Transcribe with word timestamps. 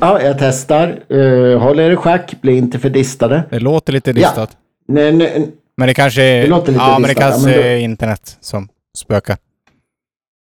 Ja, 0.00 0.22
jag 0.22 0.38
testar. 0.38 1.02
Uh, 1.12 1.58
håll 1.58 1.78
er 1.80 1.90
i 1.90 1.96
schack, 1.96 2.34
bli 2.40 2.56
inte 2.56 2.78
för 2.78 2.90
distade. 2.90 3.42
Det 3.50 3.58
låter 3.60 3.92
lite 3.92 4.12
distat. 4.12 4.50
Ja. 4.52 4.94
Nej, 4.94 5.12
nej, 5.12 5.50
men 5.76 5.88
det 5.88 5.94
kanske 5.94 6.22
är, 6.22 6.42
det 6.42 6.48
låter 6.48 6.72
lite 6.72 6.84
ja, 6.84 6.92
men 6.92 7.02
det 7.02 7.08
distat. 7.08 7.30
kanske 7.30 7.50
Ja, 7.50 7.56
men 7.56 7.72
då- 7.72 7.78
internet 7.78 8.38
som 8.40 8.68
spökar. 8.98 9.36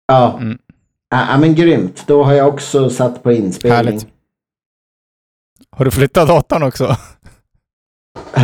Ja. 0.08 0.38
Mm. 0.40 0.58
Ja, 1.10 1.38
men 1.38 1.56
grymt. 1.56 2.04
Då 2.08 2.24
har 2.24 2.34
jag 2.34 2.48
också 2.48 2.90
satt 2.90 3.24
på 3.24 3.32
inspelning. 3.32 3.76
Härligt. 3.78 4.08
Har 5.72 5.86
du 5.86 5.92
flyttat 5.92 6.28
datorn 6.28 6.64
också? 6.64 6.84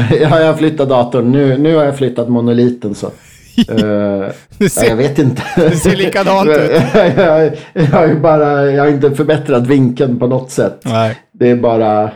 ja, 0.09 0.39
jag 0.39 0.47
har 0.47 0.53
flyttat 0.53 0.89
datorn. 0.89 1.31
Nu, 1.31 1.57
nu 1.57 1.75
har 1.75 1.83
jag 1.83 1.97
flyttat 1.97 2.29
monoliten 2.29 2.95
så. 2.95 3.11
Det 3.55 4.33
ja, 4.57 4.69
ser, 4.69 4.89
jag 4.89 4.95
vet 4.95 5.19
inte. 5.19 5.41
det 5.55 5.75
ser 5.75 5.95
likadant 5.95 6.49
ut. 6.49 6.71
jag, 7.17 7.51
jag 7.73 8.07
ju 8.07 8.19
bara, 8.19 8.71
jag 8.71 8.83
har 8.83 8.89
inte 8.89 9.11
förbättrat 9.15 9.67
vinkeln 9.67 10.19
på 10.19 10.27
något 10.27 10.51
sätt. 10.51 10.81
Nej. 10.85 11.17
Det 11.31 11.49
är 11.49 11.55
bara, 11.55 12.11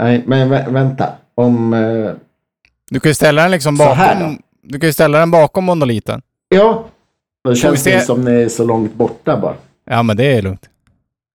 nej, 0.00 0.22
men 0.26 0.52
vä- 0.52 0.72
vänta. 0.72 1.08
Om, 1.34 1.74
eh, 1.74 2.10
Du 2.90 3.00
kan 3.00 3.10
ju 3.10 3.14
ställa 3.14 3.42
den 3.42 3.50
liksom 3.50 3.76
Så 3.76 3.84
här 3.84 4.14
bakom... 4.14 4.38
Du 4.62 4.78
kan 4.80 4.88
ju 4.88 4.92
ställa 4.92 5.18
den 5.18 5.30
bakom 5.30 5.64
monoliten. 5.64 6.22
ja, 6.48 6.84
då 7.44 7.54
känns 7.54 7.84
det 7.84 8.00
som 8.00 8.24
ni 8.24 8.30
är 8.42 8.48
så 8.48 8.64
långt 8.64 8.94
borta 8.94 9.36
bara. 9.36 9.54
Ja, 9.90 10.02
men 10.02 10.16
det 10.16 10.24
är 10.24 10.42
lugnt. 10.42 10.62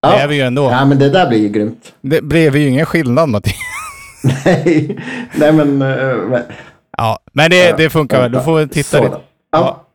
Det 0.01 0.07
är 0.07 0.21
Ja, 0.21 0.27
vi 0.27 0.35
ju 0.35 0.41
ändå. 0.41 0.63
ja 0.71 0.85
men 0.85 0.99
det 0.99 1.09
där 1.09 1.27
blir 1.29 1.39
ju 1.39 1.49
grymt. 1.49 1.93
Det 2.01 2.21
blev 2.21 2.55
ju 2.55 2.67
ingen 2.69 2.85
skillnad, 2.85 3.29
Mattias. 3.29 3.55
nej, 4.45 4.97
nej 5.35 5.51
men, 5.53 5.77
men 5.77 6.41
Ja, 6.97 7.19
men 7.33 7.49
det, 7.51 7.65
Ja, 7.65 7.75
det 7.77 7.89
funkar 7.89 8.21
väl. 8.21 8.31
Du 8.31 8.41
får 8.41 8.55
väl 8.55 8.69
titta 8.69 8.97
Så 8.97 9.03
lite. 9.03 9.15
då. 9.15 9.21
Ja, 9.51 9.85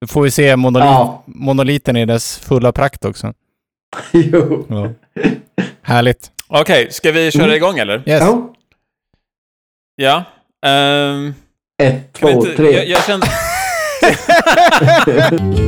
Du 0.00 0.06
får 0.06 0.22
vi 0.22 0.30
se 0.30 0.56
monolit, 0.56 0.84
ja. 0.86 1.22
monoliten 1.26 1.96
i 1.96 2.06
dess 2.06 2.38
fulla 2.38 2.72
prakt 2.72 3.04
också. 3.04 3.32
jo. 4.12 4.66
Ja. 4.68 4.88
Härligt. 5.82 6.30
Okej, 6.48 6.88
ska 6.92 7.12
vi 7.12 7.30
köra 7.30 7.44
Mm. 7.44 7.56
igång 7.56 7.78
eller? 7.78 8.08
Yes. 8.08 8.20
Ja. 8.22 8.52
Ja. 9.96 10.24
Ehm, 10.70 11.34
Ett, 11.82 11.94
vi 12.12 12.18
två, 12.20 12.28
inte- 12.30 12.56
tre. 12.56 12.70
Jag, 12.72 12.88
jag 12.88 13.04
känner... 13.04 13.28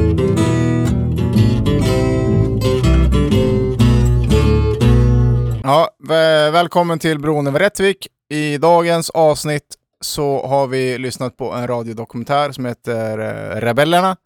Ja, 5.64 5.88
vä- 6.08 6.50
välkommen 6.50 6.98
till 6.98 7.18
Bron 7.18 7.46
över 7.46 7.58
Rättvik. 7.58 8.08
I 8.30 8.58
dagens 8.58 9.10
avsnitt 9.10 9.62
så 10.02 10.46
har 10.46 10.66
vi 10.66 10.98
lyssnat 10.98 11.36
på 11.36 11.52
en 11.52 11.66
radiodokumentär 11.66 12.52
som 12.52 12.64
heter 12.64 13.18
eh, 13.18 13.60
Rebellerna. 13.60 14.16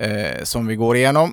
Eh, 0.00 0.42
som 0.42 0.66
vi 0.66 0.76
går 0.76 0.96
igenom. 0.96 1.32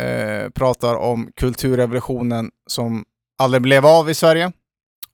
Eh, 0.00 0.50
pratar 0.50 0.94
om 0.94 1.32
kulturrevolutionen 1.36 2.50
som 2.66 3.04
aldrig 3.38 3.62
blev 3.62 3.86
av 3.86 4.10
i 4.10 4.14
Sverige. 4.14 4.52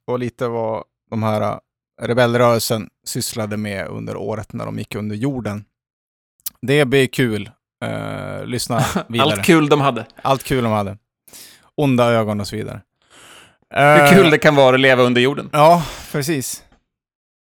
Och 0.06 0.19
lite 0.19 0.48
vad 0.48 0.84
de 1.11 1.23
här 1.23 1.41
eh, 1.41 1.59
rebellrörelsen 2.03 2.89
sysslade 3.06 3.56
med 3.56 3.86
under 3.89 4.17
året 4.17 4.53
när 4.53 4.64
de 4.67 4.79
gick 4.79 4.95
under 4.95 5.17
jorden. 5.17 5.64
Det 6.62 6.84
blir 6.84 7.06
kul. 7.06 7.51
Eh, 7.84 8.45
lyssna 8.47 8.84
vidare. 9.08 9.33
Allt 9.33 9.45
kul 9.45 9.69
de 9.69 9.81
hade. 9.81 10.06
Allt 10.23 10.42
kul 10.42 10.64
de 10.64 10.73
hade. 10.73 10.98
Onda 11.75 12.05
ögon 12.12 12.41
och 12.41 12.47
så 12.48 12.56
vidare. 12.56 12.81
Hur 13.70 13.81
Eh, 13.81 14.12
kul 14.12 14.31
det 14.31 14.39
kan 14.39 14.56
vara 14.56 14.75
att 14.75 14.81
leva 14.81 15.03
under 15.03 15.20
jorden. 15.20 15.51
Ja, 15.53 15.83
precis. 16.12 16.64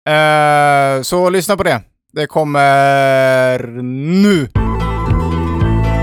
Eh, 0.10 1.02
så 1.02 1.30
lyssna 1.30 1.58
på 1.58 1.64
det. 1.64 1.82
Det 2.14 2.28
kommer 2.28 3.60
nu. 3.84 4.48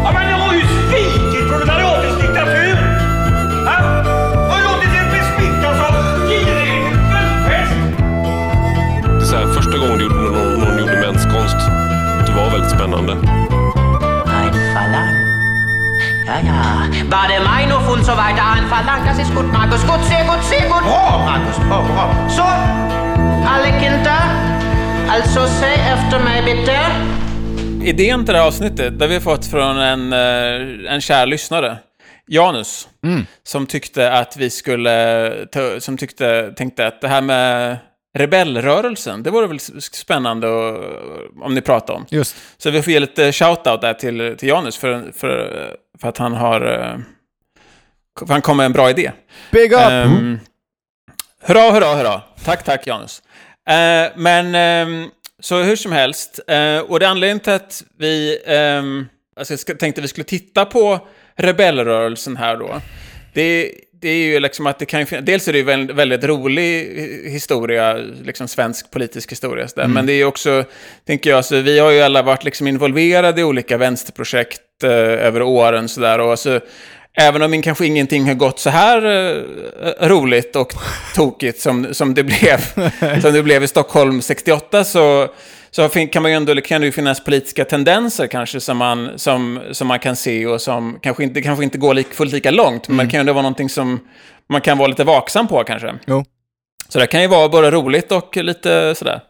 Ja, 0.04 0.12
men 0.12 0.26
ni 0.26 0.32
har 0.32 0.54
ju 0.54 0.60
svikit 0.60 1.48
proletariatets 1.48 2.16
diktatur! 2.22 2.74
Ha? 3.66 3.76
Har 4.50 4.60
låtit 4.68 4.92
er 5.00 5.06
besmittas 5.14 5.78
av 5.88 5.94
girighetens 6.28 7.12
välfärd! 7.14 7.68
Det 9.18 9.22
är 9.22 9.26
så 9.26 9.36
här, 9.36 9.46
första 9.54 9.78
gången 9.78 10.00
gjorde, 10.00 10.14
någon, 10.14 10.60
någon 10.60 10.78
gjorde 10.78 10.96
menskonst, 11.06 11.56
det 12.26 12.32
var 12.36 12.50
väldigt 12.50 12.70
spännande. 12.70 13.12
Ein 13.12 14.52
Verlangen. 14.74 15.24
Ja, 16.26 16.34
ja. 16.50 16.60
War 17.10 17.28
der 17.28 17.40
Meinung 17.52 17.84
und 17.94 18.04
so 18.06 18.12
weiter 18.12 18.44
ein 18.54 18.64
Verlangen. 18.68 19.06
Das 19.06 19.18
ist 19.18 19.34
gut, 19.34 19.52
Markus. 19.52 19.82
Gut, 19.90 20.02
sehr 20.10 20.24
gut, 20.24 20.42
sehr 20.44 20.62
gut. 20.72 20.82
Bra, 20.82 21.18
Markus. 21.30 21.56
Bra, 21.68 21.78
bra. 21.94 22.04
Så, 22.36 22.42
alle 23.48 23.80
Kinder. 23.80 24.20
Alltså, 25.08 25.46
säg 25.46 25.74
efter 25.74 26.24
mig 26.24 26.42
bitte. 26.42 26.78
Idén 27.86 28.24
till 28.24 28.32
det 28.34 28.40
här 28.40 28.46
avsnittet, 28.46 28.98
där 28.98 29.08
vi 29.08 29.14
har 29.14 29.20
fått 29.20 29.46
från 29.46 29.78
en, 29.78 30.12
eh, 30.12 30.92
en 30.94 31.00
kär 31.00 31.26
lyssnare. 31.26 31.78
Janus. 32.26 32.88
Som 33.42 33.66
tyckte 33.66 34.12
att 34.12 34.36
vi 34.36 34.50
skulle... 34.50 35.30
ta- 35.52 35.80
Som 35.80 35.96
tyckte, 35.96 36.52
tänkte 36.56 36.86
att 36.86 37.00
det 37.00 37.08
här 37.08 37.20
med 37.20 37.76
rebellrörelsen, 38.18 39.22
det 39.22 39.30
vore 39.30 39.46
väl 39.46 39.60
spännande 39.80 40.48
och, 40.48 40.84
om 41.42 41.54
ni 41.54 41.60
pratar 41.60 41.94
om. 41.94 42.06
Just. 42.08 42.36
Så 42.58 42.70
vi 42.70 42.82
får 42.82 42.92
ge 42.92 43.00
lite 43.00 43.30
shout-out 43.32 43.80
där 43.80 43.94
till, 43.94 44.36
till 44.38 44.48
Janus 44.48 44.76
för, 44.76 45.12
för, 45.16 45.50
för 46.00 46.08
att 46.08 46.18
han 46.18 46.34
har... 46.34 46.60
eh, 46.60 46.96
För 48.26 48.32
han 48.32 48.42
kom 48.42 48.56
med 48.56 48.66
en 48.66 48.72
bra 48.72 48.90
idé. 48.90 49.12
Big 49.50 49.72
up! 49.72 49.80
Um, 49.90 50.40
hurra, 51.42 51.70
hurra, 51.70 51.94
hurra. 51.94 52.20
Tack, 52.44 52.64
tack 52.64 52.86
Janus. 52.86 53.22
Eh, 53.68 54.10
men, 54.16 54.54
ehm, 54.54 55.06
så 55.40 55.62
hur 55.62 55.76
som 55.76 55.92
helst, 55.92 56.40
eh, 56.48 56.78
och 56.78 57.00
det 57.00 57.06
är 57.06 57.10
anledningen 57.10 57.40
till 57.40 57.52
att 57.52 57.84
vi 57.98 58.38
um, 58.78 59.06
alltså 59.36 59.54
jag 59.66 59.78
tänkte 59.78 60.00
att 60.00 60.04
vi 60.04 60.08
skulle 60.08 60.24
titta 60.24 60.64
på 60.64 61.06
rebellrörelsen 61.36 62.36
här 62.36 62.56
då. 62.56 62.80
Det, 63.34 63.72
det 64.02 64.08
är 64.08 64.16
ju 64.26 64.40
liksom 64.40 64.66
att 64.66 64.78
det 64.78 64.86
kan 64.86 65.00
ju 65.00 65.06
fin- 65.06 65.24
Dels 65.24 65.48
är 65.48 65.52
det 65.52 65.58
ju 65.58 65.70
en 65.70 65.96
väldigt 65.96 66.24
rolig 66.24 66.62
hi- 66.98 67.28
historia, 67.30 67.94
liksom 68.24 68.48
svensk 68.48 68.90
politisk 68.90 69.32
historia, 69.32 69.68
så 69.68 69.80
där. 69.80 69.88
men 69.88 70.06
det 70.06 70.12
är 70.12 70.16
ju 70.16 70.24
också, 70.24 70.64
tänker 71.06 71.30
jag, 71.30 71.44
så 71.44 71.60
vi 71.60 71.78
har 71.78 71.90
ju 71.90 72.00
alla 72.00 72.22
varit 72.22 72.44
liksom 72.44 72.66
involverade 72.66 73.40
i 73.40 73.44
olika 73.44 73.76
vänsterprojekt 73.76 74.60
eh, 74.84 74.90
över 74.90 75.42
åren 75.42 75.88
sådär. 75.88 76.18
Och 76.18 76.30
alltså, 76.30 76.60
även 77.18 77.42
om 77.42 77.62
kanske 77.62 77.86
ingenting 77.86 78.26
har 78.26 78.34
gått 78.34 78.58
så 78.58 78.70
här 78.70 79.04
eh, 79.06 80.08
roligt 80.08 80.56
och 80.56 80.72
tokigt 81.14 81.60
som, 81.60 81.94
som, 81.94 82.14
det 82.14 82.24
blev, 82.24 82.58
som 83.20 83.32
det 83.32 83.42
blev 83.42 83.62
i 83.64 83.68
Stockholm 83.68 84.22
68 84.22 84.84
så, 84.84 85.28
så 85.70 85.88
kan, 85.88 86.22
man 86.22 86.30
ju 86.30 86.36
ändå, 86.36 86.60
kan 86.60 86.80
det 86.80 86.86
ju 86.86 86.92
finnas 86.92 87.24
politiska 87.24 87.64
tendenser 87.64 88.26
kanske 88.26 88.60
som 88.60 88.76
man, 88.76 89.10
som, 89.16 89.60
som 89.72 89.88
man 89.88 89.98
kan 89.98 90.16
se 90.16 90.46
och 90.46 90.60
som 90.60 90.98
kanske 91.02 91.24
inte, 91.24 91.42
kanske 91.42 91.64
inte 91.64 91.78
går 91.78 91.94
lik, 91.94 92.14
fullt 92.14 92.32
lika 92.32 92.50
långt, 92.50 92.88
men 92.88 93.06
det 93.06 93.10
kan 93.10 93.18
ju 93.18 93.20
ändå 93.20 93.32
vara 93.32 93.42
någonting 93.42 93.68
som 93.68 94.00
man 94.48 94.60
kan 94.60 94.78
vara 94.78 94.88
lite 94.88 95.04
vaksam 95.04 95.48
på 95.48 95.64
kanske. 95.64 95.94
Jo. 96.06 96.24
Så 96.88 96.98
det 96.98 97.06
kan 97.06 97.22
ju 97.22 97.28
vara 97.28 97.48
både 97.48 97.70
roligt 97.70 98.12
och 98.12 98.36
lite 98.36 98.94
sådär 98.94 99.20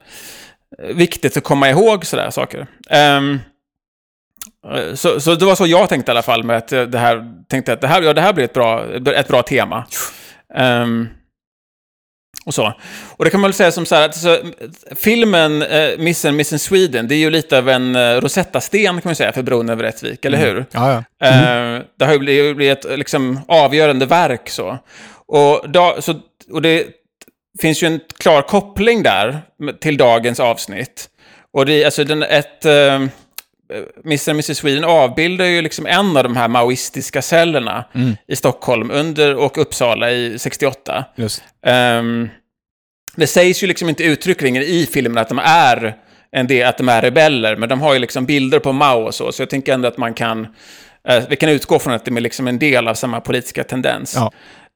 viktigt 0.94 1.36
att 1.36 1.44
komma 1.44 1.70
ihåg 1.70 2.06
sådär 2.06 2.30
saker. 2.30 2.66
Eh, 2.90 3.20
så, 4.94 5.20
så 5.20 5.34
det 5.34 5.44
var 5.44 5.54
så 5.54 5.66
jag 5.66 5.88
tänkte 5.88 6.10
i 6.10 6.12
alla 6.12 6.22
fall 6.22 6.44
med 6.44 6.56
att 6.56 6.72
eh, 6.72 6.82
det 6.82 6.98
här, 6.98 7.24
tänkte 7.48 7.72
att 7.72 7.80
det 7.80 7.86
här, 7.86 8.02
ja, 8.02 8.12
det 8.12 8.20
här 8.20 8.32
blir 8.32 8.44
ett 8.44 8.52
bra, 8.52 8.84
ett 9.14 9.28
bra 9.28 9.42
tema. 9.42 9.86
Ehm, 10.54 11.08
och 12.46 12.54
så. 12.54 12.72
Och 13.16 13.24
det 13.24 13.30
kan 13.30 13.40
man 13.40 13.48
väl 13.48 13.54
säga 13.54 13.72
som 13.72 13.86
så 13.86 13.94
här, 13.94 14.04
att 14.04 14.16
så, 14.16 14.38
filmen 14.96 15.62
uh, 15.62 15.98
Miss 15.98 16.24
and 16.24 16.36
Miss 16.36 16.52
in 16.52 16.58
Sweden, 16.58 17.08
det 17.08 17.14
är 17.14 17.18
ju 17.18 17.30
lite 17.30 17.58
av 17.58 17.68
en 17.68 17.96
uh, 17.96 18.20
Rosetta-sten 18.20 18.94
kan 18.94 19.02
man 19.04 19.14
säga 19.14 19.32
för 19.32 19.42
Bron 19.42 19.68
över 19.68 19.82
Rättvik, 19.82 20.24
eller 20.24 20.38
hur? 20.38 20.66
Ja, 20.70 21.04
ja. 21.18 21.26
Eh, 21.26 21.82
det 21.98 22.04
har 22.04 22.12
ju 22.12 22.18
blivit, 22.18 22.56
blivit 22.56 22.84
ett 22.84 22.98
liksom, 22.98 23.40
avgörande 23.48 24.06
verk 24.06 24.48
så. 24.48 24.78
Och, 25.26 25.70
då, 25.70 25.96
så. 26.00 26.14
och 26.52 26.62
det 26.62 26.86
finns 27.60 27.82
ju 27.82 27.86
en 27.86 28.00
klar 28.18 28.42
koppling 28.42 29.02
där 29.02 29.40
till 29.80 29.96
dagens 29.96 30.40
avsnitt. 30.40 31.08
Och 31.52 31.66
det 31.66 31.82
är 31.82 31.84
alltså 31.84 32.04
den, 32.04 32.22
ett... 32.22 32.66
Uh, 32.66 33.06
Mr. 34.04 34.30
and 34.30 34.40
Mrs. 34.40 34.58
Sweden 34.58 34.84
avbildar 34.84 35.44
ju 35.44 35.62
liksom 35.62 35.86
en 35.86 36.16
av 36.16 36.22
de 36.22 36.36
här 36.36 36.48
maoistiska 36.48 37.22
cellerna 37.22 37.84
i 38.28 38.36
Stockholm 38.36 38.90
under 38.90 39.36
och 39.36 39.58
Uppsala 39.58 40.10
i 40.10 40.38
68. 40.38 41.04
Just. 41.16 41.42
Ehm, 41.66 42.28
det 43.16 43.26
sägs 43.26 43.62
ju 43.62 43.66
liksom 43.66 43.88
inte 43.88 44.04
uttryckligen 44.04 44.62
i 44.62 44.88
filmen 44.92 45.18
att 45.18 45.28
de 45.28 45.38
är 45.38 45.96
en 46.32 46.46
del, 46.46 46.66
att 46.68 46.78
de 46.78 46.88
är 46.88 47.02
rebeller, 47.02 47.56
men 47.56 47.68
de 47.68 47.80
har 47.80 47.92
ju 47.92 47.98
liksom 47.98 48.26
bilder 48.26 48.58
på 48.58 48.72
Mao 48.72 49.02
och 49.02 49.14
så, 49.14 49.32
så 49.32 49.42
jag 49.42 49.50
tänker 49.50 49.74
ändå 49.74 49.88
att 49.88 49.98
man 49.98 50.14
kan, 50.14 50.46
eh, 51.08 51.24
vi 51.28 51.36
kan 51.36 51.48
utgå 51.48 51.78
från 51.78 51.92
att 51.94 52.04
de 52.04 52.16
är 52.16 52.20
liksom 52.20 52.48
en 52.48 52.58
del 52.58 52.88
av 52.88 52.94
samma 52.94 53.20
politiska 53.20 53.64
tendens. 53.64 54.16
Ja. 54.16 54.32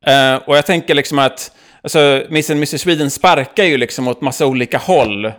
Eh, 0.07 0.37
och 0.37 0.57
jag 0.57 0.67
tänker 0.67 0.95
liksom 0.95 1.19
att, 1.19 1.53
alltså, 1.83 1.99
and 1.99 2.51
Mrs. 2.51 2.81
Sweden 2.81 3.11
sparkar 3.11 3.65
ju 3.65 3.77
liksom 3.77 4.09
åt 4.09 4.21
massa 4.21 4.47
olika 4.47 4.79
håll. 4.79 5.33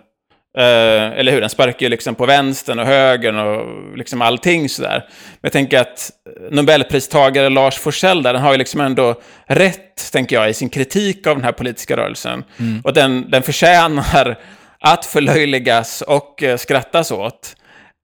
Eh, 0.58 1.20
eller 1.20 1.32
hur? 1.32 1.42
Den 1.42 1.50
sparkar 1.50 1.86
ju 1.86 1.90
liksom 1.90 2.16
på 2.16 2.26
vänstern 2.26 2.80
och 2.80 2.86
högern 2.86 3.38
och 3.38 3.98
liksom 3.98 4.22
allting 4.22 4.70
sådär. 4.70 5.08
Men 5.08 5.40
jag 5.42 5.52
tänker 5.52 5.80
att 5.80 6.12
Nobelpristagare 6.52 7.50
Lars 7.50 7.78
Forssell 7.78 8.24
där, 8.24 8.34
den 8.34 8.42
har 8.42 8.52
ju 8.52 8.58
liksom 8.58 8.82
ändå 8.82 9.22
rätt, 9.48 10.12
tänker 10.12 10.36
jag, 10.36 10.50
i 10.50 10.54
sin 10.54 10.70
kritik 10.70 11.28
av 11.28 11.36
den 11.36 11.44
här 11.44 11.52
politiska 11.52 11.98
rörelsen. 11.98 12.44
Och 12.84 12.94
den, 12.94 13.30
den 13.30 13.44
förtjänar 13.44 14.38
att 14.80 15.06
förlöjligas 15.06 16.02
och 16.02 16.44
eh, 16.44 16.58
skrattas 16.58 17.12
åt. 17.12 17.56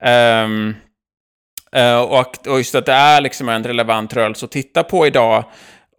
Ehm, 0.04 0.76
eh, 1.76 2.00
och, 2.00 2.48
och 2.48 2.58
just 2.58 2.74
att 2.74 2.86
det 2.86 2.92
är 2.92 3.20
liksom 3.20 3.48
en 3.48 3.64
relevant 3.64 4.14
rörelse 4.14 4.44
att 4.44 4.52
titta 4.52 4.82
på 4.82 5.06
idag. 5.06 5.44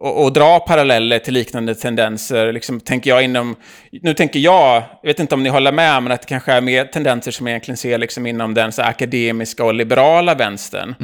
Och, 0.02 0.24
och 0.24 0.32
dra 0.32 0.60
paralleller 0.60 1.18
till 1.18 1.34
liknande 1.34 1.74
tendenser. 1.74 2.52
Liksom, 2.52 2.80
tänker 2.80 3.10
jag 3.10 3.22
inom, 3.22 3.56
nu 4.02 4.14
tänker 4.14 4.38
jag, 4.38 4.82
jag 5.02 5.08
vet 5.08 5.20
inte 5.20 5.34
om 5.34 5.42
ni 5.42 5.48
håller 5.48 5.72
med, 5.72 6.02
men 6.02 6.12
att 6.12 6.20
det 6.20 6.28
kanske 6.28 6.52
är 6.52 6.60
mer 6.60 6.84
tendenser 6.84 7.30
som 7.30 7.46
jag 7.46 7.52
egentligen 7.52 7.76
ser 7.76 7.98
liksom 7.98 8.26
inom 8.26 8.54
den 8.54 8.72
så 8.72 8.82
akademiska 8.82 9.64
och 9.64 9.74
liberala 9.74 10.34
vänstern. 10.34 10.94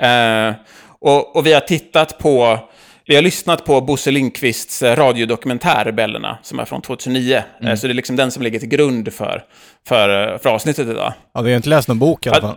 Eh, 0.00 0.54
och, 1.00 1.36
och 1.36 1.46
vi 1.46 1.52
har 1.52 1.60
tittat 1.60 2.18
på, 2.18 2.58
vi 3.06 3.14
har 3.14 3.22
lyssnat 3.22 3.64
på 3.64 3.80
Bosse 3.80 4.10
Lindqvists 4.10 4.82
radiodokumentär 4.82 5.84
Rebellerna, 5.84 6.38
som 6.42 6.58
är 6.58 6.64
från 6.64 6.82
2009. 6.82 7.42
Eh, 7.62 7.74
så 7.74 7.86
det 7.86 7.92
är 7.92 7.94
liksom 7.94 8.16
den 8.16 8.30
som 8.30 8.42
ligger 8.42 8.58
till 8.58 8.68
grund 8.68 9.12
för, 9.12 9.44
för, 9.88 10.32
eh, 10.32 10.38
för 10.38 10.50
avsnittet 10.50 10.88
idag. 10.88 11.12
Ja, 11.34 11.42
du 11.42 11.48
har 11.48 11.56
inte 11.56 11.68
läst 11.68 11.88
någon 11.88 11.98
bok 11.98 12.26
i 12.26 12.28
alla 12.28 12.40
fall. 12.40 12.56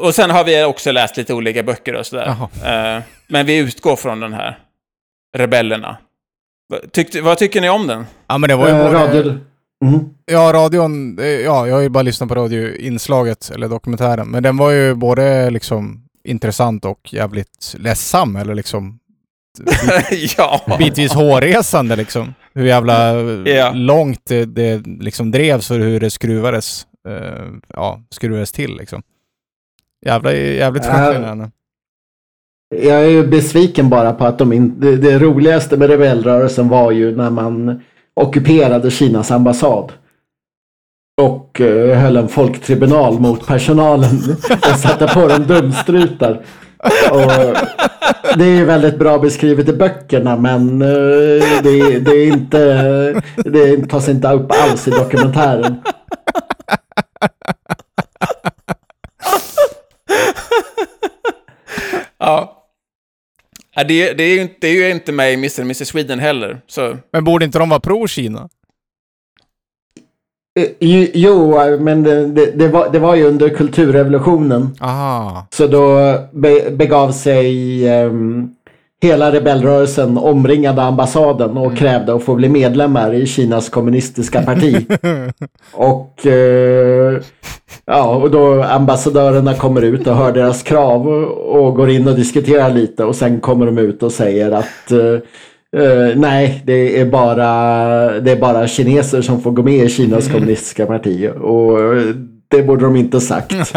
Och 0.00 0.14
sen 0.14 0.30
har 0.30 0.44
vi 0.44 0.64
också 0.64 0.92
läst 0.92 1.16
lite 1.16 1.34
olika 1.34 1.62
böcker 1.62 1.94
och 1.94 2.06
sådär. 2.06 2.36
Eh, 2.64 3.02
men 3.26 3.46
vi 3.46 3.56
utgår 3.56 3.96
från 3.96 4.20
den 4.20 4.32
här 4.32 4.58
Rebellerna. 5.38 5.96
Vad 6.68 6.92
Tyckte, 6.92 7.20
vad 7.20 7.38
tycker 7.38 7.60
ni 7.60 7.68
om 7.70 7.86
den? 7.86 8.04
Ja, 8.26 8.38
men 8.38 8.48
det 8.48 8.56
var 8.56 8.68
ju... 8.68 8.74
Eh, 8.74 8.84
både- 8.84 8.98
radio... 8.98 9.38
Mm. 9.84 10.00
Ja, 10.26 10.50
radion, 10.54 11.18
eh, 11.18 11.26
ja, 11.26 11.66
jag 11.66 11.74
har 11.74 11.82
ju 11.82 11.88
bara 11.88 12.02
lyssnat 12.02 12.28
på 12.28 12.34
radioinslaget, 12.34 13.50
eller 13.54 13.68
dokumentären. 13.68 14.28
Men 14.30 14.42
den 14.42 14.56
var 14.56 14.70
ju 14.70 14.94
både 14.94 15.50
liksom 15.50 16.04
intressant 16.24 16.84
och 16.84 17.12
jävligt 17.12 17.74
ledsam, 17.78 18.36
eller 18.36 18.54
liksom 18.54 18.98
ja. 20.36 20.60
bitvis 20.78 21.12
hårresande 21.12 21.96
liksom. 21.96 22.34
Hur 22.54 22.64
jävla 22.64 23.12
Ja. 23.50 23.72
långt 23.74 24.20
det, 24.24 24.44
det 24.44 24.86
liksom 24.86 25.30
drevs 25.30 25.70
och 25.70 25.76
hur 25.76 26.00
det 26.00 26.10
skruvades, 26.10 26.86
eh, 27.08 27.46
ja, 27.68 28.00
skruvades 28.10 28.52
till 28.52 28.76
liksom. 28.76 29.02
Jävla, 30.06 30.32
jävligt 30.34 30.84
fascinerande. 30.86 31.50
Jag 32.80 33.04
är 33.04 33.08
ju 33.08 33.26
besviken 33.26 33.88
bara 33.88 34.12
på 34.12 34.24
att 34.24 34.38
de 34.38 34.52
in, 34.52 34.80
det, 34.80 34.96
det 34.96 35.18
roligaste 35.18 35.76
med 35.76 35.90
rebellrörelsen 35.90 36.68
var 36.68 36.90
ju 36.90 37.16
när 37.16 37.30
man 37.30 37.80
ockuperade 38.14 38.90
Kinas 38.90 39.30
ambassad. 39.30 39.92
Och 41.22 41.60
eh, 41.60 41.98
höll 41.98 42.16
en 42.16 42.28
folktribunal 42.28 43.20
mot 43.20 43.46
personalen 43.46 44.10
och 44.72 44.78
satte 44.78 45.06
på 45.06 45.28
dem 45.28 45.46
dumstrutar. 45.46 46.44
Och 47.10 47.56
det 48.38 48.44
är 48.44 48.56
ju 48.56 48.64
väldigt 48.64 48.98
bra 48.98 49.18
beskrivet 49.18 49.68
i 49.68 49.72
böckerna 49.72 50.36
men 50.36 50.82
eh, 50.82 51.62
det, 51.62 51.98
det 51.98 52.10
är 52.10 52.26
inte, 52.26 53.22
det 53.36 53.86
tas 53.86 54.08
inte 54.08 54.28
upp 54.28 54.52
alls 54.52 54.88
i 54.88 54.90
dokumentären. 54.90 55.76
ja. 62.18 62.58
Ja, 62.58 62.62
det, 63.74 64.12
det, 64.12 64.22
är 64.24 64.34
ju 64.34 64.40
inte, 64.42 64.54
det 64.60 64.68
är 64.68 64.74
ju 64.74 64.90
inte 64.90 65.12
med 65.12 65.32
i 65.32 65.34
Mr. 65.34 65.60
Mrs. 65.60 65.88
Sweden 65.88 66.18
heller. 66.18 66.60
Så, 66.66 66.96
Men 67.12 67.24
borde 67.24 67.44
inte 67.44 67.58
de 67.58 67.68
vara 67.68 67.80
pro-Kina? 67.80 68.48
Eh, 70.60 71.08
Jo, 71.14 71.58
men 71.80 72.02
det, 72.02 72.26
det, 72.26 72.50
det, 72.50 72.68
var, 72.68 72.92
det 72.92 72.98
var 72.98 73.14
ju 73.14 73.24
under 73.24 73.48
kulturrevolutionen. 73.48 74.76
Aha. 74.80 75.46
Så 75.50 75.66
då 75.66 76.14
be, 76.32 76.70
begav 76.70 77.12
sig 77.12 77.88
ehm, 77.88 78.50
hela 79.02 79.32
rebellrörelsen 79.32 80.18
omringade 80.18 80.82
ambassaden 80.82 81.56
och 81.56 81.76
krävde 81.76 82.14
att 82.14 82.22
få 82.22 82.34
bli 82.34 82.48
medlemmar 82.48 83.14
i 83.14 83.26
Kinas 83.26 83.68
kommunistiska 83.68 84.42
parti. 84.42 84.86
och, 85.72 86.26
eh, 86.26 87.20
ja, 87.86 88.16
och 88.16 88.30
då 88.30 88.62
ambassadörerna 88.62 89.54
kommer 89.54 89.82
ut 89.82 90.06
och 90.06 90.16
hör 90.16 90.32
deras 90.32 90.62
krav 90.62 91.08
och, 91.08 91.64
och 91.64 91.74
går 91.74 91.90
in 91.90 92.08
och 92.08 92.16
diskuterar 92.16 92.70
lite 92.70 93.04
och 93.04 93.16
sen 93.16 93.40
kommer 93.40 93.66
de 93.66 93.78
ut 93.78 94.02
och 94.02 94.12
säger 94.12 94.50
att 94.50 94.92
eh, 94.92 96.16
nej, 96.16 96.62
det 96.66 97.00
är, 97.00 97.06
bara, 97.06 97.48
det 98.20 98.32
är 98.32 98.40
bara 98.40 98.68
kineser 98.68 99.22
som 99.22 99.40
får 99.40 99.50
gå 99.50 99.62
med 99.62 99.84
i 99.84 99.88
Kinas 99.88 100.28
kommunistiska 100.28 100.86
parti. 100.86 101.30
Och 101.40 101.78
det 102.48 102.62
borde 102.62 102.84
de 102.84 102.96
inte 102.96 103.20
sagt. 103.20 103.52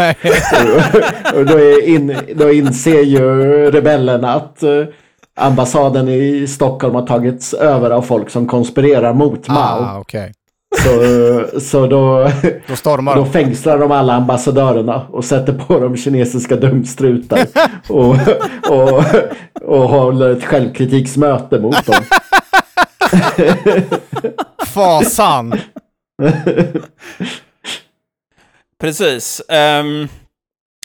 Och 1.35 1.45
då, 1.45 1.81
in, 1.81 2.15
då 2.35 2.51
inser 2.51 3.01
ju 3.01 3.21
rebellerna 3.71 4.33
att 4.33 4.63
eh, 4.63 4.83
ambassaden 5.35 6.09
i 6.09 6.47
Stockholm 6.47 6.95
har 6.95 7.07
tagits 7.07 7.53
över 7.53 7.89
av 7.91 8.01
folk 8.01 8.29
som 8.29 8.47
konspirerar 8.47 9.13
mot 9.13 9.47
Mao. 9.47 9.83
Ah, 9.83 9.99
okej. 9.99 10.33
Så, 10.77 11.59
så 11.59 11.87
då, 11.87 12.31
Då 12.67 12.75
stormar 12.75 13.15
då 13.15 13.23
de. 13.23 13.31
fängslar 13.31 13.77
de 13.79 13.91
alla 13.91 14.13
ambassadörerna 14.13 15.07
och 15.09 15.25
sätter 15.25 15.53
på 15.53 15.79
dem 15.79 15.97
kinesiska 15.97 16.55
dumstrutar. 16.55 17.39
och, 17.89 18.15
och, 18.69 19.03
och 19.61 19.89
håller 19.89 20.29
ett 20.29 20.43
självkritiksmöte 20.43 21.59
mot 21.59 21.85
dem. 21.85 22.03
Fasan! 24.65 25.53
Precis. 28.81 29.41
Ehm, 29.49 30.07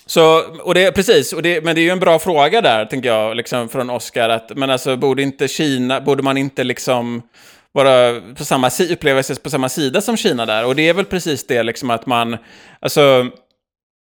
så, 0.06 0.42
och 0.62 0.74
det, 0.74 0.92
precis, 0.92 1.32
och 1.32 1.42
det, 1.42 1.64
men 1.64 1.74
det 1.74 1.80
är 1.80 1.82
ju 1.82 1.90
en 1.90 2.00
bra 2.00 2.18
fråga 2.18 2.60
där, 2.60 2.84
tänker 2.84 3.08
jag, 3.08 3.36
liksom 3.36 3.68
från 3.68 3.90
Oscar. 3.90 4.28
Att, 4.28 4.56
men 4.56 4.70
alltså, 4.70 4.96
borde 4.96 5.22
inte 5.22 5.48
Kina, 5.48 6.00
borde 6.00 6.22
man 6.22 6.36
inte 6.36 6.64
liksom 6.64 7.22
vara 7.72 8.20
på 8.34 8.44
samma 8.44 8.70
si, 8.70 8.94
uppleva 8.94 9.22
sig 9.22 9.36
på 9.36 9.50
samma 9.50 9.68
sida 9.68 10.00
som 10.00 10.16
Kina 10.16 10.46
där? 10.46 10.64
Och 10.66 10.76
det 10.76 10.88
är 10.88 10.94
väl 10.94 11.04
precis 11.04 11.46
det, 11.46 11.62
liksom 11.62 11.90
att 11.90 12.06
man, 12.06 12.36
alltså, 12.80 13.26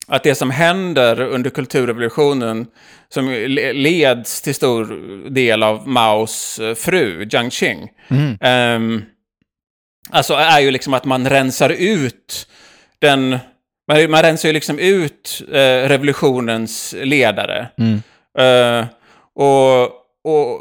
att 0.07 0.24
det 0.24 0.36
som 0.36 0.51
händer 0.51 1.21
under 1.21 1.50
kulturrevolutionen, 1.50 2.68
som 3.10 3.30
le- 3.31 3.74
leds 3.74 4.42
till 4.42 4.56
stor 4.56 4.86
del 5.30 5.63
av 5.63 5.88
Maos 5.88 6.60
eh, 6.60 6.75
fru, 6.75 7.27
Jiang 7.31 7.50
Qing, 7.51 7.89
ehm, 8.42 9.01
alltså 10.10 10.33
är 10.33 10.60
ju 10.60 10.71
liksom 10.71 10.94
att 10.94 11.06
man 11.06 11.30
rensar 11.30 11.69
ut 11.69 12.48
den 13.00 13.30
man, 13.88 14.12
man 14.12 14.21
rensar 14.24 14.50
ju 14.50 14.54
liksom 14.54 14.80
ut 14.80 15.42
eh, 15.51 15.88
revolutionens 15.89 16.95
ledare. 16.98 17.68
Eh, 18.39 18.86
och, 19.36 19.92
och 20.24 20.60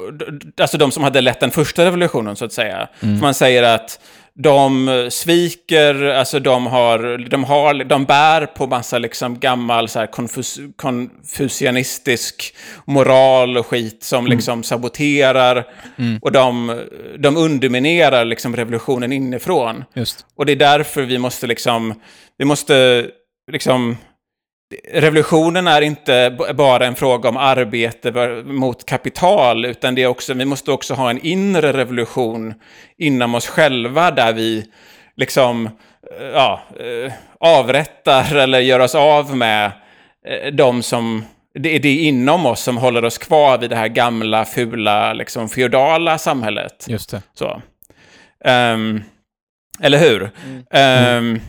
alltså 0.60 0.78
de 0.78 0.90
som 0.90 1.02
hade 1.02 1.20
lett 1.20 1.40
den 1.40 1.50
första 1.50 1.84
revolutionen, 1.84 2.36
så 2.36 2.44
att 2.44 2.52
säga. 2.52 2.88
För 3.00 3.06
man 3.06 3.34
säger 3.34 3.62
att 3.62 4.00
de 4.34 5.08
sviker, 5.10 6.02
alltså 6.04 6.40
de 6.40 6.66
har, 6.66 7.28
de 7.28 7.44
har, 7.44 7.74
de 7.74 8.04
bär 8.04 8.46
på 8.46 8.66
massa 8.66 8.98
liksom 8.98 9.38
gammal 9.38 9.88
så 9.88 9.98
här 9.98 10.06
konfus, 10.06 10.60
konfucianistisk 10.76 12.54
moral 12.84 13.56
och 13.56 13.66
skit 13.66 14.02
som 14.02 14.26
liksom 14.26 14.62
saboterar 14.62 15.66
och 16.22 16.32
de, 16.32 16.80
de 17.18 17.36
underminerar 17.36 18.24
liksom 18.24 18.56
revolutionen 18.56 19.12
inifrån. 19.12 19.84
Just. 19.94 20.26
Och 20.36 20.46
det 20.46 20.52
är 20.52 20.56
därför 20.56 21.02
vi 21.02 21.18
måste 21.18 21.46
liksom, 21.46 21.94
vi 22.38 22.44
måste 22.44 23.06
liksom, 23.52 23.96
revolutionen 24.92 25.66
är 25.66 25.80
inte 25.80 26.36
bara 26.54 26.86
en 26.86 26.94
fråga 26.94 27.28
om 27.28 27.36
arbete 27.36 28.12
mot 28.44 28.86
kapital, 28.86 29.64
utan 29.64 29.94
det 29.94 30.02
är 30.02 30.06
också, 30.06 30.34
vi 30.34 30.44
måste 30.44 30.70
också 30.70 30.94
ha 30.94 31.10
en 31.10 31.26
inre 31.26 31.72
revolution 31.72 32.54
inom 32.98 33.34
oss 33.34 33.46
själva 33.46 34.10
där 34.10 34.32
vi 34.32 34.66
liksom, 35.16 35.66
eh, 36.20 36.26
ja, 36.26 36.62
eh, 36.80 37.12
avrättar 37.40 38.34
eller 38.34 38.60
gör 38.60 38.80
oss 38.80 38.94
av 38.94 39.36
med 39.36 39.72
eh, 40.26 40.52
de 40.52 40.82
som, 40.82 41.24
det 41.54 41.76
är 41.76 41.80
det 41.80 41.94
inom 41.94 42.46
oss 42.46 42.60
som 42.60 42.76
håller 42.76 43.04
oss 43.04 43.18
kvar 43.18 43.58
vid 43.58 43.70
det 43.70 43.76
här 43.76 43.88
gamla, 43.88 44.44
fula, 44.44 45.12
liksom 45.12 45.48
feodala 45.48 46.18
samhället. 46.18 46.86
Just 46.88 47.10
det. 47.10 47.22
Så. 47.34 47.62
Ehm, 48.44 49.02
eller 49.80 49.98
hur? 49.98 50.30
Ehm, 50.70 51.40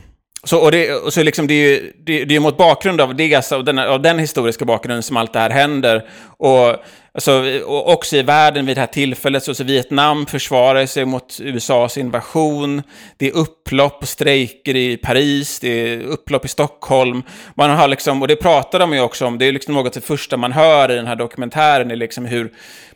så, 0.43 0.57
och 0.59 0.71
det, 0.71 0.93
och 0.93 1.13
så 1.13 1.23
liksom 1.23 1.47
det, 1.47 1.53
är 1.53 1.69
ju- 1.69 1.93
det, 2.03 2.25
det 2.25 2.35
är 2.35 2.39
mot 2.39 2.57
bakgrund 2.57 3.01
av 3.01 3.15
det, 3.15 3.35
alltså, 3.35 3.55
av, 3.55 3.63
den, 3.63 3.79
av 3.79 4.01
den 4.01 4.19
historiska 4.19 4.65
bakgrunden 4.65 5.03
som 5.03 5.17
allt 5.17 5.33
det 5.33 5.39
här 5.39 5.49
händer. 5.49 6.09
Och, 6.37 6.75
alltså, 7.13 7.43
och 7.65 7.93
också 7.93 8.15
i 8.17 8.21
världen 8.21 8.65
vid 8.65 8.77
det 8.77 8.81
här 8.81 8.87
tillfället, 8.87 9.43
så, 9.43 9.53
så 9.53 9.63
Vietnam 9.63 10.25
försvarar 10.25 10.85
sig 10.85 11.05
mot 11.05 11.37
USAs 11.41 11.97
invasion. 11.97 12.81
Det 13.17 13.27
är 13.27 13.35
upp 13.35 13.58
upplopp 13.69 14.01
och 14.01 14.07
strejker 14.07 14.75
i 14.75 14.97
Paris, 14.97 15.59
det 15.59 15.67
är 15.69 16.03
upplopp 16.03 16.45
i 16.45 16.47
Stockholm. 16.47 17.23
Man 17.55 17.69
har 17.69 17.87
liksom, 17.87 18.21
och 18.21 18.27
det 18.27 18.35
pratar 18.35 18.79
de 18.79 18.93
ju 18.93 19.01
också 19.01 19.25
om, 19.25 19.37
det 19.37 19.45
är 19.45 19.51
liksom 19.51 19.73
något 19.73 19.85
av 19.95 20.01
det 20.01 20.07
första 20.07 20.37
man 20.37 20.51
hör 20.51 20.91
i 20.91 20.95
den 20.95 21.07
här 21.07 21.15
dokumentären, 21.15 21.91
är 21.91 21.95
liksom 21.95 22.25
hur 22.25 22.51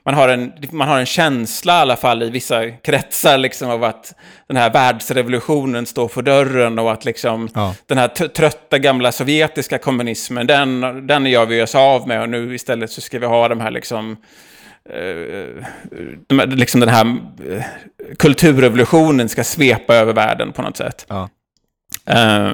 man 0.06 0.16
har, 0.16 0.30
en, 0.30 0.54
man 0.72 0.88
har 0.88 1.00
en 1.00 1.06
känsla 1.06 1.74
i 1.78 1.82
alla 1.82 1.96
fall 1.96 2.24
i 2.24 2.30
vissa 2.30 2.70
kretsar 2.70 3.38
liksom 3.38 3.70
av 3.70 3.84
att 3.84 4.14
den 4.48 4.58
här 4.58 4.74
världsrevolutionen 4.74 5.86
står 5.86 6.08
för 6.08 6.22
dörren 6.22 6.80
och 6.80 6.92
att 6.92 7.06
liksom 7.06 7.50
Ja. 7.56 7.76
den 7.88 7.98
här 7.98 8.08
trötta 8.28 8.80
gamla 8.80 9.12
sovjetiska 9.12 9.78
kommunismen, 9.78 10.48
den, 10.48 11.08
den 11.08 11.26
gör 11.26 11.46
vi 11.46 11.62
oss 11.62 11.76
av 11.76 12.08
med 12.08 12.22
och 12.22 12.30
nu 12.30 12.56
istället 12.56 12.92
så 12.92 13.02
ska 13.02 13.20
vi 13.20 13.26
ha 13.26 13.48
de 13.48 13.62
här 13.62 13.72
liksom 13.72 14.18
eh, 14.90 15.66
här- 16.38 16.48
liksom 16.56 16.80
den 16.80 16.90
här 16.90 17.06
eh, 17.50 17.64
kulturrevolutionen 18.20 19.30
ska 19.30 19.44
svepa 19.44 19.96
över 19.96 20.14
världen 20.14 20.52
på 20.52 20.62
något 20.62 20.78
sätt. 20.78 21.06
Ja. 21.10 21.30
Eh, 22.06 22.52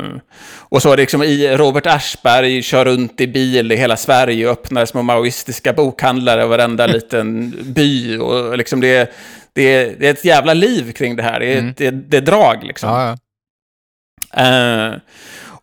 och 0.56 0.82
så 0.82 0.96
liksom 0.96 1.24
i 1.24 1.48
Robert 1.58 1.86
Aschberg 1.86 2.62
kör 2.62 2.86
runt 2.86 3.22
i 3.22 3.28
bil 3.28 3.72
i 3.72 3.76
hela 3.76 3.98
Sverige 3.98 4.46
och 4.46 4.52
öppnar 4.52 4.86
små 4.86 5.02
maoistiska 5.02 5.74
bokhandlare 5.74 6.44
i 6.44 6.48
varenda 6.48 6.88
liten 6.98 7.54
by. 7.74 8.18
Och 8.18 8.58
liksom 8.58 8.82
det, 8.82 8.96
är- 8.96 9.08
det, 9.54 10.00
det 10.00 10.08
är 10.08 10.12
ett 10.12 10.26
jävla 10.26 10.54
liv 10.54 10.92
kring 10.92 11.16
det 11.16 11.24
här. 11.24 11.40
Det 11.40 11.54
är, 11.54 11.60
Mm. 11.60 11.74
det, 11.78 11.92
det 11.92 12.18
är 12.18 12.22
drag 12.22 12.64
liksom. 12.64 12.90
Ja, 12.90 13.08
ja. 13.08 13.18
Eh, 14.44 14.94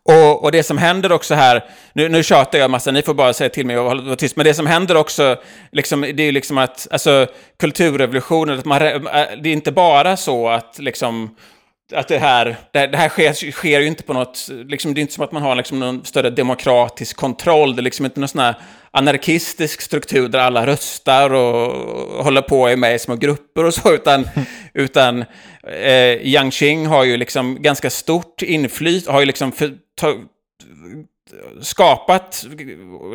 och, 0.09 0.45
och 0.45 0.53
det 0.53 0.63
som 0.63 0.79
händer 0.79 1.13
också 1.13 1.35
här, 1.35 1.65
nu, 1.93 2.09
nu 2.09 2.23
tjatar 2.23 2.59
jag 2.59 2.71
massa, 2.71 2.91
ni 2.91 3.03
får 3.03 3.15
bara 3.15 3.33
säga 3.33 3.51
till 3.51 3.67
mig 3.67 3.79
och 3.79 3.85
hålla 3.89 4.03
vara 4.03 4.17
tyst, 4.17 4.37
men 4.37 4.47
det 4.47 4.55
som 4.55 4.67
händer 4.67 4.97
också, 4.97 5.37
liksom, 5.73 6.01
det 6.01 6.23
är 6.23 6.27
ju 6.27 6.33
liksom 6.33 6.59
att, 6.59 6.89
alltså, 6.91 7.27
kulturrevolutionen, 7.59 8.59
att 8.59 8.65
man, 8.65 8.83
äh, 8.83 8.99
det 9.43 9.49
är 9.49 9.53
inte 9.53 9.73
bara 9.73 10.17
så 10.17 10.49
att 10.49 10.79
liksom, 10.79 11.37
att 11.95 12.09
det 12.09 12.19
här, 12.19 12.57
det, 12.73 12.87
det 12.87 12.99
här 12.99 13.09
sker, 13.09 13.51
sker 13.51 13.81
ju 13.81 13.87
inte 13.87 14.03
på 14.03 14.13
något, 14.13 14.49
liksom, 14.69 14.95
det 14.95 15.01
är 15.01 15.03
inte 15.03 15.15
som 15.15 15.25
att 15.25 15.33
man 15.33 15.43
har 15.43 15.55
liksom 15.55 15.81
någon 15.81 16.05
större 16.05 16.31
demokratisk 16.31 17.17
kontroll, 17.17 17.77
det 17.77 17.81
är 17.81 17.85
liksom 17.85 18.05
inte 18.05 18.21
någon 18.21 18.29
sån 18.29 18.41
här 18.41 18.55
anarkistisk 18.91 19.81
struktur 19.81 20.29
där 20.29 20.39
alla 20.39 20.67
röstar 20.67 21.33
och 21.33 22.25
håller 22.25 22.43
på 22.43 22.69
är 22.69 22.77
med 22.77 22.95
i 22.95 22.99
små 22.99 23.17
grupper 23.17 23.65
och 23.65 23.75
så, 23.75 23.95
utan, 23.95 24.29
utan 24.75 25.25
eh, 25.67 26.27
Yang 26.27 26.51
Qing 26.51 26.87
har 26.87 27.05
ju 27.05 27.17
liksom 27.17 27.63
ganska 27.63 27.91
stort 27.91 28.43
inflytande, 28.43 29.13
har 29.13 29.21
ju 29.21 29.27
liksom 29.27 29.53
för, 29.53 29.75
ta, 30.01 30.15
skapat 31.61 32.47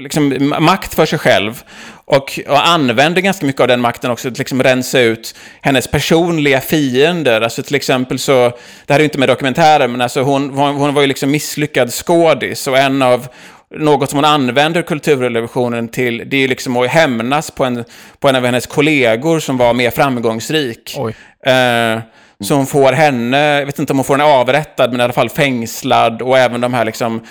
liksom, 0.01 0.53
makt 0.59 0.93
för 0.93 1.05
sig 1.05 1.19
själv 1.19 1.63
och, 2.05 2.39
och 2.47 2.67
använder 2.67 3.21
ganska 3.21 3.45
mycket 3.45 3.61
av 3.61 3.67
den 3.67 3.81
makten 3.81 4.11
också 4.11 4.21
till 4.21 4.31
att 4.31 4.37
liksom 4.37 4.63
rensa 4.63 4.99
ut 4.99 5.35
hennes 5.61 5.87
personliga 5.87 6.61
fiender. 6.61 7.41
Alltså 7.41 7.63
till 7.63 7.75
exempel 7.75 8.19
så, 8.19 8.49
det 8.85 8.93
här 8.93 8.95
är 8.95 8.99
ju 8.99 9.03
inte 9.03 9.17
med 9.17 9.29
dokumentären, 9.29 9.91
men 9.91 10.01
alltså 10.01 10.21
hon, 10.21 10.49
hon, 10.49 10.75
hon 10.75 10.93
var 10.93 11.01
ju 11.01 11.07
liksom 11.07 11.31
misslyckad 11.31 11.93
skådis 11.93 12.67
och 12.67 12.77
en 12.77 13.01
av 13.01 13.27
något 13.75 14.09
som 14.09 14.17
hon 14.17 14.25
använder 14.25 14.81
kulturrevolutionen 14.81 15.87
till, 15.87 16.23
det 16.29 16.37
är 16.37 16.41
ju 16.41 16.47
liksom 16.47 16.77
att 16.77 16.89
hämnas 16.89 17.51
på 17.51 17.65
en, 17.65 17.83
på 18.19 18.29
en 18.29 18.35
av 18.35 18.45
hennes 18.45 18.67
kollegor 18.67 19.39
som 19.39 19.57
var 19.57 19.73
mer 19.73 19.91
framgångsrik. 19.91 20.95
Oj. 20.97 21.15
Eh, 21.45 21.99
så 22.41 22.55
hon 22.55 22.65
får 22.65 22.93
henne, 22.93 23.59
jag 23.59 23.65
vet 23.65 23.79
inte 23.79 23.93
om 23.93 23.99
hon 23.99 24.05
får 24.05 24.13
henne 24.17 24.29
avrättad, 24.29 24.91
men 24.91 24.99
i 24.99 25.03
alla 25.03 25.13
fall 25.13 25.29
fängslad 25.29 26.21
och 26.21 26.37
även 26.37 26.61
de 26.61 26.73
här 26.73 26.85
liksom, 26.85 27.21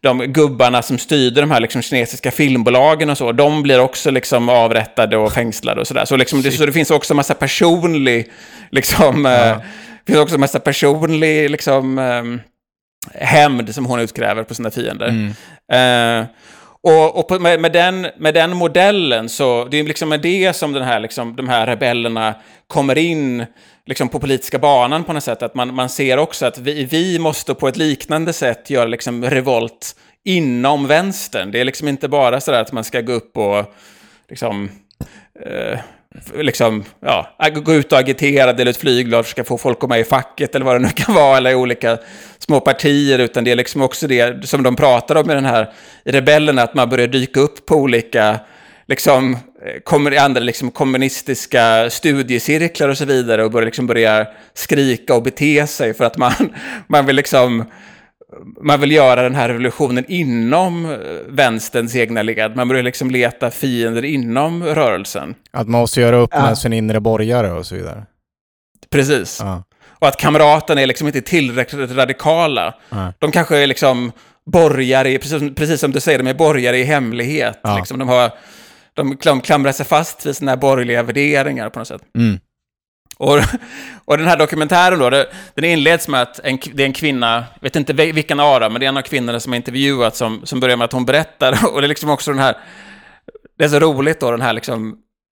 de 0.00 0.18
gubbarna 0.18 0.82
som 0.82 0.98
styrde 0.98 1.40
de 1.40 1.50
här 1.50 1.60
liksom 1.60 1.82
kinesiska 1.82 2.30
filmbolagen 2.30 3.10
och 3.10 3.18
så, 3.18 3.32
de 3.32 3.62
blir 3.62 3.80
också 3.80 4.10
liksom 4.10 4.48
avrättade 4.48 5.16
och 5.16 5.32
fängslade 5.32 5.80
och 5.80 5.86
sådär. 5.86 6.04
Så, 6.04 6.16
liksom 6.16 6.42
det, 6.42 6.50
så 6.50 6.66
det 6.66 6.72
finns 6.72 6.90
också 6.90 7.14
massa 7.14 7.34
personlig, 7.34 8.32
liksom, 8.70 9.26
eh, 9.26 9.56
det 10.04 10.12
finns 10.12 10.18
också 10.18 10.38
massa 10.38 10.60
personlig, 10.60 11.50
liksom, 11.50 11.98
eh, 11.98 12.24
hämnd 13.14 13.74
som 13.74 13.86
hon 13.86 14.00
utkräver 14.00 14.42
på 14.42 14.54
sina 14.54 14.70
fiender. 14.70 15.32
Eh, 15.72 16.26
och 16.82 17.18
och 17.18 17.28
på, 17.28 17.38
med, 17.38 17.60
med, 17.60 17.72
den, 17.72 18.06
med 18.18 18.34
den 18.34 18.56
modellen 18.56 19.28
så, 19.28 19.64
det 19.64 19.76
är 19.76 19.84
liksom 19.84 20.08
med 20.08 20.20
det 20.20 20.56
som 20.56 20.72
den 20.72 20.82
här, 20.82 21.00
liksom, 21.00 21.36
de 21.36 21.48
här 21.48 21.66
rebellerna 21.66 22.34
kommer 22.66 22.98
in 22.98 23.46
liksom, 23.88 24.08
på 24.08 24.20
politiska 24.20 24.58
banan 24.58 25.04
på 25.04 25.12
något 25.12 25.24
sätt. 25.24 25.42
Att 25.42 25.54
man, 25.54 25.74
man 25.74 25.88
ser 25.88 26.18
också 26.18 26.46
att 26.46 26.58
vi, 26.58 26.84
vi 26.84 27.18
måste 27.18 27.54
på 27.54 27.68
ett 27.68 27.76
liknande 27.76 28.32
sätt 28.32 28.70
göra 28.70 28.86
liksom, 28.86 29.24
revolt 29.24 29.96
inom 30.24 30.86
vänstern. 30.86 31.50
Det 31.50 31.60
är 31.60 31.64
liksom 31.64 31.88
inte 31.88 32.08
bara 32.08 32.40
så 32.40 32.50
där 32.50 32.60
att 32.60 32.72
man 32.72 32.84
ska 32.84 33.00
gå 33.00 33.12
upp 33.12 33.36
och 33.36 33.74
liksom, 34.28 34.70
eh, 35.46 35.78
liksom, 36.34 36.84
ja, 37.00 37.36
gå 37.54 37.74
ut 37.74 37.92
och 37.92 37.98
agitera, 37.98 38.52
dela 38.52 38.70
ut 38.70 38.76
flygblad, 38.76 39.24
försöka 39.24 39.44
få 39.44 39.58
folk 39.58 39.82
att 39.82 39.88
med 39.88 40.00
i 40.00 40.04
facket 40.04 40.54
eller 40.54 40.66
vad 40.66 40.74
det 40.74 40.86
nu 40.86 40.88
kan 40.88 41.14
vara, 41.14 41.36
eller 41.36 41.50
i 41.50 41.54
olika 41.54 41.98
små 42.38 42.60
partier, 42.60 43.18
utan 43.18 43.44
det 43.44 43.50
är 43.50 43.56
liksom 43.56 43.82
också 43.82 44.06
det 44.06 44.48
som 44.48 44.62
de 44.62 44.76
pratar 44.76 45.14
om 45.14 45.30
i 45.30 45.34
den 45.34 45.44
här 45.44 45.72
i 46.04 46.12
rebellerna, 46.12 46.62
att 46.62 46.74
man 46.74 46.88
börjar 46.88 47.06
dyka 47.06 47.40
upp 47.40 47.66
på 47.66 47.74
olika 47.74 48.40
liksom, 48.88 49.34
eh, 49.34 49.80
kommer 49.84 50.14
i 50.14 50.18
andra 50.18 50.40
liksom, 50.40 50.70
kommunistiska 50.70 51.90
studiecirklar 51.90 52.88
och 52.88 52.98
så 52.98 53.04
vidare 53.04 53.44
och 53.44 53.50
börjar 53.50 53.66
liksom 53.66 53.86
börja 53.86 54.26
skrika 54.54 55.14
och 55.14 55.22
bete 55.22 55.66
sig 55.66 55.94
för 55.94 56.04
att 56.04 56.16
man, 56.16 56.32
man 56.86 57.06
vill 57.06 57.16
liksom 57.16 57.64
man 58.62 58.80
vill 58.80 58.92
göra 58.92 59.22
den 59.22 59.34
här 59.34 59.48
revolutionen 59.48 60.04
inom 60.08 60.84
eh, 60.84 60.98
vänsterns 61.28 61.96
egna 61.96 62.22
led. 62.22 62.56
Man 62.56 62.68
börjar 62.68 62.82
liksom 62.82 63.10
leta 63.10 63.50
fiender 63.50 64.04
inom 64.04 64.64
rörelsen. 64.64 65.34
Att 65.50 65.68
man 65.68 65.80
måste 65.80 66.00
göra 66.00 66.16
upp 66.16 66.30
Ja. 66.32 66.42
med 66.42 66.58
sin 66.58 66.72
inre 66.72 67.00
borgare 67.00 67.52
och 67.52 67.66
så 67.66 67.74
vidare. 67.74 68.06
Precis. 68.90 69.38
Ja. 69.40 69.64
Och 70.00 70.08
att 70.08 70.16
kamraterna 70.16 70.80
är 70.80 70.86
liksom 70.86 71.06
inte 71.06 71.20
tillräckligt 71.20 71.90
radikala. 71.90 72.74
Nej. 72.90 73.12
De 73.18 73.30
kanske 73.32 73.58
är 73.58 73.66
liksom 73.66 74.12
borgare, 74.52 75.18
precis, 75.18 75.54
precis 75.56 75.80
som 75.80 75.92
du 75.92 76.00
säger, 76.00 76.18
de 76.18 76.26
är 76.26 76.34
borgare 76.34 76.78
i 76.78 76.82
hemlighet. 76.84 77.60
Ja. 77.62 77.76
Liksom, 77.76 77.98
de, 77.98 78.08
har, 78.08 78.30
de 78.98 79.16
klam, 79.16 79.40
klamrar 79.40 79.72
sig 79.72 79.86
fast 79.86 80.26
vid 80.26 80.36
sina 80.36 80.50
här 80.50 80.56
borgerliga 80.56 81.02
värderingar 81.02 81.70
på 81.70 81.78
något 81.78 81.88
sätt. 81.88 82.02
Mm. 82.18 82.38
Och, 83.16 83.38
och 84.04 84.18
den 84.18 84.26
här 84.26 84.36
dokumentären 84.36 84.98
då, 84.98 85.10
det, 85.10 85.26
den 85.54 85.64
inleds 85.64 86.08
med 86.08 86.22
att 86.22 86.38
en, 86.38 86.58
det 86.72 86.82
är 86.82 86.86
en 86.86 86.92
kvinna, 86.92 87.44
jag 87.54 87.62
vet 87.62 87.76
inte 87.76 87.92
vil- 87.92 88.12
vilken 88.12 88.40
av 88.40 88.60
dem, 88.60 88.72
men 88.72 88.80
det 88.80 88.86
är 88.86 88.88
en 88.88 88.96
av 88.96 89.02
kvinnorna 89.02 89.40
som 89.40 89.52
har 89.52 89.56
intervjuat 89.56 90.16
som, 90.16 90.40
som 90.46 90.60
börjar 90.60 90.76
med 90.76 90.84
att 90.84 90.92
hon 90.92 91.04
berättar, 91.04 91.58
och 91.74 91.80
det 91.80 91.86
är 91.86 91.88
liksom 91.88 92.10
också 92.10 92.30
den 92.30 92.40
här, 92.40 92.56
det 93.58 93.64
är 93.64 93.68
så 93.68 93.78
roligt 93.78 94.20
då, 94.20 94.30
den 94.30 94.40
här 94.40 94.52
liksom 94.52 94.88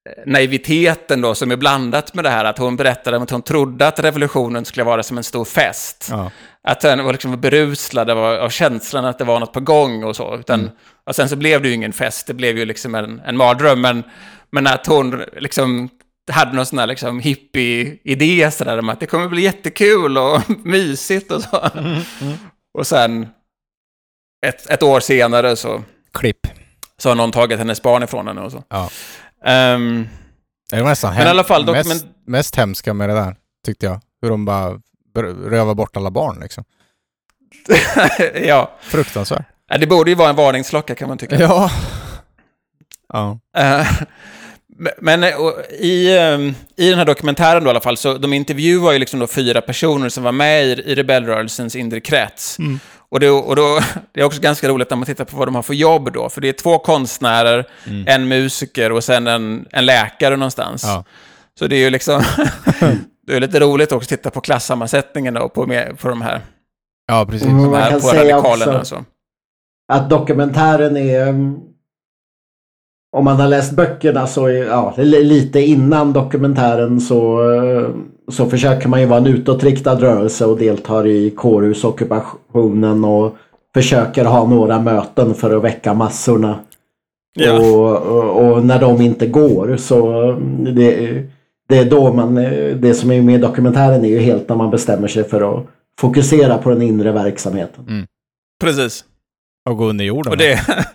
eh, 0.09 0.33
naiviteten 0.33 1.21
då 1.21 1.35
som 1.35 1.51
är 1.51 1.57
blandat 1.57 2.15
med 2.15 2.25
det 2.25 2.31
här 2.31 2.45
att 2.45 2.59
hon 2.59 2.77
berättade 2.77 3.17
om 3.17 3.23
att 3.23 3.31
hon 3.31 3.43
trodde 3.43 3.87
att 3.89 4.01
revolutionen 4.01 4.65
skulle 4.65 4.85
vara 4.85 5.03
som 5.03 5.17
en 5.19 5.25
stor 5.25 5.45
fest. 5.45 6.09
Ja. 6.11 6.31
Att 6.69 6.81
den 6.81 7.05
var 7.05 7.13
liksom 7.13 7.41
berusad 7.41 8.11
av, 8.11 8.19
av 8.19 8.51
känslan 8.51 9.05
att 9.05 9.19
det 9.19 9.25
var 9.25 9.41
något 9.41 9.53
på 9.53 9.61
gång 9.61 10.05
och 10.05 10.17
så. 10.17 10.37
Utan, 10.37 10.71
Och 11.07 11.17
sen 11.17 11.29
så 11.29 11.37
blev 11.37 11.63
det 11.63 11.69
ju 11.69 11.75
ingen 11.75 11.93
fest, 11.93 12.27
det 12.27 12.35
blev 12.35 12.59
ju 12.59 12.65
liksom 12.65 12.95
en, 12.95 13.21
en 13.21 13.37
mardröm. 13.37 13.81
Men, 13.81 14.03
men 14.51 14.67
att 14.67 14.87
hon 14.87 15.25
liksom 15.37 15.89
hade 16.31 16.53
någon 16.53 16.67
sån 16.67 16.79
här 16.79 16.87
liksom 16.87 17.21
hippie-idé 17.21 18.51
sådär 18.51 18.79
om 18.79 18.89
att 18.89 19.01
det 19.01 19.07
kommer 19.07 19.29
bli 19.29 19.43
jättekul 19.43 20.19
och 20.19 20.41
mysigt 20.65 21.33
och 21.33 21.43
så. 21.43 21.71
Och 22.79 22.87
sen 22.87 23.29
ett, 24.47 24.71
ett 24.71 24.83
år 24.83 25.01
senare 25.01 25.57
så, 25.57 25.83
Klipp. 26.15 26.47
så 26.99 27.09
har 27.09 27.15
någon 27.17 27.33
tagit 27.33 27.59
hennes 27.59 27.83
barn 27.83 28.03
ifrån 28.03 28.27
henne 28.27 28.41
och 28.41 28.53
så. 28.53 28.65
Ja. 28.69 28.91
Ehm, 29.45 30.09
Det 30.71 30.83
var 30.83 30.89
nästan 30.89 31.15
Men 31.15 31.27
i 31.27 31.31
alla 31.31 31.45
fall, 31.45 31.67
mest, 31.67 31.91
dokument- 31.91 32.15
mest 32.27 32.57
hemska 32.57 32.95
med 32.95 33.09
det 33.09 33.15
där, 33.15 33.37
tyckte 33.67 33.87
jag. 33.87 34.01
Hur 34.23 34.31
de 34.31 34.45
bara 34.45 34.81
rövar 35.47 35.75
bort 35.75 35.97
alla 35.97 36.11
barn 36.11 36.41
liksom. 36.41 36.65
ja, 38.47 38.73
Fruktansvärt. 38.81 39.47
Det 39.81 39.87
borde 39.87 40.11
ju 40.11 40.15
vara 40.15 40.29
en 40.29 40.37
varningsklocka 40.37 40.95
kan 40.95 41.09
man 41.09 41.19
tycka. 41.19 41.41
Ja. 41.41 41.71
Ja. 43.13 43.39
Eh, 43.57 43.87
Men 44.99 45.25
eh, 45.25 45.31
i, 45.81 46.17
eh, 46.19 46.39
i 46.85 46.91
den 46.91 46.99
här 46.99 47.05
dokumentären 47.05 47.65
då 47.65 47.69
i 47.69 47.71
alla 47.71 47.81
fall, 47.81 47.97
så 47.97 48.19
de 48.19 48.33
intervjuar 48.33 48.93
ju 48.93 48.99
liksom 48.99 49.21
då 49.21 49.27
fyra 49.27 49.61
personer 49.61 50.09
som 50.09 50.25
var 50.25 50.33
med 50.33 50.65
i, 50.67 50.71
i 50.71 50.95
rebellrörelsens 50.95 51.77
inre 51.77 52.01
krets. 52.01 52.59
Och, 53.09 53.21
det, 53.21 53.31
och 53.31 53.57
då, 53.57 53.81
det 54.13 54.21
är 54.21 54.25
också 54.25 54.41
ganska 54.41 54.69
roligt 54.69 54.91
när 54.91 54.97
man 54.97 55.07
tittar 55.07 55.25
på 55.25 55.37
vad 55.37 55.49
de 55.49 55.55
har 55.55 55.63
för 55.63 55.75
jobb 55.75 56.13
då, 56.13 56.29
för 56.29 56.41
det 56.41 56.49
är 56.49 56.53
två 56.53 56.79
konstnärer, 56.79 57.65
en 58.07 58.29
musiker 58.29 58.93
och 58.93 59.05
sen 59.05 59.27
en, 59.27 59.67
en 59.71 59.87
läkare 59.87 60.37
någonstans. 60.37 60.83
Ja. 60.85 61.05
Så 61.59 61.67
det 61.67 61.77
är 61.77 61.81
ju 61.81 61.91
liksom, 61.91 62.23
det 63.27 63.37
är 63.37 63.41
lite 63.41 63.61
roligt 63.61 63.93
också 63.93 64.05
att 64.05 64.09
titta 64.09 64.31
på 64.31 64.41
klassammansättningen 64.41 65.35
då, 65.35 65.49
på, 65.49 65.67
med, 65.67 65.99
på 65.99 66.09
de 66.09 66.23
här, 66.23 66.41
ja, 67.07 67.27
precis. 67.27 67.49
Mm. 67.49 67.63
de 67.63 67.75
här 67.75 67.93
på 67.93 68.01
säga 68.01 68.37
radikalerna 68.37 68.81
också- 68.81 68.81
och 68.81 68.87
så. 68.87 69.05
Att 69.93 70.11
dokumentären 70.11 70.97
är... 70.97 71.29
mm, 71.29 71.57
Om 73.17 73.25
man 73.25 73.37
har 73.41 73.49
läst 73.49 73.73
böckerna 73.77 74.27
så 74.27 74.47
är 74.47 74.53
ja, 74.65 74.95
li- 74.97 75.25
lite 75.25 75.61
innan 75.61 76.13
dokumentären 76.13 77.01
så, 77.01 77.51
eh, 77.53 77.89
så 78.29 78.47
försöker 78.47 78.89
man 78.89 79.01
ju 79.01 79.07
vara 79.07 79.19
en 79.21 79.27
utåtriktad 79.27 79.95
rörelse 79.95 80.47
och 80.47 80.59
deltar 80.59 81.07
i 81.07 81.31
kårhusockupationen 81.31 83.05
och 83.05 83.37
försöker 83.75 84.25
ha 84.25 84.47
några 84.49 84.81
möten 84.81 85.35
för 85.35 85.57
att 85.57 85.63
väcka 85.65 85.95
massorna. 85.95 86.59
Ja. 87.39 87.61
Och, 87.61 87.97
och, 88.03 88.53
och 88.53 88.65
när 88.65 88.81
de 88.81 89.01
inte 89.01 89.27
går 89.27 89.77
så 89.77 90.23
mm, 90.23 90.75
det, 90.75 91.23
det 91.69 91.79
är 91.79 91.91
då 91.91 92.13
man, 92.13 92.37
eh, 92.39 92.77
det 92.77 92.95
som 92.95 93.11
är 93.11 93.23
med 93.23 93.35
i 93.35 93.39
dokumentären 93.39 94.05
är 94.05 94.09
ju 94.09 94.19
helt 94.19 94.49
när 94.49 94.57
man 94.57 94.71
bestämmer 94.71 95.09
sig 95.09 95.25
för 95.25 95.59
att 95.59 95.65
fokusera 96.01 96.59
på 96.59 96.71
den 96.71 96.83
inre 96.83 97.13
verksamheten. 97.13 97.85
Precis. 98.61 99.05
Och 99.67 99.77
gå 99.77 99.85
under 99.87 100.05
jorden. 100.05 100.31
Och 100.33 100.37
det, 100.39 100.61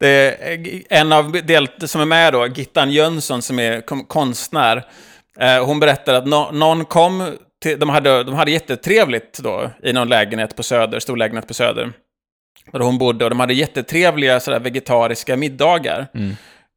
det 0.00 0.06
är 0.08 0.82
en 0.90 1.12
av 1.12 1.32
del 1.32 1.68
som 1.78 2.00
är 2.00 2.04
med 2.04 2.32
då, 2.32 2.46
Gittan 2.46 2.90
Jönsson 2.90 3.42
som 3.42 3.58
är 3.58 3.80
konstnär. 4.06 4.84
Eh, 5.40 5.64
hon 5.64 5.80
berättar 5.80 6.14
att 6.14 6.26
nå- 6.26 6.50
någon 6.52 6.84
kom, 6.84 7.36
till, 7.62 7.78
de, 7.78 7.88
hade, 7.88 8.24
de 8.24 8.34
hade 8.34 8.50
jättetrevligt 8.50 9.38
då 9.38 9.70
i 9.82 9.92
någon 9.92 10.08
lägenhet 10.08 10.56
på 10.56 10.62
Söder, 10.62 11.00
stor 11.00 11.16
lägenhet 11.16 11.48
på 11.48 11.54
Söder. 11.54 11.92
Där 12.72 12.80
hon 12.80 12.98
bodde 12.98 13.24
och 13.24 13.30
de 13.30 13.40
hade 13.40 13.54
jättetrevliga 13.54 14.40
sådär, 14.40 14.60
vegetariska 14.60 15.36
middagar. 15.36 16.06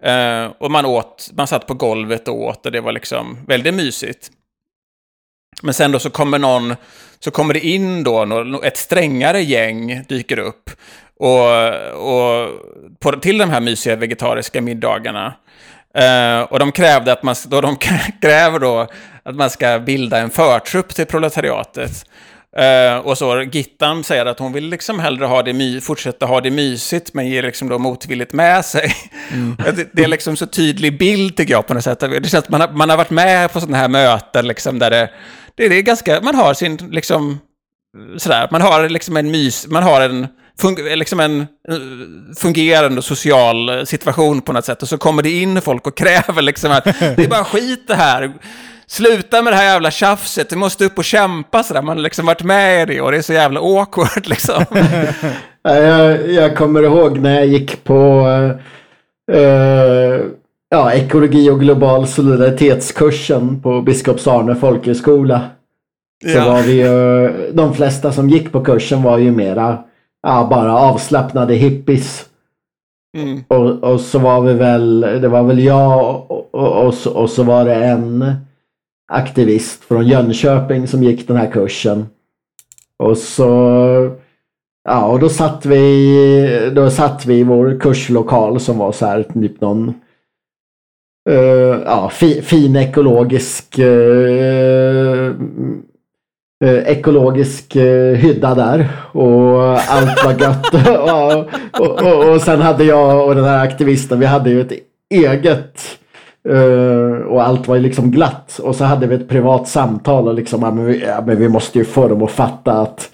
Eh, 0.03 0.51
och 0.57 0.71
man 0.71 0.86
åt, 0.86 1.29
man 1.33 1.48
satt 1.48 1.67
på 1.67 1.74
golvet 1.74 2.27
och 2.27 2.41
åt 2.41 2.65
och 2.65 2.71
det 2.71 2.81
var 2.81 2.91
liksom 2.91 3.38
väldigt 3.48 3.74
mysigt. 3.74 4.29
Men 5.62 5.74
sen 5.74 5.92
då 5.92 6.00
så 6.00 6.10
kommer 6.10 6.39
någon, 6.39 6.75
så 7.20 7.32
kommer 7.32 7.54
det 7.54 7.60
in 7.60 8.04
då, 8.04 8.62
ett 8.63 8.78
strängare 8.78 9.42
gäng 9.42 10.04
dyker 10.08 10.39
upp. 10.39 10.70
Och, 11.20 11.48
och 11.94 12.50
på, 13.00 13.12
till 13.12 13.38
de 13.38 13.50
här 13.50 13.62
mysiga 13.62 13.96
vegetariska 13.96 14.62
middagarna. 14.62 15.34
Uh, 15.98 16.42
och 16.42 16.60
de 16.60 16.72
krävde 16.72 17.12
att 17.12 17.24
man, 17.24 17.36
då 17.48 17.62
de 17.62 17.75
kräver 18.22 18.60
då 18.60 18.88
att 19.24 19.36
man 19.36 19.50
ska 19.50 19.80
bilda 19.80 20.18
en 20.18 20.30
förtrupp 20.30 20.96
till 20.96 21.06
proletariatet. 21.06 22.06
Eh, 22.58 22.98
och 22.98 23.18
så 23.18 23.41
Gittan 23.41 24.03
säger 24.03 24.25
att 24.25 24.39
hon 24.39 24.53
vill 24.53 24.70
liksom 24.70 25.00
hellre 25.00 25.25
ha 25.25 25.44
det 25.44 25.53
my, 25.53 25.82
fortsätta 25.82 26.25
ha 26.25 26.41
det 26.41 26.51
mysigt, 26.51 27.13
men 27.13 27.27
ger 27.27 27.44
liksom 27.44 27.70
då 27.70 27.77
motvilligt 27.79 28.34
med 28.34 28.65
sig. 28.65 28.94
det, 29.75 29.89
det 29.94 30.03
är 30.03 30.08
liksom 30.08 30.38
så 30.38 30.46
tydlig 30.46 30.98
bild 30.98 31.38
tycker 31.38 31.53
jag 31.53 31.68
på 31.68 31.74
något 31.74 31.84
sätt. 31.84 32.00
Det 32.00 32.29
känns 32.29 32.34
att 32.34 32.50
man 32.50 32.62
har, 32.62 32.72
man 32.72 32.89
har 32.89 32.98
varit 32.98 33.10
med 33.10 33.53
på 33.53 33.60
sådana 33.60 33.77
här 33.77 33.88
möten 33.88 34.48
liksom 34.48 34.79
där 34.79 34.89
det, 34.89 35.10
det, 35.56 35.70
det 35.70 35.75
är 35.75 35.82
ganska, 35.82 36.22
man 36.22 36.36
har 36.36 36.53
sin 36.53 36.77
liksom, 36.77 37.39
sådär, 38.18 38.48
man 38.51 38.62
har 38.62 38.89
liksom 38.89 39.18
en 39.18 39.32
mys, 39.32 39.68
man 39.68 39.84
har 39.84 40.01
en, 40.01 40.27
liksom 40.96 41.20
en 41.20 41.41
eh, 41.41 41.48
fungerande 42.38 43.01
social 43.01 43.88
situation 43.88 44.41
på 44.41 44.53
något 44.53 44.65
sätt. 44.65 44.82
Och 44.82 44.89
så 44.89 44.98
kommer 44.98 45.24
det 45.24 45.32
in 45.32 45.62
folk 45.62 45.88
och 45.88 45.98
kräver 45.98 46.41
liksom 46.41 46.72
att 46.72 46.84
det 46.84 47.20
är 47.24 47.27
bara 47.27 47.44
skit 47.44 47.88
det 47.88 47.96
här. 47.96 48.34
Sluta 48.89 49.41
med 49.41 49.53
det 49.53 49.58
här 49.58 49.63
jävla 49.74 49.91
tjafset, 49.91 50.50
du 50.50 50.55
måste 50.55 50.86
upp 50.86 50.98
och 50.98 51.03
kämpa 51.03 51.63
sådär. 51.63 51.81
Man 51.81 51.98
har 51.98 52.03
liksom 52.03 52.25
varit 52.25 52.43
med 52.43 52.81
i 52.89 52.93
det 52.93 53.01
och 53.01 53.12
det 53.12 53.17
är 53.17 53.22
så 53.22 53.34
jävla 53.34 53.60
awkward 53.60 54.27
liksom. 54.27 54.63
Ja, 55.63 55.75
Jag, 55.75 56.31
jag 56.31 56.58
kommer 56.58 56.84
ihåg 56.84 57.19
när 57.19 57.36
jag 57.36 57.48
gick 57.48 57.84
på 57.84 58.25
eh, 59.31 60.22
ja, 60.69 60.93
ekologi 60.93 61.50
och 61.50 61.60
global 61.60 62.08
solidaritetskursen 62.08 63.62
på 63.62 63.81
Biskops 63.81 64.27
Arne 64.27 64.55
folkhögskola. 64.55 65.41
Så 66.24 66.38
Ja. 66.38 66.46
var 66.53 66.62
vi 66.62 66.74
ju, 66.74 67.51
de 67.53 67.74
flesta 67.74 68.12
som 68.12 68.29
gick 68.29 68.51
på 68.51 68.63
kursen 68.63 69.03
var 69.03 69.17
ju 69.17 69.31
mera 69.31 69.77
ja, 70.27 70.48
bara 70.50 70.77
avslappnade 70.79 71.55
hippies. 71.55 72.25
Mm. 73.17 73.43
Och, 73.48 73.84
och 73.84 74.01
så 74.01 74.19
var 74.19 74.41
vi 74.41 74.53
väl, 74.53 75.00
det 75.01 75.27
var 75.27 75.43
väl 75.43 75.60
jag 75.60 76.15
och, 76.31 76.55
och, 76.55 76.86
och, 76.86 76.93
så, 76.93 77.13
och 77.13 77.29
så 77.29 77.43
var 77.43 77.65
det 77.65 77.75
en 77.75 78.36
aktivist 79.10 79.84
från 79.84 80.08
Jönköping 80.08 80.88
som 80.88 81.04
gick 81.04 81.28
den 81.28 81.38
här 81.38 81.51
kursen. 81.51 82.06
Och 82.98 83.18
så, 83.18 83.51
ja 84.84 85.06
och 85.06 85.20
då 85.20 85.30
satt 85.30 85.66
vi, 85.66 86.72
då 86.75 86.89
satt 86.89 87.25
vi 87.25 87.36
i 87.39 87.44
vår 87.44 87.80
kurslokal 87.80 88.60
som 88.60 88.78
var 88.78 88.92
så 88.92 89.06
här 89.06 89.24
typ 89.24 89.62
någon 89.62 89.94
uh, 91.30 91.82
ja, 91.86 92.10
fi, 92.10 92.42
fin 92.42 92.75
ekologisk 92.75 93.80
uh, 93.80 95.34
uh, 96.66 96.80
ekologisk 96.86 97.75
hydda 98.16 98.56
där 98.56 98.89
och 99.12 99.63
allt 99.72 100.25
var 100.25 100.39
gött. 100.39 100.74
och, 101.00 101.82
och, 101.82 102.01
och, 102.01 102.34
och 102.34 102.42
sen 102.42 102.62
hade 102.62 102.84
jag 102.84 103.28
och 103.28 103.36
den 103.36 103.46
här 103.46 103.63
aktivisten, 103.63 104.20
vi 104.20 104.25
hade 104.25 104.50
ju 104.50 104.62
ett 104.62 104.74
eget 105.10 105.99
Eh, 106.50 107.27
och 107.27 107.43
allt 107.43 107.67
var 107.67 107.75
ju 107.75 107.81
liksom 107.81 108.12
glatt. 108.12 108.60
Och 108.63 108.75
så 108.75 108.84
hade 108.84 109.08
vi 109.08 109.15
ett 109.15 109.29
privat 109.29 109.67
samtal 109.67 110.27
och 110.27 110.34
liksom, 110.34 110.63
ja, 110.63 110.72
men 110.72 110.86
vi, 110.86 111.05
ja, 111.05 111.24
men 111.25 111.39
vi 111.39 111.50
måste 111.50 111.77
ju 111.77 111.86
få 111.86 112.08
dem 112.08 112.24
att 112.24 112.31
fatta 112.31 112.72
att 112.72 113.10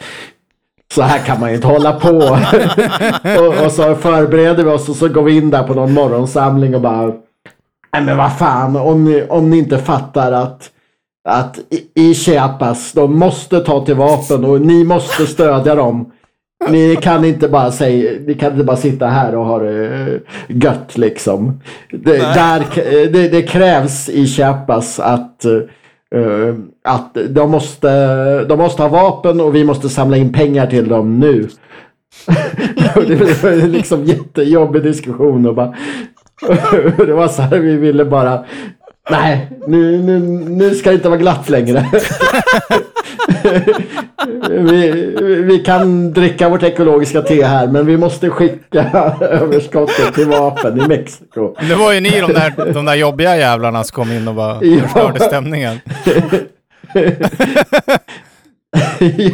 så 0.93 1.01
här 1.01 1.19
kan 1.19 1.39
man 1.39 1.49
ju 1.49 1.55
inte 1.55 1.67
hålla 1.67 1.93
på. 1.93 2.09
och, 3.39 3.65
och 3.65 3.71
så 3.71 3.95
förbereder 3.95 4.63
vi 4.63 4.69
oss 4.69 4.89
och 4.89 4.95
så 4.95 5.07
går 5.07 5.23
vi 5.23 5.37
in 5.37 5.49
där 5.49 5.63
på 5.63 5.73
någon 5.73 5.93
morgonsamling 5.93 6.75
och 6.75 6.81
bara 6.81 7.13
Nej 7.95 8.03
men 8.03 8.17
vad 8.17 8.37
fan, 8.37 8.75
om 8.75 9.03
ni, 9.03 9.23
om 9.29 9.49
ni 9.49 9.57
inte 9.57 9.77
fattar 9.77 10.31
att, 10.31 10.69
att 11.29 11.59
i, 11.69 12.09
i 12.09 12.13
Chiapas, 12.13 12.91
de 12.91 13.19
måste 13.19 13.59
ta 13.59 13.85
till 13.85 13.95
vapen 13.95 14.45
och 14.45 14.61
ni 14.61 14.83
måste 14.83 15.27
stödja 15.27 15.75
dem. 15.75 16.11
Ni 16.69 16.95
kan 17.01 17.25
inte 17.25 17.47
bara 17.47 17.71
säga, 17.71 18.11
ni 18.27 18.33
kan 18.33 18.51
inte 18.51 18.63
bara 18.63 18.77
sitta 18.77 19.07
här 19.07 19.35
och 19.35 19.45
ha 19.45 19.59
det 19.59 20.19
gött 20.47 20.97
liksom. 20.97 21.61
Det, 21.91 22.17
där, 22.17 22.63
det, 23.11 23.27
det 23.27 23.41
krävs 23.41 24.09
i 24.09 24.27
Chiapas 24.27 24.99
att, 24.99 25.45
eh, 25.45 26.55
att 26.83 27.17
de, 27.29 27.51
måste, 27.51 28.43
de 28.43 28.59
måste 28.59 28.81
ha 28.81 28.89
vapen 28.89 29.41
och 29.41 29.55
vi 29.55 29.63
måste 29.63 29.89
samla 29.89 30.17
in 30.17 30.33
pengar 30.33 30.67
till 30.67 30.87
dem 30.87 31.19
nu. 31.19 31.47
Det 33.07 33.15
blev 33.15 33.69
liksom 33.69 34.05
jättejobbig 34.05 34.83
diskussion 34.83 35.45
och 35.45 35.55
bara 35.55 35.75
det 37.05 37.13
var 37.13 37.27
så 37.27 37.41
här 37.41 37.59
vi 37.59 37.75
ville 37.75 38.05
bara 38.05 38.45
Nej, 39.09 39.49
nu, 39.67 40.03
nu, 40.03 40.19
nu 40.49 40.75
ska 40.75 40.89
det 40.89 40.95
inte 40.95 41.09
vara 41.09 41.19
glatt 41.19 41.49
längre. 41.49 41.85
vi, 44.49 44.91
vi 45.43 45.59
kan 45.59 46.13
dricka 46.13 46.49
vårt 46.49 46.63
ekologiska 46.63 47.21
te 47.21 47.43
här 47.43 47.67
men 47.67 47.85
vi 47.85 47.97
måste 47.97 48.29
skicka 48.29 48.83
överskottet 49.21 50.13
till 50.13 50.27
vapen 50.27 50.81
i 50.81 50.87
Mexiko. 50.87 51.55
Det 51.69 51.75
var 51.75 51.93
ju 51.93 51.99
ni 51.99 52.09
de 52.21 52.33
där, 52.33 52.73
de 52.73 52.85
där 52.85 52.95
jobbiga 52.95 53.37
jävlarna 53.37 53.83
som 53.83 53.95
kom 53.95 54.11
in 54.11 54.27
och 54.27 54.35
bara 54.35 54.63
Ja. 54.63 54.81
förstörde 54.81 55.19
stämningen. 55.19 55.79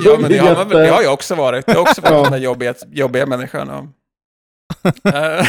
Ja, 0.05 0.17
men 0.19 0.31
det 0.31 0.37
har, 0.37 0.65
det 0.65 0.89
har 0.89 1.01
jag 1.01 1.13
också 1.13 1.35
varit. 1.35 1.63
Jag 1.67 1.75
har 1.75 1.81
också 1.81 2.01
varit 2.01 2.23
den 2.23 2.31
där 2.31 2.39
jobbiga, 2.39 2.73
jobbiga 2.91 3.25
människan. 3.25 3.69
Och... 3.69 3.85
Eh, 5.13 5.45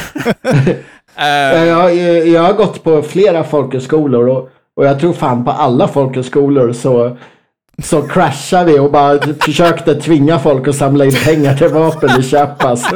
eh, 1.17 1.65
jag, 1.65 1.97
jag 2.27 2.43
har 2.43 2.53
gått 2.53 2.85
på 2.85 3.03
flera 3.03 3.45
folkhögskolor 3.45 4.29
och, 4.29 4.49
och 4.77 4.85
jag 4.87 5.01
tror 5.01 5.13
fan 5.13 5.45
på 5.45 5.51
alla 5.51 5.89
folkhögskolor 5.89 6.73
så, 6.73 7.17
så 7.83 8.03
crashar 8.03 8.65
vi 8.65 8.79
och 8.79 8.91
bara 8.93 9.19
försökte 9.41 9.95
tvinga 9.95 10.39
folk 10.39 10.69
att 10.69 10.77
samla 10.77 11.05
in 11.05 11.13
pengar 11.25 11.57
till 11.57 11.69
vapen 11.69 12.21
i 12.21 12.23
Chiapas. 12.23 12.87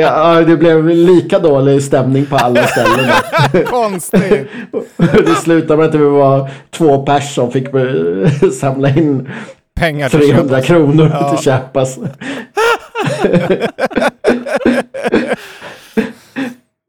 Ja, 0.00 0.40
det 0.40 0.56
blev 0.56 0.88
lika 0.88 1.38
dålig 1.38 1.82
stämning 1.82 2.26
på 2.26 2.36
alla 2.36 2.62
ställen. 2.66 3.10
Konstigt. 3.66 4.46
Det 4.96 5.34
slutade 5.42 5.76
med 5.76 5.88
att 5.88 5.94
vi 5.94 6.04
var 6.04 6.50
två 6.70 7.02
pers 7.02 7.34
som 7.34 7.50
fick 7.50 7.66
samla 8.60 8.88
in 8.88 9.28
Pengar 9.80 10.08
till 10.08 10.20
300 10.20 10.56
köp. 10.56 10.66
kronor 10.66 11.10
Ja. 11.12 11.28
till 11.30 11.44
Chiapas. 11.44 11.98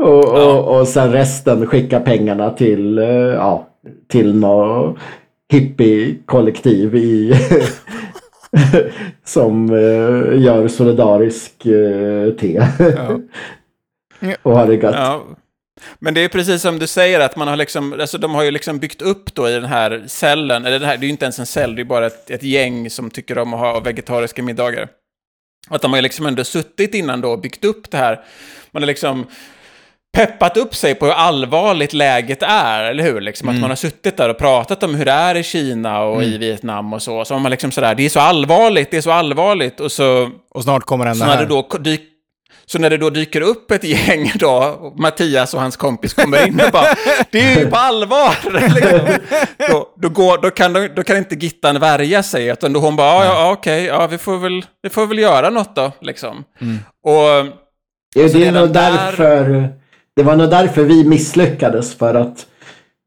och, 0.03 0.25
och, 0.25 0.79
och 0.79 0.87
sen 0.87 1.11
resten 1.11 1.67
skicka 1.67 1.99
pengarna 1.99 2.49
till, 2.49 2.97
eh, 2.97 3.05
ja, 3.07 3.67
till 4.11 4.35
något 4.35 4.97
hippie-kollektiv 5.53 6.95
i 6.95 7.33
som 9.23 9.69
eh, 9.69 10.41
gör 10.41 10.67
solidarisk 10.67 11.65
eh, 11.65 12.31
te. 12.31 12.59
och 14.41 14.57
har 14.57 14.67
det 14.67 14.75
gött. 14.75 14.95
Ja. 14.95 15.25
Men 15.99 16.13
det 16.13 16.21
är 16.21 16.29
precis 16.29 16.61
som 16.61 16.79
du 16.79 16.87
säger, 16.87 17.19
att 17.19 17.35
man 17.35 17.47
har 17.47 17.55
liksom, 17.55 17.93
alltså 17.93 18.17
de 18.17 18.35
har 18.35 18.43
ju 18.43 18.51
liksom 18.51 18.79
byggt 18.79 19.01
upp 19.01 19.33
då 19.33 19.49
i 19.49 19.53
den 19.53 19.65
här 19.65 20.03
cellen, 20.07 20.65
eller 20.65 20.79
det, 20.79 20.85
här, 20.85 20.97
det 20.97 21.03
är 21.03 21.07
ju 21.07 21.11
inte 21.11 21.25
ens 21.25 21.39
en 21.39 21.45
cell, 21.45 21.75
det 21.75 21.81
är 21.81 21.83
bara 21.83 22.07
ett, 22.07 22.31
ett 22.31 22.43
gäng 22.43 22.89
som 22.89 23.09
tycker 23.09 23.37
om 23.37 23.53
att 23.53 23.59
ha 23.59 23.79
vegetariska 23.79 24.43
middagar. 24.43 24.87
Att 25.69 25.81
de 25.81 25.91
har 25.91 25.97
ju 25.97 26.01
liksom 26.01 26.25
ändå 26.25 26.43
suttit 26.43 26.93
innan 26.93 27.21
då 27.21 27.31
och 27.31 27.39
byggt 27.39 27.65
upp 27.65 27.91
det 27.91 27.97
här. 27.97 28.23
Man 28.71 28.83
har 28.83 28.87
liksom 28.87 29.25
peppat 30.15 30.57
upp 30.57 30.75
sig 30.75 30.95
på 30.95 31.05
hur 31.05 31.13
allvarligt 31.13 31.93
läget 31.93 32.43
är, 32.43 32.83
eller 32.83 33.03
hur? 33.03 33.21
Liksom 33.21 33.49
att 33.49 33.55
man 33.59 33.69
har 33.69 33.75
suttit 33.75 34.17
där 34.17 34.29
och 34.29 34.37
pratat 34.37 34.83
om 34.83 34.95
hur 34.95 35.05
det 35.05 35.11
är 35.11 35.35
i 35.35 35.43
Kina 35.43 36.01
och 36.03 36.23
i 36.23 36.37
Vietnam 36.37 36.93
och 36.93 37.01
så. 37.01 37.25
Så 37.25 37.33
har 37.33 37.39
man 37.39 37.51
liksom 37.51 37.71
sådär, 37.71 37.95
det 37.95 38.05
är 38.05 38.09
så 38.09 38.19
allvarligt, 38.19 38.91
det 38.91 38.97
är 38.97 39.01
så 39.01 39.11
allvarligt. 39.11 39.79
Och 39.79 39.91
så 39.91 40.29
Och 40.53 40.63
snart 40.63 40.83
kommer 40.83 41.05
den 41.05 41.15
så 41.15 41.25
när, 41.25 41.31
det 41.31 41.37
här. 41.37 41.45
då 41.71 41.77
dyk, 41.77 42.01
så 42.65 42.79
när 42.79 42.89
det 42.89 42.97
då 42.97 43.09
dyker 43.09 43.41
upp 43.41 43.71
ett 43.71 43.83
gäng 43.83 44.31
då, 44.39 44.51
och 44.79 44.99
Mattias 44.99 45.53
och 45.53 45.61
hans 45.61 45.77
kompis 45.77 46.13
kommer 46.13 46.47
in 46.47 46.61
och 46.65 46.71
bara 46.71 46.95
Det 47.31 47.39
är 47.39 47.59
ju 47.59 47.69
på 47.69 47.75
allvar! 47.77 48.35
liksom. 48.73 48.99
då, 49.69 49.87
då, 50.01 50.09
går, 50.09 50.37
då, 50.37 50.51
kan 50.51 50.73
då 50.95 51.03
kan 51.03 51.17
inte 51.17 51.35
Gittan 51.35 51.79
värja 51.79 52.23
sig, 52.23 52.47
utan 52.47 52.73
då 52.73 52.79
hon 52.79 52.95
bara 52.95 53.25
ja, 53.25 53.33
ja 53.33 53.51
okej, 53.51 53.85
ja, 53.85 54.07
vi, 54.07 54.17
får 54.17 54.37
väl, 54.37 54.65
vi 54.83 54.89
får 54.89 55.07
väl 55.07 55.19
göra 55.19 55.49
något 55.49 55.75
då, 55.75 55.91
liksom. 56.01 56.43
Och 57.03 57.51
Ja, 58.17 58.27
det, 58.33 58.47
är 58.47 58.51
nog 58.51 58.69
där- 58.73 58.91
därför, 58.91 59.69
det 60.15 60.23
var 60.23 60.35
nog 60.35 60.49
därför 60.49 60.83
vi 60.83 61.03
misslyckades 61.03 61.95
för 61.95 62.15
att 62.15 62.47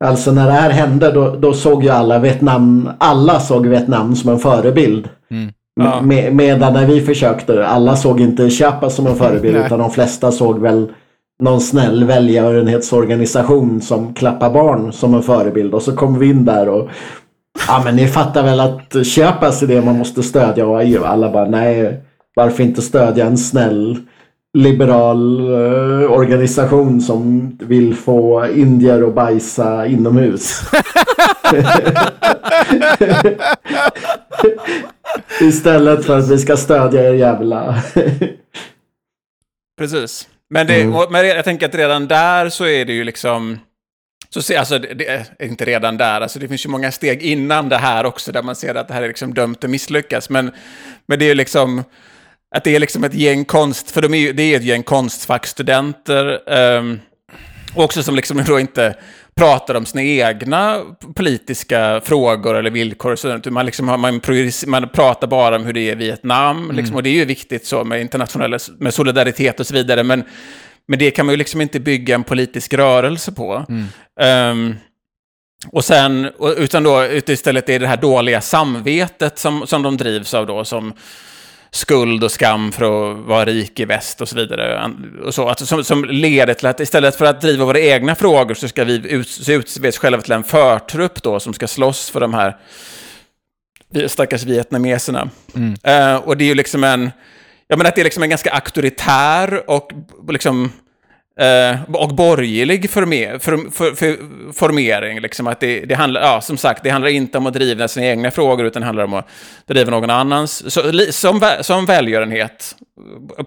Alltså 0.04 0.32
när 0.32 0.46
det 0.46 0.52
här 0.52 0.70
hände 0.70 1.12
då, 1.12 1.36
då 1.36 1.52
såg 1.52 1.84
ju 1.84 1.90
alla 1.90 2.18
Vietnam, 2.18 2.90
alla 2.98 3.40
såg 3.40 3.66
Vietnam 3.66 4.16
som 4.16 4.30
en 4.30 4.38
förebild. 4.38 5.08
Ja. 5.80 6.00
Med, 6.02 6.34
medan 6.34 6.72
när 6.72 6.86
vi 6.86 7.00
försökte, 7.00 7.66
alla 7.66 7.96
såg 7.96 8.20
inte 8.20 8.50
Chiapas 8.50 8.94
som 8.94 9.06
en 9.06 9.16
förebild 9.16 9.56
Nej. 9.56 9.66
utan 9.66 9.78
de 9.78 9.90
flesta 9.90 10.32
såg 10.32 10.58
väl 10.58 10.92
någon 11.42 11.60
snäll 11.60 12.04
välgörenhetsorganisation 12.04 13.80
som 13.80 14.14
klappar 14.14 14.50
barn 14.50 14.92
som 14.92 15.14
en 15.14 15.22
förebild. 15.22 15.74
Och 15.74 15.82
så 15.82 15.96
kom 15.96 16.18
vi 16.18 16.30
in 16.30 16.44
där 16.44 16.68
och 16.68 16.88
ja 17.68 17.82
men 17.84 17.96
ni 17.96 18.08
fattar 18.08 18.42
väl 18.42 18.60
att 18.60 19.06
Chiapas 19.06 19.62
är 19.62 19.66
det 19.66 19.82
man 19.82 19.98
måste 19.98 20.22
stödja 20.22 20.66
och 20.66 21.08
alla 21.08 21.30
bara 21.30 21.48
nej 21.48 22.00
varför 22.34 22.62
inte 22.62 22.82
stödja 22.82 23.26
en 23.26 23.38
snäll 23.38 23.96
liberal 24.58 25.40
eh, 25.50 26.10
organisation 26.12 27.00
som 27.00 27.50
vill 27.60 27.94
få 27.94 28.46
indier 28.54 29.02
att 29.08 29.14
bajsa 29.14 29.86
inomhus. 29.86 30.60
Istället 35.40 36.04
för 36.06 36.18
att 36.18 36.28
vi 36.30 36.38
ska 36.38 36.56
stödja 36.56 37.08
er 37.08 37.14
jävla... 37.14 37.82
Precis. 39.78 40.28
Men, 40.50 40.66
det, 40.66 40.80
Mm. 40.82 40.94
och- 40.96 41.12
men 41.12 41.26
jag 41.28 41.44
tänker 41.44 41.66
att 41.68 41.74
redan 41.74 42.08
där 42.08 42.48
så 42.48 42.66
är 42.66 42.84
det 42.84 42.92
ju 42.92 43.04
liksom... 43.04 43.58
Så 44.30 44.42
se, 44.42 44.56
alltså, 44.56 44.78
det 44.78 44.94
det 44.94 45.06
är 45.08 45.46
inte 45.46 45.64
redan 45.64 45.96
där, 45.96 46.20
alltså 46.20 46.38
det 46.38 46.48
finns 46.48 46.66
ju 46.66 46.70
många 46.70 46.92
steg 46.92 47.22
innan 47.22 47.68
det 47.68 47.76
här 47.76 48.06
också, 48.06 48.32
där 48.32 48.42
man 48.42 48.56
ser 48.56 48.74
att 48.74 48.88
det 48.88 48.94
här 48.94 49.02
är 49.02 49.08
liksom 49.08 49.34
dömt 49.34 49.64
att 49.64 49.70
misslyckas. 49.70 50.30
Men, 50.30 50.50
men 51.06 51.18
det 51.18 51.24
är 51.24 51.28
ju 51.28 51.34
liksom... 51.34 51.84
Att 52.56 52.64
det 52.64 52.76
är 52.76 52.80
liksom 52.80 53.04
ett 53.04 53.14
gäng 53.14 53.44
konst, 53.44 53.90
för 53.90 54.02
de 54.02 54.14
är 54.14 54.18
ju, 54.18 54.32
det 54.32 54.42
är 54.42 54.56
ett 54.56 54.64
gäng 54.64 54.82
konstfackstudenter, 54.82 56.50
ehm, 56.52 57.00
också 57.74 58.02
som 58.02 58.16
liksom 58.16 58.44
då 58.44 58.60
inte 58.60 58.94
pratar 59.36 59.74
om 59.74 59.86
sina 59.86 60.02
egna 60.02 60.82
politiska 61.14 62.00
frågor 62.04 62.54
eller 62.56 62.70
villkor. 62.70 63.12
och 63.12 63.18
sådant. 63.18 63.46
Man, 63.46 63.66
liksom, 63.66 63.86
man, 63.86 64.20
man 64.66 64.88
pratar 64.88 65.26
bara 65.26 65.56
om 65.56 65.64
hur 65.64 65.72
det 65.72 65.80
är 65.80 65.92
i 65.92 65.94
Vietnam, 65.94 66.70
liksom, 66.74 66.96
och 66.96 67.02
det 67.02 67.08
är 67.10 67.14
ju 67.14 67.24
viktigt 67.24 67.66
så 67.66 67.84
med 67.84 68.00
internationella, 68.00 68.58
med 68.78 68.94
solidaritet 68.94 69.60
och 69.60 69.66
så 69.66 69.74
vidare, 69.74 70.02
men, 70.02 70.24
men 70.88 70.98
det 70.98 71.10
kan 71.10 71.26
man 71.26 71.32
ju 71.32 71.36
liksom 71.36 71.60
inte 71.60 71.80
bygga 71.80 72.14
en 72.14 72.24
politisk 72.24 72.74
rörelse 72.74 73.32
på. 73.32 73.64
Ehm, 74.20 74.74
och 75.72 75.84
sen, 75.84 76.28
och- 76.38 76.54
utan 76.58 76.82
då, 76.82 77.04
istället 77.26 77.68
är 77.68 77.72
det 77.72 77.78
det 77.78 77.86
här 77.86 77.96
dåliga 77.96 78.40
samvetet 78.40 79.38
som, 79.38 79.66
som 79.66 79.82
de 79.82 79.96
drivs 79.96 80.34
av 80.34 80.46
då, 80.46 80.64
som 80.64 80.92
skuld 81.70 82.24
och 82.24 82.32
skam 82.32 82.72
för 82.72 82.84
att 82.84 83.18
vara 83.18 83.44
rik 83.44 83.80
i 83.80 83.84
väst 83.84 84.20
och 84.20 84.28
så 84.28 84.36
vidare. 84.36 84.90
Och 85.24 85.34
så, 85.34 85.48
alltså, 85.48 85.66
som, 85.66 85.84
som 85.84 86.04
leder 86.04 86.54
till 86.54 86.66
att 86.66 86.80
istället 86.80 87.16
för 87.16 87.24
att 87.24 87.40
driva 87.40 87.64
våra 87.64 87.80
egna 87.80 88.14
frågor 88.14 88.54
så 88.54 88.68
ska 88.68 88.84
vi 88.84 88.94
ut, 88.94 89.48
utse 89.48 89.88
oss 89.88 89.98
själva 89.98 90.22
till 90.22 90.32
en 90.32 90.44
förtrupp 90.44 91.22
då 91.22 91.40
som 91.40 91.54
ska 91.54 91.66
slåss 91.68 92.10
för 92.10 92.20
de 92.20 92.34
här 92.34 92.56
stackars 94.06 94.42
vietnameserna. 94.42 95.30
Eh, 95.82 96.16
och 96.16 96.36
det 96.36 96.44
är 96.44 96.48
ju 96.48 96.54
liksom 96.54 96.84
en, 96.84 97.10
jag 97.68 97.78
menar 97.78 97.88
att 97.88 97.94
det 97.94 98.02
är 98.02 98.04
liksom 98.04 98.22
en 98.22 98.30
ganska 98.30 98.50
auktoritär 98.50 99.70
och 99.70 99.92
liksom 100.28 100.72
eh, 101.38 101.76
och 101.92 102.14
borgerlig 102.14 102.90
former, 102.90 103.38
för, 103.38 103.70
för, 103.70 103.92
för, 103.94 104.16
formering. 104.52 105.20
Liksom 105.20 105.46
att 105.46 105.60
det, 105.60 105.80
det 105.80 105.94
handlar, 105.94 106.20
ja, 106.20 106.40
som 106.40 106.56
sagt, 106.56 106.82
det 106.82 106.90
handlar 106.90 107.10
inte 107.10 107.38
om 107.38 107.46
att 107.46 107.54
driva 107.54 107.88
sina 107.88 108.06
egna 108.06 108.30
frågor, 108.30 108.66
utan 108.66 108.80
det 108.80 108.86
handlar 108.86 109.04
om 109.04 109.14
att 109.14 109.28
driva 109.66 109.90
någon 109.90 110.10
annans. 110.10 110.72
Så, 110.72 110.92
som, 111.10 111.50
som 111.60 111.86
välgörenhet, 111.86 112.76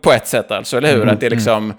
på 0.01 0.11
ett 0.11 0.27
sätt 0.27 0.51
alltså, 0.51 0.77
eller 0.77 0.95
hur? 0.95 1.07
Att 1.07 1.19
det 1.19 1.25
är 1.25 1.29
liksom... 1.29 1.73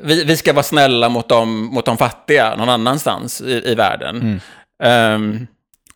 Vi, 0.00 0.24
vi 0.24 0.36
ska 0.36 0.52
vara 0.52 0.62
snälla 0.62 1.08
mot 1.08 1.28
de, 1.28 1.64
mot 1.64 1.84
de 1.84 1.96
fattiga 1.98 2.56
någon 2.56 2.68
annanstans 2.68 3.40
i, 3.40 3.70
i 3.70 3.74
världen. 3.74 4.40
Ehm, 4.82 5.46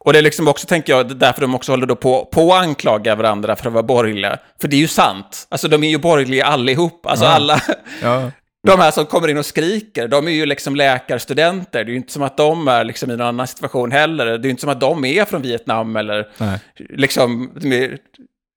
och 0.04 0.12
det 0.12 0.18
är 0.18 0.22
liksom 0.22 0.48
också, 0.48 0.66
tänker 0.66 0.92
jag, 0.92 1.16
därför 1.16 1.40
de 1.40 1.54
också 1.54 1.72
håller 1.72 1.86
då 1.86 1.96
på, 1.96 2.24
på 2.32 2.54
att 2.54 2.62
anklaga 2.62 3.14
varandra 3.14 3.56
för 3.56 3.66
att 3.66 3.72
vara 3.72 3.82
borgerliga. 3.82 4.38
För 4.60 4.68
det 4.68 4.76
är 4.76 4.80
ju 4.80 4.88
sant. 4.88 5.46
Alltså 5.48 5.68
de 5.68 5.84
är 5.84 5.88
ju 5.90 5.98
borgerliga 5.98 6.44
allihop. 6.46 7.06
Alltså 7.06 7.26
alla, 7.26 7.60
Ja. 8.02 8.30
de 8.66 8.80
här 8.80 8.90
som 8.90 9.06
kommer 9.06 9.28
in 9.28 9.38
och 9.38 9.46
skriker, 9.46 10.08
de 10.08 10.28
är 10.28 10.32
ju 10.32 10.46
liksom 10.46 10.76
läkarstudenter. 10.76 11.84
Det 11.84 11.88
är 11.90 11.92
ju 11.92 11.96
inte 11.96 12.12
som 12.12 12.22
att 12.22 12.36
de 12.36 12.68
är 12.68 12.84
liksom 12.84 13.10
i 13.10 13.16
någon 13.16 13.26
annan 13.26 13.46
situation 13.46 13.92
heller. 13.92 14.26
Det 14.26 14.32
är 14.32 14.44
ju 14.44 14.50
inte 14.50 14.60
som 14.60 14.70
att 14.70 14.80
de 14.80 15.04
är 15.04 15.24
från 15.24 15.42
Vietnam 15.42 15.96
eller 15.96 16.28
Nej. 16.38 16.58
liksom 16.76 17.50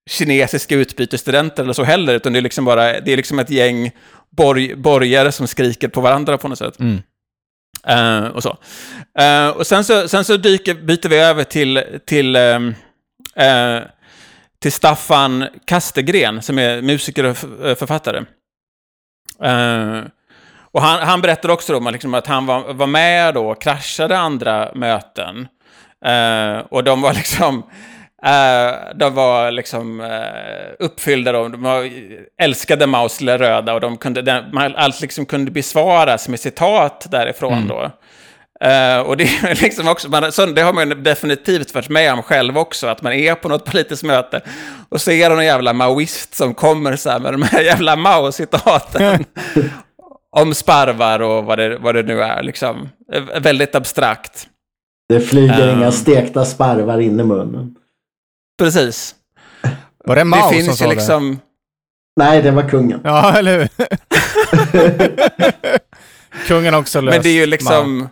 kinesiska 0.09 0.75
utbytesstudenter 0.75 1.63
eller 1.63 1.73
så 1.73 1.83
heller. 1.83 2.13
Utan 2.15 2.33
det 2.33 2.39
är 2.39 2.41
liksom 2.41 2.65
bara, 2.65 2.99
det 2.99 3.13
är 3.13 3.17
liksom 3.17 3.39
ett 3.39 3.49
gäng 3.49 3.91
borg, 4.37 4.75
borgare 4.75 5.31
som 5.31 5.47
skriker 5.47 5.87
på 5.87 6.01
varandra 6.01 6.37
på 6.37 6.47
något 6.47 6.57
sätt. 6.57 6.79
Mm. 6.79 7.01
Uh, 7.89 8.27
och 8.27 8.43
så. 8.43 8.57
Uh, 9.21 9.47
och 9.57 9.67
sen 9.67 9.83
så, 9.83 10.07
sen 10.07 10.25
så 10.25 10.37
dyker, 10.37 10.73
byter 10.73 11.09
vi 11.09 11.17
över 11.17 11.43
till, 11.43 11.83
till, 12.05 12.35
ehm, 12.35 12.75
uh, 13.39 13.83
till 14.59 14.71
Staffan 14.71 15.45
Kastegren, 15.65 16.41
som 16.41 16.59
är 16.59 16.81
musiker 16.81 17.23
och 17.23 17.37
författare. 17.77 18.23
Och 20.71 20.81
han, 20.81 21.07
han 21.07 21.21
berättar 21.21 21.49
också 21.49 21.77
om 21.77 21.87
att, 21.87 21.93
liksom, 21.93 22.13
att 22.13 22.27
han 22.27 22.45
var, 22.45 22.73
var 22.73 22.87
med 22.87 23.33
då 23.33 23.49
och 23.49 23.61
kraschade 23.61 24.17
andra 24.17 24.71
möten. 24.75 25.47
Och 26.69 26.83
de 26.83 27.01
var 27.01 27.13
liksom 27.13 27.63
eh, 28.25 28.95
de 28.95 29.13
var 29.13 29.51
liksom 29.51 29.99
uh, 29.99 30.07
uppfyllda, 30.79 31.31
då. 31.31 31.47
de 31.47 31.61
var, 31.61 31.89
älskade 32.41 32.87
Maus 32.87 33.21
lilla 33.21 33.37
röda 33.37 33.73
och 33.73 33.81
de 33.81 33.97
kunde, 33.97 34.21
den, 34.21 34.57
allt 34.75 35.01
liksom 35.01 35.25
kunde 35.25 35.51
besvaras 35.51 36.27
med 36.27 36.39
citat 36.39 37.07
därifrån 37.11 37.67
då. 37.67 37.91
Eh, 38.61 38.99
och 38.99 39.17
det 39.17 39.23
är 39.23 39.61
liksom 39.63 39.87
också, 39.87 40.09
man, 40.09 40.31
så, 40.31 40.45
det 40.45 40.61
har 40.61 40.73
man 40.73 41.03
definitivt 41.03 41.73
varit 41.73 41.89
med 41.89 42.13
om 42.13 42.23
själv 42.23 42.57
också, 42.57 42.87
att 42.87 43.01
man 43.01 43.13
är 43.13 43.35
på 43.35 43.49
något 43.49 43.65
politiskt 43.71 44.03
möte 44.03 44.41
och 44.89 45.01
ser 45.01 45.29
någon 45.29 45.45
jävla 45.45 45.73
maoist 45.73 46.35
som 46.35 46.53
kommer 46.53 46.95
så 46.95 47.09
här 47.09 47.19
med 47.19 47.33
de 47.33 47.41
här 47.41 47.61
jävla 47.63 47.95
Mao-citaten 47.95 49.25
om 50.31 50.53
sparvar 50.53 51.19
och 51.19 51.45
vad 51.45 51.57
det, 51.57 51.77
vad 51.77 51.95
det 51.95 52.03
nu 52.03 52.21
är. 52.21 52.43
Liksom. 52.43 52.89
Väldigt 53.41 53.75
abstrakt. 53.75 54.47
Det 55.09 55.19
flyger 55.19 55.67
Ehm. 55.67 55.77
inga 55.77 55.91
stekta 55.91 56.45
sparvar 56.45 56.99
in 56.99 57.19
i 57.19 57.23
munnen. 57.23 57.75
Precis. 58.57 59.15
Var 60.05 60.15
det 60.15 60.23
Mao 60.23 60.37
det 60.37 60.43
som 60.43 60.53
finns 60.53 60.77
sa 60.77 60.83
ju 60.85 60.89
det? 60.89 60.95
liksom... 60.95 61.39
Nej, 62.19 62.41
det 62.41 62.51
var 62.51 62.69
kungen. 62.69 63.01
Ja, 63.03 63.37
eller 63.37 63.59
hur? 63.59 63.69
Kungen 66.47 66.73
har 66.73 66.81
också 66.81 67.01
löst 67.01 67.15
Men 67.15 67.23
det 67.23 67.29
är 67.29 67.33
ju 67.33 67.39
Mao. 67.39 67.49
liksom... 67.49 68.09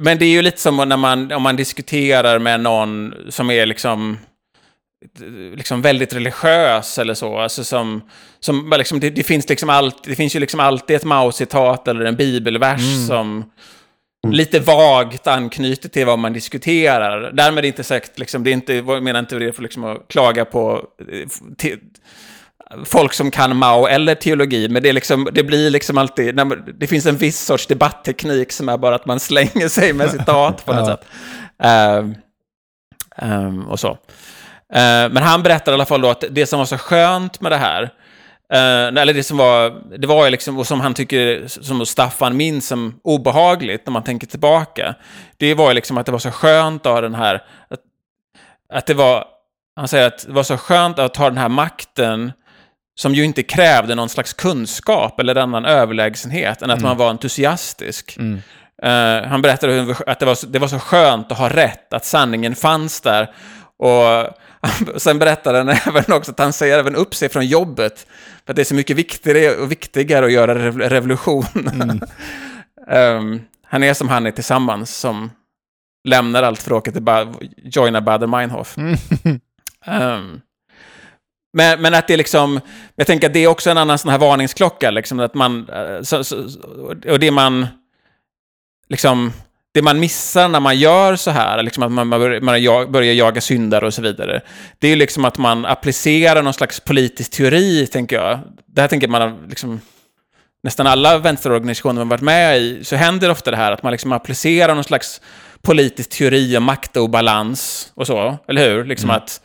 Men 0.00 0.18
det 0.18 0.24
är 0.24 0.30
ju 0.30 0.42
lite 0.42 0.60
som 0.60 0.76
när 0.76 0.96
man, 0.96 1.32
om 1.32 1.42
man 1.42 1.56
diskuterar 1.56 2.38
med 2.38 2.60
någon 2.60 3.14
som 3.28 3.50
är 3.50 3.66
liksom 3.66 4.18
liksom 5.54 5.82
väldigt 5.82 6.14
religiös 6.14 6.98
eller 6.98 7.14
så. 7.14 7.38
Alltså 7.38 7.64
som, 7.64 8.02
som 8.40 8.74
liksom, 8.78 9.00
det, 9.00 9.10
det, 9.10 9.22
finns 9.22 9.48
liksom 9.48 9.70
allt, 9.70 10.04
det 10.04 10.14
finns 10.14 10.36
ju 10.36 10.40
liksom 10.40 10.60
alltid 10.60 10.96
ett 10.96 11.04
Mao-citat 11.04 11.88
eller 11.88 12.04
en 12.04 12.16
bibelvers 12.16 12.80
Mm. 12.80 13.06
som 13.06 13.50
lite 14.26 14.60
vagt 14.60 15.26
anknyter 15.26 15.88
till 15.88 16.06
vad 16.06 16.18
man 16.18 16.32
diskuterar. 16.32 17.30
Därmed 17.32 17.64
inte 17.64 17.84
sagt, 17.84 18.18
liksom, 18.18 18.44
det 18.44 18.50
är 18.50 18.52
inte, 18.52 18.74
jag 18.74 19.02
menar 19.02 19.20
inte 19.20 19.38
det 19.38 19.52
för 19.52 19.62
liksom 19.62 19.84
att 19.84 20.08
klaga 20.08 20.44
på 20.44 20.84
eh, 21.12 21.28
te, 21.58 21.76
folk 22.84 23.12
som 23.12 23.30
kan 23.30 23.56
Mao 23.56 23.86
eller 23.86 24.14
teologi, 24.14 24.68
men 24.68 24.82
det, 24.82 24.92
liksom, 24.92 25.28
det 25.32 25.42
blir 25.44 25.70
liksom 25.70 25.98
alltid, 25.98 26.34
man, 26.36 26.74
det 26.78 26.86
finns 26.86 27.06
en 27.06 27.16
viss 27.16 27.40
sorts 27.40 27.66
debattteknik 27.66 28.52
som 28.52 28.68
är 28.68 28.78
bara 28.78 28.94
att 28.94 29.06
man 29.06 29.20
slänger 29.30 29.68
sig 29.68 29.92
med 29.92 30.10
citat 30.10 30.64
på 30.64 30.72
något 30.72 30.88
Ja. 30.88 30.96
sätt. 30.96 31.06
Ehm, 31.62 32.14
ehm, 33.16 33.68
och 33.68 33.80
så. 33.80 33.88
Eh, 34.72 35.08
men 35.10 35.16
han 35.16 35.42
berättar 35.42 35.72
i 35.72 35.74
alla 35.74 35.86
fall 35.86 36.00
då 36.00 36.10
att 36.10 36.24
det 36.30 36.46
som 36.46 36.58
var 36.58 36.66
så 36.66 36.78
skönt 36.78 37.40
med 37.40 37.52
det 37.52 37.56
här, 37.56 37.90
eh, 38.52 38.86
eller 39.02 39.14
det 39.14 39.22
som 39.22 39.36
var, 39.36 39.82
det 39.98 40.06
var 40.06 40.24
ju 40.24 40.30
liksom, 40.30 40.58
och 40.58 40.66
som 40.66 40.80
han 40.80 40.94
tycker, 40.94 41.46
som 41.46 41.86
Staffan 41.86 42.36
minns 42.36 42.66
som 42.66 43.00
obehagligt 43.04 43.86
när 43.86 43.92
man 43.92 44.04
tänker 44.04 44.26
tillbaka, 44.26 44.94
det 45.36 45.54
var 45.54 45.68
ju 45.68 45.74
liksom 45.74 45.98
att 45.98 46.06
det 46.06 46.12
var 46.12 46.18
så 46.18 46.30
skönt 46.30 46.86
att 46.86 46.92
ha 46.92 47.00
den 47.00 47.14
här, 47.14 47.34
att, 47.70 47.80
att 48.72 48.86
det 48.86 48.94
var, 48.94 49.24
han 49.76 49.88
säger 49.88 50.06
att 50.06 50.26
det 50.26 50.32
var 50.32 50.42
så 50.42 50.56
skönt 50.56 50.98
att 50.98 51.16
ha 51.16 51.28
den 51.28 51.38
här 51.38 51.48
makten 51.48 52.32
som 52.98 53.14
ju 53.14 53.24
inte 53.24 53.42
krävde 53.42 53.94
någon 53.94 54.08
slags 54.08 54.32
kunskap 54.32 55.20
eller 55.20 55.36
annan 55.36 55.64
överlägsenhet 55.64 56.62
än 56.62 56.70
att 56.70 56.80
man 56.80 56.96
var 56.96 57.10
entusiastisk. 57.10 58.16
Mm. 58.18 58.42
Eh, 58.82 59.28
han 59.28 59.42
berättade 59.42 59.72
hur- 59.72 60.08
att 60.08 60.18
det 60.18 60.26
var, 60.26 60.46
det 60.46 60.58
var 60.58 60.68
så 60.68 60.78
skönt 60.78 61.32
att 61.32 61.38
ha 61.38 61.48
rätt, 61.48 61.92
att 61.92 62.04
sanningen 62.04 62.54
fanns 62.54 63.00
där. 63.00 63.30
Och 63.78 64.34
sen 64.96 65.18
berättade 65.18 65.58
han 65.58 65.68
även 65.68 66.12
också 66.12 66.30
att 66.30 66.38
han 66.38 66.52
säger 66.52 66.78
även 66.78 66.96
upp 66.96 67.14
sig 67.14 67.28
från 67.28 67.46
jobbet. 67.46 68.06
För 68.46 68.52
att 68.52 68.56
det 68.56 68.62
är 68.62 68.64
så 68.64 68.74
mycket 68.74 68.96
viktigare 68.96 69.56
och 69.56 69.72
viktigare 69.72 70.26
att 70.26 70.32
göra 70.32 70.54
rev- 70.54 70.88
revolution. 70.88 71.44
Ehm, 72.90 73.40
han 73.64 73.82
är 73.82 73.94
som 73.94 74.08
han 74.08 74.26
är 74.26 74.30
tillsammans, 74.30 74.96
som 74.96 75.30
lämnar 76.08 76.42
allt 76.42 76.62
för 76.62 76.70
att 76.70 76.76
åka 76.76 76.92
till 76.92 77.02
ba- 77.02 77.34
joina 77.56 78.00
Bader 78.00 78.26
Meinhof. 78.26 78.76
Ehm, 79.86 80.40
men, 81.52 81.82
men 81.82 81.94
att 81.94 82.08
det 82.08 82.12
är 82.14 82.18
liksom, 82.18 82.60
jag 82.96 83.06
tänker 83.06 83.26
att 83.26 83.32
det 83.32 83.44
är 83.44 83.46
också 83.48 83.70
en 83.70 83.78
annan 83.78 83.98
sån 83.98 84.10
här 84.10 84.18
varningsklocka, 84.18 84.90
liksom 84.90 85.20
att 85.20 85.34
man, 85.34 85.68
eh, 85.68 86.02
så, 86.02 86.24
så, 86.24 86.36
och 87.08 87.18
det 87.18 87.30
man, 87.30 87.66
liksom, 88.88 89.32
det 89.78 89.82
man 89.82 90.00
missar 90.00 90.48
när 90.48 90.60
man 90.60 90.78
gör 90.78 91.16
så 91.16 91.30
här, 91.30 91.62
liksom 91.62 91.82
att 91.82 91.92
man, 91.92 92.10
börjar, 92.10 93.12
jaga 93.12 93.40
syndare 93.40 93.86
och 93.86 93.94
så 93.94 94.02
vidare, 94.02 94.40
det 94.78 94.88
är 94.88 94.96
liksom 94.96 95.24
att 95.24 95.38
man 95.38 95.66
applicerar 95.66 96.42
någon 96.42 96.54
slags 96.54 96.80
politisk 96.80 97.30
teori, 97.30 97.86
tänker 97.86 98.16
jag. 98.16 98.38
Det 98.66 98.80
här 98.80 98.88
tänker 98.88 99.08
man, 99.08 99.46
liksom, 99.48 99.80
nästan 100.62 100.86
alla 100.86 101.18
vänsterorganisationer 101.18 101.98
man 101.98 102.08
varit 102.08 102.22
med 102.22 102.58
i, 102.58 102.84
så 102.84 102.96
händer 102.96 103.30
ofta 103.30 103.50
det 103.50 103.56
här 103.56 103.72
att 103.72 103.82
man 103.82 103.92
liksom 103.92 104.12
applicerar 104.12 104.74
någon 104.74 104.84
slags 104.84 105.20
politisk 105.62 106.10
teori 106.10 106.56
om 106.56 106.64
maktobalans 106.64 107.92
och 107.94 108.06
så, 108.06 108.38
eller 108.48 108.70
hur? 108.70 108.84
Liksom 108.84 109.10
att 109.10 109.40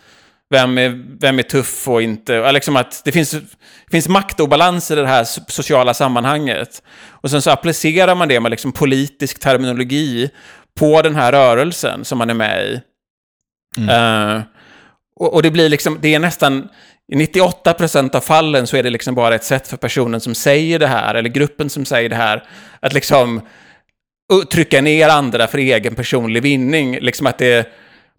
vem 0.53 0.77
är, 0.77 1.03
vem 1.19 1.39
är 1.39 1.43
tuff 1.43 1.87
och 1.87 2.01
inte. 2.01 2.51
Liksom 2.51 2.75
att 2.75 3.01
det 3.05 3.11
finns, 3.11 3.31
det 3.31 3.91
finns 3.91 4.07
maktobalans 4.07 4.91
i 4.91 4.95
det 4.95 5.07
här 5.07 5.23
so- 5.23 5.51
sociala 5.51 5.93
sammanhanget. 5.93 6.83
Och 7.09 7.29
sen 7.29 7.41
så 7.41 7.51
applicerar 7.51 8.15
man 8.15 8.27
det 8.27 8.39
med 8.39 8.49
liksom 8.49 8.71
politisk 8.71 9.39
terminologi 9.39 10.29
på 10.79 11.01
den 11.01 11.15
här 11.15 11.31
rörelsen 11.31 12.05
som 12.05 12.17
man 12.17 12.29
är 12.29 12.33
med 12.33 12.65
i. 12.65 12.81
Eh, 13.89 14.41
och, 15.15 15.33
och 15.33 15.43
det 15.43 15.51
blir 15.51 15.69
liksom, 15.69 15.99
det 16.01 16.15
är 16.15 16.19
nästan, 16.19 16.69
i 17.11 17.15
98% 17.15 18.15
av 18.15 18.21
fallen 18.21 18.67
så 18.67 18.77
är 18.77 18.83
det 18.83 18.89
liksom 18.89 19.15
bara 19.15 19.35
ett 19.35 19.43
sätt 19.43 19.67
för 19.67 19.77
personen 19.77 20.21
som 20.21 20.35
säger 20.35 20.79
det 20.79 20.87
här, 20.87 21.15
eller 21.15 21.29
gruppen 21.29 21.69
som 21.69 21.85
säger 21.85 22.09
det 22.09 22.15
här, 22.15 22.43
att 22.79 22.93
liksom 22.93 23.37
uh, 24.33 24.43
trycka 24.51 24.81
ner 24.81 25.09
andra 25.09 25.47
för 25.47 25.57
egen 25.57 25.95
personlig 25.95 26.43
vinning. 26.43 26.97
Liksom 26.99 27.27
att 27.27 27.37
det, 27.37 27.73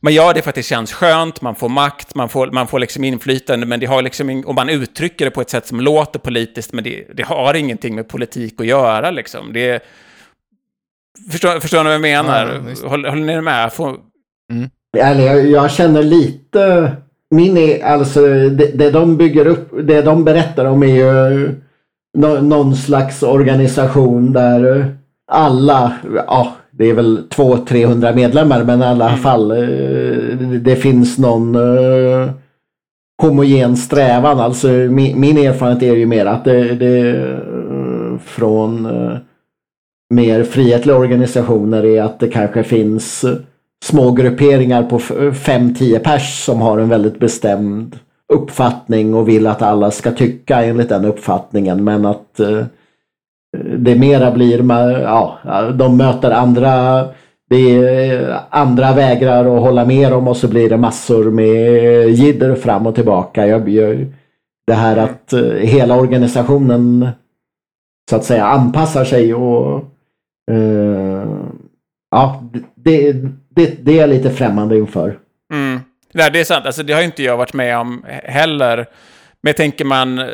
man 0.05 0.15
gör 0.15 0.35
det 0.35 0.43
för 0.43 0.49
att 0.49 0.55
det 0.55 0.63
känns 0.63 0.93
skönt, 0.93 1.41
man 1.41 1.55
får 1.55 1.69
makt, 1.69 2.15
man 2.15 2.29
får, 2.29 2.51
man 2.51 2.67
får 2.67 2.79
liksom 2.79 3.05
inflytande, 3.05 3.67
men 3.67 3.81
det 3.81 3.87
har 3.87 4.03
liksom, 4.03 4.43
och 4.47 4.55
man 4.55 4.69
uttrycker 4.69 5.25
det 5.25 5.31
på 5.31 5.41
ett 5.41 5.51
sätt 5.51 5.67
som 5.67 5.81
låter 5.81 6.19
politiskt, 6.19 6.73
men 6.73 6.85
det, 6.85 7.07
det 7.15 7.23
har 7.23 7.55
ingenting 7.55 7.95
med 7.95 8.09
politik 8.09 8.61
att 8.61 8.67
göra. 8.67 9.11
Liksom. 9.11 9.53
Det, 9.53 9.83
förstår, 11.31 11.61
förstår 11.61 11.79
ni 11.79 11.85
vad 11.85 11.95
jag 11.95 12.01
menar? 12.01 12.63
Ja, 12.83 12.89
håller, 12.89 13.09
håller 13.09 13.25
ni 13.25 13.41
med? 13.41 13.73
Får, 13.73 13.97
Eller 14.99 15.27
jag, 15.27 15.47
jag 15.47 15.71
känner 15.71 16.03
lite... 16.03 16.93
Min 17.31 17.57
är, 17.57 17.85
alltså, 17.85 18.21
det, 18.49 18.79
det 18.79 18.91
de 18.91 19.17
bygger 19.17 19.47
upp, 19.47 19.71
det 19.87 20.03
de 20.03 20.25
berättar 20.25 20.65
om 20.65 20.83
är 20.83 20.87
ju 20.87 21.55
nå, 22.19 22.41
någon 22.41 22.77
slags 22.77 23.23
organisation 23.23 24.33
där 24.33 24.95
alla, 25.33 25.93
ja 26.27 26.57
det 26.79 26.91
är 26.91 26.95
väl 26.95 27.29
200-300 27.29 28.15
medlemmar 28.15 28.65
men 28.65 28.83
i 28.83 28.85
alla 28.85 29.17
fall 29.17 29.51
eh, 29.51 30.39
det, 30.61 30.77
finns 30.77 31.19
någon 31.19 31.55
eh, 31.55 32.31
homogen 33.23 33.77
strävan. 33.77 34.41
Alltså 34.41 34.69
min, 34.69 35.21
min 35.21 35.39
erfarenhet 35.39 35.83
är 35.83 35.97
ju 35.97 36.07
mer 36.07 36.27
att 36.27 36.45
det, 36.45 36.75
det 36.75 37.11
eh, 37.11 38.19
från 38.25 38.89
mer 40.15 40.45
frihetliga 40.45 40.97
organisationer 40.97 41.85
är 41.85 42.03
att 42.03 42.21
det 42.21 42.29
kanske 42.29 42.63
finns 42.63 43.25
små 43.85 44.11
grupperingar 44.11 44.83
på 44.83 44.99
5-10 44.99 45.99
pers 45.99 46.45
som 46.45 46.61
har 46.61 46.79
en 46.79 46.89
väldigt 46.89 47.19
bestämd 47.19 47.99
uppfattning 48.33 49.15
och 49.15 49.29
vill 49.29 49.47
att 49.47 49.63
alla 49.63 49.91
ska 49.91 50.11
tycka 50.11 50.65
enligt 50.65 50.89
den 50.89 51.05
uppfattningen 51.05 51.85
men 51.85 52.07
att 52.07 52.41
det 53.79 53.95
mera 53.95 54.31
blir, 54.31 54.71
ja, 55.03 55.39
de 55.75 55.97
möter 55.97 56.31
andra 56.31 57.05
det 57.51 57.77
är, 57.77 58.41
andra 58.51 58.93
vägrar 58.93 59.57
att 59.57 59.63
hålla 59.63 59.85
med 59.85 60.13
dem 60.13 60.29
och 60.29 60.37
så 60.37 60.49
blir 60.49 60.71
det 60.71 60.77
massor 60.77 61.31
med 61.31 62.11
jidder 62.11 62.55
fram 62.55 62.87
och 62.87 62.95
tillbaka. 62.95 63.47
Jag, 63.47 63.69
jag, 63.69 64.07
det 64.67 64.75
här 64.75 64.97
att 64.97 65.33
eh, 65.33 65.43
hela 65.43 65.97
organisationen 65.97 67.09
så 68.11 68.17
att 68.17 68.25
säga 68.25 68.45
anpassar 68.45 69.05
sig 69.05 69.35
och 69.35 69.77
eh, 70.51 71.29
ja, 72.11 72.43
det, 72.75 73.13
det, 73.49 73.85
det 73.85 73.93
är 73.93 74.01
jag 74.01 74.11
lite 74.11 74.31
främmande 74.31 74.77
inför. 74.79 75.19
Mm. 75.53 75.81
Nej, 76.13 76.31
det 76.33 76.41
är 76.41 76.45
sant. 76.45 76.67
Alltså, 76.67 76.83
det 76.83 76.93
har 76.93 77.03
inte 77.03 77.23
jag 77.23 77.37
varit 77.37 77.55
med 77.55 77.79
om 77.79 78.05
heller. 78.09 78.77
Men 79.41 79.49
jag 79.49 79.57
tänker 79.57 79.85
man... 79.85 80.19
Eh, 80.19 80.27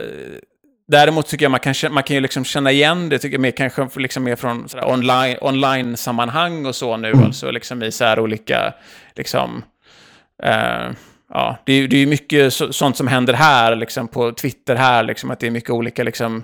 eh, 0.93 1.01
Däremot 1.01 1.27
tycker 1.27 1.45
jag 1.45 1.51
man 1.51 1.61
kan, 1.61 1.75
man 1.91 2.03
kan 2.03 2.15
ju 2.15 2.21
liksom 2.21 2.45
känna 2.45 2.71
igen 2.73 3.09
det, 3.09 3.19
tycker 3.19 3.35
jag, 3.35 3.41
mer, 3.41 3.51
kanske 3.51 3.89
liksom 4.01 4.25
mer 4.25 4.37
från 4.37 4.69
sådär 4.69 4.89
online, 4.91 5.37
online-sammanhang 5.41 6.67
och 6.67 6.75
så 6.75 6.97
nu, 6.97 7.13
alltså 7.25 7.51
liksom 7.51 7.83
i 7.83 7.93
så 7.93 8.05
här 8.05 8.19
olika, 8.21 8.75
liksom, 9.17 9.63
eh, 10.43 10.91
ja, 11.33 11.59
det, 11.67 11.73
är- 11.73 11.95
ju 11.95 12.07
mycket 12.07 12.53
så, 12.55 12.73
sånt 12.73 12.97
som 12.97 13.07
händer 13.09 13.35
här, 13.35 13.77
liksom 13.77 14.09
på 14.09 14.33
Twitter 14.33 14.77
här, 14.77 15.03
liksom, 15.03 15.31
att 15.31 15.41
det 15.41 15.47
är 15.47 15.51
mycket 15.51 15.71
olika, 15.71 16.03
liksom, 16.03 16.43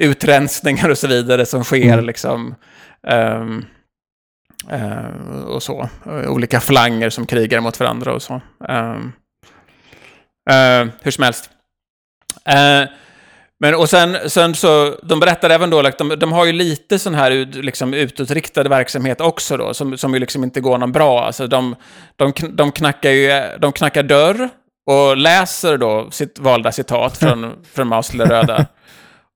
utrensningar 0.00 0.88
och 0.88 0.98
så 0.98 1.06
vidare 1.08 1.46
som 1.46 1.64
sker, 1.64 2.02
liksom, 2.02 2.54
ehm, 3.08 3.64
eh, 4.70 5.40
och 5.46 5.62
så. 5.62 5.88
Eh, 6.06 6.30
Olika 6.30 6.60
flanger 6.60 7.10
som 7.10 7.26
krigar 7.26 7.60
mot 7.60 7.80
varandra 7.80 8.12
och 8.14 8.22
så. 8.22 8.40
Ehm, 8.68 9.12
eh, 10.50 10.86
hur 11.02 11.10
som 11.10 11.24
helst. 11.24 11.50
Men 13.60 13.74
och 13.74 13.90
sen, 13.90 14.30
sen 14.30 14.54
så, 14.54 14.96
de 15.02 15.20
berättar 15.20 15.50
även 15.50 15.70
då, 15.70 15.82
de, 15.82 16.08
de 16.08 16.32
har 16.32 16.44
ju 16.44 16.52
lite 16.52 16.98
sån 16.98 17.14
här 17.14 17.30
ut, 17.30 17.54
liksom, 17.54 17.94
utåtriktad 17.94 18.68
verksamhet 18.68 19.20
också 19.20 19.56
då, 19.56 19.74
som, 19.74 19.98
som 19.98 20.14
ju 20.14 20.20
liksom 20.20 20.44
inte 20.44 20.60
går 20.60 20.78
någon 20.78 20.92
bra. 20.92 21.24
Alltså 21.24 21.46
de, 21.46 21.76
de, 22.16 22.32
de, 22.50 22.72
knackar 22.72 23.10
ju, 23.10 23.58
de 23.58 23.72
knackar 23.72 24.02
dörr 24.02 24.48
och 24.86 25.16
läser 25.16 25.78
då 25.78 26.10
sitt 26.10 26.38
valda 26.38 26.72
citat 26.72 27.16
från, 27.16 27.54
från 27.74 27.88
Maus 27.88 28.12
lilla 28.12 28.30
röda. 28.30 28.66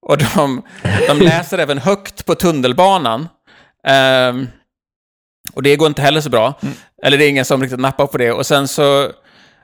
Och 0.07 0.19
de, 0.19 0.63
de 1.09 1.19
läser 1.19 1.59
även 1.59 1.79
högt 1.79 2.27
på 2.27 2.35
tunnelbanan. 2.35 3.29
Ehm, 3.87 4.49
och 5.53 5.63
det 5.63 5.77
går 5.77 5.89
inte 5.89 6.03
heller 6.03 6.21
så 6.21 6.31
bra. 6.31 6.55
Eller 7.03 7.19
det 7.19 7.25
är 7.25 7.29
ingen 7.29 7.45
som 7.45 7.63
riktigt 7.63 7.81
nappar 7.81 8.07
på 8.07 8.19
det. 8.19 8.33
Och 8.33 8.47
sen 8.47 8.69
så... 8.69 9.11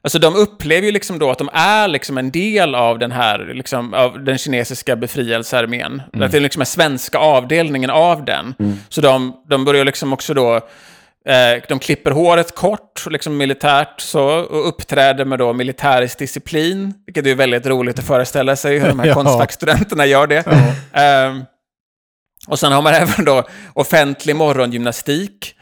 Alltså 0.02 0.18
de 0.18 0.36
upplever 0.36 0.86
ju 0.86 0.92
liksom 0.92 1.18
då 1.18 1.30
att 1.30 1.38
de 1.38 1.48
är 1.52 1.88
liksom 1.88 2.18
en 2.18 2.30
del 2.30 2.74
av 2.74 2.98
den 2.98 3.12
här, 3.12 3.52
liksom, 3.54 3.94
av 3.94 4.24
den 4.24 4.38
kinesiska 4.38 4.96
befrielsearmén. 4.96 6.02
Att 6.12 6.30
det 6.32 6.36
är 6.38 6.40
liksom 6.40 6.60
den 6.60 6.66
svenska 6.66 7.18
avdelningen 7.18 7.90
av 7.90 8.24
den. 8.24 8.54
Så 8.88 9.00
de, 9.00 9.42
de 9.48 9.64
börjar 9.64 9.84
liksom 9.84 10.12
också 10.12 10.34
då, 10.34 10.56
eh, 11.28 11.62
de 11.68 11.78
klipper 11.78 12.10
håret 12.10 12.54
kort, 12.54 13.06
liksom 13.10 13.36
militärt 13.36 14.00
så, 14.00 14.24
och 14.24 14.68
uppträder 14.68 15.24
med 15.24 15.38
då 15.38 15.52
militärisk 15.52 16.18
disciplin. 16.18 16.94
Vilket 17.06 17.26
är 17.26 17.34
väldigt 17.34 17.66
roligt 17.66 17.98
att 17.98 18.06
föreställa 18.06 18.56
sig 18.56 18.78
hur 18.78 18.88
de 18.88 18.98
här 18.98 19.06
Ja. 19.08 19.14
konstfackstudenterna 19.14 20.06
gör 20.06 20.26
det. 20.26 20.44
Ehm, 20.92 21.44
och 22.48 22.58
sen 22.58 22.72
har 22.72 22.82
man 22.82 22.94
även 23.02 23.24
då 23.24 23.42
offentlig 23.74 24.36
morgongymnastik. 24.36 25.54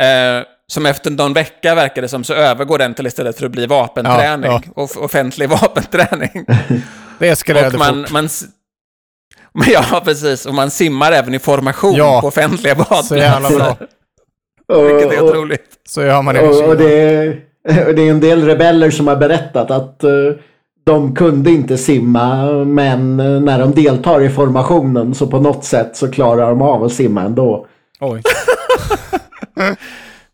Eh, 0.00 0.42
som 0.70 0.86
efter 0.86 1.10
någon 1.10 1.32
vecka 1.32 1.74
verkar 1.74 2.02
det 2.02 2.08
som 2.08 2.24
så 2.24 2.34
övergår 2.34 2.78
den 2.78 2.94
till 2.94 3.06
istället 3.06 3.38
för 3.38 3.46
att 3.46 3.52
bli 3.52 3.66
vapenträning. 3.66 4.50
Ja, 4.50 4.62
Off- 4.82 4.96
offentlig 5.04 5.48
vapenträning. 5.60 6.44
Det 7.18 7.28
eskalerade 7.28 7.72
och 7.72 7.78
man, 7.78 8.04
fort. 8.04 8.12
man, 8.12 8.28
ja, 9.72 10.00
precis. 10.04 10.46
Och 10.46 10.54
man 10.54 10.70
simmar 10.70 11.12
även 11.12 11.34
i 11.34 11.38
formation 11.38 11.94
Ja. 11.94 12.20
på 12.20 12.26
offentliga 12.26 12.84
Så 13.02 13.16
jävla 13.16 13.48
bra. 13.48 13.58
badplatser. 13.58 13.86
Vilket 14.94 15.12
är 15.18 15.22
otroligt. 15.24 15.66
Så 15.88 16.02
gör 16.02 16.22
man 16.22 16.34
det 16.34 16.40
Och, 16.40 16.68
och, 16.68 16.76
det, 16.76 16.92
är- 17.00 17.40
det 17.92 18.02
är 18.02 18.10
en 18.10 18.20
del 18.20 18.44
rebeller 18.46 18.90
som 18.90 19.06
har 19.08 19.16
berättat 19.16 19.70
att 19.70 20.04
eh, 20.04 20.10
de 20.86 21.14
kunde 21.14 21.50
inte 21.50 21.78
simma 21.78 22.44
men 22.64 23.20
eh, 23.20 23.40
när 23.40 23.58
de 23.58 23.72
deltar 23.74 24.22
i 24.22 24.30
formationen 24.30 25.14
så 25.14 25.26
på 25.26 25.38
något 25.40 25.64
sätt 25.64 25.96
så 25.96 26.10
klarar 26.12 26.48
de 26.50 26.62
av 26.62 26.84
att 26.84 26.92
simma 26.92 27.22
ändå. 27.22 27.66
Oj. 28.00 28.22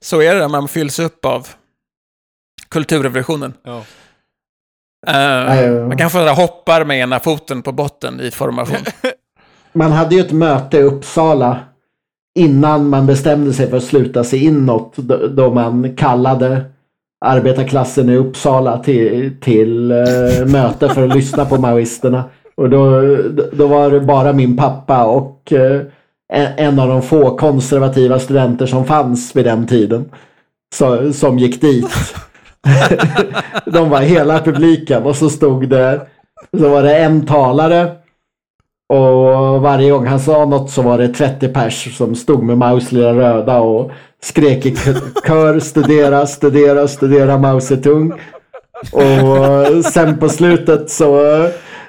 Så 0.01 0.23
är 0.23 0.35
det 0.35 0.41
när 0.41 0.49
man 0.49 0.69
fylls 0.69 0.99
upp 0.99 1.25
av 1.25 1.49
kulturrevolutionen. 2.69 3.55
Ja. 3.63 3.83
Ja. 5.07 5.87
man 5.89 5.99
kanske 5.99 6.19
hoppar 6.19 6.85
med 6.85 6.99
ena 7.01 7.21
foten 7.21 7.63
på 7.63 7.73
botten 7.73 8.21
i 8.21 8.31
formation. 8.31 8.85
Man 9.73 9.93
hade 9.93 10.15
ju 10.15 10.21
ett 10.21 10.33
möte 10.33 10.79
i 10.79 10.83
Uppsala 10.83 11.59
innan 12.39 12.89
man 12.89 13.07
bestämde 13.07 13.53
sig 13.53 13.71
för 13.71 13.77
att 13.77 13.85
sluta 13.85 14.25
sig 14.25 14.45
inåt 14.45 14.97
då, 14.97 15.27
då 15.27 15.55
man 15.55 15.97
kallade 15.97 16.65
arbetarklassen 17.25 18.11
i 18.11 18.17
Uppsala 18.17 18.79
till, 18.79 19.37
till 19.41 19.91
eh, 19.91 20.47
möte 20.47 20.89
för 20.89 21.09
att 21.09 21.15
lyssna 21.17 21.45
på 21.45 21.57
maoisterna. 21.57 22.25
Och 22.55 22.71
då, 22.71 23.01
då 23.53 23.67
var 23.67 23.91
det 23.91 24.01
bara 24.01 24.33
min 24.33 24.57
pappa 24.57 25.05
och 25.05 25.53
eh, 25.53 25.83
en, 26.33 26.79
av 26.79 26.89
de 26.89 27.03
få 27.03 27.37
konservativa 27.37 28.19
studenter 28.19 28.67
som 28.67 28.85
fanns 28.85 29.37
vid 29.37 29.45
den 29.45 29.67
tiden 29.67 30.11
så, 30.75 31.13
som 31.13 31.39
gick 31.39 31.61
dit. 31.61 32.15
de 33.67 33.91
var 33.91 34.01
hela 34.01 34.41
publiken 34.41 35.03
och 35.03 35.17
så 35.17 35.31
stod 35.31 35.69
det 35.69 36.01
så 36.59 36.69
var 36.69 36.83
det 36.83 36.97
en 36.99 37.27
talare 37.27 37.91
och 38.89 39.63
varje 39.63 39.91
gång 39.91 40.07
han 40.07 40.21
sa 40.21 40.45
något 40.45 40.71
så 40.71 40.83
var 40.83 40.99
det 40.99 41.09
30 41.09 41.49
pers 41.49 41.97
som 41.97 42.15
stod 42.15 42.43
med 42.43 42.59
Maus 42.59 42.93
lilla 42.93 43.15
röda 43.15 43.61
och 43.61 43.91
skrek 44.23 44.67
i 44.67 44.77
kör 45.27 45.61
studera, 45.61 46.27
studera, 46.27 46.89
studera 46.89 47.39
Mao 47.39 47.61
Zedong. 47.61 48.13
Och 48.93 49.85
sen 49.85 50.19
på 50.19 50.29
slutet 50.29 50.91
så, 50.91 51.21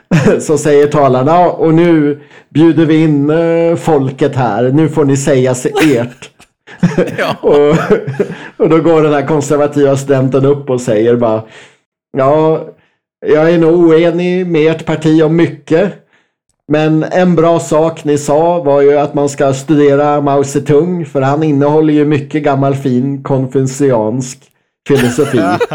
så 0.40 0.58
säger 0.58 0.88
talarna 0.88 1.32
"Ja, 1.32 1.52
och 1.52 1.74
nu 1.74 2.20
bjuder 2.50 2.86
vi 2.86 3.04
in 3.04 3.30
eh, 3.30 3.76
folket 3.76 4.36
här. 4.36 4.72
Nu 4.72 4.90
får 4.90 5.06
ni 5.06 5.18
säga 5.18 5.52
ert. 5.52 6.30
och, 7.42 7.70
och 8.58 8.70
då 8.70 8.78
går 8.82 9.02
den 9.02 9.14
här 9.14 9.28
konservativa 9.28 9.98
studenten 9.98 10.46
upp 10.46 10.70
och 10.70 10.82
säger 10.82 11.16
bara 11.16 11.44
Ja, 12.18 12.68
jag 13.26 13.52
är 13.52 13.58
nog 13.58 13.74
oenig 13.74 14.48
med 14.48 14.72
ert 14.72 14.86
parti 14.86 15.22
om 15.24 15.36
mycket. 15.36 15.94
Men 16.68 17.04
en 17.04 17.36
bra 17.36 17.60
sak 17.60 18.04
ni 18.04 18.18
sa 18.18 18.64
var 18.64 18.82
ju 18.82 18.98
att 18.98 19.14
man 19.14 19.30
ska 19.30 19.54
studera 19.54 20.22
Mao 20.22 20.44
Zedong 20.44 21.06
för 21.06 21.22
han 21.22 21.44
innehåller 21.44 21.94
ju 21.94 22.06
mycket 22.06 22.44
gammal 22.44 22.76
fin 22.76 23.24
konfuciansk 23.24 24.52
filosofi. 24.88 25.38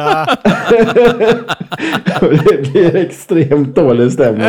det 2.20 2.70
blir 2.72 2.96
extremt 2.96 3.74
dålig 3.74 4.12
stämning. 4.12 4.46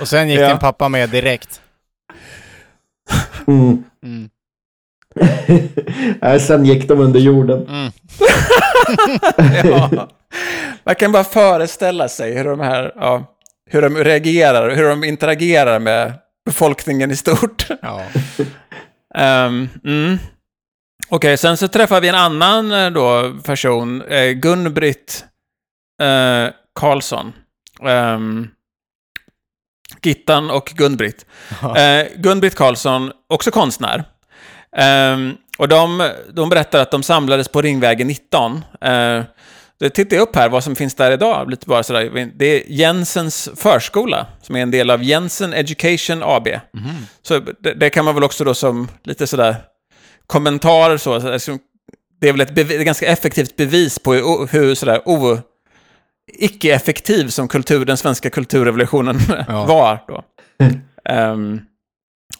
Och 0.00 0.08
sen 0.08 0.28
gick 0.28 0.40
Ja. 0.40 0.48
din 0.48 0.58
pappa 0.58 0.88
med 0.88 1.10
direkt. 1.10 1.60
Mm. 3.46 3.84
Mm. 4.04 4.28
Nej, 6.20 6.40
Sen 6.40 6.64
gick 6.64 6.88
de 6.88 7.00
under 7.00 7.20
jorden. 7.20 7.66
Mm. 7.68 7.92
ja. 9.70 10.08
Man 10.84 10.94
kan 10.94 11.12
bara 11.12 11.24
föreställa 11.24 12.08
sig 12.08 12.34
hur 12.36 12.44
de 12.44 12.60
här, 12.60 12.92
ja, 12.96 13.36
hur 13.70 13.82
de 13.82 13.96
reagerar, 13.96 14.70
hur 14.76 14.88
de 14.88 15.04
interagerar 15.04 15.78
med 15.78 16.12
befolkningen 16.46 17.10
i 17.10 17.16
stort. 17.16 17.66
Ja. 17.82 18.02
Ehm, 19.14 19.68
mm. 19.84 20.18
Okej, 21.12 21.36
sen 21.36 21.56
så 21.56 21.68
träffar 21.68 22.00
vi 22.00 22.08
en 22.08 22.14
annan 22.14 22.72
eh, 22.72 22.90
då, 22.90 23.32
person, 23.44 24.02
eh, 24.02 24.30
Gun-Britt 24.30 25.24
eh, 26.02 26.52
Karlsson. 26.74 27.32
Ehm, 27.82 28.48
Gittan 30.02 30.50
och 30.50 30.72
Gun-Britt. 30.76 31.26
Eh, 31.62 32.06
Gun-Britt 32.16 32.54
Karlsson, 32.54 33.12
också 33.28 33.50
konstnär. 33.50 34.04
Ehm, 34.76 35.36
och 35.58 35.68
de, 35.68 36.10
de 36.32 36.48
berättar 36.48 36.80
att 36.80 36.90
de 36.90 37.02
samlades 37.02 37.48
på 37.48 37.62
Ringvägen 37.62 38.06
19. 38.06 38.64
Eh, 38.80 39.22
det 39.80 39.90
tittar 39.90 40.16
jag 40.16 40.22
upp 40.22 40.36
här 40.36 40.48
vad 40.48 40.64
som 40.64 40.76
finns 40.76 40.94
där 40.94 41.12
idag. 41.12 41.50
Lite 41.50 41.66
bara 41.66 41.82
sådär. 41.82 42.30
Det 42.36 42.46
är 42.46 42.62
Jensens 42.66 43.48
förskola, 43.56 44.26
som 44.42 44.56
är 44.56 44.62
en 44.62 44.70
del 44.70 44.90
av 44.90 45.02
Jensen 45.02 45.52
Education 45.52 46.22
AB. 46.22 46.48
Så 47.22 47.38
det, 47.38 47.74
det 47.74 47.90
kan 47.90 48.04
man 48.04 48.14
väl 48.14 48.24
också 48.24 48.44
då 48.44 48.54
som 48.54 48.88
lite 49.04 49.26
sådär 49.26 49.56
kommentar 50.30 50.96
så, 50.96 51.18
det 52.20 52.28
är 52.28 52.32
väl 52.32 52.40
ett, 52.40 52.54
bevi, 52.54 52.76
ett 52.76 52.84
ganska 52.84 53.06
effektivt 53.06 53.56
bevis 53.56 53.98
på 53.98 54.12
hur, 54.14 54.46
hur 54.52 54.74
sådär 54.74 55.02
o, 55.04 55.38
icke-effektiv 56.32 57.28
som 57.28 57.48
kultur, 57.48 57.84
den 57.84 57.96
svenska 57.96 58.30
kulturrevolutionen 58.30 59.18
Ja. 59.48 59.64
var 59.64 59.98
då. 60.08 60.22
Ehm, 61.04 61.60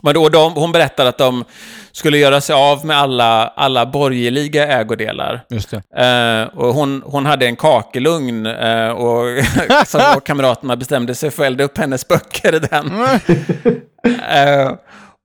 men 0.02 0.14
då 0.14 0.28
de, 0.28 0.52
hon 0.54 0.72
berättar 0.72 1.06
att 1.06 1.18
de 1.18 1.44
skulle 1.92 2.18
göra 2.18 2.40
sig 2.40 2.54
av 2.54 2.86
med 2.86 2.96
alla, 2.98 3.48
alla 3.48 3.86
borgerliga 3.86 4.66
ägodelar. 4.80 5.40
Just. 5.50 5.72
Eh, 5.72 6.42
och 6.54 6.74
hon, 6.74 7.02
hon 7.06 7.26
hade 7.26 7.46
en 7.46 7.56
kakelugn 7.56 8.46
eh, 8.46 8.88
och, 8.88 9.24
som, 9.86 10.00
och 10.16 10.26
kamraterna 10.26 10.76
bestämde 10.76 11.14
sig 11.14 11.30
för 11.30 11.42
att 11.42 11.46
elda 11.46 11.64
upp 11.64 11.78
hennes 11.78 12.08
böcker 12.08 12.54
i 12.54 12.58
den. 12.58 12.92
Eh, 14.30 14.72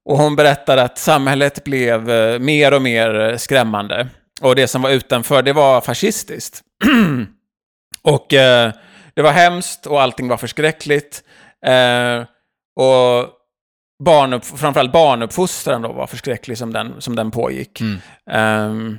och 0.06 0.18
hon 0.18 0.36
berättade 0.36 0.84
att 0.84 0.98
samhället 0.98 1.64
blev 1.64 2.10
eh, 2.10 2.40
mer 2.40 2.74
och 2.74 2.82
mer 2.82 3.20
eh, 3.20 3.38
skrämmande. 3.38 4.08
Och 4.42 4.56
det 4.56 4.68
som 4.68 4.82
var 4.82 4.90
utanför, 4.90 5.42
det 5.42 5.54
var 5.54 5.82
fascistiskt. 5.82 6.62
och 8.02 8.34
eh, 8.34 8.72
det 9.14 9.22
var 9.22 9.32
hemskt 9.32 9.86
och 9.86 10.02
allting 10.02 10.28
var 10.28 10.38
förskräckligt. 10.38 11.24
Eh, 11.66 12.24
och 12.76 13.30
barnupp, 14.04 14.46
framförallt 14.46 14.92
barnuppfostran 14.92 15.82
då 15.82 15.92
var 15.92 16.08
förskräcklig 16.08 16.58
som 16.58 16.74
den, 16.74 16.94
som 17.00 17.16
den 17.16 17.32
pågick. 17.32 17.82
Mm. 17.82 17.98
Ehm, 18.32 18.98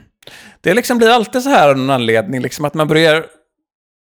det 0.61 0.75
liksom 0.75 0.99
blir 0.99 1.11
alltid 1.11 1.43
så 1.43 1.51
här 1.51 1.69
av 1.69 1.77
någon 1.77 1.91
anledning, 1.91 2.41
liksom 2.41 2.65
att 2.65 2.75
man 2.75 2.89
börjar... 2.89 3.27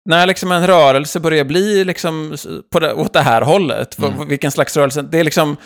När 0.09 0.27
liksom 0.27 0.53
en 0.53 0.66
rörelse 0.66 1.21
börjar 1.21 1.45
bli 1.45 1.85
liksom 1.85 2.37
på 2.73 2.81
det, 2.81 2.95
åt 2.95 3.12
det 3.12 3.21
här 3.21 3.42
hållet, 3.42 3.99
mm. 3.99 4.29
vilken 4.29 4.53
slags 4.53 4.77
rörelse, 4.77 5.03
det 5.03 5.19
är 5.21 5.25
liksom... 5.25 5.57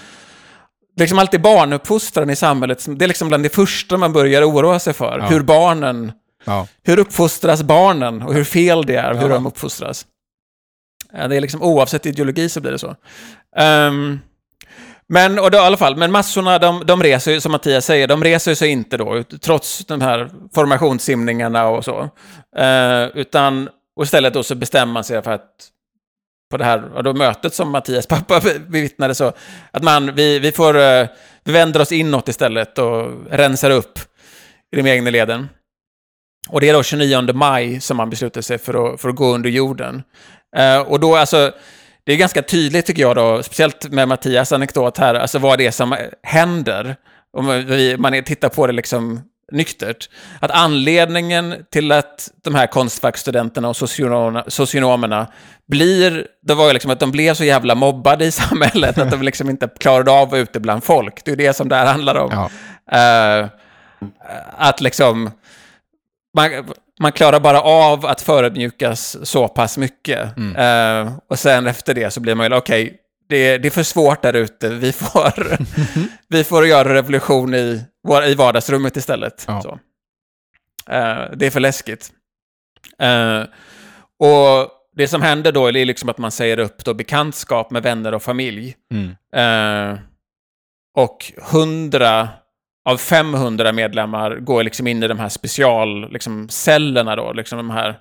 Det 1.00 1.04
är 1.04 1.06
liksom 1.06 1.18
alltid 1.18 1.40
barnuppfostran 1.40 2.30
i 2.30 2.36
samhället, 2.36 2.86
det 2.88 3.04
är 3.04 3.08
liksom 3.08 3.28
bland 3.28 3.42
det 3.42 3.48
första 3.48 3.96
man 3.96 4.12
börjar 4.12 4.50
oroa 4.50 4.78
sig 4.78 4.92
för. 4.92 5.18
Ja. 5.18 5.26
Hur 5.26 5.40
barnen, 5.42 6.12
Ja. 6.44 6.66
hur 6.82 6.98
uppfostras 6.98 7.62
barnen 7.62 8.22
och 8.22 8.34
hur 8.34 8.44
fel 8.44 8.86
det 8.86 8.96
är, 8.96 9.14
hur 9.14 9.28
Ja. 9.28 9.34
de 9.34 9.46
uppfostras. 9.46 10.06
Det 11.12 11.36
är 11.36 11.40
liksom 11.40 11.62
oavsett 11.62 12.06
ideologi 12.06 12.48
så 12.48 12.60
blir 12.60 12.72
det 12.72 12.78
så. 12.78 12.96
Ehm, 13.56 14.18
men, 15.08 15.38
och 15.38 15.50
då, 15.50 15.58
i 15.58 15.60
alla 15.60 15.76
fall, 15.76 15.96
men 15.96 16.12
massorna, 16.12 16.58
de, 16.58 16.82
de 16.86 17.02
reser 17.02 17.32
ju, 17.32 17.40
som 17.40 17.52
Mattias 17.52 17.84
säger, 17.84 18.08
de 18.08 18.24
reser 18.24 18.54
sig 18.54 18.68
inte 18.68 18.96
då, 18.96 19.22
trots 19.42 19.84
de 19.86 20.00
här 20.00 20.30
formationssimningarna 20.54 21.66
och 21.68 21.84
så. 21.84 22.10
Eh, 22.56 23.04
utan, 23.14 23.68
och 23.96 24.04
istället 24.04 24.34
då 24.34 24.42
så 24.42 24.54
bestämmer 24.54 24.92
man 24.92 25.04
sig 25.04 25.22
för 25.22 25.30
att, 25.32 25.50
på 26.50 26.56
det 26.56 26.64
här 26.64 27.02
då 27.02 27.12
mötet 27.12 27.54
som 27.54 27.70
Mattias 27.70 28.06
pappa 28.06 28.40
bevittnade 28.68 29.14
så, 29.14 29.32
att 29.70 29.82
man, 29.82 30.14
vi, 30.14 30.38
vi 30.38 30.52
får, 30.52 30.78
eh, 30.78 31.06
vi 31.44 31.52
vänder 31.52 31.80
oss 31.80 31.92
inåt 31.92 32.28
istället 32.28 32.78
och 32.78 33.12
rensar 33.30 33.70
upp 33.70 33.98
i 34.72 34.76
de 34.76 34.86
egna 34.90 35.10
leden. 35.10 35.48
Och 36.48 36.60
det 36.60 36.68
är 36.68 36.72
då 36.72 36.82
29 36.82 37.32
maj 37.32 37.80
som 37.80 37.96
man 37.96 38.10
beslutar 38.10 38.40
sig 38.40 38.58
för 38.58 38.94
att, 38.94 39.00
för 39.00 39.08
att 39.08 39.16
gå 39.16 39.34
under 39.34 39.50
jorden. 39.50 40.02
Eh, 40.56 40.80
och 40.80 41.00
då 41.00 41.16
alltså, 41.16 41.52
det 42.04 42.12
är 42.12 42.16
ganska 42.16 42.42
tydligt 42.42 42.86
tycker 42.86 43.02
jag 43.02 43.16
då, 43.16 43.42
speciellt 43.42 43.88
med 43.90 44.08
Mattias 44.08 44.52
anekdot 44.52 44.98
här, 44.98 45.14
alltså 45.14 45.38
vad 45.38 45.58
det 45.58 45.66
är 45.66 45.70
som 45.70 45.96
händer. 46.22 46.96
Om 47.36 47.46
man 47.98 48.24
tittar 48.24 48.48
på 48.48 48.66
det 48.66 48.72
liksom 48.72 49.20
nyktert. 49.52 50.08
Att 50.40 50.50
anledningen 50.50 51.54
till 51.70 51.92
att 51.92 52.30
de 52.44 52.54
här 52.54 52.66
konstfackstudenterna 52.66 53.68
och 53.68 53.76
socionomerna, 53.76 54.44
socionomerna 54.48 55.26
blir, 55.68 56.26
det 56.42 56.54
var 56.54 56.66
ju 56.66 56.72
liksom 56.72 56.90
att 56.90 57.00
de 57.00 57.10
blev 57.10 57.34
så 57.34 57.44
jävla 57.44 57.74
mobbade 57.74 58.24
i 58.24 58.30
samhället 58.32 58.98
att 58.98 59.10
de 59.10 59.22
liksom 59.22 59.50
inte 59.50 59.68
klarade 59.78 60.10
av 60.10 60.22
att 60.22 60.30
vara 60.30 60.40
ute 60.40 60.60
bland 60.60 60.84
folk. 60.84 61.24
Det 61.24 61.30
är 61.30 61.36
det 61.36 61.56
som 61.56 61.68
det 61.68 61.76
här 61.76 61.86
handlar 61.86 62.14
om. 62.14 62.30
Ja. 62.32 62.50
Eh, 62.98 63.48
att 64.56 64.80
liksom, 64.80 65.30
man, 66.36 66.50
man 67.00 67.12
klarar 67.12 67.40
bara 67.40 67.60
av 67.60 68.06
att 68.06 68.20
förödmjukas 68.20 69.16
så 69.22 69.48
pass 69.48 69.78
mycket. 69.78 70.38
Eh, 70.56 71.12
och 71.28 71.38
sen 71.38 71.66
efter 71.66 71.94
det 71.94 72.10
så 72.10 72.20
blir 72.20 72.34
man 72.34 72.50
ju, 72.50 72.56
okej, 72.56 73.00
det, 73.30 73.58
det 73.58 73.68
är 73.68 73.70
för 73.70 73.82
svårt 73.82 74.22
där 74.22 74.32
ute, 74.32 74.68
vi 74.68 74.92
får, 74.92 75.58
vi 76.28 76.44
får 76.44 76.66
göra 76.66 76.94
revolution 76.94 77.54
i, 77.54 77.84
i 78.28 78.34
vardagsrummet 78.34 78.96
istället. 78.96 79.44
Ja. 79.48 79.62
Så. 79.62 79.78
Eh, 80.92 81.30
det 81.36 81.46
är 81.46 81.50
för 81.50 81.60
läskigt. 81.60 82.12
Eh, 82.98 83.42
och 84.18 84.70
det 84.96 85.08
som 85.08 85.22
händer 85.22 85.52
då 85.52 85.66
är 85.66 85.72
liksom 85.84 86.08
att 86.08 86.18
man 86.18 86.30
säger 86.30 86.58
upp 86.58 86.84
då 86.84 86.94
bekantskap 86.94 87.70
med 87.70 87.82
vänner 87.82 88.14
och 88.14 88.22
familj. 88.22 88.76
Mm. 88.92 89.16
Eh, 89.32 89.98
och 90.96 91.32
100 91.52 92.28
av 92.84 92.96
500 92.96 93.72
medlemmar 93.72 94.36
går 94.36 94.64
liksom 94.64 94.86
in 94.86 95.02
i 95.02 95.08
de 95.08 95.18
här 95.18 95.28
specialcellerna 95.28 97.14
liksom, 97.14 97.26
då, 97.26 97.32
liksom 97.32 97.56
de 97.56 97.70
här... 97.70 98.00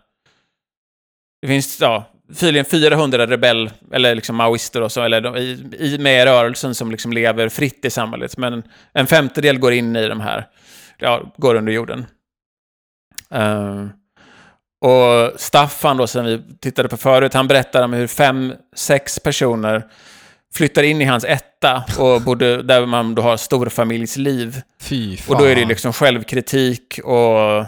Det 1.42 1.48
finns, 1.48 1.82
ja, 1.82 2.06
tydligen 2.36 2.66
400 2.66 3.28
rebell, 3.28 3.70
eller 3.94 4.16
liksom 4.16 4.36
maoister 4.36 4.82
och 4.82 4.92
så, 4.92 5.02
eller 5.02 5.22
de, 5.22 5.38
i, 5.38 5.70
i, 5.80 5.98
med 6.00 6.26
rörelsen 6.26 6.76
som 6.76 6.92
liksom 6.92 7.14
lever 7.14 7.50
fritt 7.50 7.86
i 7.86 7.90
samhället. 7.90 8.38
Men 8.38 8.64
en 8.94 9.08
femtedel 9.08 9.60
går 9.60 9.74
in 9.74 9.96
i 9.96 10.08
de 10.08 10.20
här, 10.20 10.48
ja, 10.98 11.34
går 11.38 11.56
under 11.56 11.74
jorden. 11.74 12.06
Eh, 13.32 13.86
och 14.82 15.40
Staffan 15.40 15.98
då, 15.98 16.08
som 16.08 16.26
vi 16.26 16.42
tittade 16.60 16.90
på 16.90 16.98
förut, 16.98 17.34
han 17.34 17.48
berättar 17.48 17.84
om 17.84 17.94
hur 17.94 18.08
fem, 18.08 18.54
sex 18.76 19.20
personer 19.20 19.84
flyttar 20.54 20.84
in 20.84 21.02
i 21.02 21.06
hans 21.06 21.24
etta 21.24 21.84
och 22.00 22.22
bodde 22.22 22.64
där 22.64 22.86
man 22.86 23.16
då 23.16 23.22
har 23.22 23.38
storfamiljsliv. 23.38 24.62
Fy 24.82 25.18
fan. 25.18 25.36
Och 25.36 25.42
då 25.42 25.48
är 25.48 25.56
det 25.56 25.66
liksom 25.66 25.94
självkritik 25.94 27.00
och, 27.04 27.60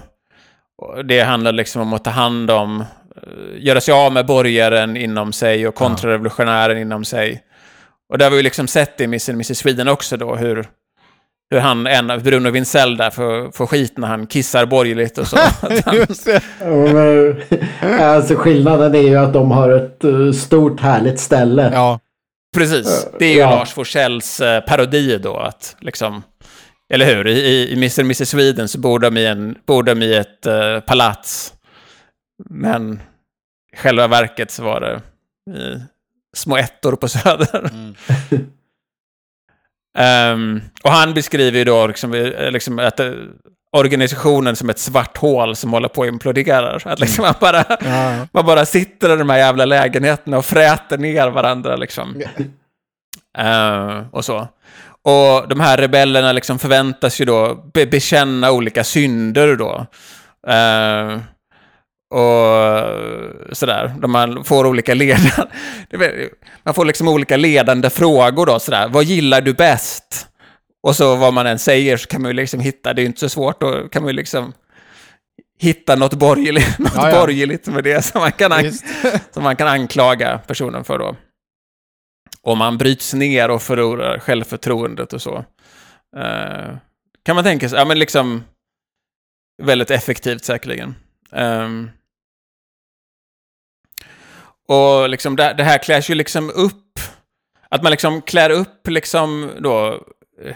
och 0.78 1.06
det 1.06 1.22
handlar 1.22 1.52
liksom 1.52 1.82
om 1.82 1.94
att 1.94 2.04
ta 2.04 2.10
hand 2.10 2.52
om, 2.52 2.86
göra 3.60 3.82
sig 3.82 3.94
av 3.94 4.14
med 4.14 4.26
borgaren 4.26 4.98
inom 4.98 5.34
sig 5.34 5.68
och 5.68 5.76
kontrarevolutionären 5.76 6.78
inom 6.78 7.06
sig. 7.06 7.44
Och 8.10 8.18
där 8.18 8.26
har 8.26 8.32
vi 8.32 8.38
ju 8.38 8.44
liksom 8.44 8.68
sett 8.68 8.98
det 8.98 9.04
i 9.04 9.08
Miss 9.08 9.30
and 9.30 9.36
Mrs 9.36 9.58
Sweden 9.58 9.88
också 9.88 10.18
då, 10.18 10.36
hur, 10.36 10.66
hur 11.52 11.60
han, 11.60 11.88
en, 11.88 12.08
Bruno 12.24 12.50
Wintzell 12.50 12.98
där, 12.98 13.10
får, 13.10 13.52
får 13.52 13.68
skit 13.68 13.98
när 13.98 14.08
han 14.08 14.28
kissar 14.28 14.66
borgerligt 14.66 15.18
och 15.18 15.28
så. 15.28 15.38
Just 15.94 16.26
det. 16.26 16.42
Ja, 16.60 16.66
men, 16.68 17.42
Alltså 18.00 18.36
skillnaden 18.36 18.96
är 18.96 19.02
ju 19.02 19.16
att 19.16 19.34
de 19.34 19.52
har 19.52 19.70
ett 19.70 20.04
eh, 20.04 20.32
stort 20.32 20.82
härligt 20.82 21.20
ställe. 21.20 21.72
Ja. 21.74 22.00
Precis, 22.56 23.08
det 23.20 23.26
är 23.26 23.34
ju 23.34 23.40
Ja. 23.40 23.50
Lars 23.50 23.74
Forsells 23.74 24.42
eh, 24.42 24.62
parodi 24.62 25.18
då, 25.18 25.38
att 25.38 25.76
liksom... 25.80 26.24
Eller 26.94 27.06
hur? 27.06 27.28
I, 27.28 27.70
i, 27.70 27.74
Mr. 27.74 28.00
Mrs. 28.00 28.30
Sweden 28.30 28.68
så 28.68 28.80
bor 28.80 29.00
de 29.00 29.18
i, 29.18 29.26
en, 29.26 29.56
bor 29.68 29.84
de 29.84 30.02
i 30.02 30.16
ett 30.16 30.46
eh, 30.46 30.80
palats. 30.80 31.54
Men 32.46 33.02
i 33.74 33.78
själva 33.78 34.08
verket 34.08 34.52
så 34.52 34.64
var 34.64 34.82
det 34.82 35.02
små 36.38 36.58
ettor 36.58 36.96
på 36.96 37.08
Söder. 37.08 37.70
Mm. 37.74 37.96
Ehm, 39.98 40.62
och 40.84 40.92
han 40.92 41.14
beskriver 41.14 41.58
ju 41.58 41.64
då 41.64 41.88
liksom, 41.88 42.14
eh, 42.14 42.52
liksom 42.52 42.80
att 42.80 43.00
eh, 43.00 43.12
organisationen 43.72 44.56
som 44.56 44.70
ett 44.70 44.80
svart 44.80 45.18
hål 45.18 45.56
som 45.56 45.74
håller 45.74 45.88
på 45.88 46.04
att 46.04 46.08
implodera. 46.08 46.80
Att 46.86 47.00
liksom 47.00 47.22
man, 47.22 47.34
bara, 47.40 47.66
Ja. 47.82 48.28
man 48.34 48.46
bara 48.46 48.66
sitter 48.66 49.14
i 49.14 49.18
de 49.18 49.30
här 49.30 49.38
jävla 49.38 49.66
lägenheterna 49.66 50.38
och 50.38 50.46
fräter 50.46 50.98
ner 50.98 51.28
varandra 51.28 51.76
liksom. 51.76 52.22
Eh, 53.38 54.02
och 54.12 54.26
så. 54.26 54.48
Och 55.04 55.48
de 55.48 55.60
här 55.60 55.78
rebellerna 55.78 56.32
liksom 56.32 56.60
förväntas 56.60 57.22
ju 57.22 57.26
då 57.26 57.56
be 57.74 57.86
bekänna 57.86 58.52
olika 58.52 58.84
synder 58.84 59.56
då. 59.56 59.86
Eh, 60.48 61.20
och 62.12 63.58
sådär, 63.58 63.96
där 64.00 64.08
man 64.08 64.44
får 64.44 64.68
olika 64.68 64.94
ledande... 64.94 65.32
Man 66.64 66.74
får 66.74 66.86
liksom 66.86 67.08
olika 67.08 67.38
ledande 67.38 67.90
frågor 67.90 68.46
då, 68.46 68.60
sådär. 68.60 68.88
Vad 68.90 69.04
gillar 69.04 69.42
du 69.42 69.54
bäst? 69.54 70.28
Och 70.84 70.96
så 70.96 71.16
vad 71.16 71.34
man 71.34 71.48
än 71.48 71.60
säger 71.60 71.98
så 71.98 72.08
kan 72.08 72.22
man 72.22 72.30
ju 72.32 72.36
liksom 72.36 72.60
hitta, 72.60 72.94
det 72.94 73.00
är 73.00 73.04
ju 73.04 73.08
inte 73.08 73.20
så 73.20 73.30
svårt, 73.30 73.62
då 73.62 73.88
kan 73.90 74.04
man 74.04 74.10
ju 74.10 74.16
liksom 74.16 74.54
hitta 75.60 75.96
något 75.96 76.14
borgerligt, 76.14 76.80
något 76.80 76.92
Ja, 76.96 77.10
ja. 77.10 77.20
borgerligt 77.20 77.68
med 77.68 77.84
det 77.84 78.02
som 78.02 78.22
man, 78.22 78.32
kan 78.32 78.52
som 79.32 79.44
man 79.44 79.56
kan 79.56 79.68
anklaga 79.68 80.38
personen 80.48 80.84
för 80.84 80.98
då. 81.00 81.16
Om 82.42 82.58
man 82.58 82.78
bryts 82.78 83.14
ner 83.14 83.52
och 83.52 83.62
förlorar 83.62 84.20
självförtroendet 84.20 85.14
och 85.14 85.22
så. 85.22 85.46
Eh, 86.18 86.76
kan 87.24 87.36
man 87.36 87.44
tänka 87.44 87.70
sig, 87.70 87.80
ja 87.80 87.86
men 87.86 88.00
liksom 88.00 88.44
väldigt 89.64 89.92
effektivt 89.92 90.46
säkerligen. 90.46 90.96
Ehm, 91.32 91.90
och 94.68 95.10
liksom 95.10 95.36
det, 95.36 95.54
det 95.58 95.64
här 95.64 95.78
klärs 95.78 96.10
ju 96.10 96.16
liksom 96.16 96.50
upp, 96.50 97.00
att 97.70 97.84
man 97.84 97.92
liksom 97.92 98.22
klär 98.22 98.50
upp 98.50 98.88
liksom 98.88 99.52
då, 99.60 99.88
eh, 100.46 100.56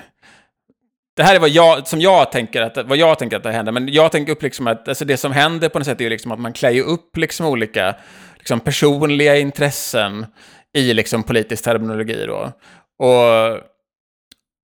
det 1.16 1.24
här 1.24 1.36
är 1.36 1.40
vad 1.40 1.50
jag, 1.50 1.88
som 1.88 2.02
jag 2.02 2.32
tänker 2.32 2.62
att, 2.62 2.78
vad 2.88 2.98
jag 2.98 3.20
tänker 3.20 3.38
att 3.38 3.44
det 3.44 3.52
händer, 3.52 3.72
men 3.72 3.94
jag 3.94 4.12
tänker 4.12 4.32
upp 4.32 4.44
liksom 4.44 4.68
att, 4.68 4.88
alltså 4.88 5.06
det 5.06 5.18
som 5.18 5.32
händer 5.32 5.70
på 5.70 5.80
något 5.80 5.86
sätt 5.86 6.00
är 6.00 6.04
ju 6.04 6.10
liksom 6.10 6.32
att 6.32 6.40
man 6.40 6.54
klär 6.54 6.72
ju 6.72 6.82
upp 6.82 7.18
liksom 7.18 7.46
olika, 7.46 7.96
liksom 8.38 8.60
personliga 8.60 9.38
intressen 9.38 10.26
i 10.74 10.94
liksom 10.94 11.24
politisk 11.24 11.64
terminologi 11.64 12.26
då. 12.28 12.52
Och, 13.00 13.60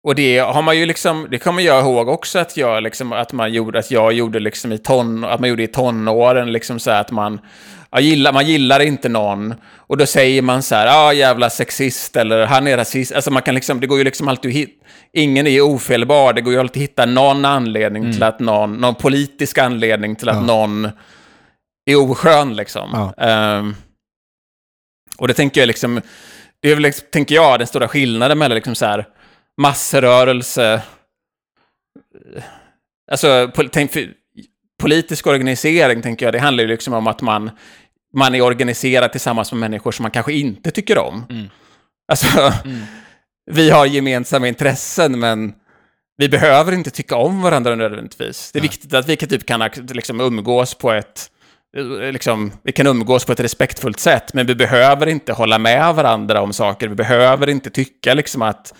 och 0.03 0.15
det 0.15 0.38
har 0.38 0.61
man 0.61 0.77
ju 0.77 0.85
liksom, 0.85 1.27
det 1.31 1.39
kommer 1.39 1.63
jag 1.63 1.83
ihåg 1.83 2.07
också 2.07 2.39
att 2.39 2.57
jag 2.57 2.83
liksom, 2.83 3.13
att 3.13 3.33
man 3.33 3.53
gjorde, 3.53 3.79
att 3.79 3.91
jag 3.91 4.13
gjorde 4.13 4.39
liksom 4.39 4.71
i 4.71 4.77
ton, 4.77 5.23
att 5.23 5.39
man 5.39 5.49
gjorde 5.49 5.63
i 5.63 5.67
tonåren 5.67 6.51
liksom 6.51 6.79
så 6.79 6.91
här 6.91 7.01
att 7.01 7.11
man, 7.11 7.39
ja, 7.91 7.99
gillar, 7.99 8.33
man 8.33 8.45
gillar 8.47 8.79
inte 8.79 9.09
någon 9.09 9.53
och 9.75 9.97
då 9.97 10.05
säger 10.05 10.41
man 10.41 10.63
så 10.63 10.75
här, 10.75 10.85
ja 10.85 10.93
ah, 11.05 11.13
jävla 11.13 11.49
sexist 11.49 12.15
eller 12.15 12.45
han 12.45 12.67
är 12.67 12.77
rasist, 12.77 13.11
alltså 13.11 13.31
man 13.31 13.41
kan 13.41 13.55
liksom, 13.55 13.79
det 13.79 13.88
går 13.88 13.97
ju 13.97 14.03
liksom 14.03 14.27
alltid 14.27 14.51
att 14.51 14.55
hitta, 14.55 14.85
ingen 15.13 15.47
är 15.47 15.61
ofelbar, 15.61 16.33
det 16.33 16.41
går 16.41 16.53
ju 16.53 16.59
alltid 16.59 16.83
att 16.83 16.89
hitta 16.89 17.05
någon 17.05 17.45
anledning 17.45 18.13
till 18.13 18.23
att 18.23 18.39
någon, 18.39 18.73
någon 18.73 18.95
politisk 18.95 19.57
anledning 19.57 20.15
till 20.15 20.29
att 20.29 20.35
Ja. 20.35 20.41
någon 20.41 20.89
är 21.89 21.95
oskön 21.95 22.55
liksom. 22.55 22.89
Ja. 22.93 23.23
Ehm, 23.25 23.75
och 25.17 25.27
det 25.27 25.33
tänker 25.33 25.61
jag 25.61 25.67
liksom, 25.67 26.01
det 26.61 26.71
är 26.71 26.75
väl, 26.75 26.83
liksom, 26.83 27.07
tänker 27.11 27.35
jag, 27.35 27.59
den 27.59 27.67
stora 27.67 27.88
skillnaden 27.88 28.38
mellan 28.38 28.55
liksom 28.55 28.75
så 28.75 28.85
här 28.85 29.05
massrörelse, 29.61 30.81
alltså 33.11 33.51
tänk, 33.71 33.91
politisk 34.78 35.28
organisering 35.28 36.01
tänker 36.01 36.25
jag, 36.25 36.34
det 36.34 36.39
handlar 36.39 36.63
ju 36.63 36.67
liksom 36.67 36.93
om 36.93 37.07
att 37.07 37.21
man, 37.21 37.51
man 38.13 38.36
är 38.36 38.41
organiserad 38.41 39.11
tillsammans 39.11 39.51
med 39.51 39.59
människor 39.59 39.91
som 39.91 40.03
man 40.03 40.11
kanske 40.11 40.34
inte 40.34 40.71
tycker 40.71 40.97
om. 40.97 41.25
Mm. 41.30 41.47
Alltså, 42.07 42.53
vi 43.51 43.69
har 43.69 43.86
gemensamma 43.86 44.47
intressen, 44.47 45.19
men 45.19 45.53
vi 46.17 46.30
behöver 46.30 46.71
inte 46.71 46.89
tycka 46.91 47.15
om 47.15 47.41
varandra 47.41 47.75
nödvändigtvis. 47.75 48.51
Det 48.51 48.59
är 48.59 48.63
viktigt 48.63 48.93
att 48.93 49.09
vi 49.09 49.15
kan, 49.15 49.30
typ 49.30 49.45
kan 49.45 49.69
liksom, 49.89 50.21
umgås 50.21 50.73
på 50.73 50.91
ett 50.91 51.32
Liksom, 52.11 52.51
vi 52.63 52.71
kan 52.71 52.88
umgås 52.88 53.25
på 53.25 53.32
ett 53.32 53.39
respektfullt 53.39 53.99
sätt, 53.99 54.34
men 54.34 54.45
vi 54.45 54.55
behöver 54.55 55.07
inte 55.07 55.34
hålla 55.34 55.57
med 55.57 55.95
varandra 55.95 56.41
om 56.41 56.53
saker. 56.53 56.88
Vi 56.88 56.95
behöver 56.95 57.49
inte 57.49 57.69
tycka 57.69 58.13
liksom 58.13 58.41
att 58.41 58.73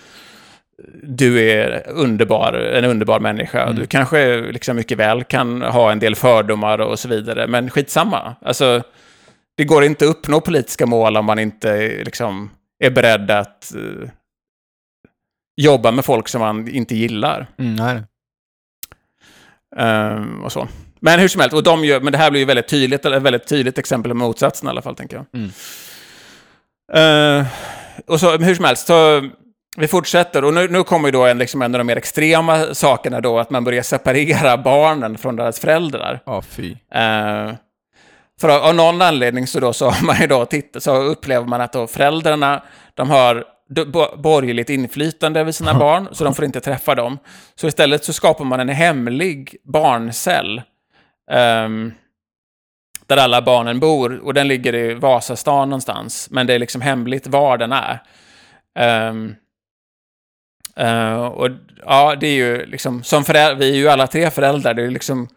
du 1.04 1.52
är 1.52 1.90
underbar, 1.90 2.54
en 2.54 2.86
underbar 2.86 3.20
människa. 3.20 3.72
Du 3.72 3.86
kanske 3.86 4.42
liksom 4.42 4.76
mycket 4.76 4.98
väl 4.98 5.24
kan 5.24 5.62
ha 5.62 5.92
en 5.92 6.00
del 6.00 6.16
fördomar 6.16 6.80
och 6.80 7.00
så 7.00 7.08
vidare, 7.08 7.48
men 7.48 7.70
skitsamma. 7.70 8.36
Alltså, 8.42 8.84
det 9.58 9.64
går 9.64 9.84
inte 9.84 10.06
att 10.06 10.12
uppnå 10.12 10.42
politiska 10.42 10.86
mål 10.86 11.18
om 11.18 11.26
man 11.26 11.40
inte 11.40 11.88
liksom, 12.06 12.50
är 12.84 12.92
beredd 12.92 13.32
att 13.32 13.76
eh, 13.76 14.10
jobba 15.62 15.92
med 15.92 16.06
folk 16.06 16.28
som 16.28 16.42
man 16.42 16.68
inte 16.68 16.96
gillar. 16.96 17.48
Mm, 17.58 17.76
nej. 17.76 18.04
Ehm, 19.78 20.44
och 20.44 20.52
så. 20.52 20.68
Men 21.00 21.20
hur 21.20 21.28
som 21.28 21.42
helst, 21.42 21.56
och 21.56 21.64
de 21.64 21.86
gör, 21.86 22.00
men 22.00 22.12
det 22.12 22.18
här 22.18 22.32
blir 22.32 22.40
ju 22.40 22.46
väldigt 22.46 22.68
tydligt, 22.68 23.06
eller 23.06 23.20
väldigt 23.20 23.48
tydligt 23.48 23.78
exempel 23.78 24.12
på 24.12 24.18
motsatsen 24.18 24.68
i 24.68 24.70
alla 24.70 24.82
fall, 24.82 24.96
tänker 24.96 25.16
jag. 25.16 25.26
Mm. 25.34 25.50
Eh, 26.94 27.48
och 28.08 28.20
så, 28.20 28.38
hur 28.38 28.56
som 28.56 28.66
helst, 28.66 28.88
så 28.88 29.30
vi 29.78 29.88
fortsätter. 29.88 30.44
Och 30.44 30.54
nu, 30.54 30.68
nu 30.68 30.84
kommer 30.84 31.08
ju 31.08 31.12
då 31.12 31.26
en, 31.26 31.38
liksom 31.38 31.62
en 31.62 31.76
av 31.76 31.80
de 31.80 31.84
mer 31.88 31.96
extrema 31.96 32.74
sakerna 32.74 33.22
då, 33.22 33.40
att 33.40 33.50
man 33.50 33.64
börjar 33.64 33.84
separera 33.84 34.58
barnen 34.64 35.18
från 35.18 35.36
deras 35.36 35.60
föräldrar. 35.60 36.20
Ja, 36.26 36.42
fy. 36.42 36.72
Eh, 36.72 37.54
för 38.42 38.50
av, 38.50 38.64
av 38.64 38.76
någon 38.76 39.02
anledning 39.02 39.48
så, 39.48 39.60
då, 39.60 39.74
så, 39.74 39.90
har 39.90 40.06
man 40.06 40.18
ju 40.22 40.28
då 40.28 40.46
titt, 40.46 40.76
så 40.80 40.96
upplever 40.96 41.48
man 41.48 41.62
att 41.62 41.74
då 41.74 41.88
föräldrarna, 41.88 42.64
de 42.94 43.10
har 43.10 43.46
borgerligt 44.18 44.70
inflytande 44.70 45.40
över 45.40 45.52
sina 45.52 45.74
barn, 45.80 46.08
så 46.12 46.24
de 46.24 46.36
får 46.36 46.46
inte 46.46 46.62
träffa 46.62 46.96
dem. 46.96 47.18
Så 47.56 47.68
istället 47.68 48.06
så 48.06 48.14
skapar 48.14 48.46
man 48.46 48.60
en 48.60 48.70
hemlig 48.70 49.56
barncell. 49.64 50.62
ehm, 51.32 51.94
där 53.08 53.18
alla 53.18 53.42
barnen 53.42 53.80
bor, 53.80 54.20
och 54.24 54.34
den 54.34 54.48
ligger 54.48 54.76
i 54.76 54.94
Vasastan 54.94 55.70
någonstans, 55.70 56.28
men 56.32 56.48
det 56.48 56.54
är 56.54 56.60
liksom 56.60 56.82
hemligt 56.82 57.28
var 57.28 57.58
den 57.58 57.72
är. 57.72 58.02
Ehm, 58.80 59.36
eh, 60.78 61.16
och 61.26 61.50
ja, 61.86 62.16
det 62.20 62.28
är 62.28 62.34
ju 62.36 62.66
liksom, 62.66 63.04
som 63.04 63.24
föräldrar, 63.24 63.56
vi 63.60 63.72
är 63.72 63.76
ju 63.76 63.88
alla 63.90 64.08
tre 64.08 64.30
föräldrar, 64.32 64.74
det 64.74 64.82
är 64.82 64.86
ju 64.86 64.92
liksom 64.92 65.28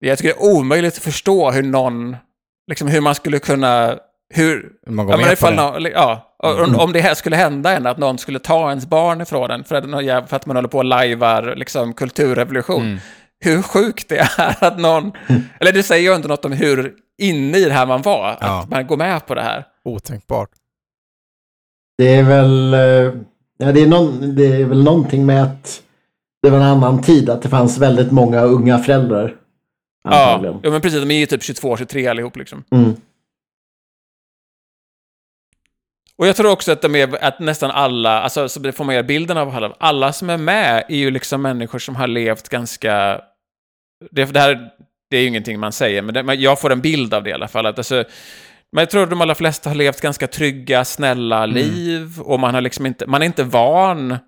jag 0.00 0.18
tycker 0.18 0.34
det 0.34 0.40
är 0.40 0.56
omöjligt 0.56 0.96
att 0.96 1.02
förstå 1.02 1.50
hur 1.50 1.62
någon, 1.62 2.16
liksom 2.70 2.88
hur 2.88 3.00
man 3.00 3.14
skulle 3.14 3.38
kunna, 3.38 3.98
hur... 4.34 4.72
Man 4.86 5.06
går 5.06 5.12
Ja, 5.12 5.16
men 5.16 5.26
med 5.26 5.28
på 5.28 5.32
ifall 5.32 5.56
det. 5.56 5.62
någon, 5.62 5.82
ja, 5.94 6.34
om, 6.38 6.76
om 6.76 6.92
det 6.92 7.00
här 7.00 7.14
skulle 7.14 7.36
hända 7.36 7.76
en, 7.76 7.86
att 7.86 7.98
någon 7.98 8.18
skulle 8.18 8.38
ta 8.38 8.68
ens 8.68 8.86
barn 8.86 9.20
ifrån 9.20 9.50
en 9.50 9.64
för 9.64 9.74
att, 9.76 10.28
för 10.28 10.36
att 10.36 10.46
man 10.46 10.56
håller 10.56 10.68
på 10.68 10.78
och 10.78 10.84
lajvar 10.84 11.54
liksom, 11.56 11.94
kulturrevolution. 11.94 12.82
Mm. 12.82 12.98
Hur 13.40 13.62
sjukt 13.62 14.08
det 14.08 14.18
är 14.18 14.64
att 14.64 14.78
någon... 14.78 15.12
Eller 15.60 15.72
det 15.72 15.82
säger 15.82 16.10
ju 16.10 16.16
inte 16.16 16.28
något 16.28 16.44
om 16.44 16.52
hur 16.52 16.94
inne 17.18 17.58
i 17.58 17.64
det 17.64 17.72
här 17.72 17.86
man 17.86 18.02
var, 18.02 18.28
att 18.28 18.38
Ja. 18.40 18.66
man 18.70 18.86
går 18.86 18.96
med 18.96 19.26
på 19.26 19.34
det 19.34 19.42
här. 19.42 19.64
Otänkbart. 19.84 20.50
Det 21.98 22.14
är 22.16 22.22
väl, 22.22 22.74
eh, 22.74 23.12
ja, 23.58 23.72
det 23.72 23.80
är, 23.80 23.86
någon, 23.86 24.34
det 24.34 24.46
är 24.46 24.64
väl 24.64 24.84
någonting 24.84 25.26
med 25.26 25.42
att 25.42 25.82
det 26.42 26.50
var 26.50 26.58
en 26.58 26.64
annan 26.64 27.02
tid, 27.02 27.30
att 27.30 27.42
det 27.42 27.48
fanns 27.48 27.78
väldigt 27.78 28.10
många 28.10 28.40
unga 28.40 28.78
föräldrar. 28.78 29.36
Ja, 30.04 30.58
ja, 30.62 30.70
men 30.70 30.80
precis, 30.80 31.00
de 31.00 31.10
är 31.10 31.18
ju 31.18 31.26
typ 31.26 31.42
22-23 31.42 32.10
allihop 32.10 32.36
liksom. 32.36 32.64
Mm. 32.70 32.96
Och 36.16 36.26
jag 36.26 36.36
tror 36.36 36.52
också 36.52 36.72
att, 36.72 36.82
de 36.82 36.94
är, 36.94 37.24
att 37.24 37.40
nästan 37.40 37.70
alla, 37.70 38.20
alltså 38.20 38.48
så 38.48 38.72
får 38.72 38.84
man 38.84 38.94
göra 38.94 39.04
bilden 39.04 39.36
av 39.36 39.48
alla, 39.48 39.74
alla 39.78 40.12
som 40.12 40.30
är 40.30 40.36
med 40.36 40.84
är 40.88 40.96
ju 40.96 41.10
liksom 41.10 41.42
människor 41.42 41.78
som 41.78 41.96
har 41.96 42.06
levt 42.06 42.48
ganska... 42.48 43.20
Det, 44.10 44.24
det 44.24 44.40
här 44.40 44.70
det 45.10 45.16
är 45.16 45.20
ju 45.20 45.28
ingenting 45.28 45.60
man 45.60 45.72
säger, 45.72 46.02
men, 46.02 46.26
det, 46.26 46.34
jag 46.34 46.60
får 46.60 46.72
en 46.72 46.80
bild 46.80 47.14
av 47.14 47.24
det 47.24 47.30
i 47.30 47.32
alla 47.32 47.48
fall. 47.48 47.66
Att 47.66 47.78
alltså, 47.78 48.04
men 48.72 48.82
jag 48.82 48.90
tror 48.90 49.02
att 49.02 49.10
de 49.10 49.20
allra 49.20 49.34
flesta 49.34 49.70
har 49.70 49.74
levt 49.74 50.00
ganska 50.00 50.26
trygga, 50.26 50.84
snälla 50.84 51.46
liv 51.46 52.20
och 52.20 52.40
man, 52.40 52.54
har 52.54 52.60
liksom 52.60 52.86
inte, 52.86 53.06
man 53.06 53.22
är 53.22 53.26
inte 53.26 53.44
van 53.44 54.18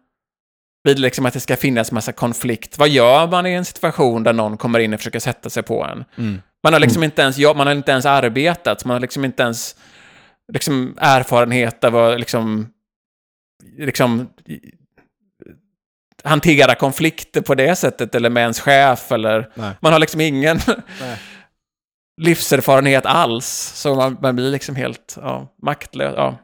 vid 0.84 0.99
liksom 0.99 1.26
att 1.26 1.34
det 1.34 1.41
ska 1.41 1.57
finnas 1.57 1.93
massa 1.93 2.12
konflikt. 2.12 2.78
Vad 2.78 2.88
gör 2.88 3.26
man 3.26 3.47
i 3.47 3.53
en 3.53 3.64
situation 3.64 4.22
där 4.22 4.32
någon 4.32 4.57
kommer 4.57 4.78
in 4.78 4.95
och 4.95 5.01
försöker 5.01 5.18
sätta 5.18 5.51
sig 5.51 5.62
på 5.62 5.84
en? 5.84 6.05
Mm. 6.16 6.43
Man 6.62 6.72
har 6.72 6.80
liksom 6.80 7.03
inte 7.03 7.22
ens 7.22 7.38
jobb, 7.38 7.57
man 7.57 7.66
har 7.66 7.74
inte 7.74 7.93
ens 7.93 8.07
arbetat, 8.07 8.84
man 8.84 8.95
har 8.95 9.01
liksom 9.01 9.24
inte 9.24 9.43
ens 9.43 9.76
liksom 10.53 10.95
erfarenhet 11.01 11.84
av 11.84 11.97
att 11.97 12.20
liksom, 12.20 12.68
liksom 13.78 14.28
hantera 16.24 16.74
konflikter 16.74 17.41
på 17.41 17.55
det 17.55 17.76
sättet, 17.76 18.14
eller 18.14 18.30
med 18.30 18.41
ens 18.41 18.61
chef, 18.61 19.12
eller 19.12 19.51
Nej. 19.55 19.72
man 19.80 19.93
har 19.93 20.01
liksom 20.01 20.20
ingen 20.20 20.61
Nej. 21.01 21.18
Livserfarenhet 22.21 23.07
alls, 23.07 23.47
så 23.75 23.95
man, 23.95 24.16
man 24.23 24.37
blir 24.37 24.51
liksom 24.51 24.77
helt 24.77 25.18
ja, 25.23 25.47
maktlös. 25.62 26.14
Ja. 26.16 26.37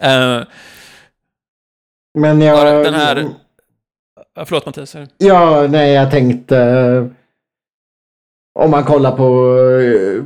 Eh, 0.00 0.42
Men 2.18 2.40
jag... 2.40 2.84
Den 2.84 2.94
här- 2.94 3.28
ja, 4.34 4.44
förlåt 4.44 4.66
Mattias. 4.66 4.96
Ja, 5.18 5.66
nej, 5.70 5.92
jag 5.92 6.10
tänkte... 6.10 6.58
eh, 6.58 7.06
Om 8.58 8.70
man 8.70 8.84
kollar 8.84 9.16
på 9.16 9.56
eh, 9.80 10.24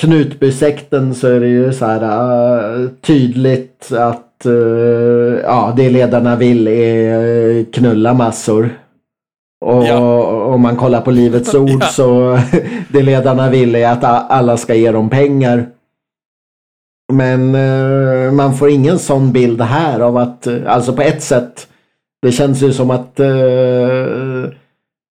Knutbysekten 0.00 1.14
så 1.14 1.28
är 1.28 1.40
det 1.40 1.48
ju 1.48 1.72
så 1.72 1.86
här 1.86 2.88
tydligt 3.00 3.92
att 3.92 4.46
ja, 5.42 5.74
det 5.76 5.90
ledarna 5.90 6.36
vill 6.36 6.68
är 6.68 7.72
knulla 7.72 8.14
massor. 8.14 8.70
Och 9.60 9.84
Ja. 9.84 10.22
om 10.44 10.60
man 10.60 10.76
kollar 10.76 11.00
på 11.00 11.10
Livets 11.10 11.54
Ord 11.54 11.70
Ja. 11.80 11.86
så 11.86 12.38
det 12.88 13.02
ledarna 13.02 13.50
vill 13.50 13.74
är 13.74 13.88
att 13.92 14.30
alla 14.30 14.56
ska 14.56 14.74
ge 14.74 14.92
dem 14.92 15.10
pengar. 15.10 15.66
Men 17.12 17.54
eh, 17.54 18.32
man 18.32 18.54
får 18.54 18.70
ingen 18.70 18.98
sån 18.98 19.32
bild 19.32 19.60
här 19.60 20.00
av 20.00 20.16
att, 20.16 20.48
alltså 20.66 20.92
på 20.92 21.02
ett 21.02 21.22
sätt, 21.22 21.66
det 22.22 22.32
känns 22.32 22.62
ju 22.62 22.72
som 22.72 22.90
att 22.90 23.20
eh, 23.20 23.26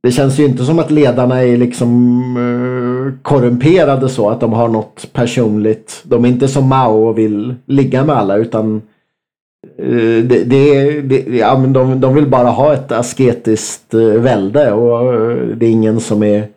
det 0.04 0.12
känns 0.12 0.39
ju 0.39 0.46
inte 0.46 0.66
som 0.66 0.80
att 0.80 0.91
ledarna 0.91 1.44
är 1.44 1.58
liksom 1.58 1.89
eh, 2.38 3.22
korrumperade 3.24 4.10
så 4.10 4.30
att 4.30 4.39
de 4.39 4.54
har 4.54 4.68
något 4.68 5.08
personligt. 5.14 6.02
De 6.04 6.26
är 6.26 6.30
inte 6.30 6.48
som 6.48 6.68
Mao 6.70 7.08
och 7.08 7.18
vill 7.18 7.56
ligga 7.66 8.04
med 8.06 8.16
alla 8.16 8.36
utan 8.36 8.82
det, 9.78 10.43
det, 10.43 11.01
det, 11.01 11.38
ja, 11.38 11.57
men 11.57 11.74
de, 11.74 12.01
de 12.01 12.13
vill 12.15 12.28
bara 12.28 12.49
ha 12.49 12.74
ett 12.74 12.91
asketiskt 12.91 13.93
eh, 13.93 13.99
välde 13.99 14.71
och 14.71 15.13
eh, 15.13 15.38
det 15.38 15.65
är 15.65 15.69
ingen 15.69 15.99
som 15.99 16.24
är 16.24 16.47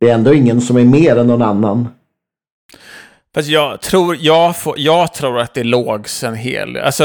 det 0.00 0.10
är 0.10 0.14
ändå 0.14 0.34
ingen 0.34 0.60
som 0.60 0.76
är 0.76 0.84
mer 0.84 1.16
än 1.16 1.26
någon 1.26 1.42
annan. 1.42 1.88
Fast 3.34 3.48
jag 3.48 3.80
tror, 3.80 4.16
jag, 4.20 4.56
får, 4.56 4.74
jag 4.78 5.14
tror 5.14 5.40
att 5.40 5.54
det 5.54 5.64
lågs 5.64 6.24
en 6.24 6.34
hel... 6.34 6.76
Alltså, 6.76 7.04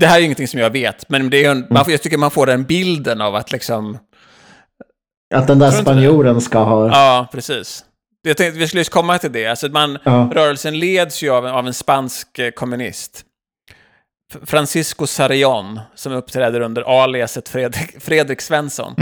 det 0.00 0.06
här 0.06 0.18
är 0.20 0.24
ingenting 0.24 0.48
som 0.48 0.60
jag 0.60 0.70
vet, 0.70 1.08
men 1.08 1.30
det 1.30 1.44
är 1.44 1.50
en, 1.50 1.66
man, 1.70 1.84
får- 1.84 1.92
jag 1.92 2.02
tycker 2.02 2.18
man 2.18 2.30
får 2.30 2.46
den 2.46 2.64
bilden 2.64 3.20
av 3.20 3.34
att 3.34 3.52
liksom... 3.52 3.98
Att 5.34 5.46
den 5.46 5.58
där 5.58 5.70
spanjoren 5.70 6.40
ska 6.40 6.58
ha... 6.58 6.88
Ja, 6.88 7.26
precis. 7.32 7.84
Jag 8.22 8.36
tänkte 8.36 8.58
vi 8.58 8.66
skulle 8.68 8.80
just 8.80 8.90
komma 8.90 9.18
till 9.18 9.32
det. 9.32 9.46
Alltså 9.46 9.68
man, 9.68 9.98
Ja. 10.04 10.30
Rörelsen 10.34 10.78
leds 10.78 11.22
ju 11.22 11.30
av 11.30 11.46
en, 11.46 11.52
av 11.54 11.66
en 11.66 11.74
spansk 11.74 12.38
eh, 12.38 12.50
kommunist. 12.50 13.24
Francisco 14.46 15.06
Sarrion, 15.06 15.80
som 15.94 16.12
uppträder 16.12 16.60
under 16.60 17.02
aliaset 17.02 17.48
Fredrik, 17.48 18.02
Fredrik 18.02 18.40
Svensson. 18.40 18.96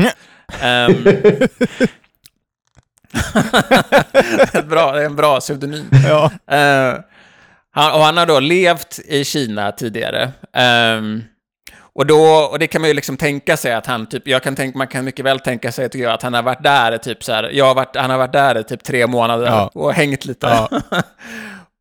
Ehm, 0.61 1.03
bra, 4.69 4.93
det 4.93 5.01
är 5.01 5.05
en 5.07 5.17
bra 5.17 5.41
pseudonym. 5.41 5.91
Ja. 6.09 6.31
Eh, 6.57 6.95
han, 7.71 7.93
och 7.93 8.01
han 8.01 8.17
har 8.17 8.27
då 8.27 8.41
levt 8.41 8.99
i 9.05 9.25
Kina 9.25 9.73
tidigare. 9.73 10.33
Ehm, 10.53 11.23
och, 11.93 12.07
då, 12.07 12.21
och 12.25 12.59
det 12.59 12.67
kan 12.67 12.81
man 12.81 12.89
ju 12.89 12.95
liksom 12.95 13.17
tänka 13.17 13.57
sig 13.57 13.75
att 13.75 13.87
han 13.87 14.07
typ, 14.07 14.29
jag 14.29 14.43
kan 14.43 14.57
tänka, 14.57 14.79
man 14.79 14.87
kan 14.87 15.05
mycket 15.05 15.25
väl 15.25 15.41
tänka 15.41 15.73
sig 15.73 15.89
tycker 15.89 16.05
jag, 16.05 16.15
att 16.15 16.23
han 16.23 16.35
har 16.35 16.43
varit 16.43 16.63
där 16.63 16.93
i 16.95 16.99
typ 16.99 17.25
så 17.25 17.33
här, 17.33 17.51
jag 17.53 17.65
har 17.65 17.75
varit, 17.75 17.97
han 17.97 18.11
har 18.11 18.19
varit 18.19 18.33
där 18.33 18.59
i 18.59 18.65
typ 18.65 18.85
tre 18.85 19.07
månader 19.07 19.47
Ja. 19.47 19.71
och 19.75 19.93
hängt 19.93 20.25
lite. 20.25 20.47
Ja. 20.47 20.69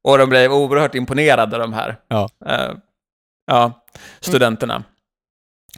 och 0.04 0.18
de 0.18 0.30
blev 0.30 0.54
oerhört 0.54 0.95
imponerade 0.95 1.58
de 1.58 1.74
här. 1.74 1.98
Ja. 2.08 2.30
Eh, 2.45 2.72
ja, 3.48 3.86
studenterna. 4.20 4.84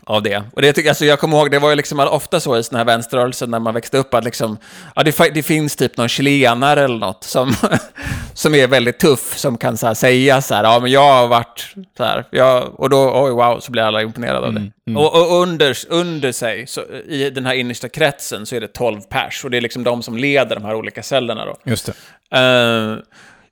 Av 0.03 0.23
det. 0.23 0.43
Och 0.53 0.61
det 0.61 0.73
tycker, 0.73 0.89
alltså 0.89 1.05
jag 1.05 1.19
kommer 1.19 1.37
ihåg, 1.37 1.51
det 1.51 1.59
var 1.59 1.69
ju 1.69 1.75
liksom 1.75 1.99
ofta 1.99 2.39
så 2.39 2.57
i 2.57 2.63
sådana 2.63 2.77
här 2.77 2.85
vänsterrörelser 2.85 3.47
när 3.47 3.59
man 3.59 3.73
växte 3.73 3.97
upp 3.97 4.13
att 4.13 4.23
liksom, 4.23 4.57
ja 4.95 5.03
det, 5.03 5.33
det 5.33 5.43
finns 5.43 5.75
typ 5.75 5.97
någon 5.97 6.09
chilenare 6.09 6.83
eller 6.83 6.97
något 6.97 7.23
som, 7.23 7.53
som 8.33 8.55
är 8.55 8.67
väldigt 8.67 8.99
tuff, 8.99 9.37
som 9.37 9.57
kan 9.57 9.77
så 9.77 9.87
här 9.87 9.93
säga 9.93 10.41
så 10.41 10.55
här, 10.55 10.63
ja 10.63 10.79
men 10.79 10.91
jag 10.91 11.13
har 11.13 11.27
varit 11.27 11.73
så 11.97 12.03
här, 12.03 12.25
jag, 12.31 12.79
och 12.79 12.89
då, 12.89 13.23
oj 13.23 13.31
wow, 13.31 13.59
så 13.59 13.71
blir 13.71 13.83
alla 13.83 14.01
imponerade 14.01 14.47
av 14.47 14.53
det. 14.53 14.59
Mm, 14.59 14.71
mm. 14.87 14.97
Och, 14.97 15.15
och 15.15 15.41
under, 15.41 15.77
under 15.89 16.31
sig, 16.31 16.67
så, 16.67 16.81
i 17.07 17.29
den 17.29 17.45
här 17.45 17.53
innersta 17.53 17.89
kretsen, 17.89 18.45
så 18.45 18.55
är 18.55 18.61
det 18.61 18.67
12 18.67 19.01
pers, 19.01 19.45
och 19.45 19.51
det 19.51 19.57
är 19.57 19.61
liksom 19.61 19.83
de 19.83 20.03
som 20.03 20.17
leder 20.17 20.55
de 20.55 20.65
här 20.65 20.75
olika 20.75 21.03
cellerna 21.03 21.45
då. 21.45 21.57
Just 21.63 21.85
det. 21.85 21.93
Eh, 22.37 22.97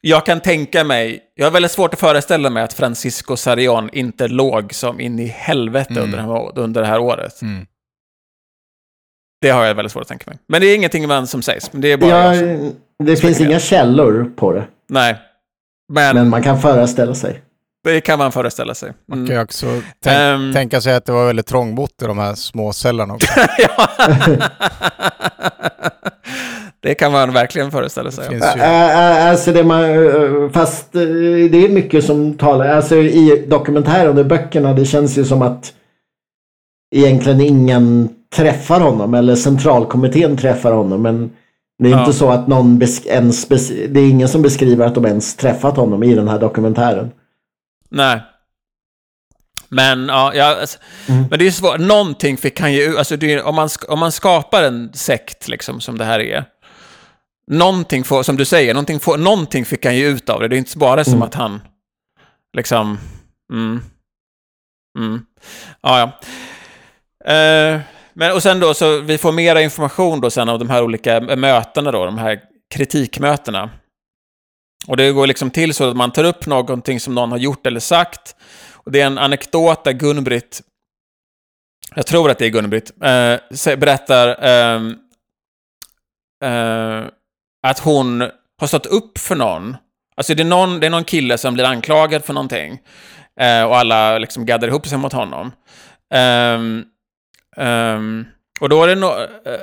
jag 0.08 0.26
kan 0.26 0.40
tänka 0.40 0.84
mig, 0.84 1.20
jag 1.36 1.46
har 1.46 1.52
väldigt 1.52 1.72
svårt 1.72 1.94
att 1.94 2.00
föreställa 2.00 2.50
mig 2.50 2.64
att 2.64 2.74
Francisco 2.74 3.36
Sarrion 3.38 3.90
inte 3.94 4.28
låg 4.28 4.74
som 4.74 5.00
in 5.00 5.20
i 5.20 5.26
helvete 5.28 5.92
Mm. 5.94 6.04
under, 6.04 6.18
det 6.18 6.24
här, 6.24 6.60
under 6.60 6.82
det 6.82 6.88
här 6.88 7.00
året. 7.00 7.42
Mm. 7.42 7.66
Det 9.42 9.50
har 9.50 9.66
jag 9.66 9.76
väldigt 9.76 9.92
svårt 9.92 10.02
att 10.02 10.08
tänka 10.08 10.30
mig. 10.32 10.40
Men 10.48 10.62
det 10.62 10.68
är 10.68 10.76
ingenting 10.76 11.08
man 11.08 11.28
som 11.28 11.42
sägs, 11.42 11.74
men 11.74 11.82
det 11.82 11.92
är 11.92 11.98
bara 11.98 12.36
Ja, 12.36 12.40
som, 12.40 12.76
det 13.04 13.16
finns 13.18 13.42
inga 13.42 13.60
källor 13.60 14.32
på 14.36 14.52
det. 14.54 14.68
Nej. 14.90 15.18
Men, 15.94 16.16
Men 16.16 16.30
man 16.30 16.44
kan 16.44 16.62
föreställa 16.62 17.16
sig. 17.16 17.42
det 17.84 18.02
kan 18.02 18.20
man 18.20 18.32
föreställa 18.32 18.76
sig. 18.76 18.94
Man 19.08 19.18
Mm. 19.18 19.28
kan 19.28 19.36
ju 19.38 19.44
också 19.44 19.66
tänk, 20.04 20.18
Ehm. 20.18 20.54
tänka 20.54 20.82
sig 20.82 20.96
att 20.96 21.06
det 21.06 21.12
var 21.12 21.26
väldigt 21.28 21.48
trångbott 21.48 22.02
i 22.02 22.06
de 22.06 22.18
här 22.18 22.36
små 22.36 22.74
cellerna 22.74 23.14
också. 23.14 23.28
det 26.80 26.94
kan 26.96 27.12
man 27.12 27.34
verkligen 27.34 27.72
föreställa 27.72 28.12
sig. 28.12 28.24
Det 28.24 28.30
finns 28.30 28.56
ju... 28.56 28.62
Alltså 28.62 29.52
det 29.52 29.64
man, 29.64 29.82
ö, 29.84 30.50
fast 30.54 30.96
eh, 30.96 31.02
det 31.02 31.66
är 31.66 31.70
mycket 31.70 32.04
som 32.06 32.38
talar, 32.38 32.68
alltså 32.68 32.96
i 32.96 33.46
dokumentären 33.48 34.18
och 34.18 34.26
böckerna, 34.26 34.74
det 34.74 34.86
känns 34.86 35.18
ju 35.18 35.26
som 35.26 35.42
att 35.42 35.74
egentligen 36.96 37.42
ingen 37.42 38.10
träffar 38.36 38.80
honom 38.80 39.14
eller 39.14 39.36
centralkommittén 39.36 40.38
träffar 40.38 40.72
honom. 40.72 41.02
Men 41.02 41.32
det 41.84 41.90
är 41.90 41.92
Ja. 41.94 42.00
inte 42.00 42.14
så 42.14 42.30
att 42.30 42.48
någon 42.48 42.80
besk- 42.82 43.08
ens 43.08 43.46
det 43.48 44.00
är 44.00 44.10
ingen 44.10 44.28
som 44.28 44.42
beskriver 44.42 44.86
att 44.86 44.96
de 44.96 45.06
ens 45.06 45.36
träffat 45.36 45.78
honom 45.78 46.04
i 46.04 46.16
den 46.16 46.28
här 46.28 46.40
dokumentären. 46.40 47.12
Nej. 47.90 48.22
Men 49.70 50.08
ja, 50.08 50.32
ja 50.36 50.60
alltså, 50.62 50.80
Mm. 51.10 51.26
men 51.30 51.40
det 51.40 51.48
är 51.48 51.52
svårt. 51.52 51.80
Någonting 51.80 52.38
fick 52.38 52.60
han 52.60 52.74
ju, 52.74 52.98
alltså 52.98 53.18
det 53.18 53.34
är, 53.34 53.44
om, 53.44 53.56
man, 53.56 53.68
sk- 53.68 53.86
om 53.88 54.00
man 54.00 54.12
skapar 54.12 54.64
en 54.64 54.90
sekt 54.94 55.48
liksom 55.48 55.82
som 55.82 55.98
det 55.98 56.06
här 56.06 56.20
är. 56.20 56.46
Någonting 57.52 58.04
får, 58.04 58.24
som 58.24 58.38
du 58.38 58.46
säger, 58.46 58.74
någonting, 58.74 59.00
får, 59.00 59.18
någonting 59.18 59.66
fick 59.66 59.86
han 59.86 59.96
ju 59.96 60.08
ut 60.08 60.30
av 60.30 60.40
det. 60.40 60.48
Det 60.48 60.56
är 60.56 60.58
inte 60.58 60.78
bara 60.78 61.04
som 61.04 61.14
Mm. 61.14 61.24
att 61.28 61.34
han 61.34 61.62
liksom, 62.58 62.98
mm, 63.54 63.82
mm. 64.98 65.26
Ja, 65.82 66.00
ja. 66.00 66.20
Eh, 67.34 67.82
men 68.14 68.32
och 68.34 68.44
sen 68.44 68.60
då 68.60 68.74
så, 68.74 69.00
vi 69.00 69.18
får 69.18 69.32
mera 69.32 69.62
information 69.62 70.22
då 70.22 70.30
sen 70.30 70.50
av 70.50 70.60
de 70.60 70.70
här 70.70 70.84
olika 70.84 71.20
mötena 71.20 71.92
då, 71.92 72.06
de 72.06 72.18
här 72.18 72.40
kritikmötena. 72.74 73.70
Och 74.88 74.98
det 74.98 75.12
går 75.12 75.28
liksom 75.28 75.52
till 75.52 75.74
så 75.74 75.90
att 75.90 75.96
man 75.98 76.12
tar 76.12 76.24
upp 76.24 76.46
någonting 76.46 77.00
som 77.00 77.16
någon 77.16 77.32
har 77.32 77.38
gjort 77.38 77.66
eller 77.68 77.80
sagt. 77.80 78.36
Och 78.74 78.92
det 78.92 79.02
är 79.02 79.06
en 79.06 79.18
anekdot 79.18 79.84
där 79.84 79.92
Gun-Britt, 79.94 80.62
jag 81.96 82.08
tror 82.08 82.32
att 82.32 82.38
det 82.38 82.46
är 82.46 82.50
Gun-Britt, 82.50 82.92
eh, 83.70 83.78
berättar 83.78 84.38
ehm, 84.46 84.96
eh, 86.44 87.08
att 87.68 87.80
hon 87.80 88.22
har 88.60 88.68
stått 88.68 88.86
upp 88.86 89.18
för 89.18 89.36
någon. 89.36 89.78
Alltså 90.16 90.36
det 90.36 90.44
är 90.44 90.46
någon, 90.46 90.80
det 90.80 90.86
är 90.86 90.92
någon 90.92 91.04
kille 91.04 91.38
som 91.38 91.54
blir 91.54 91.66
anklagad 91.66 92.26
för 92.26 92.34
någonting. 92.34 92.80
Eh, 93.40 93.64
och 93.64 93.78
alla 93.78 94.18
liksom 94.18 94.46
gaddar 94.46 94.68
ihop 94.68 94.88
sig 94.88 94.98
mot 94.98 95.14
honom. 95.14 95.52
Um, 96.16 96.86
um, 97.58 98.26
och 98.60 98.70
då 98.70 98.84
är 98.84 98.88
det 98.88 98.96
no 98.96 99.06
uh, 99.06 99.22
eh, 99.46 99.60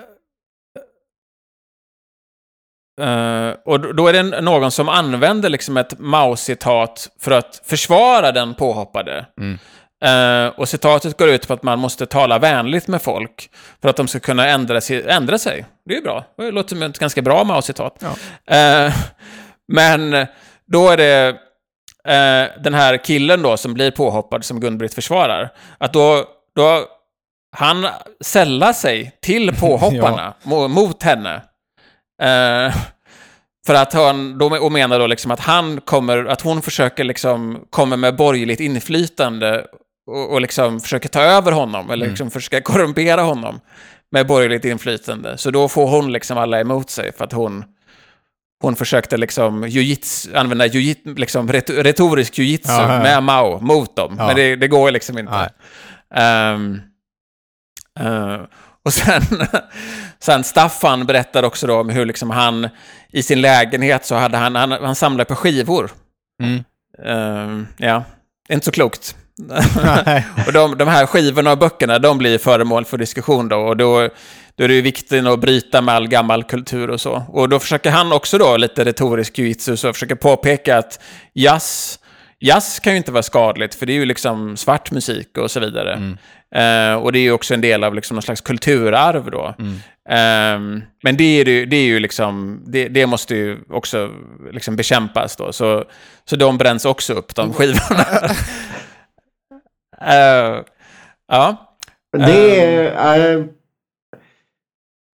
uh, 3.01 3.49
eh, 3.49 3.55
och 3.65 3.95
då- 3.95 4.07
är 4.09 4.13
det 4.13 4.41
någon 4.41 4.71
som 4.71 4.89
använder 4.89 5.49
liksom 5.49 5.77
ett 5.77 5.99
Mao-citat 5.99 7.11
för 7.21 7.31
att 7.31 7.63
försvara 7.65 8.33
den 8.33 8.55
påhoppade. 8.55 9.27
Mm. 9.41 9.59
Eh, 10.05 10.47
och 10.47 10.69
citatet 10.69 11.19
går 11.19 11.29
ut 11.29 11.49
på 11.49 11.55
att 11.55 11.63
man 11.63 11.79
måste 11.79 12.07
tala 12.07 12.39
vänligt 12.39 12.89
med 12.89 13.03
folk 13.03 13.51
för 13.83 13.89
att 13.89 13.97
de 13.97 14.09
ska 14.09 14.21
kunna 14.21 14.49
ändra 14.49 14.81
sig. 14.81 15.05
Ändra 15.09 15.39
sig. 15.39 15.65
Det 15.85 15.93
är 15.95 15.97
ju 15.97 16.03
bra. 16.03 16.25
Det 16.37 16.51
låter 16.51 16.69
som 16.69 16.83
ett 16.83 16.99
ganska 16.99 17.23
bra 17.23 17.45
Mao-citat. 17.45 18.03
Ja. 18.47 18.57
Eh, 18.57 18.95
men 19.73 20.27
då 20.67 20.91
är 20.91 20.97
det 20.97 21.29
eh, 22.09 22.63
den 22.63 22.75
här 22.75 22.97
killen 23.05 23.43
då 23.43 23.57
som 23.57 23.75
blir 23.75 23.91
påhoppad 23.91 24.45
som 24.45 24.61
Gun-Britt 24.61 24.95
försvarar. 24.95 25.53
Att 25.79 25.93
då, 25.93 26.25
då 26.57 26.85
han 27.57 27.87
sällar 28.21 28.73
sig 28.73 29.19
till 29.23 29.55
påhopparna 29.61 30.35
mo- 30.43 30.69
mot 30.69 31.03
henne. 31.03 31.43
För 33.67 33.75
att 33.75 33.93
han, 33.93 34.39
då, 34.39 34.57
och 34.57 34.73
menar 34.73 34.99
då 34.99 35.07
liksom 35.07 35.31
att 35.31 35.41
han 35.41 35.81
kommer, 35.81 36.25
att 36.25 36.41
hon 36.41 36.63
försöker 36.63 37.05
liksom, 37.05 37.65
kommer 37.71 37.97
med 37.97 38.17
borgerligt 38.17 38.61
inflytande 38.61 39.67
och, 40.07 40.33
och 40.33 40.41
liksom 40.41 40.81
försöker 40.81 41.09
ta 41.09 41.21
över 41.23 41.53
honom, 41.53 41.91
eller 41.91 42.05
Mm. 42.05 42.13
liksom 42.13 42.31
försöka 42.31 42.61
korrumpera 42.61 43.23
honom 43.23 43.61
med 44.11 44.27
borgerligt 44.27 44.65
inflytande. 44.65 45.39
Så 45.39 45.51
då 45.51 45.69
får 45.69 45.87
hon 45.89 46.13
liksom 46.13 46.39
alla 46.39 46.61
emot 46.61 46.91
sig 46.91 47.13
för 47.13 47.25
att 47.25 47.33
hon, 47.33 47.65
hon 48.63 48.77
försökte 48.77 49.17
liksom 49.17 49.69
jujits, 49.69 50.29
använda 50.35 50.67
jujit, 50.67 51.03
liksom 51.05 51.49
ret- 51.53 51.71
retorisk 51.83 52.39
jujitsu 52.39 52.73
Ja, 52.73 52.83
ja, 52.89 52.95
ja. 52.95 53.03
med 53.03 53.23
Mao 53.23 53.61
mot 53.61 53.97
dem. 53.97 54.15
Men 54.17 54.37
det, 54.37 54.57
det 54.57 54.69
går 54.69 54.91
liksom 54.91 55.19
inte. 55.19 55.51
Ehm, 56.15 56.81
eh, 58.01 58.41
och 58.85 58.93
sen, 58.93 59.23
sen 60.19 60.45
Staffan 60.45 61.07
berättar 61.07 61.43
också 61.43 61.67
då 61.67 61.81
om 61.81 61.89
hur 61.89 62.07
liksom 62.07 62.31
han 62.31 62.69
i 63.13 63.23
sin 63.23 63.41
lägenhet 63.41 64.05
så 64.07 64.15
hade 64.15 64.37
han, 64.37 64.55
han, 64.57 64.71
han 64.73 64.95
samlade 64.95 65.25
på 65.29 65.35
skivor. 65.37 65.91
Mm. 66.43 66.65
Ehm, 67.05 67.67
ja, 67.77 68.05
inte 68.49 68.65
så 68.65 68.73
klokt. 68.73 69.17
Och 70.47 70.53
de, 70.53 70.79
de 70.79 70.89
här 70.89 71.07
skivorna 71.07 71.53
och 71.53 71.59
böckerna, 71.59 71.99
de 71.99 72.19
blir 72.19 72.39
föremål 72.39 72.85
för 72.85 72.99
diskussion 72.99 73.49
då. 73.49 73.57
Och 73.57 73.77
då, 73.77 74.09
då 74.57 74.65
är 74.65 74.69
det 74.69 74.75
ju 74.75 74.83
viktigt 74.83 75.27
att 75.27 75.41
bryta 75.41 75.81
med 75.81 75.95
all 75.95 76.09
gammal 76.09 76.45
kultur 76.45 76.91
och 76.91 77.01
så. 77.01 77.25
Och 77.29 77.49
då 77.49 77.61
försöker 77.61 77.91
han 77.91 78.13
också 78.13 78.39
då, 78.39 78.57
lite 78.57 78.85
retorisk 78.85 79.39
jujitsu, 79.39 79.77
så 79.77 79.93
försöker 79.93 80.15
påpeka 80.15 80.79
att 80.79 81.01
jazz, 81.33 81.99
jazz 82.41 82.81
kan 82.81 82.93
ju 82.93 82.97
inte 82.97 83.13
vara 83.13 83.23
skadligt, 83.23 83.75
för 83.75 83.87
det 83.87 83.93
är 83.93 83.95
ju 83.95 84.05
liksom 84.05 84.57
svart 84.57 84.91
musik 84.91 85.39
och 85.39 85.51
så 85.51 85.61
vidare. 85.61 85.93
Mm. 85.93 86.19
Eh, 86.55 86.95
och 87.03 87.13
det 87.13 87.19
är 87.19 87.23
ju 87.23 87.33
också 87.33 87.55
en 87.55 87.61
del 87.61 87.85
av 87.85 87.95
liksom 87.95 88.15
någon 88.15 88.23
slags 88.23 88.41
kulturarv 88.41 89.31
då. 89.31 89.55
Mm. 89.59 89.81
Ehm, 90.09 90.83
men 91.03 91.17
det 91.17 91.25
är, 91.25 91.45
ju, 91.45 91.67
det 91.67 91.77
är 91.77 91.85
ju 91.85 92.01
liksom, 92.01 92.63
det, 92.67 92.89
det 92.89 93.07
måste 93.07 93.35
ju 93.35 93.59
också 93.71 94.11
liksom 94.53 94.77
bekämpas 94.77 95.37
då. 95.37 95.53
Så, 95.53 95.85
så 96.25 96.37
de 96.37 96.59
bränns 96.59 96.85
också 96.85 97.13
upp, 97.13 97.35
de 97.35 97.53
skivorna. 97.53 98.07
Eh, 100.01 100.63
ja. 101.29 101.57
Det 102.13 102.61
är, 102.61 103.37
eh, 103.37 103.45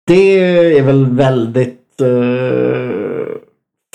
det 0.07 0.39
är 0.77 0.83
väl 0.83 1.05
väldigt 1.05 2.01
eh, 2.01 3.35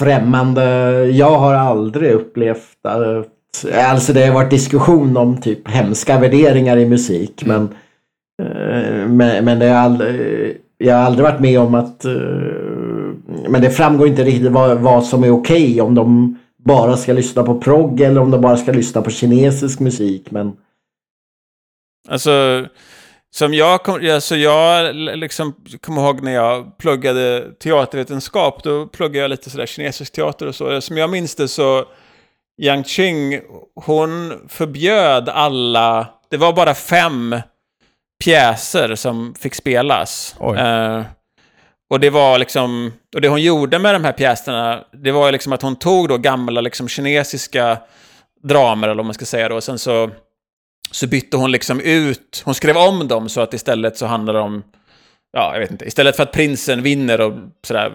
främmande. 0.00 0.62
Jag 1.04 1.38
har 1.38 1.54
aldrig 1.54 2.12
upplevt 2.12 2.78
att 2.82 3.32
Alltså 3.74 4.12
det 4.12 4.26
har 4.26 4.34
varit 4.34 4.50
diskussion 4.50 5.16
om 5.16 5.40
typ 5.40 5.68
hemska 5.68 6.18
värderingar 6.18 6.76
i 6.76 6.86
musik 6.86 7.42
men, 7.46 7.62
eh, 8.42 9.08
men, 9.08 9.44
men 9.44 9.58
det 9.58 9.68
har 9.68 9.76
aldrig, 9.76 10.56
jag 10.78 10.94
har 10.94 11.02
aldrig 11.02 11.24
varit 11.24 11.40
med 11.40 11.60
om 11.60 11.74
att 11.74 12.04
eh, 12.04 12.12
men 13.48 13.62
det 13.62 13.70
framgår 13.70 14.08
inte 14.08 14.24
riktigt 14.24 14.52
vad, 14.52 14.78
vad 14.78 15.04
som 15.04 15.24
är 15.24 15.30
okej 15.30 15.70
okay, 15.70 15.80
om 15.80 15.94
de 15.94 16.38
bara 16.64 16.96
ska 16.96 17.12
lyssna 17.12 17.42
på 17.42 17.60
progg 17.60 18.00
eller 18.00 18.20
om 18.20 18.30
de 18.30 18.40
bara 18.40 18.56
ska 18.56 18.72
lyssna 18.72 19.02
på 19.02 19.10
kinesisk 19.10 19.80
musik. 19.80 20.30
Men... 20.30 20.52
Alltså, 22.08 22.66
som 23.34 23.54
jag, 23.54 23.82
kom, 23.82 24.10
alltså 24.10 24.36
jag 24.36 24.94
liksom 24.94 25.54
kommer 25.80 26.02
ihåg 26.02 26.22
när 26.22 26.32
jag 26.32 26.78
pluggade 26.78 27.52
teatervetenskap, 27.62 28.62
då 28.62 28.86
pluggade 28.86 29.18
jag 29.18 29.28
lite 29.28 29.50
sådär 29.50 29.66
kinesisk 29.66 30.12
teater 30.12 30.46
och 30.46 30.54
så. 30.54 30.80
Som 30.80 30.96
jag 30.96 31.10
minns 31.10 31.34
det 31.34 31.48
så, 31.48 31.84
Yang 32.62 32.84
Qing, 32.84 33.40
hon 33.74 34.34
förbjöd 34.48 35.28
alla, 35.28 36.06
det 36.30 36.36
var 36.36 36.52
bara 36.52 36.74
fem 36.74 37.36
pjäser 38.24 38.94
som 38.94 39.34
fick 39.34 39.54
spelas. 39.54 40.36
Uh, 40.40 41.02
och 41.90 42.00
det 42.00 42.10
var 42.10 42.38
liksom, 42.38 42.92
och 43.14 43.20
det 43.20 43.28
hon 43.28 43.42
gjorde 43.42 43.78
med 43.78 43.94
de 43.94 44.04
här 44.04 44.12
pjäserna, 44.12 44.84
det 44.92 45.12
var 45.12 45.32
liksom 45.32 45.52
att 45.52 45.62
hon 45.62 45.76
tog 45.76 46.08
då 46.08 46.18
gamla 46.18 46.60
liksom 46.60 46.88
kinesiska 46.88 47.78
dramer, 48.42 48.88
eller 48.88 48.96
vad 48.96 49.04
man 49.04 49.14
ska 49.14 49.24
säga 49.24 49.48
då, 49.48 49.56
och 49.56 49.64
sen 49.64 49.78
så 49.78 50.10
så 50.90 51.06
bytte 51.06 51.36
hon 51.36 51.52
liksom 51.52 51.80
ut, 51.80 52.42
hon 52.44 52.54
skrev 52.54 52.76
om 52.76 53.08
dem 53.08 53.28
så 53.28 53.40
att 53.40 53.54
istället 53.54 53.96
så 53.96 54.06
handlar 54.06 54.34
det 54.34 54.40
om, 54.40 54.62
ja, 55.32 55.52
jag 55.52 55.60
vet 55.60 55.70
inte, 55.70 55.84
istället 55.84 56.16
för 56.16 56.22
att 56.22 56.32
prinsen 56.32 56.82
vinner 56.82 57.20
och 57.20 57.32
sådär, 57.66 57.92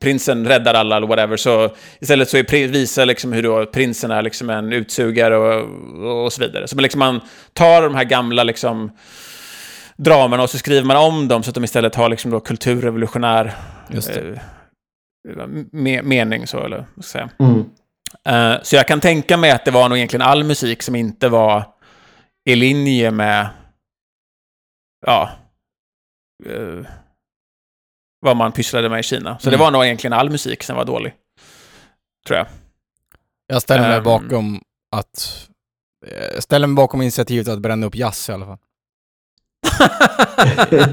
prinsen 0.00 0.48
räddar 0.48 0.74
alla 0.74 0.96
eller 0.96 1.06
whatever, 1.06 1.36
så 1.36 1.74
istället 2.00 2.28
så 2.28 2.36
är, 2.36 2.68
visar 2.68 3.06
liksom 3.06 3.32
hur 3.32 3.42
då 3.42 3.66
prinsen 3.66 4.10
är 4.10 4.22
liksom 4.22 4.50
en 4.50 4.72
utsugare 4.72 5.36
och, 5.36 6.24
och 6.24 6.32
så 6.32 6.40
vidare. 6.40 6.68
Så 6.68 6.76
man, 6.76 6.82
liksom, 6.82 6.98
man 6.98 7.20
tar 7.52 7.82
de 7.82 7.94
här 7.94 8.04
gamla 8.04 8.44
liksom 8.44 8.90
dramerna 9.96 10.42
och 10.42 10.50
så 10.50 10.58
skriver 10.58 10.86
man 10.86 10.96
om 10.96 11.28
dem 11.28 11.42
så 11.42 11.50
att 11.50 11.54
de 11.54 11.64
istället 11.64 11.94
har 11.94 12.08
liksom 12.08 12.30
då 12.30 12.40
kulturrevolutionär 12.40 13.54
eh, 13.90 13.96
me 15.72 16.02
mening, 16.02 16.46
så 16.46 16.64
eller 16.64 16.86
vad 16.94 17.04
ska 17.04 17.18
jag 17.18 17.30
säga. 17.30 17.48
Mm. 17.48 17.64
Uh, 18.28 18.62
så 18.62 18.76
jag 18.76 18.86
kan 18.88 19.00
tänka 19.00 19.36
mig 19.36 19.50
att 19.50 19.64
det 19.64 19.70
var 19.70 19.88
nog 19.88 19.98
egentligen 19.98 20.22
all 20.22 20.44
musik 20.44 20.82
som 20.82 20.94
inte 20.94 21.28
var 21.28 21.64
i 22.48 22.56
linje 22.56 23.10
med 23.10 23.48
ja, 25.06 25.30
uh, 26.46 26.86
vad 28.20 28.36
man 28.36 28.52
pysslade 28.52 28.88
med 28.88 29.00
i 29.00 29.02
Kina. 29.02 29.38
Så 29.38 29.48
mm. 29.48 29.58
det 29.58 29.64
var 29.64 29.70
nog 29.70 29.84
egentligen 29.84 30.12
all 30.12 30.30
musik 30.30 30.62
som 30.62 30.76
var 30.76 30.84
dålig. 30.84 31.14
Tror 32.26 32.38
jag. 32.38 32.46
Jag 33.46 33.62
ställer 33.62 33.88
mig 33.88 33.98
um, 33.98 34.04
bakom 34.04 34.62
att... 34.96 35.48
Jag 36.34 36.42
ställer 36.42 36.66
mig 36.66 36.74
bakom 36.74 37.02
initiativet 37.02 37.48
att 37.48 37.60
bränna 37.60 37.86
upp 37.86 37.94
jazz 37.94 38.28
i 38.28 38.32
alla 38.32 38.46
fall. 38.46 38.58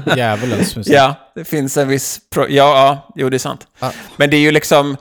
Djävulens 0.16 0.76
musik. 0.76 0.94
Ja, 0.94 1.14
det 1.34 1.44
finns 1.44 1.76
en 1.76 1.88
viss... 1.88 2.20
ja, 2.36 2.46
ja, 2.48 3.12
jo 3.14 3.30
det 3.30 3.36
är 3.36 3.38
sant. 3.38 3.68
Ah. 3.78 3.92
Men 4.16 4.30
det 4.30 4.36
är 4.36 4.40
ju 4.40 4.50
liksom... 4.50 4.96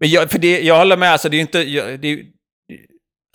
Men 0.00 0.10
jag, 0.10 0.30
för 0.30 0.38
det, 0.38 0.60
jag 0.60 0.78
håller 0.78 0.96
med, 0.96 1.12
alltså 1.12 1.28
det 1.28 1.34
är 1.34 1.38
ju 1.38 1.42
inte... 1.42 1.64
Det 1.96 2.08
är, 2.08 2.24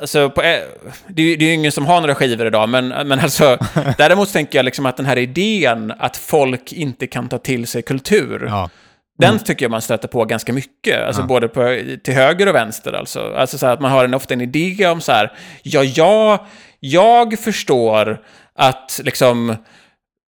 Alltså, 0.02 0.30
på, 0.30 0.42
det, 0.42 0.48
är, 0.48 0.68
det 1.08 1.46
är 1.46 1.48
ju 1.48 1.54
ingen 1.54 1.72
som 1.72 1.86
har 1.86 2.02
några 2.02 2.16
skivor 2.16 2.48
idag, 2.48 2.70
men, 2.70 2.88
men 2.88 3.20
alltså, 3.20 3.58
däremot 3.98 4.34
tänker 4.34 4.60
jag 4.60 4.66
liksom 4.66 4.86
att 4.86 4.98
den 4.98 5.06
här 5.06 5.18
idén 5.18 5.94
att 6.00 6.18
folk 6.18 6.74
inte 6.74 7.08
kan 7.08 7.30
ta 7.30 7.38
till 7.38 7.68
sig 7.68 7.82
kultur, 7.82 8.46
ja. 8.48 8.70
den 9.18 9.30
mm. 9.30 9.40
tycker 9.44 9.66
jag 9.66 9.72
man 9.72 9.82
stöter 9.82 10.08
på 10.08 10.26
ganska 10.26 10.54
mycket, 10.54 11.04
alltså 11.08 11.22
ja. 11.22 11.26
både 11.26 11.48
på, 11.48 11.82
till 12.04 12.14
höger 12.14 12.48
och 12.48 12.56
vänster. 12.56 12.94
Alltså, 12.94 13.34
alltså 13.38 13.58
så 13.58 13.68
att 13.68 13.80
man 13.80 13.92
har 13.92 14.06
en, 14.06 14.14
ofta 14.14 14.34
en 14.34 14.42
idé 14.42 14.88
om 14.88 15.02
så 15.02 15.12
här, 15.12 15.32
ja, 15.64 15.84
jag, 15.84 16.40
jag 16.80 17.40
förstår 17.40 18.22
att 18.56 19.02
liksom 19.04 19.56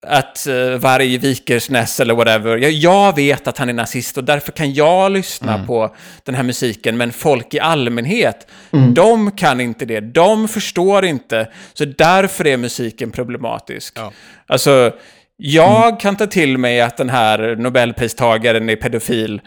att 0.07 0.47
uh, 0.49 0.77
varg 0.77 1.19
Vikersnäs 1.19 2.01
eller 2.01 2.15
whatever. 2.15 2.57
Jag, 2.57 2.71
jag, 2.71 3.17
vet 3.17 3.49
att 3.49 3.59
han 3.59 3.69
är 3.69 3.73
nazist 3.73 4.19
och 4.19 4.25
därför 4.25 4.53
kan 4.53 4.75
jag 4.75 5.13
lyssna 5.13 5.55
mm. 5.55 5.67
på 5.67 5.95
den 6.25 6.35
här 6.35 6.43
musiken. 6.43 6.97
Men 6.97 7.13
folk 7.13 7.55
i 7.55 7.61
allmänhet, 7.61 8.47
mm. 8.73 8.95
de 8.95 9.31
kan 9.31 9.61
inte 9.61 9.85
det. 9.85 10.01
De 10.01 10.49
förstår 10.49 11.05
inte. 11.05 11.49
Så 11.73 11.85
därför 11.85 12.47
är 12.47 12.57
musiken 12.57 13.11
problematisk. 13.11 13.95
Ja. 13.97 14.13
Alltså, 14.47 14.93
jag 15.37 15.87
mm. 15.87 15.97
kan 15.97 16.17
ta 16.17 16.27
till 16.27 16.59
mig 16.59 16.81
att 16.81 16.97
den 16.97 17.11
här 17.11 17.57
Nobelpristagaren 17.57 18.71
är 18.71 18.77
pedofil. 18.77 19.41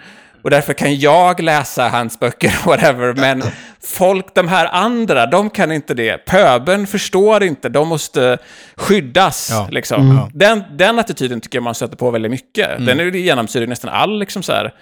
Och 0.47 0.51
därför 0.51 0.73
kan 0.73 0.99
jag 0.99 1.39
läsa 1.39 1.89
hans 1.89 2.19
böcker, 2.19 2.65
whatever. 2.65 3.13
Men 3.13 3.43
folk, 3.83 4.35
de 4.35 4.47
här 4.47 4.65
andra, 4.65 5.25
de 5.25 5.49
kan 5.49 5.71
inte 5.71 5.93
det. 5.93 6.17
Pöben 6.17 6.87
förstår 6.87 7.43
inte, 7.43 7.69
de 7.69 7.87
måste 7.87 8.37
skyddas. 8.75 9.49
Ja. 9.51 9.67
Liksom. 9.71 10.11
Mm. 10.11 10.29
Den, 10.33 10.63
den 10.77 10.99
attityden 10.99 11.41
tycker 11.41 11.57
jag 11.57 11.63
man 11.63 11.75
stöter 11.75 11.97
på 11.97 12.11
väldigt 12.11 12.31
mycket. 12.31 12.69
Mm. 12.69 12.85
Den 12.85 12.99
är 12.99 13.05
genomsyrar 13.05 13.67
nästan 13.67 13.91
all 13.91 14.19
liksom 14.19 14.43
så 14.43 14.53
här, 14.53 14.73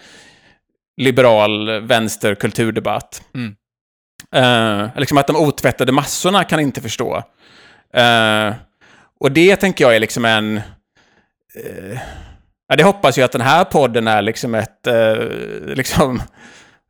liberal 1.02 1.82
vänsterkulturdebatt. 1.82 3.22
Mm. 3.36 3.56
Uh, 4.36 4.90
liksom 4.98 5.18
att 5.18 5.28
de 5.28 5.36
otvättade 5.36 5.92
massorna 5.92 6.44
kan 6.44 6.60
inte 6.60 6.82
förstå. 6.82 7.24
Uh, 7.98 8.54
och 9.20 9.32
det 9.32 9.56
tänker 9.56 9.86
jag 9.86 9.96
är 9.96 10.00
liksom 10.00 10.26
en... 10.26 10.56
Uh, 10.56 12.00
Ja, 12.68 12.76
det 12.76 12.84
hoppas 12.84 13.18
jag 13.18 13.26
att 13.26 13.32
den 13.32 13.42
här 13.42 13.66
podden 13.66 14.08
är 14.08 14.22
liksom 14.22 14.56
ett, 14.56 14.88
eh, 14.88 15.16
liksom, 15.66 16.22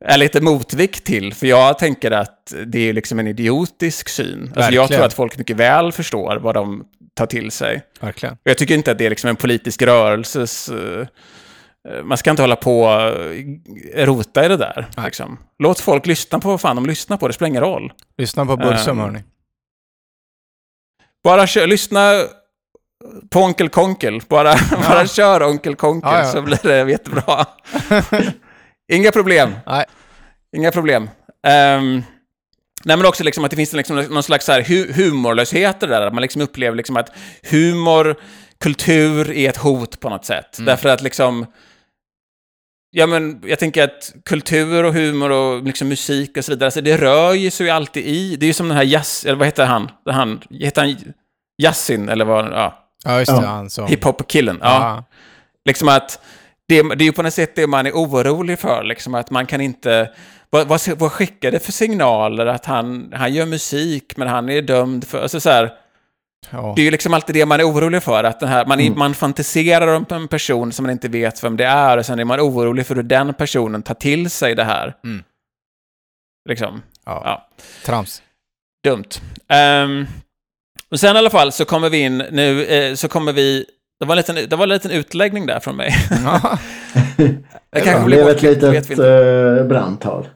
är 0.06 0.18
lite 0.18 0.42
motvikt 0.42 1.04
till. 1.06 1.34
För 1.34 1.48
jag 1.48 1.80
tänker 1.80 2.12
att 2.12 2.54
det 2.66 2.90
är 2.90 2.94
liksom 2.94 3.20
en 3.20 3.28
idiotisk 3.28 4.10
syn. 4.10 4.54
Alltså 4.56 4.72
jag 4.72 4.90
tror 4.90 5.04
att 5.04 5.14
folk 5.14 5.38
mycket 5.38 5.58
väl 5.58 5.92
förstår 5.92 6.36
vad 6.36 6.56
de 6.56 6.86
tar 7.14 7.26
till 7.26 7.52
sig. 7.52 7.82
Verkligen. 8.00 8.34
Och 8.34 8.50
jag 8.50 8.58
tycker 8.58 8.76
inte 8.76 8.92
att 8.92 8.98
det 8.98 9.06
är 9.06 9.10
liksom 9.10 9.30
en 9.30 9.36
politisk 9.36 9.82
rörelses... 9.82 10.70
Uh, 10.70 11.06
man 12.04 12.18
ska 12.18 12.30
inte 12.30 12.44
hålla 12.44 12.56
på 12.56 12.82
och 12.82 13.12
rota 13.96 14.46
i 14.46 14.48
det 14.48 14.58
där. 14.58 14.88
Liksom. 15.06 15.38
Låt 15.60 15.80
folk 15.80 16.06
lyssna 16.06 16.40
på 16.40 16.50
vad 16.50 16.62
fan 16.62 16.76
de 16.76 16.86
lyssnar 16.86 17.18
på, 17.18 17.28
det 17.28 17.34
spelar 17.34 17.50
ingen 17.50 17.62
roll. 17.62 17.94
Lyssna 18.18 18.46
på 18.46 18.58
Budsum, 18.58 19.00
um, 19.00 19.06
hörni. 19.06 19.24
Bara 21.24 21.48
kör, 21.48 21.68
lyssna 21.68 22.24
på 23.30 23.40
Onkel 23.40 23.70
Konkel. 23.70 24.22
Bara, 24.28 24.50
ja. 24.72 24.78
bara 24.90 25.08
kör 25.08 25.44
Onkel 25.44 25.76
Konkel 25.76 26.12
ja, 26.14 26.20
ja. 26.20 26.32
så 26.32 26.42
blir 26.42 26.60
det 26.64 26.92
jättebra. 26.92 27.46
Inga 28.94 29.12
problem. 29.12 29.56
Nej. 29.66 29.86
Inga 30.58 30.72
problem. 30.72 31.04
Um, 31.04 32.04
nej, 32.84 32.98
men 32.98 33.06
också 33.06 33.24
liksom 33.24 33.46
att 33.46 33.52
det 33.52 33.58
finns 33.58 33.74
liksom 33.74 33.96
någon 33.96 34.24
slags 34.24 34.46
så 34.46 34.52
här 34.52 34.62
hu 34.62 34.94
humorlöshet 34.94 35.80
där. 35.80 36.02
Att 36.02 36.14
man 36.14 36.22
liksom 36.22 36.42
upplever 36.42 36.78
liksom 36.78 36.98
att 36.98 37.12
humor, 37.52 38.16
kultur 38.60 39.32
är 39.32 39.50
ett 39.50 39.58
hot 39.58 40.00
på 40.00 40.10
något 40.10 40.26
sätt. 40.26 40.58
Mm. 40.58 40.66
Därför 40.66 40.90
att 40.90 41.02
liksom... 41.02 41.46
Ja, 42.92 43.08
men 43.08 43.42
jag 43.46 43.60
tänker 43.60 43.84
att 43.84 44.14
kultur 44.26 44.84
och 44.84 44.94
humor 44.94 45.32
och 45.32 45.64
liksom 45.64 45.88
musik 45.88 46.38
och 46.38 46.46
så 46.46 46.52
vidare, 46.52 46.68
alltså 46.68 46.82
det 46.82 46.98
rör 46.98 47.34
ju 47.34 47.52
sig 47.52 47.70
alltid 47.70 48.06
i. 48.06 48.36
Det 48.36 48.46
är 48.46 48.48
ju 48.48 48.54
som 48.54 48.68
den 48.68 48.78
här 48.78 48.84
jazz... 48.84 49.26
Eller 49.26 49.38
vad 49.38 49.48
heter 49.48 49.66
han? 49.66 49.92
han 50.06 50.42
heter 50.50 50.82
han 50.82 51.14
Yassin? 51.62 52.10
Eller 52.10 52.26
vad... 52.26 52.46
Ja. 52.46 52.85
Ja, 53.06 53.20
just 53.20 53.32
det. 53.32 53.42
Ja. 53.42 53.48
Han 53.48 53.70
som... 53.70 53.88
Hiphop-killen. 53.88 54.60
Ja. 54.62 54.68
ja. 54.68 55.04
Liksom 55.66 55.88
att 55.88 56.20
det, 56.68 56.82
det 56.82 57.04
är 57.04 57.06
ju 57.06 57.12
på 57.12 57.24
något 57.24 57.34
sätt 57.34 57.56
det 57.56 57.68
man 57.68 57.86
är 57.86 57.92
orolig 57.92 58.60
för, 58.60 58.84
liksom 58.84 59.16
att 59.16 59.32
man 59.32 59.46
kan 59.46 59.62
inte... 59.62 60.12
Vad, 60.50 60.68
vad, 60.68 60.82
vad 60.98 61.12
skickar 61.12 61.52
det 61.52 61.60
för 61.60 61.72
signaler 61.72 62.46
att 62.46 62.66
han, 62.66 63.14
han 63.16 63.34
gör 63.34 63.46
musik, 63.46 64.18
men 64.18 64.28
han 64.28 64.50
är 64.50 64.62
dömd 64.62 65.08
för... 65.08 65.22
Alltså 65.22 65.40
så 65.40 65.50
här, 65.50 65.74
ja. 66.50 66.74
Det 66.76 66.82
är 66.82 66.84
ju 66.84 66.92
liksom 66.92 67.14
alltid 67.14 67.36
det 67.36 67.46
man 67.46 67.60
är 67.60 67.64
orolig 67.64 68.04
för, 68.04 68.24
att 68.24 68.40
den 68.40 68.50
här, 68.50 68.66
man, 68.66 68.80
mm. 68.80 69.00
man 69.00 69.14
fantiserar 69.14 69.88
om 69.88 70.06
en 70.10 70.28
person 70.28 70.72
som 70.72 70.84
man 70.84 70.92
inte 70.92 71.08
vet 71.08 71.44
vem 71.44 71.58
det 71.58 71.66
är, 71.66 71.98
och 71.98 72.06
sen 72.06 72.20
är 72.20 72.26
man 72.26 72.40
orolig 72.40 72.86
för 72.86 72.96
hur 72.96 73.04
den 73.04 73.34
personen 73.34 73.84
tar 73.84 73.94
till 73.94 74.30
sig 74.30 74.56
det 74.56 74.64
här. 74.64 74.96
Mm. 75.04 75.24
Liksom. 76.50 76.82
Ja. 77.06 77.22
ja. 77.26 77.48
Trams. 77.86 78.22
Dumt. 78.84 79.22
Um, 79.50 80.08
och 80.96 81.00
sen 81.00 81.16
i 81.16 81.20
alla 81.20 81.30
fall 81.30 81.52
så 81.52 81.66
kommer 81.66 81.90
vi 81.90 81.98
in 81.98 82.18
nu, 82.18 82.66
eh, 82.66 82.96
så 82.96 83.08
kommer 83.08 83.34
vi... 83.34 83.66
Det 84.00 84.06
var, 84.06 84.14
en 84.14 84.18
liten, 84.18 84.50
det 84.50 84.56
var 84.56 84.64
en 84.64 84.70
liten 84.70 84.92
utläggning 84.92 85.46
där 85.46 85.60
från 85.60 85.76
mig. 85.76 85.96
Ja. 86.26 86.60
det 87.72 87.82
kanske 87.82 88.06
blev 88.06 88.28
ett 88.28 88.42
litet 88.42 89.00
uh, 89.00 89.68
brandtal. 89.68 90.28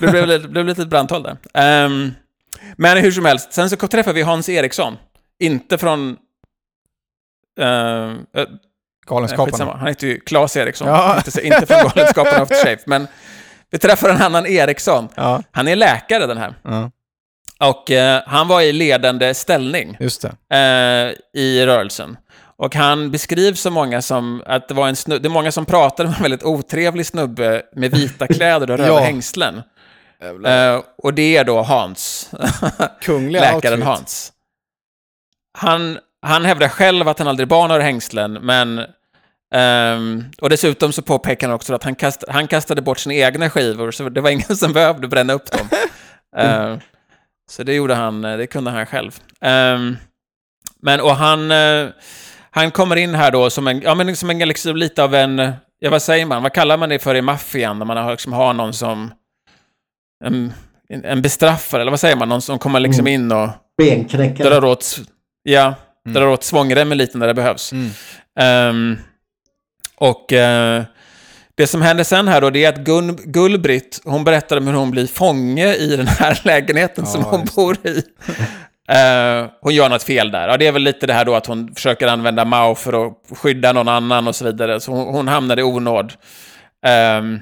Det 0.00 0.06
blev, 0.06 0.26
det 0.26 0.38
blev 0.38 0.68
ett 0.68 0.78
litet 0.78 0.90
brandtal 0.90 1.22
där. 1.22 1.84
Um, 1.84 2.14
men 2.76 2.98
hur 2.98 3.12
som 3.12 3.24
helst, 3.24 3.52
sen 3.52 3.70
så 3.70 3.76
träffade 3.76 4.14
vi 4.14 4.22
Hans 4.22 4.48
Eriksson. 4.48 4.96
Inte 5.38 5.78
från... 5.78 6.16
Uh, 7.60 7.66
Eh, 7.66 8.10
skitsamma. 8.36 8.58
Galenskaparna. 9.06 9.76
Han 9.76 9.88
heter 9.88 10.06
ju 10.06 10.20
Claes 10.20 10.56
Eriksson. 10.56 10.88
Ja. 10.88 11.16
Inte, 11.26 11.46
inte 11.46 11.66
från 11.66 11.90
Galenskaparna 11.94 12.42
After 12.42 12.64
Shave. 12.64 12.78
Men 12.86 13.06
vi 13.70 13.78
träffar 13.78 14.08
en 14.08 14.22
annan 14.22 14.46
Eriksson. 14.46 15.08
Ja, 15.14 15.42
Han 15.50 15.68
är 15.68 15.76
läkare 15.76 16.26
den 16.26 16.38
här. 16.38 16.54
ja, 16.62 16.90
Och 17.64 17.90
eh, 17.90 18.22
han 18.26 18.48
var 18.48 18.60
i 18.60 18.72
ledande 18.72 19.34
ställning 19.34 19.96
just 20.00 20.22
det. 20.48 20.56
eh, 20.56 21.40
i 21.40 21.66
rörelsen. 21.66 22.16
Och 22.56 22.74
han 22.74 23.10
beskrivs 23.10 23.60
som 23.60 23.74
många 23.74 24.02
som, 24.02 24.42
att 24.46 24.68
det 24.68 24.74
var 24.74 24.88
en 24.88 24.96
snubbe, 24.96 25.22
det 25.22 25.28
är 25.28 25.30
många 25.30 25.52
som 25.52 25.66
pratade 25.66 26.08
med 26.08 26.16
en 26.16 26.22
väldigt 26.22 26.42
otrevlig 26.42 27.06
snubbe 27.06 27.62
med 27.76 27.90
vita 27.90 28.26
kläder 28.34 28.70
och 28.70 28.78
röda 28.78 28.88
Ja. 28.92 28.98
hängslen. 28.98 29.62
Eh, 30.46 30.80
och 31.02 31.14
det 31.14 31.36
är 31.36 31.44
då 31.44 31.62
Hans, 31.62 32.30
Kungliga 33.02 33.42
läkaren 33.42 33.72
outfit. 33.74 33.84
Hans. 33.86 34.32
Han, 35.58 35.98
han 36.22 36.44
hävdar 36.44 36.68
själv 36.68 37.08
att 37.08 37.18
han 37.18 37.28
aldrig 37.28 37.48
bar 37.48 37.68
några 37.68 37.82
hängslen, 37.82 38.32
men... 38.32 38.84
ehm, 39.54 40.24
och 40.40 40.50
dessutom 40.50 40.92
så 40.92 41.02
påpekar 41.02 41.46
han 41.48 41.54
också 41.54 41.74
att 41.74 41.84
han, 41.84 41.94
kast, 41.94 42.24
han 42.28 42.46
kastade 42.48 42.82
bort 42.82 42.98
sina 42.98 43.14
egna 43.14 43.50
skivor, 43.50 43.90
så 43.90 44.08
det 44.08 44.20
var 44.20 44.30
ingen 44.30 44.56
som 44.56 44.72
behövde 44.72 45.08
bränna 45.08 45.32
upp 45.32 45.50
dem. 45.50 45.68
Eh, 46.36 46.76
så 47.50 47.62
det 47.62 47.74
gjorde 47.74 47.94
han, 47.94 48.22
det 48.22 48.46
kunde 48.46 48.70
han 48.70 48.86
själv. 48.86 49.18
Ehm, 49.40 49.96
men, 50.82 51.00
och 51.00 51.16
han, 51.16 51.50
eh, 51.50 51.88
han 52.50 52.70
kommer 52.70 52.96
in 52.96 53.14
här 53.14 53.30
då 53.30 53.50
som 53.50 53.68
en, 53.68 53.80
ja 53.80 53.94
men 53.94 54.16
som 54.16 54.30
en, 54.30 54.38
liksom 54.38 54.76
lite 54.76 55.02
av 55.04 55.14
en, 55.14 55.38
ja 55.78 55.90
vad 55.90 56.02
säger 56.02 56.26
man, 56.26 56.42
vad 56.42 56.52
kallar 56.52 56.76
man 56.76 56.88
det 56.88 56.98
för 56.98 57.14
i 57.14 57.22
maffian, 57.22 57.78
när 57.78 57.86
man 57.86 57.96
har, 57.96 58.10
liksom 58.10 58.32
har 58.32 58.52
någon 58.52 58.72
som, 58.72 59.12
en, 60.24 60.52
en 60.88 61.22
bestraffare, 61.22 61.80
eller 61.80 61.90
vad 61.92 62.00
säger 62.00 62.16
man, 62.16 62.28
någon 62.28 62.42
som 62.42 62.58
kommer 62.58 62.80
liksom 62.80 63.06
Mm. 63.06 63.20
in 63.22 63.32
och 63.32 63.48
Benknäckare. 63.78 64.48
drar 64.48 64.64
åt, 64.64 64.96
ja, 65.42 65.74
Mm. 66.06 66.14
drar 66.14 66.26
åt 66.26 66.44
svångremmen 66.44 66.98
lite 66.98 67.18
när 67.18 67.26
det 67.26 67.34
behövs. 67.34 67.72
Mm. 67.72 67.90
Ehm, 68.40 68.98
och 69.96 70.32
eh, 70.32 70.82
det 71.60 71.66
som 71.66 71.82
händer 71.82 72.04
sen 72.04 72.28
här 72.28 72.40
då, 72.40 72.50
det 72.50 72.64
är 72.64 72.68
att 72.68 72.78
Gun, 72.78 73.16
Gullbritt, 73.24 74.00
hon 74.04 74.24
berättar 74.24 74.56
om 74.56 74.66
hur 74.66 74.74
hon 74.74 74.90
blir 74.90 75.06
fånge 75.06 75.74
i 75.74 75.96
den 75.96 76.06
här 76.06 76.40
lägenheten 76.44 77.04
Ja, 77.04 77.10
som 77.10 77.24
hon 77.24 77.44
bor 77.56 77.76
i. 77.86 78.02
Eh, 78.88 79.50
hon 79.60 79.74
gör 79.74 79.88
något 79.88 80.02
fel 80.02 80.30
där. 80.30 80.48
Ja, 80.48 80.56
det 80.56 80.66
är 80.66 80.72
väl 80.72 80.82
lite 80.82 81.06
det 81.06 81.12
här 81.12 81.24
då 81.24 81.34
att 81.34 81.46
hon 81.46 81.74
försöker 81.74 82.06
använda 82.06 82.44
Mao 82.44 82.74
för 82.74 83.06
att 83.06 83.38
skydda 83.38 83.72
någon 83.72 83.88
annan 83.88 84.28
och 84.28 84.36
så 84.36 84.44
vidare. 84.44 84.80
Så 84.80 84.92
hon, 84.92 85.14
hon 85.14 85.28
hamnar 85.28 85.58
i 85.58 85.62
onåd. 85.62 86.12
Ehm, 86.86 87.40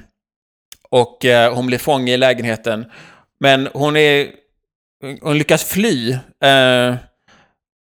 och 0.91 1.25
eh, 1.25 1.55
hon 1.55 1.67
blir 1.67 1.79
fånge 1.79 2.13
i 2.13 2.17
lägenheten. 2.17 2.87
Men 3.41 3.69
hon 3.73 3.97
är... 3.97 4.27
Hon 5.23 5.39
lyckas 5.39 5.65
fly. 5.65 6.19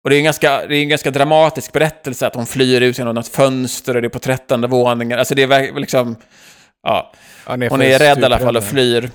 Eh, 0.06 0.08
och 0.08 0.10
det 0.10 0.16
är, 0.16 0.18
en 0.18 0.24
ganska, 0.24 0.66
det 0.66 0.76
är 0.76 0.82
en 0.82 0.88
ganska 0.88 1.10
dramatisk 1.10 1.72
berättelse 1.72 2.26
att 2.26 2.34
hon 2.34 2.46
flyr 2.46 2.80
ut 2.80 2.98
genom 2.98 3.14
något 3.14 3.28
fönster 3.28 3.94
och 3.94 4.02
det 4.02 4.08
är 4.08 4.10
på 4.10 4.18
trettonde 4.18 4.68
våningen. 4.68 5.18
Alltså 5.18 5.34
det 5.34 5.42
är 5.42 5.80
liksom... 5.80 6.16
Ja, 6.82 7.12
Ja, 7.46 7.56
nerför 7.56 7.76
hon 7.76 7.82
är 7.82 7.98
rädd 7.98 8.18
i 8.18 8.24
alla 8.24 8.38
fall 8.38 8.56
och 8.56 8.64
flyr. 8.64 9.10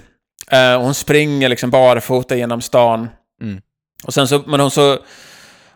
Eh, 0.52 0.76
och 0.76 0.84
hon 0.84 0.94
springer 0.94 1.50
liksom 1.50 1.70
barfota 1.70 2.36
genom 2.36 2.62
stan. 2.62 3.10
Mm. 3.42 3.62
Och 4.04 4.14
sen 4.14 4.28
så, 4.28 4.44
men 4.46 4.60
hon 4.60 4.72
så... 4.72 4.98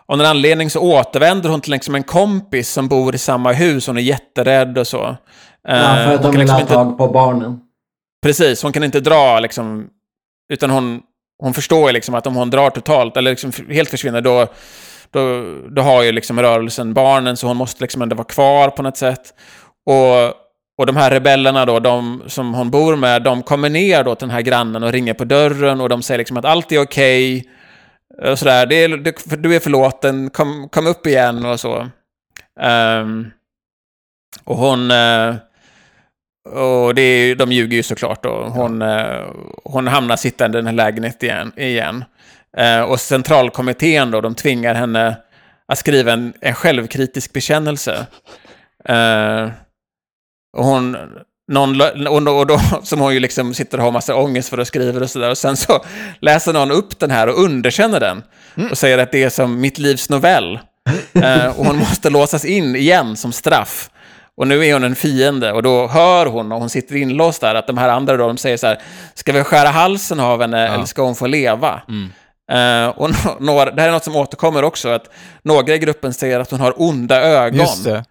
Av 0.08 0.18
någon 0.18 0.28
anledning 0.28 0.70
så 0.70 0.80
återvänder 0.80 1.50
hon 1.50 1.62
till 1.62 1.72
liksom 1.72 1.96
en 1.96 2.04
kompis 2.04 2.70
som 2.70 2.88
bor 2.88 3.16
i 3.16 3.18
samma 3.18 3.52
hus. 3.52 3.88
Hon 3.88 3.98
är 3.98 4.02
jätterädd 4.02 4.78
och 4.78 4.88
så. 4.88 5.04
Eh, 5.68 5.76
Ja, 5.76 5.96
för 5.96 6.14
att 6.14 6.24
hon 6.24 6.24
de 6.24 6.32
vill 6.32 6.40
liksom 6.40 6.56
ha 6.56 6.62
inte, 6.62 6.74
tag 6.74 6.98
på 6.98 7.08
barnen. 7.08 7.60
Precis, 8.24 8.64
hon 8.64 8.72
kan 8.72 8.84
inte 8.84 9.00
dra 9.00 9.40
liksom... 9.40 9.88
Utan 10.54 10.70
hon, 10.70 11.02
hon 11.40 11.54
förstår 11.54 11.92
liksom 11.92 12.16
att 12.16 12.28
om 12.28 12.36
hon 12.36 12.50
drar 12.50 12.70
totalt, 12.70 13.18
eller 13.18 13.32
liksom 13.32 13.52
helt 13.70 13.90
försvinner, 13.90 14.22
då, 14.22 14.48
då, 15.16 15.44
då 15.70 15.82
har 15.82 16.04
ju 16.04 16.12
liksom 16.12 16.42
rörelsen 16.42 16.94
barnen, 16.94 17.38
så 17.38 17.48
hon 17.48 17.58
måste 17.58 17.84
liksom 17.84 18.02
ändå 18.02 18.16
vara 18.16 18.28
kvar 18.28 18.70
på 18.70 18.82
något 18.82 18.98
sätt. 18.98 19.34
Och, 19.86 20.28
och 20.78 20.86
de 20.86 20.96
här 20.96 21.12
rebellerna 21.12 21.66
då, 21.66 21.80
de 21.80 22.24
som 22.28 22.54
hon 22.54 22.72
bor 22.72 22.96
med, 22.96 23.24
de 23.24 23.44
kommer 23.44 23.70
ner 23.70 24.04
då 24.04 24.16
till 24.16 24.28
den 24.28 24.36
här 24.36 24.42
grannen 24.42 24.84
och 24.84 24.92
ringer 24.92 25.14
på 25.14 25.26
dörren 25.26 25.82
och 25.82 25.90
de 25.90 26.02
säger 26.02 26.18
liksom 26.18 26.38
att 26.38 26.46
allt 26.46 26.72
är 26.72 26.82
okej. 26.82 27.46
och 28.32 28.40
sådär, 28.40 28.66
det 28.66 28.76
är, 28.76 28.98
det, 28.98 29.36
du 29.36 29.56
är 29.56 29.60
förlåten, 29.60 30.30
kom, 30.30 30.70
kom 30.70 30.88
upp 30.88 31.08
igen 31.08 31.46
och 31.46 31.60
så. 31.60 31.88
Ehm, 32.62 33.32
och 34.44 34.58
hon... 34.58 34.92
eh, 34.92 35.36
och 36.46 36.96
det 36.96 37.02
är, 37.02 37.36
de 37.36 37.52
ljuger 37.52 37.78
ju 37.78 37.84
såklart 37.84 38.26
och 38.26 38.52
hon, 38.52 38.82
eh, 38.82 39.26
hon 39.64 39.88
hamnar 39.88 40.16
sittande 40.16 40.58
i 40.58 40.62
den 40.62 40.68
här 40.68 40.74
lägenheten 40.74 41.30
igen. 41.30 41.54
igen. 41.56 42.04
Eh, 42.58 42.82
och 42.82 43.00
centralkommittén 43.00 44.12
då, 44.12 44.22
de 44.22 44.36
tvingar 44.36 44.76
henne 44.76 45.18
att 45.68 45.78
skriva 45.78 46.14
en, 46.14 46.34
en 46.42 46.56
självkritisk 46.56 47.34
bekännelse. 47.34 48.08
Eh, 48.86 49.50
och 50.58 50.66
hon, 50.66 50.98
någon, 51.52 51.82
och 52.08 52.22
då, 52.22 52.32
och 52.32 52.48
då, 52.48 52.60
som 52.84 53.00
hon 53.00 53.14
ju 53.14 53.20
liksom 53.20 53.54
sitter 53.54 53.78
och 53.78 53.84
har 53.84 53.92
massa 53.92 54.16
ångest 54.16 54.50
för 54.50 54.58
att 54.58 54.68
skriva 54.68 55.00
och 55.00 55.10
sådär. 55.10 55.30
Och 55.30 55.38
sen 55.38 55.58
så 55.58 55.86
läser 56.20 56.54
någon 56.54 56.72
upp 56.72 57.00
den 57.00 57.12
här 57.12 57.28
och 57.28 57.44
underkänner 57.44 58.00
den. 58.00 58.24
Och 58.72 58.78
säger 58.78 58.98
att 58.98 59.12
det 59.12 59.24
är 59.24 59.30
som 59.30 59.62
mitt 59.62 59.78
livs 59.78 60.10
novell. 60.10 60.60
Eh, 61.14 61.60
och 61.60 61.66
hon 61.66 61.78
måste 61.78 62.10
låsas 62.10 62.46
in 62.46 62.76
igen 62.76 63.18
som 63.18 63.32
straff. 63.32 63.90
Och 64.38 64.48
nu 64.48 64.66
är 64.66 64.74
hon 64.74 64.84
en 64.84 64.96
fiende 64.96 65.52
och 65.52 65.64
då 65.64 65.88
hör 65.88 66.26
hon, 66.26 66.52
och 66.52 66.60
hon 66.60 66.70
sitter 66.70 66.96
inlåst 66.96 67.42
där, 67.42 67.56
att 67.56 67.68
de 67.68 67.78
här 67.78 67.90
andra 67.90 68.18
då, 68.18 68.28
de 68.28 68.38
säger 68.38 68.58
så 68.58 68.68
här, 68.68 68.80
ska 69.14 69.34
vi 69.34 69.44
skära 69.44 69.70
halsen 69.70 70.20
av 70.20 70.42
henne 70.42 70.68
eller 70.68 70.86
ska 70.86 71.02
hon 71.02 71.16
få 71.16 71.28
leva? 71.28 71.82
Eh, 72.52 72.88
och 72.88 73.10
några, 73.40 73.72
det 73.72 73.82
här 73.82 73.90
är 73.90 73.94
något 73.94 74.04
som 74.04 74.16
återkommer 74.16 74.64
också, 74.64 74.90
att 74.90 75.10
några 75.44 75.74
i 75.74 75.80
gruppen 75.80 76.14
säger 76.14 76.40
att 76.40 76.52
hon 76.52 76.60
har 76.60 76.82
onda 76.82 77.22
ögon. 77.22 77.60
Just 77.60 77.84
det. 77.84 78.06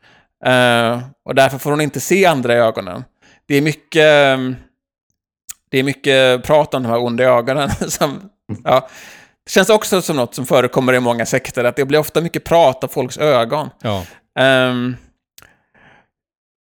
Eh, 0.47 1.01
och 1.24 1.35
därför 1.35 1.59
får 1.59 1.70
hon 1.70 1.80
inte 1.80 2.01
se 2.01 2.26
andra 2.26 2.55
i 2.55 2.57
ögonen. 2.57 3.05
Det 3.49 3.55
är 3.55 3.62
mycket, 3.62 4.03
ehm, 4.05 4.57
det 5.70 5.78
är 5.78 5.82
mycket 5.82 6.45
prat 6.45 6.74
om 6.74 6.82
de 6.82 6.89
här 6.89 6.99
onda 6.99 7.24
ögonen. 7.24 7.70
Som, 7.89 8.30
ja, 8.64 8.89
det 9.45 9.51
känns 9.51 9.68
också 9.68 10.03
som 10.03 10.16
något 10.16 10.35
som 10.35 10.47
förekommer 10.47 10.93
i 10.93 11.01
många 11.01 11.26
sekter, 11.26 11.64
att 11.64 11.76
det 11.76 11.85
blir 11.85 11.99
ofta 11.99 12.20
mycket 12.20 12.45
prat 12.45 12.85
om 12.85 12.91
folks 12.91 13.18
ögon. 13.18 13.70
Ja. 13.82 14.05
Ehm, 14.39 14.97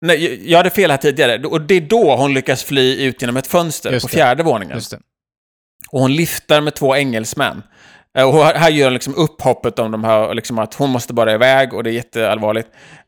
nej, 0.05 0.51
jag 0.51 0.57
hade 0.57 0.69
fel 0.69 0.91
här 0.91 0.97
tidigare, 0.97 1.47
och 1.47 1.61
det 1.61 1.75
är 1.75 1.81
då 1.81 2.15
hon 2.15 2.33
lyckas 2.33 2.63
fly 2.63 3.05
ut 3.05 3.21
genom 3.21 3.37
ett 3.37 3.47
fönster 3.47 3.91
Just 3.91 4.03
på 4.03 4.07
det. 4.07 4.13
fjärde 4.13 4.43
våningen. 4.43 4.77
Just 4.77 4.91
det. 4.91 4.99
Och 5.89 5.99
hon 5.99 6.13
lyfter 6.15 6.61
med 6.61 6.73
två 6.75 6.95
engelsmän. 6.95 7.63
Eh, 8.17 8.29
och 8.35 8.43
här 8.45 8.69
gör 8.69 8.85
hon 8.85 8.93
liksom 8.93 9.15
upphoppet 9.15 9.79
om 9.79 9.91
de 9.91 10.03
här, 10.03 10.33
liksom 10.33 10.59
att 10.59 10.73
hon 10.73 10.89
måste 10.89 11.13
bara 11.13 11.33
iväg 11.33 11.73
och 11.73 11.83
det 11.83 11.89
är 11.89 11.93
jätteallvarligt. 11.93 12.67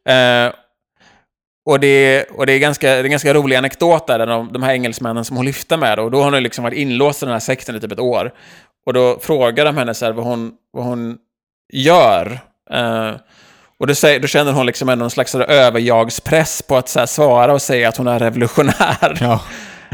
Eh, 0.09 0.53
och 1.69 1.79
det, 1.79 1.87
är- 1.87 2.25
och 2.37 2.45
det 2.45 2.53
är 2.53 2.59
ganska, 2.59 2.87
det 2.87 2.93
är 2.95 3.03
en 3.03 3.11
ganska 3.11 3.33
rolig 3.33 3.55
anekdot 3.55 4.07
där, 4.07 4.25
de, 4.27 4.53
de 4.53 4.63
här 4.63 4.73
engelsmännen 4.73 5.25
som 5.25 5.37
hon 5.37 5.45
lyfter 5.45 5.77
med, 5.77 5.99
och 5.99 6.11
då 6.11 6.21
har 6.23 6.31
hon 6.31 6.43
liksom 6.43 6.63
varit 6.63 6.77
inlåst 6.77 7.23
i 7.23 7.25
den 7.25 7.33
här 7.33 7.39
sekten 7.39 7.75
i 7.75 7.79
typ 7.79 7.91
ett 7.91 7.99
år. 7.99 8.33
Och 8.85 8.93
då 8.93 9.19
frågar 9.21 9.65
de 9.65 9.77
henne 9.77 9.93
så 9.93 10.05
här 10.05 10.11
vad 10.11 10.25
hon, 10.25 10.51
vad 10.73 10.85
hon 10.85 11.17
gör. 11.73 12.39
Eh, 12.71 13.11
och 13.79 13.87
då, 13.87 13.95
säger, 13.95 14.19
då 14.19 14.27
känner 14.27 14.51
hon 14.51 14.65
liksom 14.65 14.89
ändå 14.89 15.03
någon 15.03 15.09
slags 15.11 15.35
överjagspress 15.35 16.61
på 16.61 16.77
att 16.77 16.89
så 16.89 16.99
här 16.99 17.05
svara 17.05 17.53
och 17.53 17.61
säga 17.61 17.89
att 17.89 17.97
hon 17.97 18.07
är 18.07 18.19
revolutionär. 18.19 19.17
Ja. 19.21 19.41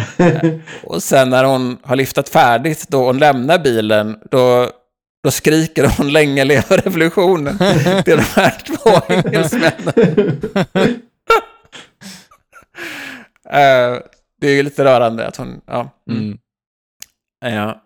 Och 0.84 1.04
sen 1.04 1.30
när 1.30 1.44
hon 1.44 1.78
har 1.84 1.96
lyftat 1.96 2.30
färdigt, 2.30 2.86
då 2.90 3.06
hon 3.06 3.18
lämnar 3.18 3.60
bilen, 3.60 4.20
då, 4.32 4.70
då 5.24 5.32
skriker 5.32 5.92
hon 5.98 6.12
länge 6.12 6.44
leva 6.44 6.78
revolutionen 6.78 7.58
till 8.06 8.18
de 8.18 8.24
här 8.36 8.58
två 8.66 9.14
engelsmännen. 9.14 10.42
Eh, 13.52 13.98
det 14.42 14.48
är 14.48 14.56
ju 14.56 14.64
lite 14.64 14.86
rörande 14.86 15.28
att 15.28 15.36
hon, 15.36 15.62
ja. 15.66 15.90
Mm. 16.10 16.38
ja. 17.40 17.82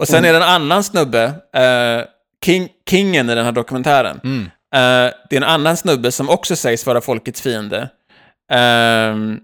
Och 0.00 0.08
sen 0.08 0.24
är 0.24 0.32
det 0.32 0.36
en 0.38 0.42
annan 0.42 0.84
snubbe, 0.84 1.24
eh, 1.54 2.04
King, 2.44 2.68
kingen 2.90 3.30
i 3.30 3.34
den 3.34 3.44
här 3.44 3.52
dokumentären. 3.52 4.20
Mm. 4.24 4.42
Eh, 4.74 5.12
det 5.30 5.36
är 5.36 5.40
en 5.40 5.42
annan 5.42 5.76
snubbe 5.76 6.12
som 6.12 6.28
också 6.28 6.56
sägs 6.56 6.86
vara 6.86 7.00
folkets 7.00 7.42
fiende. 7.42 7.88
Ehm, 8.52 9.40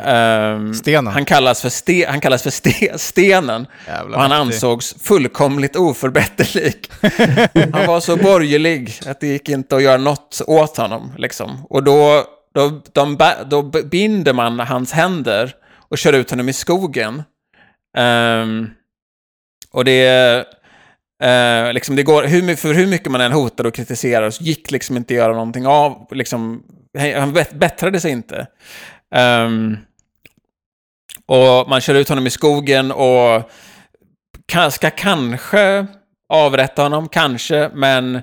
ehm, 0.00 0.74
Stenen. 0.74 1.12
Han 1.12 1.24
kallas 1.24 1.62
för, 1.62 1.68
ste, 1.68 2.06
han 2.08 2.20
kallas 2.20 2.42
för 2.42 2.50
ste, 2.50 2.98
Stenen. 2.98 3.66
Jävla 3.86 4.16
Och 4.16 4.22
han 4.22 4.30
mäktig. 4.30 4.54
ansågs 4.54 4.94
fullkomligt 5.02 5.76
oförbätterlig. 5.76 6.74
han 7.72 7.86
var 7.86 8.00
så 8.00 8.16
borgerlig 8.16 8.92
att 9.06 9.20
det 9.20 9.26
gick 9.26 9.48
inte 9.48 9.76
att 9.76 9.82
göra 9.82 9.96
något 9.96 10.40
åt 10.46 10.76
honom. 10.76 11.12
Liksom. 11.18 11.66
Och 11.70 11.82
då, 11.82 12.24
då, 12.54 12.82
de, 12.92 13.18
då 13.46 13.62
binder 13.62 14.32
man 14.32 14.60
hans 14.60 14.92
händer 14.92 15.54
och 15.88 15.98
kör 15.98 16.12
ut 16.12 16.30
honom 16.30 16.48
i 16.48 16.52
skogen. 16.52 17.22
Ehm, 17.96 18.70
och 19.72 19.84
det... 19.84 20.44
Uh, 21.24 21.72
liksom 21.72 21.96
det 21.96 22.02
går, 22.02 22.22
hur, 22.22 22.56
för 22.56 22.74
hur 22.74 22.86
mycket 22.86 23.12
man 23.12 23.20
än 23.20 23.32
hotade 23.32 23.68
och 23.68 23.74
kritiserade 23.74 24.32
så 24.32 24.44
gick 24.44 24.70
liksom 24.70 24.96
inte 24.96 25.14
att 25.14 25.18
göra 25.18 25.32
någonting 25.32 25.66
av. 25.66 26.08
Liksom, 26.10 26.62
han 27.16 27.32
bättrade 27.32 28.00
sig 28.00 28.10
inte. 28.10 28.46
Ehm, 29.14 29.76
och 31.26 31.68
man 31.68 31.80
kör 31.80 31.94
ut 31.94 32.08
honom 32.08 32.26
i 32.26 32.30
skogen 32.30 32.92
och 32.92 33.50
ka- 34.52 34.70
ska 34.70 34.90
kanske 34.90 35.86
avrätta 36.28 36.82
honom, 36.82 37.08
kanske, 37.08 37.70
men 37.74 38.20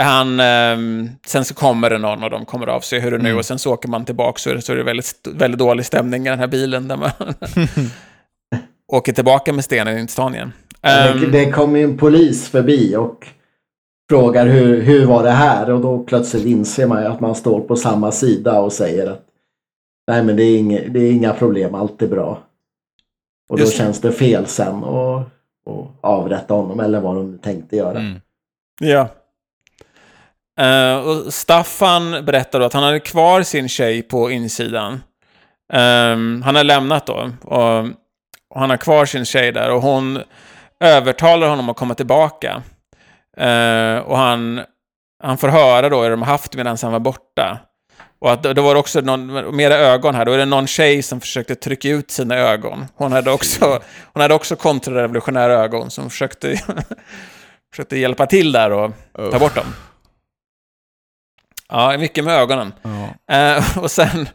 han, 0.00 0.40
ehm, 0.40 1.08
sen 1.26 1.44
så 1.44 1.54
kommer 1.54 1.90
det 1.90 1.98
någon 1.98 2.22
och 2.22 2.30
de 2.30 2.44
kommer 2.44 2.66
av 2.66 2.80
sig 2.80 3.00
hur 3.00 3.10
det 3.10 3.18
nu 3.18 3.28
Mm. 3.28 3.38
och 3.38 3.44
sen 3.44 3.58
så 3.58 3.72
åker 3.72 3.88
man 3.88 4.04
tillbaka 4.04 4.38
så 4.38 4.50
är 4.50 4.54
det, 4.54 4.62
så 4.62 4.72
är 4.72 4.76
det 4.76 4.82
väldigt, 4.82 5.12
väldigt 5.34 5.58
dålig 5.58 5.86
stämning 5.86 6.26
i 6.26 6.30
den 6.30 6.38
här 6.38 6.46
bilen 6.46 6.88
där 6.88 6.96
man 6.96 7.10
åker 8.92 9.12
tillbaka 9.12 9.52
med 9.52 9.64
stenen 9.64 9.98
in 9.98 10.06
till 10.06 10.12
stan 10.12 10.34
igen. 10.34 10.52
det, 10.80 10.88
Ehm, 10.88 11.30
det 11.32 11.50
kom 11.52 11.76
ju 11.76 11.84
en 11.84 11.98
polis 11.98 12.48
förbi 12.48 12.96
och 12.96 13.26
frågar 14.10 14.46
hur, 14.46 14.82
hur 14.82 15.06
var 15.06 15.22
det 15.22 15.30
här? 15.30 15.70
Och 15.70 15.80
då 15.80 15.98
plötsligt 15.98 16.44
inser 16.46 16.86
man 16.86 17.02
ju 17.02 17.08
att 17.08 17.20
man 17.20 17.34
står 17.34 17.60
på 17.60 17.76
samma 17.76 18.12
sida 18.12 18.60
och 18.60 18.72
säger 18.72 19.10
att 19.10 19.25
nej 20.06 20.22
men 20.22 20.36
det 20.36 20.42
är, 20.42 20.58
inga, 20.58 20.80
det 20.88 21.00
är 21.00 21.12
inga 21.12 21.32
problem, 21.32 21.74
allt 21.74 22.02
är 22.02 22.06
bra. 22.08 22.42
Och 23.48 23.56
då 23.56 23.62
Just 23.62 23.76
känns 23.76 24.00
det 24.00 24.12
fel 24.12 24.46
sen 24.46 24.84
och, 24.84 25.22
och 25.66 25.90
avrätta 26.00 26.54
honom 26.54 26.80
eller 26.80 27.00
vad 27.00 27.16
de 27.16 27.38
tänkte 27.38 27.76
göra. 27.76 27.98
Mm. 27.98 28.20
Ja. 28.80 29.08
Eh, 30.60 30.96
och 30.96 31.34
Staffan 31.34 32.24
berättar 32.24 32.60
då 32.60 32.66
att 32.66 32.72
han 32.72 32.82
hade 32.82 33.00
kvar 33.00 33.42
sin 33.42 33.68
tjej 33.68 34.02
på 34.02 34.30
insidan. 34.30 35.00
Ehm, 35.72 36.42
han 36.42 36.54
har 36.54 36.64
lämnat 36.64 37.06
då. 37.06 37.30
Och, 37.42 37.78
och 38.50 38.60
han 38.60 38.70
har 38.70 38.76
kvar 38.76 39.04
sin 39.06 39.24
tjej 39.24 39.52
där 39.52 39.70
och 39.70 39.82
hon 39.82 40.22
övertalar 40.80 41.48
honom 41.48 41.68
att 41.68 41.76
komma 41.76 41.94
tillbaka. 41.94 42.62
Eh, 43.36 43.98
och 43.98 44.18
han, 44.18 44.60
han 45.22 45.38
får 45.38 45.48
höra 45.48 45.88
då 45.88 46.02
hur 46.02 46.10
de 46.10 46.22
har 46.22 46.28
haft 46.28 46.56
medan 46.56 46.76
han 46.82 46.92
var 46.92 47.00
borta. 47.00 47.58
Och 48.18 48.32
att 48.32 48.42
det 48.42 48.60
var 48.60 48.74
också 48.74 49.00
någon, 49.00 49.56
mera 49.56 49.74
ögon 49.74 50.14
här, 50.14 50.24
då 50.24 50.32
är 50.32 50.38
det 50.38 50.44
någon 50.44 50.66
tjej 50.66 51.02
som 51.02 51.20
försökte 51.20 51.54
trycka 51.54 51.88
ut 51.88 52.10
sina 52.10 52.36
ögon. 52.36 52.86
Hon 52.94 53.12
hade 53.12 53.30
också, 53.30 53.80
hon 54.12 54.22
hade 54.22 54.34
också 54.34 54.56
kontrarevolutionära 54.56 55.52
ögon 55.52 55.90
som 55.90 56.10
försökte, 56.10 56.62
försökte 57.70 57.98
hjälpa 57.98 58.26
till 58.26 58.52
där 58.52 58.70
och 58.70 58.92
ta 59.32 59.38
bort 59.38 59.54
dem. 59.54 59.74
Ja, 61.68 61.98
mycket 61.98 62.24
med 62.24 62.34
ögonen. 62.34 62.74
Ja. 62.82 63.34
Eh, 63.34 63.78
och 63.82 63.90
sen... 63.90 64.28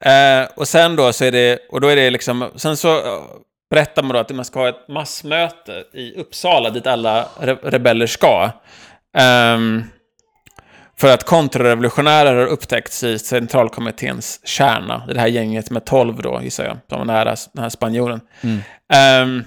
Eh, 0.00 0.48
och 0.56 0.68
sen 0.68 0.96
då 0.96 1.12
så 1.12 1.24
är 1.24 1.32
det... 1.32 1.58
Och 1.70 1.80
då 1.80 1.88
är 1.88 1.96
det 1.96 2.10
liksom... 2.10 2.50
Sen 2.56 2.76
så 2.76 2.96
eh, 2.96 3.22
berättar 3.70 4.02
man 4.02 4.14
då 4.14 4.18
att 4.18 4.30
man 4.30 4.44
ska 4.44 4.60
ha 4.60 4.68
ett 4.68 4.88
massmöte 4.88 5.84
i 5.92 6.14
Uppsala 6.20 6.70
dit 6.70 6.86
alla 6.86 7.28
re 7.40 7.54
rebeller 7.62 8.06
ska. 8.06 8.50
Ehm, 9.16 9.84
för 11.00 11.14
att 11.14 11.24
kontrarevolutionärer 11.24 12.34
har 12.34 12.46
upptäckts 12.46 13.04
i 13.04 13.18
centralkommitténs 13.18 14.40
kärna. 14.44 15.02
I 15.10 15.14
det 15.14 15.20
här 15.20 15.26
gänget 15.26 15.70
med 15.70 15.84
12 15.84 16.22
då, 16.22 16.40
gissar 16.42 16.64
jag. 16.64 16.78
Som 16.88 16.98
var 16.98 17.04
nära 17.04 17.36
den 17.52 17.62
här 17.62 17.70
spanjoren. 17.70 18.20
Mm. 18.40 18.60
Ehm, 18.92 19.44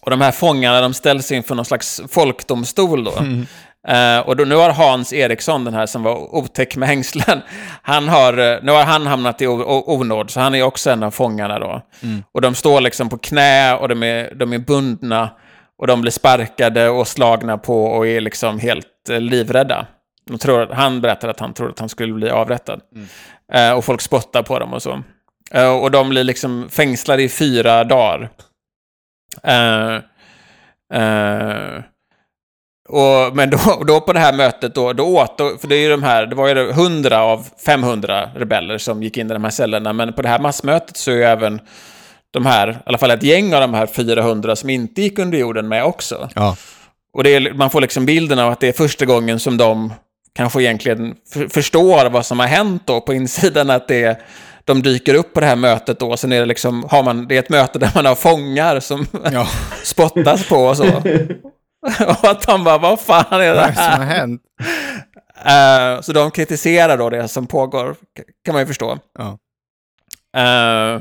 och 0.00 0.10
de 0.10 0.20
här 0.20 0.32
fångarna, 0.32 0.80
de 0.80 0.94
ställs 0.94 1.32
inför 1.32 1.54
någon 1.54 1.64
slags 1.64 2.00
folkdomstol 2.08 3.04
då. 3.04 3.12
Mm. 3.18 3.46
Eh, 3.88 4.26
och 4.28 4.36
då, 4.36 4.44
nu 4.44 4.54
har 4.54 4.70
Hans 4.70 5.12
Eriksson, 5.12 5.64
den 5.64 5.74
här 5.74 5.86
som 5.86 6.02
var 6.02 6.34
otäck 6.34 6.76
med 6.76 6.88
hängslen, 6.88 7.40
han 7.82 8.08
har, 8.08 8.38
eh, 8.38 8.58
nu 8.62 8.72
har 8.72 8.84
han 8.84 9.06
hamnat 9.06 9.42
i 9.42 9.46
onåd, 9.46 10.30
så 10.30 10.40
han 10.40 10.54
är 10.54 10.62
också 10.62 10.90
en 10.90 11.02
av 11.02 11.10
fångarna 11.10 11.58
då. 11.58 11.82
Mm. 12.02 12.22
Och 12.32 12.40
de 12.40 12.54
står 12.54 12.80
liksom 12.80 13.08
på 13.08 13.18
knä 13.18 13.74
och 13.74 13.88
de 13.88 14.02
är, 14.02 14.34
de 14.34 14.52
är 14.52 14.58
bundna 14.58 15.30
och 15.78 15.86
de 15.86 16.00
blir 16.00 16.12
sparkade 16.12 16.88
och 16.88 17.08
slagna 17.08 17.58
på 17.58 17.84
och 17.84 18.06
är 18.06 18.20
liksom 18.20 18.58
helt 18.58 19.08
eh, 19.10 19.20
livrädda. 19.20 19.86
Tror, 20.40 20.66
han 20.66 21.00
berättade 21.00 21.30
att 21.30 21.40
han 21.40 21.54
trodde 21.54 21.72
att 21.72 21.78
han 21.78 21.88
skulle 21.88 22.12
bli 22.12 22.30
avrättad. 22.30 22.80
Eh, 23.52 23.72
och 23.72 23.84
folk 23.84 24.00
spottar 24.00 24.42
på 24.42 24.58
dem 24.58 24.72
och 24.74 24.82
så. 24.82 25.02
Eh, 25.50 25.76
och 25.76 25.90
de 25.90 26.08
blir 26.08 26.24
liksom 26.24 26.68
fängslade 26.70 27.22
i 27.22 27.28
fyra 27.28 27.84
dagar. 27.84 28.30
Eh, 29.42 29.94
eh, 30.94 31.82
och, 32.88 33.36
men 33.36 33.50
då, 33.50 33.82
då 33.86 34.00
på 34.00 34.12
det 34.12 34.18
här 34.18 34.32
mötet 34.32 34.74
då, 34.74 34.92
då 34.92 35.04
åt, 35.04 35.38
då, 35.38 35.56
för 35.60 35.68
det 35.68 35.76
är 35.76 35.80
ju 35.80 35.90
de 35.90 36.02
här, 36.02 36.26
det 36.26 36.34
var 36.34 36.48
ju 36.48 36.70
100 36.70 37.20
av 37.20 37.46
500 37.66 38.30
rebeller 38.34 38.78
som 38.78 39.02
gick 39.02 39.16
in 39.16 39.30
i 39.30 39.32
de 39.32 39.44
här 39.44 39.50
cellerna, 39.50 39.92
men 39.92 40.12
på 40.12 40.22
det 40.22 40.28
här 40.28 40.38
massmötet 40.38 40.96
så 40.96 41.10
är 41.10 41.14
ju 41.14 41.22
även 41.22 41.60
de 42.30 42.46
här, 42.46 42.70
i 42.70 42.76
alla 42.86 42.98
fall 42.98 43.10
ett 43.10 43.22
gäng 43.22 43.54
av 43.54 43.60
de 43.60 43.74
här 43.74 43.86
400 43.86 44.56
som 44.56 44.70
inte 44.70 45.02
gick 45.02 45.18
under 45.18 45.38
jorden 45.38 45.68
med 45.68 45.84
också. 45.84 46.28
Ja. 46.34 46.56
Och 47.12 47.24
det 47.24 47.34
är, 47.34 47.54
man 47.54 47.70
får 47.70 47.80
liksom 47.80 48.06
bilden 48.06 48.38
av 48.38 48.52
att 48.52 48.60
det 48.60 48.68
är 48.68 48.72
första 48.72 49.04
gången 49.04 49.40
som 49.40 49.56
de 49.56 49.92
kanske 50.34 50.62
egentligen 50.62 51.14
för, 51.32 51.48
förstår 51.48 52.10
vad 52.10 52.26
som 52.26 52.38
har 52.38 52.46
hänt 52.46 52.82
då 52.86 53.00
på 53.00 53.14
insidan, 53.14 53.70
att 53.70 53.88
det 53.88 54.02
är, 54.04 54.22
de 54.64 54.82
dyker 54.82 55.14
upp 55.14 55.32
på 55.34 55.40
det 55.40 55.46
här 55.46 55.56
mötet 55.56 55.98
då, 55.98 56.16
sen 56.16 56.32
är 56.32 56.40
det 56.40 56.46
liksom, 56.46 56.84
har 56.90 57.02
man, 57.02 57.28
det 57.28 57.34
är 57.34 57.38
ett 57.38 57.48
möte 57.48 57.78
där 57.78 57.90
man 57.94 58.06
har 58.06 58.14
fångar 58.14 58.80
som 58.80 59.06
ja. 59.32 59.48
spottas 59.84 60.48
på 60.48 60.56
och 60.56 60.76
så. 60.76 60.86
och 62.06 62.24
att 62.24 62.46
de 62.46 62.64
bara, 62.64 62.78
vad 62.78 63.00
fan 63.00 63.24
är 63.30 63.38
det 63.38 63.54
Vad 63.54 63.64
är 63.64 63.68
det 63.68 63.74
som 63.74 63.84
har 63.84 63.98
här? 63.98 64.18
hänt? 64.18 64.42
Eh, 65.44 66.00
så 66.02 66.12
de 66.12 66.30
kritiserar 66.30 66.96
då 66.98 67.10
det 67.10 67.28
som 67.28 67.46
pågår, 67.46 67.96
kan 68.44 68.52
man 68.52 68.62
ju 68.62 68.66
förstå. 68.66 68.98
Ja. 69.18 69.38
Eh, 70.40 71.00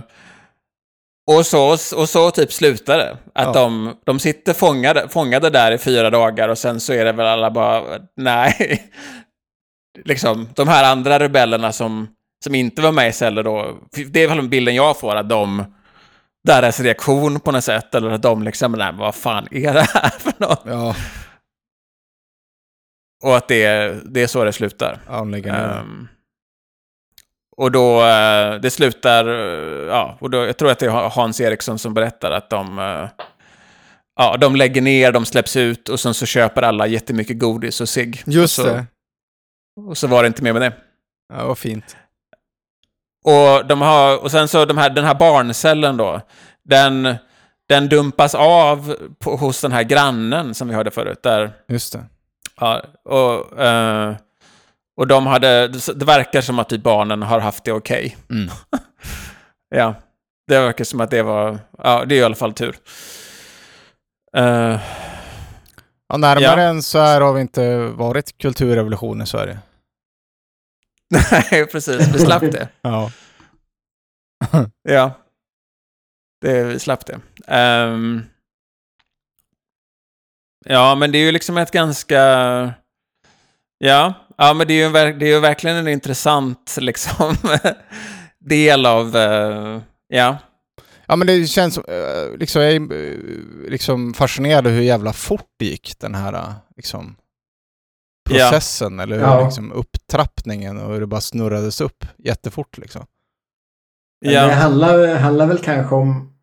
och, 1.31 1.45
så, 1.45 1.69
och 1.71 2.09
så 2.09 2.31
typ 2.31 2.53
slutar 2.53 2.97
det. 2.97 3.17
Att 3.35 3.45
Ja. 3.45 3.53
de, 3.53 3.93
de 4.05 4.19
sitter 4.19 4.53
fångade, 4.53 5.09
fångade 5.09 5.49
där 5.49 5.71
i 5.71 5.77
fyra 5.77 6.09
dagar 6.09 6.49
och 6.49 6.57
sen 6.57 6.79
så 6.79 6.93
är 6.93 7.05
det 7.05 7.11
väl 7.11 7.25
alla 7.27 7.51
bara, 7.51 7.83
nej. 8.17 8.83
Liksom, 10.05 10.49
de 10.55 10.67
här 10.67 10.91
andra 10.91 11.19
rebellerna 11.19 11.71
som, 11.71 12.07
som 12.43 12.55
inte 12.55 12.81
var 12.81 12.91
med 12.91 13.09
i 13.09 13.13
celler 13.13 13.43
då, 13.43 13.77
det 14.09 14.23
är 14.23 14.27
väl 14.27 14.49
bilden 14.49 14.75
jag 14.75 14.99
får, 14.99 15.15
att 15.15 15.29
de, 15.29 15.75
deras 16.47 16.79
reaktion 16.79 17.39
på 17.39 17.51
något 17.51 17.63
sätt, 17.63 17.95
eller 17.95 18.11
att 18.11 18.21
de 18.21 18.43
liksom, 18.43 18.71
nej, 18.71 18.93
vad 18.93 19.15
fan 19.15 19.47
är 19.51 19.73
det 19.73 19.81
här 19.93 20.09
för 20.09 20.33
något? 20.37 20.61
Ja, 20.65 20.95
Och 23.23 23.37
att 23.37 23.47
det, 23.47 23.63
är- 23.63 24.01
det 24.05 24.21
är 24.23 24.27
så 24.27 24.43
det 24.43 24.53
slutar. 24.53 24.99
Ehm, 25.79 26.07
och 27.57 27.71
då, 27.71 28.01
eh, 28.05 28.55
det 28.55 28.71
slutar, 28.71 29.27
eh, 29.27 29.87
ja, 29.87 30.17
och 30.21 30.29
då, 30.29 30.45
jag 30.45 30.57
tror 30.57 30.71
att 30.71 30.79
det 30.79 30.85
är 30.85 31.09
Hans 31.09 31.41
Eriksson 31.41 31.79
som 31.79 31.93
berättar 31.93 32.31
att 32.31 32.49
de, 32.49 32.79
eh, 32.79 33.09
ja, 34.15 34.37
de 34.37 34.55
lägger 34.55 34.81
ner, 34.81 35.11
de 35.11 35.25
släpps 35.25 35.55
ut 35.55 35.89
och 35.89 35.99
sen 35.99 36.13
så 36.13 36.25
köper 36.25 36.61
alla 36.61 36.87
jättemycket 36.87 37.39
godis 37.39 37.81
och 37.81 37.89
cigg. 37.89 38.23
Just 38.25 38.59
och 38.59 38.65
så, 38.65 38.71
det. 38.71 38.85
Och 39.75 39.97
så 39.97 40.07
var 40.07 40.23
det 40.23 40.27
inte 40.27 40.43
mer 40.43 40.53
med 40.53 40.61
det. 40.61 40.73
Ja, 41.33 41.47
vad 41.47 41.57
fint. 41.57 41.95
Och, 43.23 43.67
de 43.67 43.81
har, 43.81 44.23
och 44.23 44.31
sen 44.31 44.47
så 44.47 44.65
de 44.65 44.77
här, 44.77 44.89
den 44.89 45.05
här 45.05 45.15
barncellen 45.15 45.97
då, 45.97 46.21
den, 46.63 47.15
den 47.69 47.89
dumpas 47.89 48.35
av 48.35 48.95
på, 49.19 49.35
hos 49.35 49.61
den 49.61 49.71
här 49.71 49.83
grannen 49.83 50.53
som 50.53 50.67
vi 50.67 50.73
hörde 50.73 50.91
förut, 50.91 51.23
där 51.23 51.51
Just 51.67 51.93
det. 51.93 52.05
Ja, 52.59 52.83
och, 53.05 53.59
eh, 53.59 54.15
och 54.97 55.07
de 55.07 55.27
hade, 55.27 55.67
det 55.67 56.05
verkar 56.05 56.41
som 56.41 56.59
att 56.59 56.69
typ 56.69 56.83
barnen 56.83 57.21
har 57.21 57.39
haft 57.39 57.63
det 57.63 57.71
okej. 57.71 58.17
Mm. 58.29 58.49
Ja, 59.75 59.95
det 60.47 60.59
verkar 60.59 60.83
som 60.83 61.01
att 61.01 61.11
det 61.11 61.23
var, 61.23 61.59
ja 61.77 62.05
det 62.05 62.15
är 62.15 62.19
i 62.19 62.23
alla 62.23 62.35
fall 62.35 62.53
tur. 62.53 62.75
Eh, 64.37 64.79
Ja, 66.11 66.17
närmare 66.17 66.61
Ja. 66.61 66.69
än 66.69 66.83
så 66.83 66.99
här 66.99 67.21
har 67.21 67.33
vi 67.33 67.41
inte 67.41 67.77
varit 67.77 68.37
kulturrevolution 68.37 69.21
i 69.21 69.25
Sverige. 69.27 69.59
Nej, 71.31 71.65
precis, 71.65 72.07
vi 72.15 72.19
slapp 72.19 72.41
det. 72.41 72.69
Ja. 72.81 73.11
Ja, 74.89 75.11
det, 76.41 76.63
vi 76.63 76.79
slapp 76.79 77.05
det. 77.05 77.19
Ehm, 77.47 78.21
ja, 80.65 80.95
men 80.95 81.11
det 81.11 81.17
är 81.17 81.25
ju 81.25 81.31
liksom 81.31 81.57
ett 81.57 81.71
ganska... 81.71 82.17
Ja, 83.77 84.13
ja 84.37 84.53
men 84.53 84.67
det 84.67 84.73
är 84.73 84.87
ju, 84.87 85.13
det 85.17 85.25
är 85.25 85.33
ju 85.33 85.39
verkligen 85.39 85.77
en 85.77 85.87
intressant 85.87 86.77
liksom 86.81 87.35
del 88.39 88.85
av... 88.85 89.15
eh, 89.15 89.81
ja, 90.07 90.37
Ja, 91.11 91.15
men 91.15 91.27
det 91.27 91.47
känns 91.47 91.73
som, 91.73 91.83
eh, 91.87 92.37
liksom, 92.37 92.61
jag 92.61 92.71
är 92.71 92.79
eh, 92.93 93.17
liksom 93.69 94.13
fascinerad 94.13 94.67
över 94.67 94.77
hur 94.77 94.83
jävla 94.83 95.13
fort 95.13 95.47
det 95.59 95.65
gick, 95.65 95.93
den 95.99 96.15
här 96.15 96.33
eh, 96.33 96.53
liksom, 96.75 97.15
Ja. 98.29 98.49
processen, 98.49 98.99
eller 98.99 99.15
hur, 99.15 99.23
Ja. 99.23 99.45
liksom, 99.45 99.71
upptrappningen 99.71 100.77
och 100.79 100.93
hur 100.93 100.99
det 100.99 101.07
bara 101.07 101.21
snurrades 101.21 101.81
upp 101.81 102.05
jättefort. 102.17 102.77
Liksom. 102.77 103.05
Det 104.25 104.31
ja, 104.31 104.51
handlar, 104.51 105.15
handlar 105.15 105.45
väl 105.47 105.57
kanske 105.57 105.95
om 105.95 106.33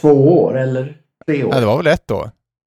två 0.00 0.42
år 0.42 0.58
eller 0.58 0.96
tre 1.26 1.44
år. 1.44 1.50
Nej, 1.50 1.60
det 1.60 1.66
var 1.66 1.76
väl 1.76 1.86
ett 1.86 2.10
år 2.10 2.30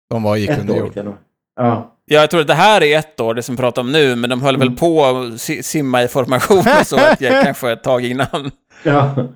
de 0.09 0.23
var 0.23 0.35
gick 0.35 0.49
Ett 0.49 0.59
under 0.59 0.73
år 0.73 0.79
jord. 0.79 0.93
det. 0.93 1.13
Ja. 1.55 1.95
Ja, 2.05 2.19
jag 2.21 2.29
tror 2.29 2.41
att 2.41 2.47
det 2.47 2.53
här 2.53 2.83
är 2.83 2.99
ett 2.99 3.19
år, 3.19 3.33
det 3.33 3.43
som 3.43 3.55
vi 3.55 3.59
pratar 3.59 3.81
om 3.81 3.91
nu, 3.91 4.15
men 4.15 4.29
de 4.29 4.41
höll 4.41 4.57
väl 4.57 4.67
Mm. 4.67 4.77
på 4.77 5.05
att 5.05 5.41
si- 5.41 5.63
simma 5.63 6.03
i 6.03 6.07
formation 6.07 6.63
och 6.79 6.87
så, 6.87 6.95
att 6.99 7.21
jag 7.21 7.43
kanske 7.45 7.71
ett 7.71 7.83
tag 7.83 8.05
innan 8.05 8.51
ja. 8.83 9.27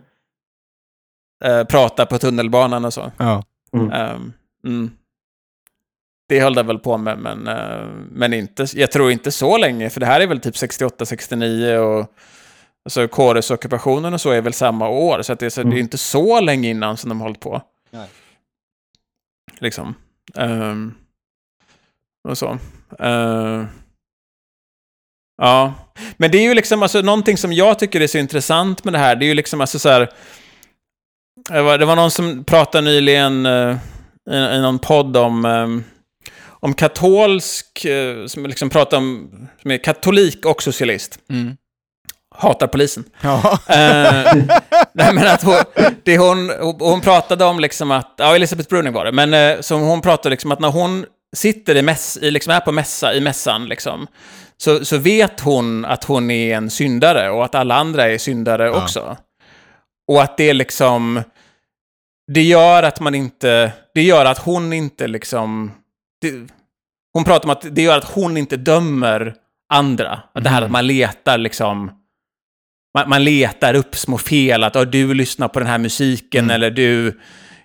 Uh, 1.46 1.64
prata 1.64 2.06
på 2.06 2.18
tunnelbanan 2.18 2.86
och 2.86 2.94
så. 2.94 3.12
Ja. 3.18 3.44
Ehm, 3.74 4.34
mm. 4.66 4.92
Det 6.30 6.40
höll 6.40 6.54
det 6.56 6.64
väl 6.64 6.80
på 6.80 6.98
med, 6.98 7.18
men, 7.18 7.48
eh, 7.48 7.88
men 8.12 8.34
inte, 8.34 8.66
jag 8.74 8.92
tror 8.92 9.12
inte 9.12 9.32
så 9.32 9.58
länge, 9.58 9.90
för 9.90 10.00
det 10.00 10.06
här 10.06 10.22
är 10.22 10.28
väl 10.28 10.40
typ 10.40 10.56
68-69 10.56 11.76
och 11.78 12.14
alltså 12.86 13.08
Kåres-ockupationen 13.08 14.14
och 14.14 14.22
så 14.22 14.30
är 14.32 14.42
väl 14.42 14.54
samma 14.54 14.90
år, 14.90 15.22
så, 15.22 15.34
att 15.34 15.40
det, 15.40 15.46
är 15.46 15.50
så 15.50 15.62
det 15.62 15.68
är 15.68 15.72
Mm. 15.72 15.78
inte 15.80 15.98
så 15.98 16.40
länge 16.42 16.70
innan 16.70 16.98
som 16.98 17.10
de 17.10 17.22
har 17.22 17.28
hållit 17.28 17.40
på. 17.40 17.62
Nej. 17.92 18.08
Liksom. 19.60 19.96
Ehm, 20.36 20.94
och 22.30 22.38
så. 22.38 22.58
Ehm, 23.00 23.68
Ja, 25.38 25.74
men 26.18 26.32
det 26.32 26.38
är 26.38 26.44
ju 26.44 26.54
liksom 26.54 26.84
alltså 26.84 27.02
någonting 27.02 27.38
som 27.38 27.54
jag 27.54 27.80
tycker 27.80 28.02
är 28.02 28.08
så 28.08 28.18
intressant 28.18 28.84
med 28.84 28.94
det 28.94 28.98
här. 28.98 29.16
Det 29.16 29.26
är 29.26 29.28
ju 29.28 29.34
liksom 29.34 29.62
alltså 29.62 29.80
så 29.80 29.90
här. 29.90 30.10
Det 31.50 31.62
var, 31.62 31.78
det 31.78 31.86
var 31.86 31.96
någon 31.96 32.12
som 32.12 32.44
pratade 32.44 32.86
nyligen 32.86 33.46
eh, 33.46 33.78
i, 34.32 34.36
i 34.36 34.62
någon 34.62 34.80
podd 34.80 35.18
om, 35.18 35.46
eh, 35.46 35.68
om 36.50 36.74
katolsk, 36.74 37.86
eh, 37.86 38.26
som 38.26 38.46
liksom 38.46 38.70
pratade 38.70 38.98
om, 38.98 39.30
som 39.62 39.72
är 39.72 39.78
katolik 39.78 40.46
och 40.46 40.64
socialist. 40.64 41.20
Mm. 41.30 41.58
Hatar 42.36 42.68
polisen. 42.68 43.04
Ja. 43.22 43.60
Eh, 43.68 44.34
nej, 44.94 45.14
men 45.14 45.28
att 45.28 45.44
hon, 45.44 45.56
det 46.04 46.18
hon, 46.18 46.52
hon 46.80 47.02
pratade 47.02 47.46
om 47.46 47.60
liksom 47.60 47.92
att, 47.92 48.14
ja 48.18 48.36
Elisabeth 48.36 48.70
Bruning 48.70 48.94
var 48.94 49.06
det, 49.06 49.12
men 49.12 49.64
som 49.64 49.82
hon 49.82 50.02
pratade 50.02 50.30
liksom 50.30 50.52
att 50.52 50.60
när 50.60 50.70
hon 50.70 51.06
sitter 51.36 51.76
i 51.76 51.82
mäss, 51.82 52.18
i, 52.22 52.32
liksom 52.32 52.54
är 52.54 52.60
på 52.60 52.72
mässa, 52.72 53.14
i 53.14 53.22
mässan 53.22 53.66
liksom, 53.66 54.08
så, 54.58 54.86
så 54.86 54.98
vet 54.98 55.40
hon 55.40 55.86
att 55.86 56.04
hon 56.04 56.32
är 56.32 56.56
en 56.56 56.70
syndare 56.70 57.30
och 57.30 57.46
att 57.46 57.56
alla 57.56 57.76
andra 57.76 58.10
är 58.10 58.18
syndare 58.18 58.70
också. 58.70 59.18
Och 60.08 60.22
att 60.22 60.38
det 60.38 60.54
liksom, 60.54 61.22
det 62.34 62.42
gör 62.44 62.84
att 62.84 63.00
man 63.00 63.16
inte, 63.16 63.72
det 63.94 64.04
gör 64.04 64.26
att 64.26 64.38
hon 64.38 64.74
inte 64.74 65.08
liksom, 65.08 65.72
det, 66.22 66.34
hon 67.14 67.24
pratar 67.24 67.46
om 67.46 67.50
att 67.50 67.76
det 67.76 67.82
gör 67.82 67.98
att 67.98 68.12
hon 68.12 68.38
inte 68.38 68.58
dömer 68.58 69.36
andra. 69.74 70.20
Det 70.34 70.50
här 70.50 70.62
att 70.62 70.72
man 70.72 70.88
letar 70.88 71.38
liksom, 71.38 71.92
man, 72.98 73.10
man 73.10 73.24
letar 73.24 73.74
upp 73.74 73.96
små 73.96 74.18
fel, 74.18 74.64
att 74.64 74.76
"Ja, 74.76 74.86
du 74.86 75.14
lyssnar 75.14 75.48
på 75.48 75.60
den 75.60 75.68
här 75.68 75.78
musiken 75.78 76.50
eller 76.50 76.72
du 76.72 77.20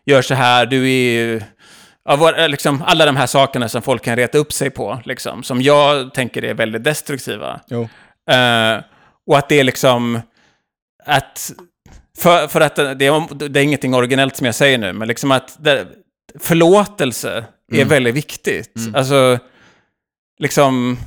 gör 0.07 0.23
så 0.23 0.35
här, 0.35 0.67
du 0.67 0.91
är... 0.91 1.45
Ja, 2.05 2.17
vad- 2.17 2.51
liksom, 2.51 2.83
alla 2.87 3.07
de 3.07 3.17
här 3.17 3.27
sakerna 3.27 3.69
som 3.69 3.83
folk 3.83 4.05
kan 4.05 4.17
reta 4.17 4.39
upp 4.39 4.53
sig 4.53 4.71
på, 4.71 5.01
liksom, 5.05 5.43
som 5.43 5.63
jag 5.63 6.15
tänker 6.15 6.45
är 6.45 6.55
väldigt 6.55 6.85
destruktiva. 6.85 7.61
Eh, 8.31 8.83
och 9.27 9.39
att 9.39 9.49
det 9.49 9.61
är 9.61 9.65
liksom... 9.65 10.21
Att, 11.07 11.53
för, 12.19 12.49
för 12.49 12.61
att 12.61 12.77
det, 12.77 12.95
det 12.95 13.07
är, 13.07 13.49
det 13.49 13.61
är 13.61 13.65
ingenting 13.65 13.95
originellt 13.95 14.37
som 14.37 14.45
jag 14.45 14.55
säger 14.55 14.79
nu, 14.79 14.93
men 14.93 15.09
liksom 15.09 15.31
att 15.31 15.57
det, 15.65 15.87
förlåtelse 16.39 17.45
är 17.73 17.85
väldigt 17.85 18.15
viktigt. 18.15 18.75
Alltså, 18.95 19.39
liksom... 20.39 20.99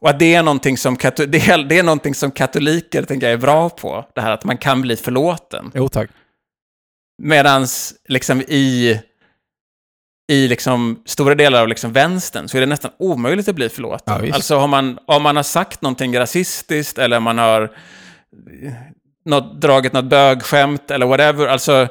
Och 0.00 0.10
att 0.10 0.18
det 0.18 0.34
är 0.34 0.42
någonting 0.42 0.78
som, 0.78 0.96
det 1.16 1.48
är, 1.48 1.64
det 1.64 1.78
är 1.78 1.82
någonting 1.82 2.14
som 2.14 2.30
katoliker 2.30 3.02
tänker 3.02 3.26
jag 3.26 3.34
är 3.34 3.38
bra 3.38 3.70
på. 3.70 4.08
Det 4.14 4.20
här 4.20 4.30
att 4.30 4.44
man 4.44 4.58
kan 4.58 4.82
bli 4.82 4.96
förlåten. 4.96 5.70
Jo, 5.74 5.88
tack. 5.88 6.10
Medans 7.22 7.94
liksom 8.08 8.40
i, 8.40 9.00
i 10.32 10.48
liksom 10.48 11.02
stora 11.06 11.34
delar 11.34 11.62
av 11.62 11.68
liksom 11.68 11.92
vänstern 11.92 12.48
så 12.48 12.56
är 12.56 12.60
det 12.60 12.66
nästan 12.66 12.90
omöjligt 12.98 13.48
att 13.48 13.54
bli 13.54 13.68
förlåten. 13.68 14.26
Ja, 14.26 14.34
alltså 14.34 14.56
om 14.56 14.70
man, 14.70 14.98
om 15.06 15.22
man 15.22 15.36
har 15.36 15.42
sagt 15.42 15.82
någonting 15.82 16.18
rasistiskt 16.18 16.98
eller 16.98 17.20
man 17.20 17.38
har 17.38 17.76
något, 19.24 19.60
dragit 19.60 19.92
något 19.92 20.04
bögskämt 20.04 20.90
eller 20.90 21.06
whatever. 21.06 21.46
Alltså, 21.46 21.88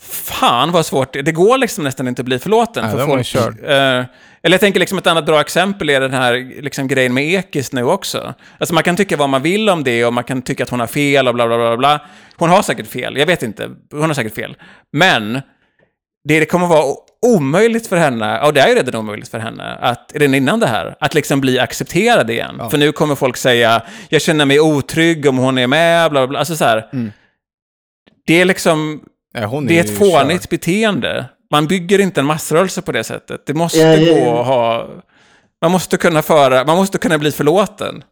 fan 0.00 0.72
vad 0.72 0.86
svårt 0.86 1.12
det. 1.12 1.22
Det 1.22 1.32
går 1.32 1.58
liksom 1.58 1.84
nästan 1.84 2.08
inte 2.08 2.22
att 2.22 2.26
bli 2.26 2.38
förlåten. 2.38 2.84
Nej, 2.84 2.92
för 2.92 3.06
folk, 3.06 3.34
eh, 3.62 4.04
eller 4.42 4.54
jag 4.54 4.60
tänker 4.60 4.80
liksom 4.80 4.98
ett 4.98 5.06
annat 5.06 5.26
bra 5.26 5.40
exempel 5.40 5.90
är 5.90 6.00
den 6.00 6.14
här 6.14 6.62
liksom 6.62 6.88
grejen 6.88 7.14
med 7.14 7.24
Ekis 7.24 7.72
nu 7.72 7.84
också. 7.84 8.34
Alltså 8.58 8.74
man 8.74 8.82
kan 8.82 8.96
tycka 8.96 9.16
vad 9.16 9.28
man 9.28 9.42
vill 9.42 9.68
om 9.68 9.84
det 9.84 10.04
och 10.04 10.14
man 10.14 10.24
kan 10.24 10.42
tycka 10.42 10.62
att 10.62 10.70
hon 10.70 10.80
har 10.80 10.86
fel 10.86 11.28
och 11.28 11.34
bla 11.34 11.46
bla 11.46 11.56
bla 11.56 11.76
bla. 11.76 12.00
Hon 12.36 12.50
har 12.50 12.62
säkert 12.62 12.86
fel, 12.86 13.16
jag 13.16 13.26
vet 13.26 13.42
inte. 13.42 13.70
Hon 13.90 14.02
har 14.02 14.14
säkert 14.14 14.34
fel. 14.34 14.56
Men 14.92 15.32
det, 16.28 16.40
det 16.40 16.46
kommer 16.46 16.66
vara 16.66 16.94
omöjligt 17.26 17.86
för 17.86 17.96
henne, 17.96 18.40
och 18.40 18.52
det 18.52 18.60
är 18.60 18.68
ju 18.68 18.74
redan 18.74 18.94
omöjligt 19.00 19.28
för 19.28 19.38
henne, 19.38 19.74
att, 19.80 20.12
redan 20.14 20.34
innan 20.34 20.60
det 20.60 20.66
här, 20.66 20.96
att 21.00 21.14
liksom 21.14 21.40
bli 21.40 21.58
accepterad 21.58 22.30
igen. 22.30 22.60
För 22.70 22.78
nu 22.78 22.92
kommer 22.92 23.14
folk 23.14 23.36
säga, 23.36 23.82
jag 24.08 24.22
känner 24.22 24.44
mig 24.44 24.60
otrygg 24.60 25.26
om 25.26 25.38
hon 25.38 25.58
är 25.58 25.66
med, 25.66 26.10
bla 26.10 26.20
bla 26.20 26.26
bla. 26.28 26.38
Alltså 26.38 26.56
så 26.56 26.64
här. 26.64 26.86
Mm. 26.92 27.12
Det 28.26 28.40
är 28.40 28.44
liksom, 28.44 29.00
Nej, 29.34 29.44
hon 29.44 29.66
det 29.66 29.78
är 29.78 29.84
ett 29.84 29.98
fånigt 29.98 30.42
körd. 30.42 30.50
beteende. 30.50 31.24
Man 31.52 31.66
bygger 31.66 31.98
inte 31.98 32.20
en 32.20 32.26
massrörelse 32.26 32.82
på 32.82 32.92
det 32.92 33.04
sättet. 33.04 33.46
Det 33.46 33.54
måste 33.54 33.78
Ja, 33.78 33.94
ja, 33.94 34.14
gå 34.14 34.20
ja. 34.20 34.40
att 34.40 34.46
ha... 34.46 34.88
Man 35.62 35.70
måste 35.72 35.96
kunna 35.96 36.22
föra, 36.22 36.64
man 36.64 36.76
måste 36.76 36.98
kunna 36.98 37.18
bli 37.18 37.32
förlåten. 37.32 38.04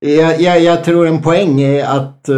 Jag, 0.00 0.40
jag, 0.40 0.60
jag 0.60 0.84
tror 0.84 1.06
en 1.06 1.22
poäng 1.22 1.60
är 1.60 1.84
att 1.84 2.28
eh, 2.28 2.36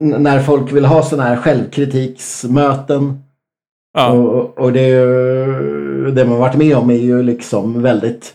n- 0.00 0.16
när 0.18 0.40
folk 0.42 0.72
vill 0.72 0.84
ha 0.84 1.02
sådana 1.02 1.28
här 1.28 1.36
självkritiksmöten 1.36 3.23
Ja. 3.94 4.08
och, 4.10 4.58
och 4.58 4.72
det, 4.72 4.88
ju- 4.88 6.10
det 6.10 6.24
man 6.24 6.38
varit 6.38 6.56
med 6.56 6.76
om 6.76 6.90
är 6.90 6.94
ju 6.94 7.22
liksom 7.22 7.82
väldigt 7.82 8.34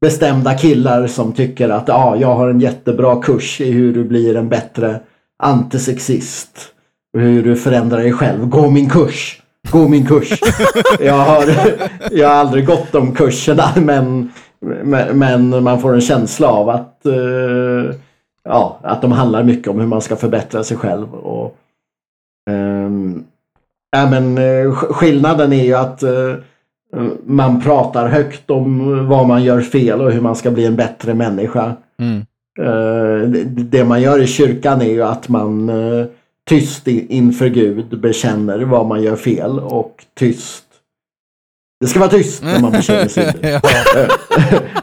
bestämda 0.00 0.54
killar 0.54 1.06
som 1.06 1.32
tycker 1.32 1.68
att 1.68 1.88
ja, 1.88 2.16
jag 2.16 2.34
har 2.34 2.48
en 2.48 2.60
jättebra 2.60 3.22
kurs 3.22 3.60
i 3.60 3.70
hur 3.72 3.94
du 3.94 4.04
blir 4.04 4.36
en 4.36 4.48
bättre 4.48 5.00
antisexist. 5.42 6.68
Hur 7.18 7.42
du 7.42 7.56
förändrar 7.56 7.98
dig 7.98 8.12
själv. 8.12 8.48
Gå 8.48 8.70
min 8.70 8.90
kurs! 8.90 9.42
Gå 9.70 9.88
min 9.88 10.06
kurs! 10.06 10.40
jag, 11.00 11.14
har, 11.14 11.44
jag 12.10 12.28
har 12.28 12.34
aldrig 12.34 12.66
gått 12.66 12.92
de 12.92 13.14
kurserna 13.14 13.64
men, 13.76 14.32
men, 14.82 15.18
men 15.18 15.62
man 15.64 15.80
får 15.80 15.94
en 15.94 16.00
känsla 16.00 16.48
av 16.48 16.68
att, 16.68 17.06
eh, 17.06 17.94
ja, 18.44 18.78
att 18.82 19.02
de 19.02 19.12
handlar 19.12 19.42
mycket 19.42 19.68
om 19.68 19.80
hur 19.80 19.86
man 19.86 20.00
ska 20.00 20.16
förbättra 20.16 20.64
sig 20.64 20.76
själv. 20.76 21.14
Och, 21.14 21.56
ehm, 22.50 23.24
ja, 23.92 24.10
men, 24.10 24.38
eh, 24.38 24.42
sk- 24.70 24.92
skillnaden 24.92 25.52
är 25.52 25.64
ju 25.64 25.74
att 25.74 26.02
eh, 26.02 26.34
man 27.26 27.60
pratar 27.62 28.08
högt 28.08 28.50
om 28.50 29.06
vad 29.08 29.26
man 29.28 29.42
gör 29.44 29.60
fel 29.60 30.00
och 30.00 30.12
hur 30.12 30.20
man 30.20 30.36
ska 30.36 30.50
bli 30.50 30.66
en 30.66 30.76
bättre 30.76 31.14
människa. 31.14 31.72
Mm. 32.00 32.18
Eh, 32.60 33.28
det- 33.46 33.84
man 33.84 34.02
gör 34.02 34.22
i 34.22 34.26
kyrkan 34.26 34.80
är 34.82 34.90
ju 34.90 35.02
att 35.02 35.28
man 35.28 35.70
tyst 36.48 36.88
inför 36.88 37.46
Gud 37.48 38.00
bekänner 38.00 38.58
vad 38.64 38.86
man 38.86 39.02
gör 39.02 39.16
fel 39.16 39.58
och 39.58 40.04
tyst. 40.18 40.64
Det 41.80 41.86
ska 41.86 42.00
vara 42.00 42.10
tyst 42.10 42.42
när 42.42 42.60
man 42.60 42.72
bekänner 42.72 43.36
ja. 43.42 43.60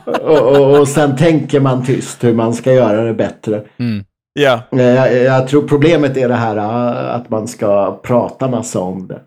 och, 0.22 0.40
och, 0.58 0.80
och 0.80 0.88
sen 0.88 1.16
tänker 1.18 1.60
man 1.60 1.86
tyst 1.86 2.24
hur 2.24 2.34
man 2.34 2.54
ska 2.54 2.74
göra 2.74 3.04
det 3.04 3.14
bättre. 3.14 3.62
Mm. 3.78 4.04
Ja. 4.42 4.62
Eh, 4.72 4.82
Jag, 4.82 5.16
jag 5.24 5.48
tror 5.48 5.68
problemet 5.68 6.18
är 6.18 6.28
det 6.30 6.36
här 6.36 6.58
eh, 6.58 7.16
att 7.16 7.30
man 7.30 7.48
ska 7.48 8.00
prata 8.04 8.48
massa 8.48 8.80
om 8.80 9.08
det. 9.08 9.22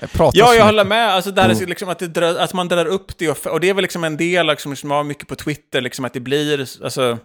Jag 0.00 0.30
Ja, 0.34 0.54
jag 0.54 0.64
håller 0.64 0.84
med. 0.84 1.08
Alltså, 1.08 1.30
det 1.30 1.42
här 1.42 1.48
är 1.48 1.54
Mm. 1.54 1.68
liksom 1.68 1.88
att, 1.88 1.98
det 1.98 2.08
drar, 2.08 2.34
att 2.36 2.54
man 2.54 2.68
drar 2.68 2.86
upp 2.86 3.18
det, 3.18 3.28
och, 3.30 3.46
och 3.46 3.60
det 3.60 3.68
är 3.68 3.74
väl 3.74 3.82
liksom 3.82 4.04
en 4.04 4.16
del 4.16 4.46
liksom, 4.46 4.76
som 4.76 4.90
har 4.90 5.04
mycket 5.04 5.28
på 5.28 5.34
Twitter, 5.34 5.80
liksom, 5.80 6.04
att 6.04 6.12
det 6.12 6.20
blir, 6.20 6.60
alltså, 6.84 7.18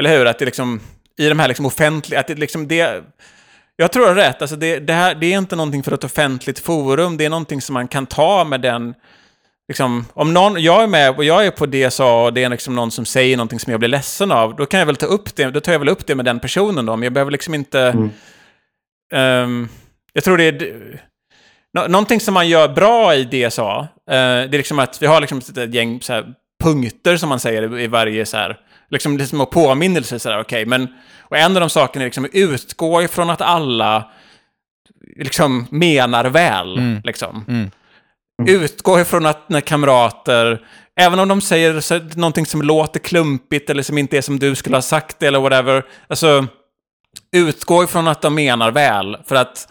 eller 0.00 0.18
hur? 0.18 0.26
Att 0.26 0.38
det 0.38 0.44
liksom, 0.44 0.80
i 1.18 1.28
de 1.28 1.38
här 1.38 1.48
liksom 1.48 1.66
offentliga, 1.66 2.20
att 2.20 2.26
det 2.26 2.34
liksom 2.34 2.68
det, 2.68 3.02
jag 3.76 3.92
tror 3.92 4.06
jag 4.06 4.14
har 4.14 4.20
rätt, 4.20 4.42
alltså 4.42 4.56
det, 4.56 4.78
det, 4.78 4.92
här, 4.92 5.14
det 5.14 5.26
är 5.32 5.38
inte 5.38 5.56
någonting 5.56 5.82
för 5.82 5.92
ett 5.92 6.04
offentligt 6.04 6.58
forum, 6.58 7.16
det 7.16 7.24
är 7.24 7.30
någonting 7.30 7.60
som 7.60 7.74
man 7.74 7.88
kan 7.88 8.06
ta 8.06 8.44
med 8.44 8.60
den, 8.60 8.94
liksom, 9.68 10.04
om 10.14 10.34
någon, 10.34 10.62
jag 10.62 10.82
är 10.82 10.86
med 10.86 11.16
och 11.16 11.24
jag 11.24 11.46
är 11.46 11.50
på 11.50 11.66
DSA 11.66 12.12
och 12.12 12.32
det 12.32 12.44
är 12.44 12.48
liksom 12.48 12.74
någon 12.76 12.90
som 12.90 13.04
säger 13.04 13.36
någonting 13.36 13.60
som 13.60 13.70
jag 13.70 13.80
blir 13.80 13.88
ledsen 13.88 14.32
av, 14.32 14.56
då 14.56 14.66
kan 14.66 14.80
jag 14.80 14.86
väl 14.86 14.96
ta 14.96 15.06
upp 15.06 15.36
det, 15.36 15.50
då 15.50 15.60
tar 15.60 15.72
jag 15.72 15.78
väl 15.78 15.88
upp 15.88 16.06
det 16.06 16.14
med 16.14 16.24
den 16.24 16.40
personen 16.40 16.86
då, 16.86 16.96
men 16.96 17.02
jag 17.02 17.12
behöver 17.12 17.32
liksom 17.32 17.54
inte, 17.54 17.80
Mm. 17.80 18.10
ehm, 19.12 19.68
jag 20.12 20.24
tror 20.24 20.38
det 20.38 20.44
är, 20.44 21.00
Nå 21.74 21.86
någonting 21.88 22.20
som 22.20 22.34
man 22.34 22.48
gör 22.48 22.68
bra 22.68 23.14
i 23.14 23.24
DSA, 23.24 23.78
eh, 23.80 23.86
det 24.06 24.14
är 24.16 24.48
liksom 24.48 24.78
att 24.78 25.02
vi 25.02 25.06
har 25.06 25.20
liksom 25.20 25.38
ett 25.38 25.74
gäng 25.74 26.00
så 26.02 26.12
här, 26.12 26.26
punkter 26.64 27.16
som 27.16 27.28
man 27.28 27.40
säger 27.40 27.78
i 27.78 27.86
varje 27.86 28.26
så 28.26 28.36
här, 28.36 28.56
liksom 28.90 29.16
det 29.18 29.24
är 29.24 29.26
små 29.26 29.46
påminnelser 29.46 30.18
sådär, 30.18 30.40
okej, 30.40 30.66
men, 30.66 30.88
och 31.20 31.36
en 31.36 31.56
av 31.56 31.60
de 31.60 31.70
sakerna 31.70 32.02
är 32.04 32.06
liksom 32.06 32.24
att 32.24 32.30
utgå 32.34 33.02
ifrån 33.02 33.30
att 33.30 33.40
alla 33.40 34.10
liksom 35.16 35.66
menar 35.70 36.24
väl, 36.24 36.78
Mm. 36.78 37.00
liksom. 37.04 37.44
Mm. 37.48 37.70
Utgå 38.46 39.00
ifrån 39.00 39.26
att 39.26 39.48
när 39.48 39.60
kamrater, 39.60 40.60
även 40.96 41.18
om 41.18 41.28
de 41.28 41.40
säger 41.40 42.16
någonting 42.18 42.46
som 42.46 42.62
låter 42.62 43.00
klumpigt 43.00 43.70
eller 43.70 43.82
som 43.82 43.98
inte 43.98 44.18
är 44.18 44.22
som 44.22 44.38
du 44.38 44.54
skulle 44.54 44.76
ha 44.76 44.82
sagt 44.82 45.22
eller 45.22 45.40
whatever, 45.40 45.86
alltså 46.08 46.46
utgå 47.32 47.84
ifrån 47.84 48.08
att 48.08 48.22
de 48.22 48.34
menar 48.34 48.70
väl, 48.70 49.16
för 49.26 49.34
att 49.34 49.68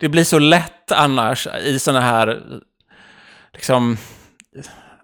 det 0.00 0.08
blir 0.08 0.24
så 0.24 0.38
lätt 0.38 0.92
annars 0.92 1.46
i 1.64 1.78
sådana 1.78 2.00
här, 2.00 2.40
liksom, 3.52 3.96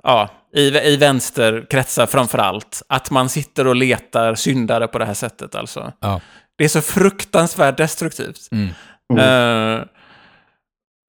ja, 0.03 0.29
i, 0.55 0.79
i 0.79 0.97
vänsterkretsar 0.97 2.07
framför 2.07 2.39
allt, 2.39 2.83
att 2.89 3.11
man 3.11 3.29
sitter 3.29 3.67
och 3.67 3.77
letar 3.77 4.35
syndare 4.35 4.89
på 4.89 4.99
det 4.99 5.05
här 5.05 5.15
sättet 5.15 5.55
alltså. 5.55 5.93
Ja. 6.01 6.21
Det 6.59 6.65
är 6.65 6.69
så 6.69 6.81
fruktansvärt 6.81 7.77
destruktivt. 7.77 8.49
Mm. 8.53 9.19
Eh, 9.19 9.85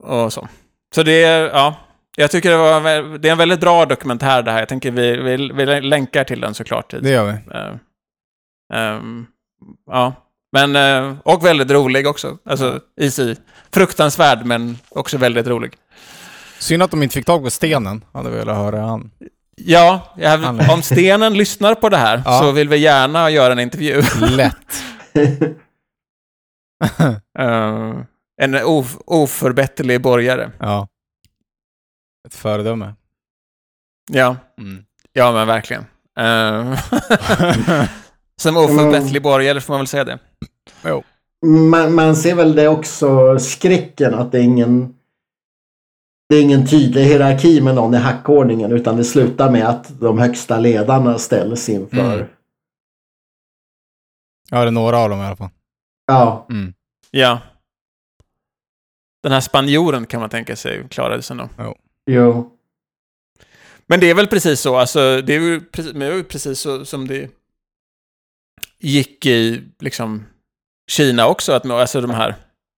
och 0.04 0.34
så. 0.34 0.47
Så 0.95 1.04
det 1.04 1.24
är, 1.24 1.49
ja, 1.49 1.76
jag 2.22 2.32
tycker 2.32 2.49
det, 2.51 2.57
var, 2.57 3.17
det 3.17 3.28
är 3.28 3.32
en 3.32 3.38
väldigt 3.38 3.59
bra 3.59 3.86
dokumentär 3.86 4.43
det 4.43 4.51
här. 4.51 4.59
Jag 4.59 4.69
tänker 4.69 4.91
vi, 4.91 5.17
vi, 5.17 5.51
vi 5.53 5.82
länkar 5.82 6.24
till 6.24 6.41
den 6.41 6.53
såklart. 6.53 6.93
Det 7.01 7.09
gör 7.09 7.26
vi. 7.26 7.32
Eh, 7.57 7.76
ehm, 8.74 9.26
ja, 9.91 10.13
men, 10.51 10.76
eh, 10.76 11.17
och 11.24 11.45
väldigt 11.45 11.72
rolig 11.72 12.07
också. 12.07 12.38
Alltså, 12.45 12.80
i 13.01 13.11
sig. 13.11 13.36
Fruktansvärd, 13.74 14.45
men 14.45 14.78
också 14.89 15.17
väldigt 15.17 15.47
rolig. 15.47 15.74
Synd 16.59 16.84
att 16.84 16.91
de 16.91 17.03
inte 17.03 17.13
fick 17.13 17.26
tag 17.26 17.43
på 17.43 17.49
stenen. 17.49 18.03
Hade 18.13 18.30
velat 18.30 18.57
höra 18.57 18.82
han. 18.82 19.11
Ja, 19.55 20.13
jag, 20.17 20.69
om 20.72 20.82
Stenen 20.82 21.34
lyssnar 21.34 21.76
på 21.76 21.89
det 21.89 21.97
här 21.97 22.22
Ja. 22.26 22.39
så 22.39 22.51
vill 22.51 22.69
vi 22.69 22.78
gärna 22.78 23.30
göra 23.30 23.53
en 23.53 23.59
intervju. 23.59 24.01
Lätt. 24.22 24.84
Eh, 27.39 27.93
en 28.41 28.55
of, 28.63 28.97
oförbätterlig 29.05 30.01
borgare. 30.01 30.51
Ja. 30.59 30.88
Ett 32.28 32.36
föredöme. 32.36 32.93
Ja, 34.11 34.36
Mm. 34.57 34.86
ja 35.13 35.32
men 35.32 35.47
verkligen. 35.47 35.86
Eh, 36.19 36.80
som 38.41 38.57
oförbätterlig 38.57 39.22
borgare 39.24 39.61
får 39.61 39.74
man 39.74 39.80
väl 39.80 39.88
säga 39.88 40.03
det. 40.03 40.19
Man, 41.45 41.95
man 41.95 42.15
ser 42.15 42.36
väl 42.36 42.55
det 42.55 42.67
också 42.67 43.39
skräcken 43.39 44.13
att 44.13 44.32
det 44.32 44.39
är 44.39 44.43
ingen 44.43 44.95
det 46.30 46.36
är 46.36 46.41
ingen 46.41 46.67
tydlig 46.67 47.03
hierarki 47.03 47.61
med 47.61 47.76
någon 47.76 47.93
i 47.93 47.97
hackordningen 47.97 48.72
utan 48.72 48.97
det 48.97 49.03
slutar 49.03 49.51
med 49.51 49.69
att 49.69 49.99
de 49.99 50.19
högsta 50.19 50.59
ledarna 50.59 51.17
ställs 51.19 51.69
inför. 51.69 52.13
Mm. 52.15 52.28
Ja, 54.49 54.61
det 54.61 54.67
är 54.67 54.72
några 54.72 54.97
av 54.97 55.09
dem 55.09 55.19
i 55.19 55.24
alla 55.24 55.36
fall. 55.36 55.49
Ja, 56.05 56.45
Mm. 56.49 56.74
Ja. 57.11 57.39
Den 59.24 59.32
här 59.32 59.41
spanjoren 59.41 60.05
kan 60.05 60.19
man 60.19 60.30
tänka 60.30 60.55
sig 60.55 60.88
klarade 60.89 61.22
sig 61.22 61.36
nog. 61.38 61.49
jo. 61.59 61.76
Men 63.88 63.99
det 63.99 64.09
är 64.09 64.14
väl 64.16 64.28
precis 64.28 64.59
så, 64.62 64.76
alltså 64.76 65.22
det 65.22 65.36
är 65.36 65.39
ju 65.39 65.62
precis, 65.62 65.93
men 65.93 65.99
det 66.09 66.16
är 66.16 66.24
precis 66.24 66.59
så 66.59 66.86
som 66.86 67.07
det 67.07 67.30
gick 68.80 69.26
i 69.26 69.64
liksom 69.80 70.26
Kina 70.91 71.28
också, 71.28 71.51
att 71.53 71.66
alltså 71.66 72.01
de 72.01 72.09
här... 72.12 72.36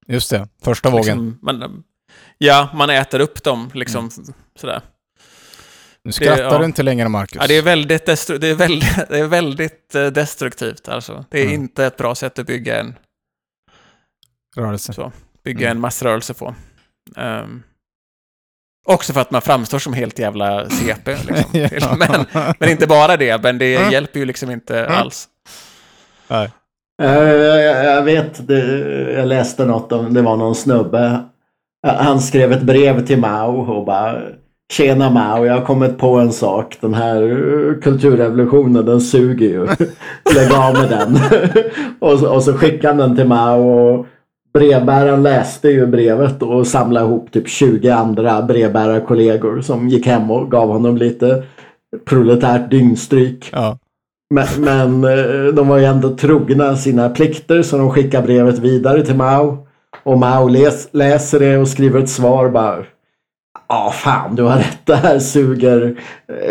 Just 0.07 0.29
det, 0.29 0.47
första 0.61 0.89
vågen. 0.89 1.03
Liksom, 1.05 1.39
man, 1.41 1.83
ja, 2.37 2.69
man 2.73 2.89
äter 2.89 3.19
upp 3.19 3.43
dem 3.43 3.71
liksom 3.73 4.09
sådär. 4.55 4.81
Nu 6.03 6.11
skrattar 6.11 6.37
det- 6.37 6.43
ja. 6.43 6.57
du 6.59 6.65
inte 6.65 6.83
längre, 6.83 7.09
Marcus. 7.09 7.37
Ja, 7.41 7.47
det 7.47 7.53
är 7.57 7.61
väldigt, 7.61 8.07
destru- 8.07 8.37
det 8.37 8.47
är 8.47 8.55
väldigt, 8.55 8.95
det 9.09 9.19
är 9.19 9.27
väldigt 9.27 9.95
eh, 9.95 10.07
destruktivt 10.07 10.87
alltså. 10.89 11.25
Det 11.29 11.39
är 11.39 11.43
Mm. 11.45 11.53
inte 11.61 11.85
ett 11.85 11.97
bra 11.97 12.15
sätt 12.15 12.39
att 12.39 12.47
bygga 12.47 12.79
en, 12.79 12.95
Rörelse. 14.55 14.93
så, 14.93 15.11
bygga 15.43 15.67
Mm. 15.67 15.77
en 15.77 15.81
massrörelse 15.81 16.33
på. 16.33 16.55
Ehm, 17.15 17.63
också 18.85 19.13
för 19.13 19.21
att 19.21 19.31
man 19.31 19.41
framstår 19.41 19.79
som 19.79 19.93
helt 19.93 20.19
jävla 20.19 20.69
CP. 20.69 21.11
Liksom. 21.11 21.43
Ja. 21.79 21.95
men, 21.99 22.25
men 22.59 22.69
inte 22.69 22.87
bara 22.87 23.17
det, 23.17 23.43
men 23.43 23.57
det 23.57 23.75
Mm. 23.75 23.91
hjälper 23.91 24.19
ju 24.19 24.25
liksom 24.25 24.51
inte 24.51 24.79
Mm. 24.79 24.91
alls. 24.99 25.27
Nej. 26.27 26.49
Eh, 27.03 27.13
Jag, 27.23 27.85
jag 27.85 28.01
vet, 28.03 28.41
jag 29.15 29.27
läste 29.27 29.65
något 29.65 29.91
om, 29.91 30.13
det 30.13 30.21
var 30.21 30.37
någon 30.37 30.55
snubbe. 30.55 31.19
Han 31.87 32.21
skrev 32.21 32.51
ett 32.51 32.61
brev 32.61 33.05
till 33.05 33.17
Mao 33.19 33.71
och 33.73 33.85
bara 33.85 34.21
Tjena 34.73 35.09
Mao, 35.09 35.45
jag 35.45 35.53
har 35.53 35.65
kommit 35.65 35.97
på 35.97 36.15
en 36.19 36.31
sak. 36.31 36.77
Den 36.81 36.93
här 36.93 37.19
kulturrevolutionen, 37.81 38.85
den 38.85 39.01
suger 39.01 39.47
ju. 39.47 39.65
Lägg 40.35 40.51
av 40.53 40.73
med 40.73 40.89
den. 40.89 41.17
och, 41.99 42.19
så, 42.19 42.29
och 42.33 42.43
så 42.43 42.53
skickade 42.53 42.87
han 42.87 42.97
den 42.97 43.15
till 43.15 43.27
Mao 43.27 43.69
och 43.69 44.05
brevbäraren 44.53 45.23
läste 45.23 45.69
ju 45.69 45.87
brevet 45.87 46.41
och 46.41 46.67
samlade 46.67 47.05
ihop 47.05 47.31
typ 47.31 47.47
20 47.47 47.89
andra 47.89 48.41
brevbärarkollegor 48.41 49.61
som 49.61 49.89
gick 49.89 50.05
hem 50.05 50.31
och 50.31 50.51
gav 50.51 50.69
honom 50.69 50.97
lite 50.97 51.43
proletärt 52.05 52.71
dyngstryk. 52.71 53.49
Ja. 53.51 53.77
Men, 54.29 54.47
men 54.57 55.03
eh, 55.03 55.53
de 55.53 55.67
var 55.67 55.77
ju 55.77 55.85
ändå 55.85 56.15
trogna 56.15 56.75
sina 56.75 57.09
plikter 57.09 57.61
så 57.61 57.77
de 57.77 57.91
skickar 57.91 58.21
brevet 58.21 58.59
vidare 58.59 59.05
till 59.05 59.15
Mao. 59.15 59.67
Och 60.03 60.19
Mao 60.19 60.47
läs, 60.47 60.87
läser 60.91 61.39
det 61.39 61.57
och 61.57 61.67
skriver 61.67 61.99
ett 61.99 62.09
svar 62.09 62.49
bara. 62.49 62.83
Ja, 63.69 63.91
fan 63.95 64.35
du 64.35 64.43
har 64.43 64.57
rätt. 64.57 64.85
Det 64.85 64.95
här 64.95 65.19
suger. 65.19 65.99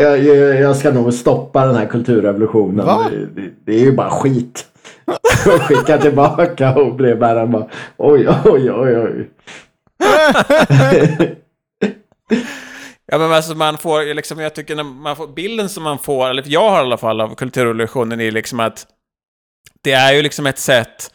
Jag, 0.01 0.25
jag, 0.25 0.61
jag 0.61 0.77
ska 0.77 0.91
nog 0.91 1.13
stoppa 1.13 1.67
den 1.67 1.75
här 1.75 1.87
kulturrevolutionen. 1.87 2.87
Det, 2.87 3.43
det, 3.43 3.51
det 3.65 3.75
är 3.75 3.85
ju 3.85 3.97
bara 3.97 4.11
skit. 4.11 4.67
Och 5.47 5.63
skickar 5.63 5.99
tillbaka 5.99 6.75
och 6.75 6.95
brevbäraren 6.95 7.51
bara 7.51 7.67
oj, 7.97 8.29
oj, 8.45 8.71
oj, 8.73 8.97
oj. 8.99 9.31
Ja, 13.07 13.19
men 13.19 13.33
alltså 13.33 13.55
man 13.55 13.79
får 13.79 14.15
liksom, 14.15 14.39
jag 14.41 14.55
tycker 14.55 14.77
när 14.77 14.83
man 14.85 15.17
får 15.17 15.27
bilden 15.27 15.69
som 15.69 15.83
man 15.83 15.99
får, 15.99 16.29
eller 16.31 16.45
jag 16.47 16.71
har 16.71 16.77
i 16.79 16.81
alla 16.81 16.97
fall 16.97 17.21
av 17.21 17.35
kulturrevolutionen 17.35 18.21
är 18.21 18.31
liksom 18.31 18.61
att 18.61 18.87
det 19.83 19.93
är 19.93 20.13
ju 20.13 20.23
liksom 20.23 20.47
ett 20.47 20.59
sätt 20.59 21.11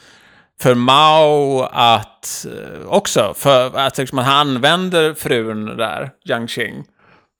för 0.62 0.76
Mao 0.76 1.62
att 1.72 2.46
eh, 2.46 2.88
också, 2.88 3.34
för 3.36 3.78
att 3.78 3.98
liksom, 3.98 4.18
han 4.18 4.48
använder 4.48 5.14
frun 5.14 5.66
där, 5.66 6.10
Jiang 6.26 6.48
Qing, 6.48 6.84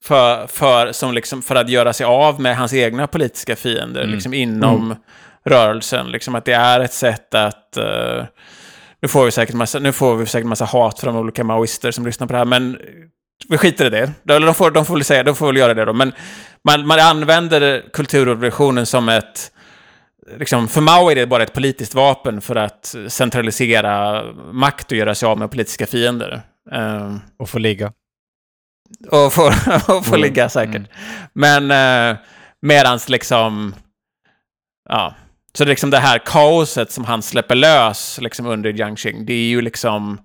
för, 0.04 0.46
för, 0.46 0.92
som 0.92 1.14
liksom, 1.14 1.42
för 1.42 1.54
att 1.56 1.68
göra 1.68 1.92
sig 1.92 2.06
av 2.06 2.40
med 2.40 2.56
hans 2.56 2.74
egna 2.74 3.06
politiska 3.06 3.56
fiender 3.56 4.00
Mm. 4.02 4.14
liksom, 4.14 4.34
inom 4.34 4.96
rörelsen. 5.48 6.10
Liksom, 6.10 6.34
att 6.34 6.44
det 6.44 6.52
är 6.52 6.80
ett 6.80 6.92
sätt 6.92 7.34
att... 7.34 7.76
eh, 7.76 8.24
nu, 9.02 9.08
får 9.08 9.24
vi 9.24 9.30
säkert 9.30 9.54
massa, 9.54 9.78
nu 9.78 9.92
får 9.92 10.16
vi 10.16 10.26
säkert 10.26 10.46
massa 10.48 10.64
hat 10.64 11.00
från 11.00 11.16
olika 11.16 11.44
maoister 11.44 11.90
som 11.90 12.06
lyssnar 12.06 12.26
på 12.26 12.32
det 12.32 12.38
här, 12.38 12.44
men 12.44 12.78
vi 13.48 13.58
skiter 13.58 13.86
i 13.86 13.90
det. 13.90 14.12
Eller 14.34 14.46
de 14.46 14.54
får, 14.54 14.70
de 14.70 14.84
får 14.86 14.94
väl 14.94 15.04
säga, 15.04 15.22
de 15.22 15.34
får 15.36 15.46
väl 15.46 15.56
göra 15.56 15.74
det 15.74 15.84
då. 15.84 15.92
Men 15.92 16.12
man, 16.64 16.86
man 16.86 17.00
använder 17.00 17.84
kulturrevolutionen 17.92 18.86
som 18.86 19.08
ett... 19.08 19.52
Liksom, 20.38 20.68
för 20.68 20.80
Mao 20.80 21.10
är 21.10 21.14
det 21.14 21.26
bara 21.26 21.42
ett 21.42 21.52
politiskt 21.54 21.94
vapen 21.94 22.40
för 22.40 22.56
att 22.56 22.94
centralisera 23.08 24.22
makt 24.52 24.92
och 24.92 24.98
göra 24.98 25.14
sig 25.14 25.26
av 25.26 25.38
med 25.38 25.50
politiska 25.50 25.86
fiender. 25.86 26.40
Ehm, 26.72 27.20
Och 27.38 27.48
få 27.50 27.58
ligga. 27.58 27.92
och 29.10 29.32
få, 29.32 29.46
och 29.88 30.06
få 30.06 30.14
Mm, 30.14 30.20
ligga 30.20 30.48
säkert. 30.48 30.74
mm. 30.76 30.88
Men 31.32 31.70
eh, 32.10 32.16
medans 32.62 33.08
liksom... 33.08 33.74
Ja. 34.88 35.14
Så 35.54 35.64
det, 35.64 35.68
är 35.68 35.72
liksom 35.72 35.90
det 35.90 35.98
här 35.98 36.18
kaoset 36.26 36.92
som 36.92 37.04
han 37.04 37.22
släpper 37.22 37.54
lös 37.54 38.18
liksom 38.22 38.46
under 38.46 38.70
Jiangxing, 38.72 39.26
det 39.26 39.32
är 39.32 39.48
ju 39.48 39.60
liksom... 39.60 40.20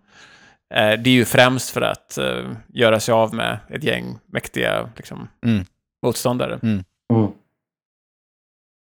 Eh, 0.73 0.99
det 0.99 1.09
är 1.09 1.13
ju 1.13 1.25
främst 1.25 1.69
för 1.69 1.81
att 1.81 2.17
eh, 2.17 2.51
göra 2.67 2.99
sig 2.99 3.13
av 3.13 3.33
med 3.33 3.57
ett 3.69 3.83
gäng 3.83 4.19
mäktiga 4.25 4.89
liksom, 4.95 5.29
Mm. 5.45 5.65
motståndare. 6.05 6.59
Mm. 6.63 6.83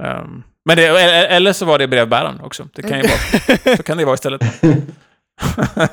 Ehm, 0.02 0.42
men 0.64 0.76
det, 0.76 0.86
eller 1.26 1.52
så 1.52 1.64
var 1.64 1.78
det 1.78 1.88
brevbäraren 1.88 2.40
också. 2.40 2.68
Det 2.74 2.82
kan 2.82 3.00
ju 3.00 3.06
vara, 3.06 3.16
så 3.76 3.82
kan 3.82 3.98
det 3.98 4.04
vara 4.04 4.14
istället. 4.14 4.42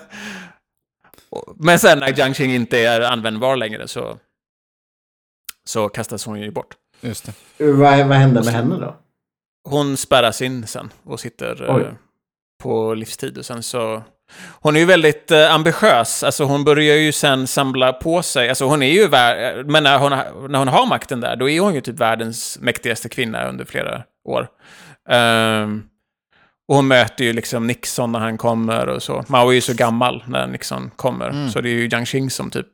Men 1.56 1.80
sen 1.80 2.00
när 2.00 2.08
Jiangxing 2.18 2.52
inte 2.56 2.80
är 2.80 3.02
användbar 3.02 3.56
längre 3.56 3.88
så, 3.88 4.18
så 5.66 5.90
kastas 5.90 6.26
hon 6.26 6.42
ju 6.42 6.52
bort. 6.52 6.76
Just 7.02 7.26
det. 7.26 7.34
Vad, 7.72 8.08
vad 8.08 8.18
hände 8.18 8.44
med 8.44 8.54
henne 8.54 8.76
då? 8.76 8.96
Hon 9.70 9.98
spärras 9.98 10.42
in 10.42 10.68
sen 10.68 10.90
och 11.04 11.20
sitter 11.20 11.70
eh, 11.70 11.94
på 12.64 12.94
livstid. 12.94 13.38
Och 13.38 13.46
sen 13.46 13.64
så... 13.64 14.04
Hon 14.50 14.76
är 14.76 14.80
ju 14.80 14.86
väldigt 14.86 15.32
eh, 15.32 15.54
ambitiös. 15.54 16.24
Alltså 16.24 16.44
hon 16.44 16.64
börjar 16.64 16.96
ju 16.96 17.12
sen 17.12 17.48
samla 17.48 17.94
på 17.94 18.22
sig. 18.22 18.50
Alltså 18.50 18.66
hon 18.66 18.82
är 18.84 18.92
ju... 18.92 19.08
vär- 19.08 19.64
Men 19.64 19.84
när 19.84 19.98
hon, 19.98 20.10
när 20.52 20.60
hon 20.60 20.68
har 20.68 20.86
makten 20.86 21.20
där, 21.22 21.36
då 21.36 21.50
är 21.50 21.60
hon 21.60 21.76
ju 21.76 21.82
typ 21.82 22.00
världens 22.00 22.58
mäktigaste 22.62 23.10
kvinna 23.10 23.48
under 23.48 23.66
flera 23.66 24.04
år. 24.30 24.48
Ehm, 25.10 25.84
och 26.68 26.76
hon 26.76 26.88
möter 26.88 27.24
ju 27.24 27.34
liksom 27.34 27.68
Nixon 27.68 28.12
när 28.12 28.20
han 28.20 28.38
kommer 28.38 28.88
och 28.90 29.04
så. 29.04 29.24
Mao 29.28 29.50
är 29.50 29.54
ju 29.54 29.62
så 29.62 29.74
gammal 29.74 30.24
när 30.28 30.48
Nixon 30.48 30.92
kommer. 30.96 31.30
Mm. 31.30 31.50
Så 31.50 31.62
det 31.62 31.70
är 31.70 31.74
ju 31.74 31.88
Jiang 31.88 32.06
Qing 32.06 32.30
som 32.30 32.50
typ 32.50 32.68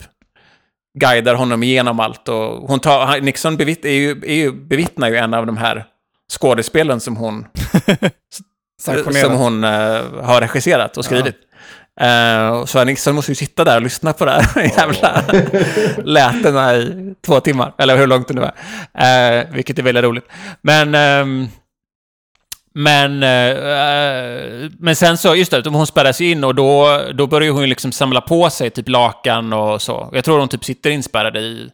guidar 0.99 1.35
honom 1.35 1.63
igenom 1.63 1.99
allt. 1.99 2.29
Och 2.29 2.67
hon 2.67 2.79
tar, 2.79 3.21
Nixon 3.21 3.57
bevitt, 3.57 3.85
är 3.85 3.89
ju, 3.93 4.11
är 4.11 4.35
ju, 4.35 4.51
bevittnar 4.51 5.09
ju 5.09 5.15
en 5.15 5.33
av 5.33 5.45
de 5.45 5.57
här 5.57 5.85
skådespelen 6.31 6.99
som 6.99 7.17
hon, 7.17 7.45
som 9.21 9.33
hon 9.33 9.63
eh, 9.63 9.69
har 10.23 10.41
regisserat 10.41 10.97
och 10.97 11.05
skrivit. 11.05 11.35
Eh, 11.99 12.65
så 12.65 12.83
Nixon 12.83 13.15
måste 13.15 13.31
ju 13.31 13.35
sitta 13.35 13.63
där 13.63 13.75
och 13.75 13.81
lyssna 13.81 14.13
på 14.13 14.25
det 14.25 14.31
här 14.31 14.63
jävla 14.77 15.23
lätena 16.03 16.75
i 16.75 17.13
två 17.25 17.39
timmar, 17.39 17.73
eller 17.77 17.97
hur 17.97 18.07
långt 18.07 18.27
det 18.27 18.33
nu 18.33 18.49
är. 18.93 19.39
Eh, 19.39 19.45
vilket 19.51 19.79
är 19.79 19.83
väldigt 19.83 20.03
roligt. 20.03 20.25
Men, 20.61 20.95
ehm, 20.95 21.47
men, 22.73 23.23
eh, 23.23 24.69
men 24.79 24.95
sen 24.95 25.17
så, 25.17 25.35
just 25.35 25.51
det, 25.51 25.69
hon 25.69 25.87
spärras 25.87 26.21
ju 26.21 26.31
in 26.31 26.43
och 26.43 26.55
då, 26.55 27.01
då 27.13 27.27
börjar 27.27 27.51
hon 27.51 27.69
liksom 27.69 27.91
samla 27.91 28.21
på 28.21 28.49
sig 28.49 28.69
typ 28.69 28.89
lakan 28.89 29.53
och 29.53 29.81
så. 29.81 30.09
Jag 30.13 30.25
tror 30.25 30.39
hon 30.39 30.47
typ 30.47 30.65
sitter 30.65 30.89
inspärrad 30.89 31.37
i 31.37 31.69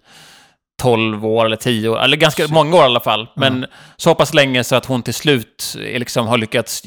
12 0.81 1.26
år 1.26 1.45
eller 1.45 1.56
10 1.56 1.89
år, 1.89 1.99
eller 1.99 2.18
ganska 2.18 2.47
många 2.47 2.76
år 2.76 2.81
i 2.81 2.85
alla 2.85 2.99
fall. 2.99 3.30
Men 3.35 3.65
så 3.97 4.15
pass 4.15 4.34
länge 4.34 4.64
så 4.64 4.76
att 4.76 4.85
hon 4.85 5.03
till 5.03 5.14
slut 5.14 5.76
liksom 5.77 6.27
har 6.27 6.38
lyckats 6.38 6.84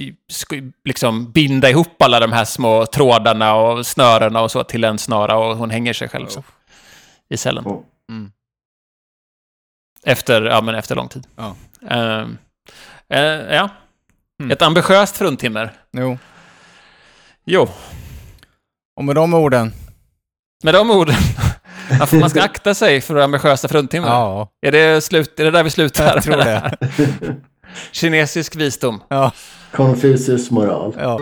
liksom 0.85 1.32
binda 1.32 1.70
ihop 1.70 2.02
alla 2.02 2.20
de 2.20 2.32
här 2.32 2.44
små 2.44 2.86
trådarna 2.86 3.55
och 3.55 3.86
snörena 3.86 4.40
och 4.40 4.51
så 4.51 4.65
till 4.65 4.85
en 4.85 4.98
snara 4.98 5.36
och 5.36 5.56
hon 5.56 5.70
hänger 5.70 5.93
sig 5.93 6.09
själv 6.09 6.27
så, 6.27 6.43
i 7.28 7.36
cellen. 7.36 7.65
Mm. 8.10 8.32
Efter, 10.05 10.43
ja, 10.43 10.60
men 10.60 10.74
efter 10.74 10.97
lång 10.97 11.09
tid. 11.09 11.27
Ja. 11.36 11.56
Ehm, 11.90 12.39
eh, 13.09 13.20
ja. 13.56 13.69
Mm. 14.40 14.51
Ett 14.51 14.62
ambitiöst 14.62 15.16
fruntimmer. 15.16 15.73
Jo. 15.93 16.19
Jo, 17.44 17.69
Och 18.97 19.05
med 19.05 19.15
de 19.16 19.35
orden. 19.35 19.73
med 20.65 20.74
de 20.74 20.90
orden 20.90 21.16
Man, 22.12 22.31
ska 22.31 22.43
akta 22.43 22.74
sig 22.74 23.01
för 23.01 23.16
ambitiösa 23.16 23.69
fruntimmer. 23.69 24.09
Ja, 24.09 24.48
Är, 24.62 24.73
det 24.73 25.05
slut, 25.05 25.40
är 25.40 25.44
det 25.44 25.51
där 25.51 25.62
vi 25.65 25.70
slutar? 25.70 26.15
jag 26.15 26.23
tror 26.23 26.36
det. 26.36 26.77
Kinesisk 27.93 28.56
visdom. 28.56 29.02
Ja, 29.09 29.32
Konfucius 29.73 30.51
moral. 30.51 30.94
ja. 30.98 31.19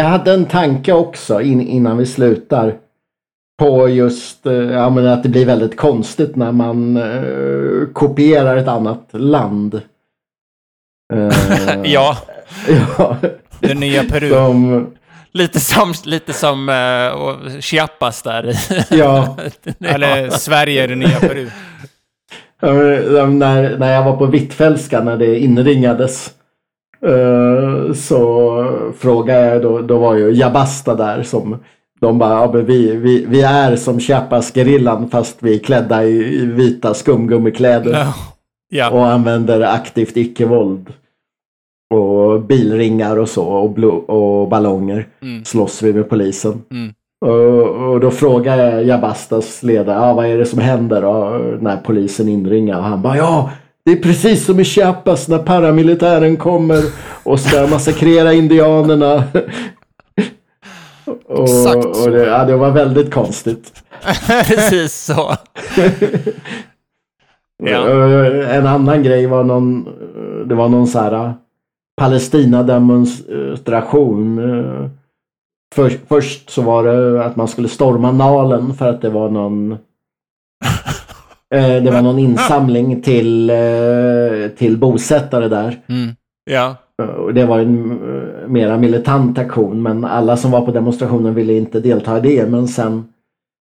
Jag 0.00 0.06
hade 0.06 0.32
en 0.32 0.46
tanke 0.46 0.92
också 0.92 1.40
in, 1.40 1.60
innan 1.60 1.98
vi 1.98 2.06
slutar. 2.06 2.74
På 3.58 3.88
just 3.88 4.46
eh, 4.46 4.52
ja, 4.52 4.90
men 4.90 5.06
att 5.06 5.22
det 5.22 5.28
blir 5.28 5.46
väldigt 5.46 5.76
konstigt 5.76 6.36
när 6.36 6.52
man 6.52 6.96
eh, 6.96 7.92
kopierar 7.92 8.56
ett 8.56 8.68
annat 8.68 9.08
land. 9.12 9.80
Eh, 11.12 11.82
Ja, 11.84 12.16
ja. 12.98 13.16
Det 13.60 13.74
nya 13.74 14.04
Peru. 14.04 14.30
Som, 14.30 14.86
lite 15.32 15.60
som, 15.60 15.92
lite 16.04 16.32
som 16.32 16.68
uh, 16.68 17.60
Chiapas 17.60 18.22
där 18.22 18.56
ja, 18.90 19.36
Eller 19.80 20.30
Sverige 20.30 20.84
är 20.84 20.88
det 20.88 20.94
nya 20.94 21.20
Peru. 21.20 21.50
Men, 22.60 23.38
när, 23.38 23.78
när 23.78 23.92
jag 23.92 24.04
var 24.04 24.16
på 24.16 24.26
Hvitfeldtska 24.26 25.00
när 25.00 25.16
det 25.16 25.38
inringades. 25.38 26.32
Eh, 27.06 27.92
så 27.94 28.64
frågade 28.98 29.46
jag, 29.46 29.62
då, 29.62 29.80
då 29.80 29.98
var 29.98 30.14
ju 30.14 30.30
Jabasta 30.30 30.94
där 30.94 31.22
som 31.22 31.56
de 32.00 32.18
bara, 32.18 32.30
ja, 32.30 32.50
men 32.54 32.64
vi, 32.66 32.96
vi, 32.96 33.24
vi 33.28 33.42
är 33.42 33.76
som 33.76 34.00
Chiapas-gerillan 34.00 35.08
fast 35.10 35.36
vi 35.42 35.54
är 35.54 35.58
klädda 35.58 36.04
i, 36.04 36.46
vita 36.46 36.94
skumgummikläder 36.94 37.92
Ja. 37.92 38.14
Ja. 38.72 38.90
och 38.90 39.06
använder 39.06 39.60
aktivt 39.60 40.16
icke-våld. 40.16 40.92
Och 41.94 42.40
bilringar 42.42 43.16
och 43.16 43.28
så 43.28 43.44
och, 43.44 43.70
blo- 43.76 44.06
och 44.06 44.48
ballonger 44.48 45.06
Mm. 45.22 45.44
slåss 45.44 45.82
vi 45.82 45.92
med 45.92 46.08
polisen. 46.10 46.62
Mm. 46.70 46.92
Och, 47.26 47.90
och 47.92 48.00
då 48.00 48.10
frågade 48.10 48.62
jag 48.70 48.84
Jabastas 48.84 49.62
ledare, 49.62 49.96
ja, 50.06 50.12
vad 50.14 50.26
är 50.26 50.38
det 50.38 50.46
som 50.46 50.58
händer 50.58 51.02
då, 51.02 51.40
när 51.60 51.76
polisen 51.76 52.28
inringar? 52.28 52.78
Och 52.78 52.84
han 52.84 53.02
bara, 53.02 53.16
ja, 53.16 53.50
det 53.84 53.92
är 53.92 53.96
precis 53.96 54.44
som 54.44 54.60
i 54.60 54.64
Chiapas 54.64 55.28
när 55.28 55.38
paramilitären 55.38 56.36
kommer 56.36 56.82
och 57.24 57.40
ska 57.40 57.66
massakrera 57.66 58.32
indianerna. 58.32 59.14
och, 61.28 61.42
Exakt 61.42 61.96
så. 61.96 62.04
och 62.04 62.10
det, 62.10 62.26
ja, 62.26 62.44
det 62.44 62.56
var 62.56 62.70
väldigt 62.70 63.14
konstigt. 63.14 63.72
Precis 64.26 65.04
så. 65.04 65.34
Ja. 67.62 67.88
En 68.44 68.66
annan 68.66 69.02
grej 69.02 69.26
var 69.26 69.44
någon, 69.44 69.88
det 70.46 70.54
var 70.54 70.68
någon 70.68 70.86
så 70.86 70.98
här 70.98 71.12
eh, 71.12 71.32
Palestina-demonstration. 72.00 74.38
eh, 74.38 74.86
För, 75.74 75.90
först 76.08 76.50
så 76.50 76.62
var 76.62 76.84
det 76.84 77.24
att 77.24 77.36
man 77.36 77.48
skulle 77.48 77.68
storma 77.68 78.12
Nalen 78.12 78.74
för 78.74 78.88
att 78.88 79.02
det 79.02 79.10
var 79.10 79.30
någon 79.30 79.78
det 81.56 81.90
var 81.90 82.02
någon 82.02 82.18
insamling 82.18 83.02
till, 83.02 83.50
eh, 83.50 84.48
till 84.58 84.76
bosättare 84.76 85.48
där. 85.48 85.80
Mm. 85.88 86.10
Ja. 86.50 86.76
Och 87.18 87.34
det 87.34 87.44
var 87.44 87.58
en 87.58 87.90
eh, 87.90 88.48
mera 88.48 88.78
militant 88.78 89.38
aktion 89.38 89.82
men 89.82 90.04
alla 90.04 90.36
som 90.36 90.50
var 90.50 90.66
på 90.66 90.72
demonstrationen 90.72 91.34
ville 91.34 91.52
inte 91.52 91.80
delta 91.80 92.18
i 92.18 92.20
det. 92.20 92.46
Men 92.46 92.68
sen 92.68 93.04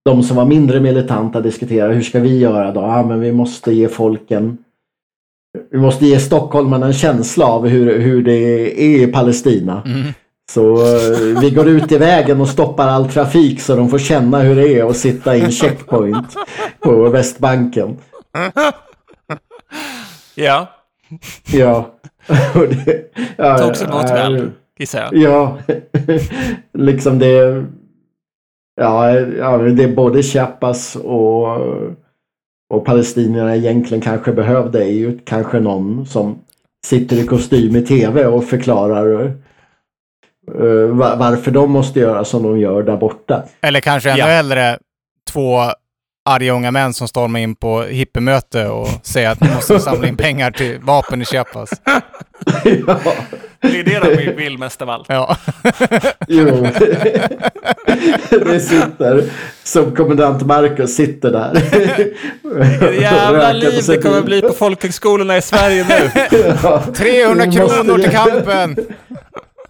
de 0.05 0.23
som 0.23 0.37
var 0.37 0.45
mindre 0.45 0.79
militanta 0.79 1.41
diskuterade 1.41 1.93
hur 1.93 2.01
ska 2.01 2.19
vi 2.19 2.39
göra 2.39 2.71
då? 2.71 2.81
Ja, 2.81 3.03
men 3.03 3.19
vi 3.19 3.31
måste 3.31 3.73
ge 3.73 3.87
folken 3.87 4.57
vi 5.71 5.77
måste 5.77 6.05
ge 6.05 6.19
stockholmarna 6.19 6.85
en 6.85 6.93
känsla 6.93 7.45
av 7.45 7.67
hur, 7.67 7.99
hur 7.99 8.23
det 8.23 8.31
är 8.31 9.03
i 9.03 9.07
Palestina. 9.07 9.81
Mm. 9.85 10.13
Så 10.51 10.75
eh, 10.75 11.39
vi 11.41 11.51
går 11.51 11.67
ut 11.67 11.91
i 11.91 11.97
vägen 11.97 12.41
och 12.41 12.49
stoppar 12.49 12.87
all 12.87 13.09
trafik 13.09 13.61
så 13.61 13.75
de 13.75 13.89
får 13.89 13.99
känna 13.99 14.39
hur 14.39 14.55
det 14.55 14.79
är 14.79 14.89
att 14.89 14.97
sitta 14.97 15.35
i 15.35 15.41
en 15.41 15.51
checkpoint 15.51 16.35
på 16.79 17.09
Västbanken. 17.09 17.97
Ja. 20.35 20.67
Ja. 21.53 21.91
Det, 22.53 23.11
ja, 23.37 23.57
Togs 23.57 23.83
emot 23.83 24.03
väl, 24.03 24.51
gissar 24.79 24.99
jag. 24.99 25.15
Ja, 25.15 25.57
liksom 26.73 27.19
det. 27.19 27.65
Ja, 28.75 29.19
ja, 29.19 29.57
det 29.57 29.83
är 29.83 29.95
både 29.95 30.23
Chiapas 30.23 30.95
och, 30.95 31.57
och 32.69 32.85
palestinierna 32.85 33.55
egentligen 33.55 34.01
kanske 34.01 34.31
behövde 34.31 34.83
är 34.83 34.91
ju 34.91 35.19
kanske 35.19 35.59
någon 35.59 36.05
som 36.05 36.39
sitter 36.85 37.15
i 37.15 37.27
kostym 37.27 37.75
i 37.75 37.81
tv 37.81 38.25
och 38.25 38.43
förklarar 38.43 39.33
varför 41.17 41.51
de 41.51 41.71
måste 41.71 41.99
göra 41.99 42.25
som 42.25 42.43
de 42.43 42.59
gör 42.59 42.83
där 42.83 42.97
borta. 42.97 43.43
Eller 43.61 43.79
kanske 43.79 44.09
ännu 44.11 44.19
Ja. 44.19 44.27
äldre, 44.27 44.77
två 45.31 45.59
arga 46.29 46.53
unga 46.53 46.71
män 46.71 46.93
som 46.93 47.07
stormar 47.07 47.39
in 47.39 47.55
på 47.55 47.81
hippiemöte 47.81 48.67
och 48.67 48.87
säger 49.03 49.29
att 49.29 49.41
nu 49.41 49.47
måste 49.55 49.79
samla 49.79 50.07
in 50.07 50.17
pengar 50.17 50.51
till 50.51 50.79
vapen 50.81 51.21
i 51.21 51.25
Chiapas. 51.25 51.69
ja, 52.87 52.99
Det 53.61 53.79
är 53.79 53.83
det 53.83 53.99
de 53.99 54.33
vill 54.43 54.57
mest 54.57 54.81
av 54.81 54.89
allt. 54.89 55.05
Ja. 55.09 55.37
jo. 56.27 56.67
det 58.29 58.59
sitter 58.59 59.23
som 59.63 59.95
kommendant 59.95 60.45
Marcus 60.45 60.95
sitter 60.95 61.31
där. 61.31 61.53
Jävla 63.01 63.53
Röker 63.53 63.69
på 63.69 63.71
liv 63.75 63.83
det 63.87 63.97
kommer 64.01 64.21
bli 64.21 64.41
på 64.41 64.53
folkhögskolorna 64.53 65.37
i 65.37 65.41
Sverige 65.41 65.85
nu. 65.89 66.09
Ja. 66.63 66.83
300 66.95 67.45
Vi 67.45 67.59
måste 67.59 67.75
kronor 67.75 67.97
till 67.97 68.11
kampen! 68.11 68.75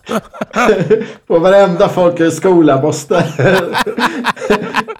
På 1.28 1.40
varenda 1.40 1.90
folkhögskola 1.90 2.82
måste, 2.82 3.26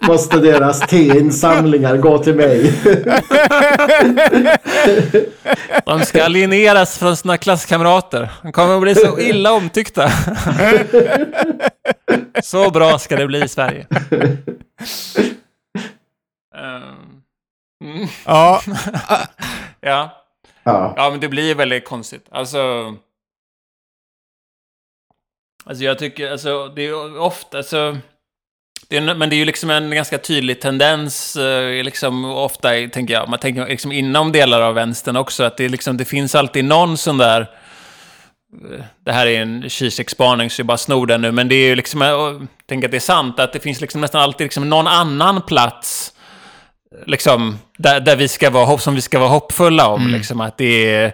måste 0.00 0.36
deras 0.36 0.80
teinsamlingar 0.80 1.96
gå 1.96 2.18
till 2.18 2.34
mig. 2.34 2.72
De 5.84 6.00
ska 6.00 6.24
alieneras 6.24 6.98
från 6.98 7.16
sina 7.16 7.36
klasskamrater. 7.36 8.30
De 8.42 8.52
kommer 8.52 8.74
att 8.74 8.82
bli 8.82 8.94
så 8.94 9.18
illa 9.18 9.52
omtyckta. 9.52 10.10
Så 12.42 12.70
bra 12.70 12.98
ska 12.98 13.16
det 13.16 13.26
bli 13.26 13.44
i 13.44 13.48
Sverige. 13.48 13.86
Mm, 17.84 18.06
Ja, 18.26 18.60
ja. 19.80 20.22
Ja, 20.64 20.94
ja, 20.96 21.10
men 21.10 21.20
det 21.20 21.28
blir 21.28 21.54
väldigt 21.54 21.84
konstigt. 21.84 22.26
Alltså... 22.30 22.94
Alltså 25.68 25.84
jag 25.84 25.98
tycker, 25.98 26.30
alltså 26.32 26.68
det 26.68 26.82
är 26.86 27.18
ofta, 27.20 27.56
alltså... 27.58 27.96
Det 28.88 28.96
är, 28.96 29.14
men 29.14 29.30
det 29.30 29.36
är 29.36 29.38
ju 29.38 29.44
liksom 29.44 29.70
en 29.70 29.90
ganska 29.90 30.18
tydlig 30.18 30.60
tendens, 30.60 31.36
eh, 31.36 31.84
liksom 31.84 32.24
ofta, 32.24 32.68
tänker 32.92 33.14
jag, 33.14 33.28
man 33.28 33.38
tänker 33.38 33.66
liksom 33.66 33.92
inom 33.92 34.32
delar 34.32 34.60
av 34.60 34.74
vänstern 34.74 35.16
också, 35.16 35.44
att 35.44 35.56
det, 35.56 35.68
liksom, 35.68 35.96
det 35.96 36.04
finns 36.04 36.34
alltid 36.34 36.64
någon 36.64 36.96
sån 36.96 37.18
där... 37.18 37.40
eh, 37.40 38.84
Det 39.04 39.12
här 39.12 39.26
är 39.26 39.42
en 39.42 39.70
Zizek-spaning, 39.70 40.50
så 40.50 40.60
jag 40.60 40.66
bara 40.66 40.76
snor 40.76 41.06
den 41.06 41.20
nu, 41.20 41.32
men 41.32 41.48
det 41.48 41.54
är 41.54 41.68
ju 41.68 41.74
liksom, 41.76 42.00
jag 42.00 42.46
tänker 42.68 42.88
att 42.88 42.90
det 42.92 42.98
är 42.98 43.00
sant, 43.00 43.40
att 43.40 43.52
det 43.52 43.60
finns 43.60 43.80
liksom 43.80 44.00
nästan 44.00 44.20
alltid 44.20 44.44
liksom 44.44 44.68
någon 44.68 44.86
annan 44.86 45.42
plats 45.42 46.12
liksom, 47.06 47.58
där, 47.78 48.00
där 48.00 48.16
vi 48.16 48.28
ska 48.28 48.50
vara, 48.50 48.78
som 48.78 48.94
vi 48.94 49.00
ska 49.00 49.18
vara 49.18 49.28
hoppfulla 49.28 49.88
om. 49.88 50.00
Liksom, 50.12 50.40
att 50.40 50.58
det 50.58 50.94
är, 50.94 51.12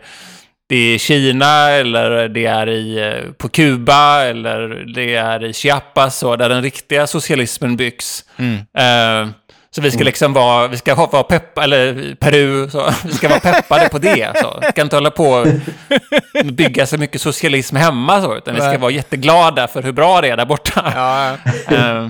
det 0.68 0.76
är 0.76 0.98
Kina, 0.98 1.70
eller 1.70 2.28
det 2.28 2.46
är 2.46 2.68
i, 2.68 2.98
eh, 2.98 3.32
på 3.32 3.48
Kuba, 3.48 4.22
eller 4.22 4.68
det 4.94 5.14
är 5.14 5.44
i 5.44 5.52
Chiapas, 5.52 6.18
så, 6.18 6.36
där 6.36 6.48
den 6.48 6.62
riktiga 6.62 7.06
socialismen 7.06 7.76
byggs. 7.76 8.24
Mm. 8.36 8.54
Eh, 8.54 9.32
så 9.70 9.80
vi 9.80 9.90
ska 9.90 10.04
liksom 10.04 10.32
vara, 10.32 10.68
vi 10.68 10.76
ska 10.76 10.94
vara 10.94 11.22
peppa, 11.22 11.64
eller 11.64 12.14
Peru, 12.14 12.70
så, 12.70 12.90
vi 13.04 13.12
ska 13.12 13.28
vara 13.28 13.40
peppade 13.40 13.88
på 13.88 13.98
det. 13.98 14.32
Så. 14.40 14.58
Vi 14.60 14.66
ska 14.66 14.82
inte 14.82 14.96
hålla 14.96 15.10
på 15.10 15.30
och 15.30 15.46
bygga 16.52 16.86
så 16.86 16.98
mycket 16.98 17.20
socialism 17.20 17.76
hemma, 17.76 18.22
så, 18.22 18.36
utan 18.36 18.54
vi 18.54 18.60
ska 18.60 18.78
vara 18.78 18.90
jätteglada 18.90 19.68
för 19.68 19.82
hur 19.82 19.92
bra 19.92 20.20
det 20.20 20.28
är 20.28 20.36
där 20.36 20.46
borta. 20.46 20.92
ja, 20.94 21.36
Eh, 21.76 22.08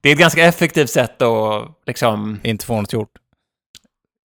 det 0.00 0.08
är 0.08 0.12
ett 0.12 0.18
ganska 0.18 0.44
effektivt 0.44 0.90
sätt 0.90 1.22
att 1.22 1.68
liksom... 1.86 2.40
inte 2.42 2.66
få 2.66 2.80
något 2.80 2.92
gjort. 2.92 3.10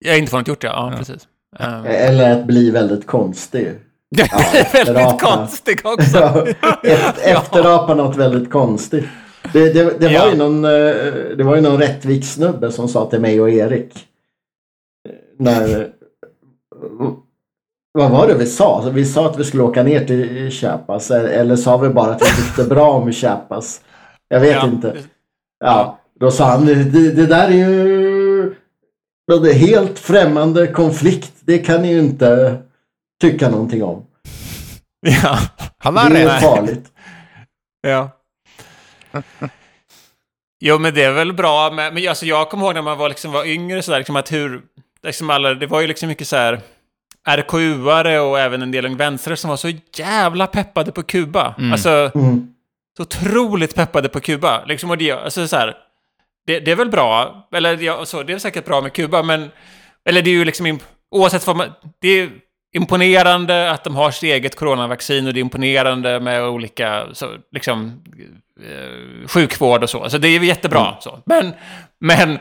Har 0.05 0.15
inte 0.15 0.31
fått 0.31 0.39
något 0.39 0.47
gjort, 0.47 0.63
ja. 0.63 0.89
ja, 0.91 0.97
precis. 0.97 1.27
Eh, 1.59 2.07
eller 2.09 2.31
att 2.39 2.45
bli 2.45 2.71
väldigt 2.71 3.07
konstig. 3.07 3.71
Ja, 4.15 4.25
väldigt 4.73 5.21
konstigt 5.21 5.81
också. 5.85 6.17
Ja, 6.17 6.45
efter, 6.83 7.31
efterapa 7.37 7.93
något 7.95 8.15
väldigt 8.17 8.51
konstigt. 8.51 9.05
Det, 9.53 9.73
det, 9.73 9.99
det, 9.99 10.05
var 10.07 10.13
Ja. 10.13 10.29
ju 10.31 10.37
någon, 10.37 10.65
eh, 10.65 10.71
det 11.37 11.43
var 11.43 11.55
ju 11.55 11.61
någon 11.61 11.77
rättvis 11.77 12.33
snubbe 12.33 12.71
som 12.71 12.87
sa 12.87 13.09
till 13.09 13.21
mig 13.21 13.41
och 13.41 13.49
Erik. 13.49 14.07
eh, 15.09 15.15
När, 15.39 15.87
Vad 17.91 18.11
var 18.11 18.27
det 18.27 18.33
vi 18.33 18.45
sa? 18.45 18.89
Vi 18.93 19.05
sa 19.05 19.29
att 19.29 19.39
vi 19.39 19.43
skulle 19.43 19.63
åka 19.63 19.83
ner 19.83 20.05
till 20.05 20.51
Chiapas. 20.51 21.11
Eller 21.11 21.55
sa 21.55 21.77
vi 21.77 21.89
bara 21.89 22.11
att 22.11 22.21
vi 22.21 22.25
tyckte 22.43 22.63
bra 22.63 22.91
om 22.91 23.11
Chiapas? 23.11 23.81
Jag 24.27 24.39
vet 24.39 24.55
Ja. 24.55 24.65
inte. 24.65 24.97
Ja, 25.65 25.99
då 26.19 26.31
sa 26.31 26.45
han 26.45 26.65
det, 26.65 26.83
det 27.11 27.25
där 27.25 27.47
är 27.47 27.51
ju 27.51 28.12
det 29.27 29.49
är 29.49 29.53
helt 29.53 29.99
främmande 29.99 30.67
konflikt. 30.67 31.31
Det 31.39 31.57
kan 31.59 31.81
ni 31.81 31.91
ju 31.93 31.99
inte 31.99 32.57
tycka 33.21 33.49
någonting 33.49 33.83
om. 33.83 34.05
Han 35.77 35.93
Det 35.93 35.99
har 36.01 36.11
är 36.11 36.25
rätt. 36.25 36.41
farligt. 36.41 36.91
Ja. 37.81 38.09
Jo, 40.61 40.77
men 40.79 40.93
det 40.93 41.03
är 41.03 41.11
väl 41.11 41.33
bra. 41.33 41.71
Men, 41.71 41.93
men 41.93 42.07
alltså, 42.09 42.25
jag 42.25 42.49
kommer 42.49 42.65
ihåg 42.65 42.73
när 42.75 42.81
man 42.81 42.97
var, 42.97 43.09
liksom, 43.09 43.31
var 43.31 43.45
yngre, 43.45 43.81
så 43.81 43.91
där, 43.91 43.97
liksom, 43.97 44.15
att 44.15 44.31
hur... 44.31 44.61
Liksom 45.03 45.29
alla, 45.29 45.53
det 45.53 45.67
var 45.67 45.81
ju 45.81 45.87
liksom 45.87 46.07
mycket 46.09 46.27
så 46.27 46.35
här... 46.35 46.61
RKU-are 47.29 48.17
och 48.19 48.39
även 48.39 48.61
en 48.61 48.71
del 48.71 48.95
vänstrar 48.97 49.35
som 49.35 49.49
var 49.49 49.57
så 49.57 49.71
jävla 49.95 50.47
peppade 50.47 50.91
på 50.91 51.03
Kuba. 51.03 51.55
Alltså, 51.71 52.11
Mm. 52.15 52.47
så 52.97 53.03
otroligt 53.03 53.75
peppade 53.75 54.09
på 54.09 54.19
Kuba. 54.19 54.65
Liksom, 54.65 54.89
och 54.89 54.97
det, 54.97 55.11
alltså, 55.11 55.47
så 55.47 55.55
här, 55.55 55.75
det, 56.45 56.59
det 56.59 56.71
är 56.71 56.75
väl 56.75 56.89
bra, 56.89 57.47
eller 57.53 57.77
ja, 57.77 58.05
så, 58.05 58.23
det 58.23 58.33
är 58.33 58.37
säkert 58.37 58.65
bra 58.65 58.81
med 58.81 58.93
Kuba, 58.93 59.23
men... 59.23 59.51
Eller 60.05 60.21
det 60.21 60.29
är 60.29 60.33
ju 60.33 60.45
liksom... 60.45 60.79
Oavsett 61.11 61.47
vad 61.47 61.55
man... 61.55 61.73
Det 62.01 62.07
är 62.07 62.29
imponerande 62.75 63.71
att 63.71 63.83
de 63.83 63.95
har 63.95 64.11
sitt 64.11 64.23
eget 64.23 64.55
coronavaccin 64.55 65.27
och 65.27 65.33
det 65.33 65.39
är 65.39 65.41
imponerande 65.41 66.19
med 66.19 66.43
olika, 66.43 67.05
så, 67.13 67.27
liksom, 67.51 68.03
eh, 68.61 69.27
sjukvård 69.27 69.83
och 69.83 69.89
så. 69.89 70.09
Så 70.09 70.17
det 70.17 70.27
är 70.27 70.39
jättebra. 70.39 70.95
Så. 70.99 71.19
Men, 71.25 71.53
men 71.99 72.39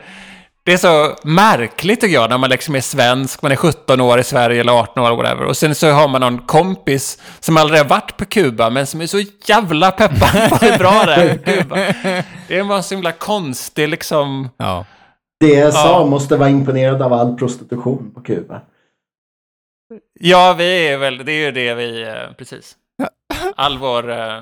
det 0.65 0.73
är 0.73 0.77
så 0.77 1.15
märkligt 1.23 2.01
tycker 2.01 2.13
jag 2.13 2.29
när 2.29 2.37
man 2.37 2.49
liksom 2.49 2.75
är 2.75 2.81
svensk, 2.81 3.41
man 3.41 3.51
är 3.51 3.55
17 3.55 4.01
år 4.01 4.19
i 4.19 4.23
Sverige 4.23 4.59
eller 4.61 4.73
18 4.73 5.03
år 5.03 5.15
whatever. 5.15 5.43
Och 5.45 5.57
sen 5.57 5.75
så 5.75 5.91
har 5.91 6.07
man 6.07 6.21
någon 6.21 6.37
kompis 6.39 7.21
som 7.39 7.57
aldrig 7.57 7.79
har 7.79 7.85
varit 7.87 8.17
på 8.17 8.25
Kuba 8.25 8.69
men 8.69 8.87
som 8.87 9.01
är 9.01 9.07
så 9.07 9.19
jävla 9.45 9.91
peppad 9.91 10.49
på 10.49 10.65
hur 10.65 10.77
bra 10.77 11.03
det 11.05 11.13
är 11.15 11.37
Kuba. 11.37 11.75
Det 12.47 12.57
är 12.57 12.63
bara 12.63 12.77
en 12.77 12.83
så 12.83 12.95
himla 12.95 13.11
konstig 13.11 13.87
liksom... 13.89 14.49
Ja. 14.57 14.85
DSA 15.43 15.71
Ja. 15.73 16.05
måste 16.05 16.35
vara 16.37 16.49
imponerad 16.49 17.01
av 17.01 17.13
all 17.13 17.37
prostitution 17.37 18.11
på 18.15 18.21
Kuba. 18.21 18.61
Ja, 20.19 20.53
vi 20.53 20.87
är 20.87 20.97
väl, 20.97 21.25
det 21.25 21.31
är 21.31 21.45
ju 21.45 21.51
det 21.51 21.73
vi, 21.73 22.01
eh, 22.03 22.33
precis. 22.37 22.75
All 23.55 23.77
vår... 23.77 24.11
eh, 24.11 24.41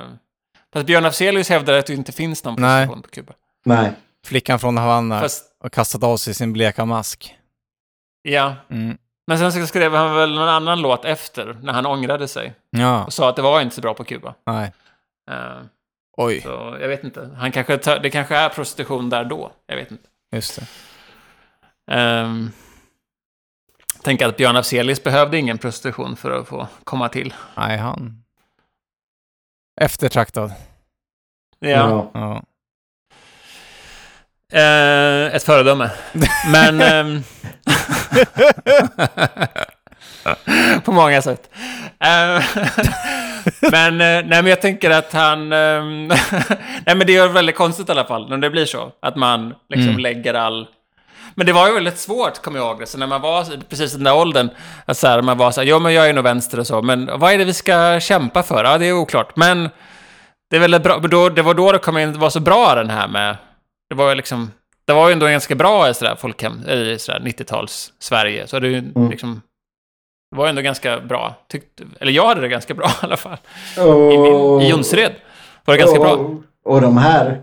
Fast 0.73 0.85
Björn 0.85 1.05
Afzelius 1.05 1.49
hävdar 1.49 1.73
att 1.73 1.85
det 1.85 1.93
inte 1.93 2.11
finns 2.11 2.43
någon 2.43 2.55
Nej. 2.61 2.87
prostitution 2.87 3.01
på 3.01 3.09
Kuba. 3.09 3.33
Nej. 3.65 3.91
Flickan 4.25 4.59
från 4.59 4.77
Havanna 4.77 5.19
Fast, 5.21 5.55
och 5.63 5.71
kastat 5.73 6.03
av 6.03 6.17
sig 6.17 6.33
sin 6.33 6.53
bleka 6.53 6.85
mask. 6.85 7.37
ja. 8.21 8.55
Mm. 8.69 8.97
Men 9.27 9.37
sen 9.39 9.51
så 9.53 9.67
skrev 9.67 9.93
han 9.93 10.15
väl 10.15 10.33
någon 10.35 10.47
annan 10.49 10.81
låt 10.81 11.05
efter, 11.05 11.57
när 11.63 11.73
han 11.73 11.85
ångrade 11.85 12.27
sig. 12.27 12.53
Ja, 12.69 13.05
Och 13.05 13.13
sa 13.13 13.29
att 13.29 13.35
det 13.35 13.41
var 13.41 13.61
inte 13.61 13.75
så 13.75 13.81
bra 13.81 13.93
på 13.93 14.03
Kuba. 14.03 14.33
nej. 14.45 14.71
Eh, 15.31 15.57
Oj, 16.17 16.41
Så 16.41 16.77
jag 16.81 16.87
vet 16.87 17.03
inte. 17.03 17.29
Han 17.37 17.51
kanske 17.51 17.77
tar, 17.77 17.99
det 17.99 18.09
kanske 18.09 18.35
är 18.35 18.49
prostitution 18.49 19.09
där 19.09 19.25
då. 19.25 19.51
Jag 19.65 19.75
vet 19.75 19.91
inte. 19.91 20.09
just 20.35 20.59
det. 21.87 22.21
Um, 22.21 22.51
tänker 24.03 24.27
att 24.27 24.37
Björn 24.37 24.57
Afzelius 24.57 25.03
behövde 25.03 25.37
ingen 25.37 25.57
prostitution 25.57 26.15
för 26.15 26.31
att 26.31 26.47
få 26.47 26.67
komma 26.83 27.09
till. 27.09 27.33
Nej, 27.57 27.77
han... 27.77 28.23
Eftertraktad. 29.81 30.53
Ja. 31.59 32.11
Ja. 32.13 32.43
Eh, 34.51 35.35
ett 35.35 35.43
föredöme. 35.43 35.89
Men... 36.51 36.81
ehm, 36.81 37.23
på 40.85 40.91
många 40.91 41.21
sätt. 41.21 41.49
Eh, 41.99 42.43
men, 43.71 43.93
eh, 44.01 44.07
nej, 44.07 44.25
men 44.27 44.45
jag 44.47 44.61
tänker 44.61 44.89
att 44.89 45.13
han... 45.13 45.53
ehm, 45.53 46.07
nej, 46.85 46.95
men 46.95 47.07
det 47.07 47.15
är 47.15 47.27
väldigt 47.27 47.55
konstigt 47.55 47.89
i 47.89 47.91
alla 47.91 48.03
fall, 48.05 48.29
när 48.29 48.37
det 48.37 48.49
blir 48.49 48.65
så. 48.65 48.91
Att 49.01 49.15
man 49.15 49.53
liksom 49.69 49.89
Mm. 49.89 49.99
lägger 50.01 50.33
all... 50.33 50.67
Men 51.35 51.45
det 51.45 51.53
var 51.53 51.67
ju 51.67 51.73
väldigt 51.73 51.97
svårt, 51.99 52.41
kommer 52.41 52.59
jag 52.59 52.67
ihåg 52.67 52.79
det. 52.79 52.85
Så 52.85 52.97
när 52.97 53.07
man 53.07 53.21
var 53.21 53.45
precis 53.69 53.93
i 53.93 53.95
den 53.97 54.03
där 54.03 54.15
åldern, 54.15 54.49
att 54.85 54.97
så 54.97 55.07
här, 55.07 55.21
man 55.21 55.37
var 55.37 55.51
så 55.51 55.61
här, 55.61 55.67
ja 55.67 55.79
men 55.79 55.93
jag 55.93 56.09
är 56.09 56.13
nog 56.13 56.23
vänster 56.23 56.59
och 56.59 56.67
så, 56.67 56.81
men 56.81 57.09
vad 57.19 57.33
är 57.33 57.37
det 57.37 57.45
vi 57.45 57.53
ska 57.53 57.99
kämpa 57.99 58.43
för? 58.43 58.63
Ja, 58.63 58.77
det 58.77 58.85
är 58.85 58.93
oklart. 58.93 59.35
Men 59.35 59.69
det 60.49 60.55
är 60.55 60.59
väldigt 60.59 60.83
bra, 60.83 60.97
då, 60.97 61.29
det 61.29 61.41
var 61.41 61.53
då 61.53 61.71
det 61.71 61.77
kom 61.79 61.97
in, 61.97 62.13
det 62.13 62.19
var 62.19 62.29
så 62.29 62.39
bra 62.39 62.75
den 62.75 62.89
här 62.89 63.07
med, 63.07 63.35
det 63.91 63.95
var 63.95 64.09
ju 64.09 64.15
liksom, 64.15 64.51
det 64.85 64.93
var 64.93 65.07
ju 65.09 65.13
ändå 65.13 65.27
ganska 65.27 65.55
bra 65.55 65.89
i 65.89 65.93
sådär 65.93 66.15
folkhem, 66.15 66.69
i 66.69 66.95
sådär 66.99 67.19
90-tals 67.19 67.93
Sverige. 67.99 68.47
Så 68.47 68.59
det, 68.59 68.67
är 68.67 68.71
ju 68.71 68.77
Mm. 68.77 69.09
liksom, 69.09 69.41
det 70.31 70.37
var 70.37 70.45
ju 70.45 70.49
ändå 70.49 70.61
ganska 70.61 70.99
bra, 70.99 71.35
tyckte, 71.47 71.83
eller 71.99 72.11
jag 72.11 72.25
hade 72.27 72.41
det 72.41 72.47
ganska 72.47 72.73
bra 72.73 72.87
i 73.01 73.05
alla 73.05 73.17
fall. 73.17 73.37
Och, 73.77 74.13
I, 74.13 74.17
min, 74.17 74.61
i 74.61 74.69
Jonsered 74.69 75.15
var 75.65 75.73
det 75.73 75.79
ganska 75.79 75.99
bra. 75.99 76.29
Och, 76.65 76.81
de 76.81 76.97
här 76.97 77.41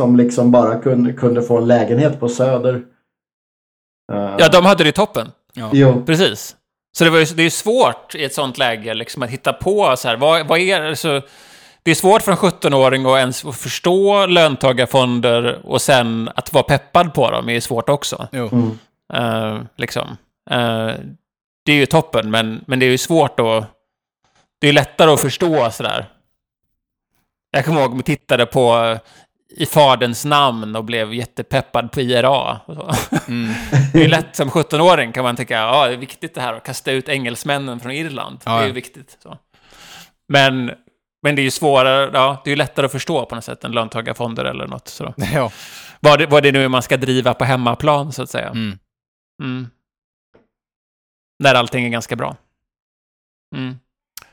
som 0.00 0.16
liksom 0.16 0.50
bara 0.50 0.78
kunde, 0.78 1.12
kunde 1.12 1.42
få 1.42 1.58
en 1.58 1.66
lägenhet 1.66 2.20
på 2.20 2.28
Söder. 2.28 2.74
Eh, 4.12 4.34
Ja, 4.38 4.48
de 4.48 4.64
hade 4.66 4.84
det 4.84 4.88
i 4.90 4.92
toppen. 4.92 5.32
Jo, 5.72 6.02
Precis. 6.06 6.56
Så 6.98 7.04
det, 7.04 7.10
var 7.10 7.18
ju, 7.18 7.24
det 7.24 7.42
är 7.42 7.44
ju 7.44 7.50
svårt 7.50 8.14
i 8.14 8.24
ett 8.24 8.34
sånt 8.34 8.58
läge 8.58 8.94
liksom, 8.94 9.22
att 9.22 9.30
hitta 9.30 9.52
på 9.52 9.96
så 9.96 10.08
här, 10.08 10.16
vad, 10.16 10.46
vad 10.46 10.58
är 10.58 10.80
det? 10.80 10.96
Så, 10.96 11.20
det 11.82 11.90
är 11.90 11.94
svårt 11.94 12.22
för 12.22 12.32
en 12.32 12.38
17-åring 12.38 13.06
att 13.06 13.18
ens 13.18 13.44
att 13.44 13.56
förstå 13.56 14.26
löntagarfonder 14.26 15.66
och 15.66 15.82
sen 15.82 16.30
att 16.34 16.52
vara 16.52 16.64
peppad 16.64 17.14
på 17.14 17.30
dem 17.30 17.48
är 17.48 17.60
svårt 17.60 17.88
också. 17.88 18.28
Jo. 18.32 18.48
Mm. 18.52 18.78
Eh, 19.12 19.62
liksom. 19.76 20.16
Eh, 20.50 20.90
det 21.64 21.72
är 21.72 21.76
ju 21.76 21.86
toppen, 21.86 22.30
men, 22.30 22.64
men 22.66 22.78
det 22.78 22.86
är 22.86 22.90
ju 22.90 22.98
svårt 22.98 23.40
att... 23.40 23.64
Det 24.60 24.68
är 24.68 24.72
lättare 24.72 25.10
att 25.10 25.20
förstå 25.20 25.70
sådär. 25.70 26.06
Jag 27.50 27.64
kommer 27.64 27.80
ihåg 27.80 27.90
att 27.90 27.96
jag 27.96 28.04
tittade 28.04 28.46
på 28.46 28.76
eh, 28.76 28.98
I 29.56 29.66
Faderns 29.66 30.24
namn 30.24 30.76
och 30.76 30.84
blev 30.84 31.14
jättepeppad 31.14 31.92
på 31.92 32.00
IRA. 32.00 32.60
Mm. 33.28 33.54
Det 33.92 34.04
är 34.04 34.08
lätt 34.08 34.36
som 34.36 34.50
17-åring 34.50 35.12
kan 35.12 35.24
man 35.24 35.36
tänka, 35.36 35.54
ja 35.54 35.86
det 35.86 35.92
är 35.92 35.96
viktigt 35.96 36.34
det 36.34 36.40
här 36.40 36.54
att 36.54 36.64
kasta 36.64 36.92
ut 36.92 37.08
engelsmännen 37.08 37.80
från 37.80 37.92
Irland. 37.92 38.40
Ja, 38.44 38.56
det 38.56 38.62
är 38.62 38.66
ju 38.66 38.72
viktigt. 38.72 39.16
Så. 39.22 39.38
Men, 40.28 40.70
men 41.22 41.36
det 41.36 41.42
är 41.42 41.44
ju 41.44 41.50
svårare, 41.50 42.10
ja, 42.12 42.40
det 42.44 42.50
är 42.50 42.52
ju 42.52 42.56
lättare 42.56 42.86
att 42.86 42.92
förstå 42.92 43.26
på 43.26 43.34
något 43.34 43.44
sätt 43.44 43.64
än 43.64 43.72
löntagarfonder 43.72 44.44
eller 44.44 44.66
något. 44.66 44.88
Så. 44.88 45.14
Ja. 45.34 45.52
Vad, 46.00 46.18
det, 46.18 46.26
vad 46.26 46.42
det 46.42 46.52
nu 46.52 46.64
är 46.64 46.68
man 46.68 46.82
ska 46.82 46.96
driva 46.96 47.34
på 47.34 47.44
hemmaplan 47.44 48.12
så 48.12 48.22
att 48.22 48.30
säga. 48.30 48.48
Mm. 48.48 48.78
Mm. 49.42 49.66
När 51.38 51.54
allting 51.54 51.84
är 51.84 51.88
ganska 51.88 52.16
bra. 52.16 52.36
Mm. 53.56 53.74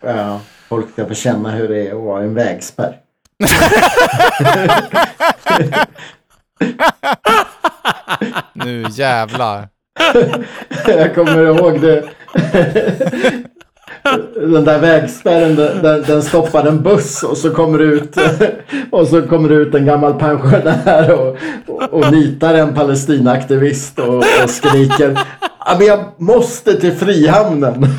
ja, 0.01 0.41
folk 0.67 0.91
ska 0.91 1.07
få 1.07 1.13
känna 1.13 1.51
hur 1.51 1.67
det 1.67 1.87
är 1.87 1.95
att 1.95 2.03
vara 2.03 2.23
en 2.23 2.33
vägspärr. 2.33 2.99
Nu 8.53 8.85
jävlar. 8.91 9.69
Jag 10.87 11.15
kommer 11.15 11.45
ihåg 11.45 11.81
det. 11.81 12.09
Den 14.35 14.65
där 14.65 14.79
vägspärren, 14.79 15.55
den, 15.55 15.81
den- 15.83 16.03
den 16.07 16.23
stoppar 16.23 16.65
en 16.67 16.83
buss 16.83 17.23
och 17.23 17.37
så 17.37 17.49
kommer 17.49 17.79
ut, 17.79 18.15
och 18.91 19.07
så 19.07 19.21
kommer 19.21 19.51
ut 19.51 19.75
en 19.75 19.85
gammal 19.85 20.13
pensionär 20.13 21.13
och, 21.19 21.37
och, 21.67 21.93
och 21.93 22.11
nitar 22.11 22.53
en 22.53 22.73
Palestinaaktivist 22.75 23.99
och, 23.99 24.17
och 24.17 24.49
skriker 24.49 25.19
"Ja, 25.65 25.75
men 25.77 25.87
jag 25.87 25.99
måste 26.17 26.73
till 26.81 26.93
Frihamnen. 26.95 27.85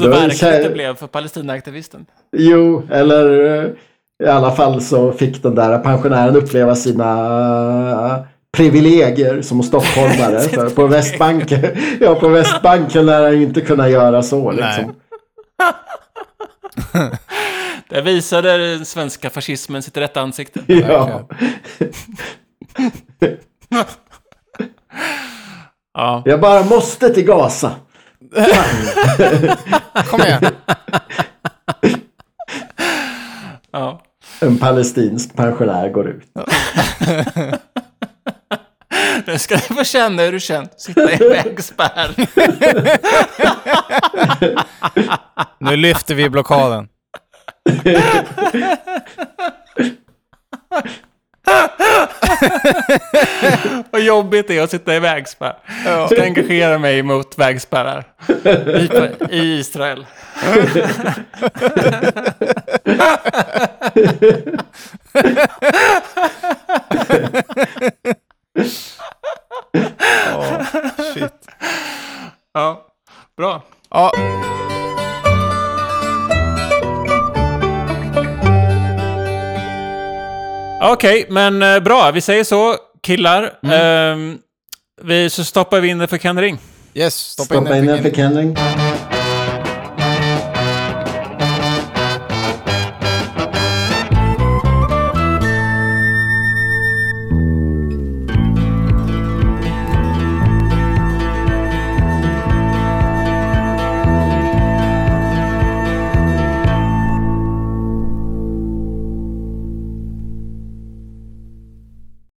Så 0.00 0.08
verkligt 0.08 0.40
det 0.40 0.70
blev 0.74 0.94
för 0.96 1.06
Palestinaaktivisten. 1.06 2.06
Jo, 2.36 2.82
eller 2.90 3.54
eh, 3.64 3.70
i 4.24 4.28
alla 4.30 4.50
fall 4.52 4.80
så 4.82 5.12
fick 5.12 5.42
den 5.42 5.54
där 5.54 5.78
pensionären 5.78 6.36
uppleva 6.36 6.74
sina 6.74 8.24
privilegier 8.58 9.42
som 9.42 9.62
stockholmare. 9.62 10.40
För 10.48 10.70
på 10.70 10.86
Västbanken, 10.86 11.60
ja, 12.00 12.14
på 12.14 12.28
Västbanken 12.28 13.06
lär 13.06 13.22
han 13.22 13.36
ju 13.36 13.42
inte 13.42 13.60
kunna 13.60 13.88
göra 13.88 14.22
så. 14.22 14.52
Liksom. 14.52 14.94
Det 17.88 18.00
visade 18.00 18.58
den 18.58 18.86
svenska 18.86 19.30
fascismen 19.30 19.82
sitt 19.82 19.96
rätta 19.96 20.20
ansikte. 20.20 20.60
Ja. 20.66 21.28
Ja. 25.94 26.22
Jag 26.24 26.40
bara 26.40 26.64
måste 26.64 27.08
till 27.08 27.24
Gaza. 27.24 27.72
Kom 30.10 30.20
igen. 30.20 30.42
ja. 33.70 34.02
En 34.40 34.58
palestinsk 34.58 35.36
pensionär 35.36 35.88
går 35.88 36.08
ut. 36.08 36.22
Nu 39.26 39.38
ska 39.38 39.54
du 39.54 39.60
få 39.60 39.84
känna 39.84 40.22
hur 40.22 40.32
du 40.32 40.40
känns. 40.40 40.70
Sitta 40.76 41.12
i 41.12 41.14
en 41.14 41.18
vägspärr. 41.30 42.14
Nu 45.58 45.76
lyfter 45.76 46.14
vi 46.14 46.30
blockaden. 46.30 46.88
Vad 53.90 54.02
jobbigt 54.02 54.48
det 54.48 54.58
är 54.58 54.62
att 54.62 54.70
sitta 54.70 54.96
i 54.96 54.98
vägspärr. 54.98 55.56
Jag 55.84 56.10
ska 56.10 56.22
engagera 56.22 56.78
mig 56.78 57.02
mot 57.02 57.38
vägspärrar 57.38 58.04
i, 59.30 59.36
i 59.36 59.58
Israel. 59.58 60.06
Shit. 71.14 71.32
Ja, 72.54 72.86
bra. 73.36 73.62
Ja. 73.90 74.12
Okej, 80.82 81.26
men 81.28 81.62
eh, 81.62 81.80
bra. 81.80 82.10
Vi 82.10 82.20
säger 82.20 82.44
så, 82.44 82.76
killar. 83.02 83.58
Ehm, 83.72 84.38
vi, 85.02 85.30
så 85.30 85.44
stoppar 85.44 85.80
vi 85.80 85.88
in 85.88 85.98
det 85.98 86.06
för 86.06 86.18
Ken 86.18 86.40
Ring. 86.40 86.58
Yes, 86.94 87.14
stoppa, 87.14 87.54
in 87.54 87.60
Stoppa 87.60 87.76
in 87.76 87.82
fick 87.82 87.90
en 87.96 88.02
för 88.02 88.10
Kenring. 88.10 88.56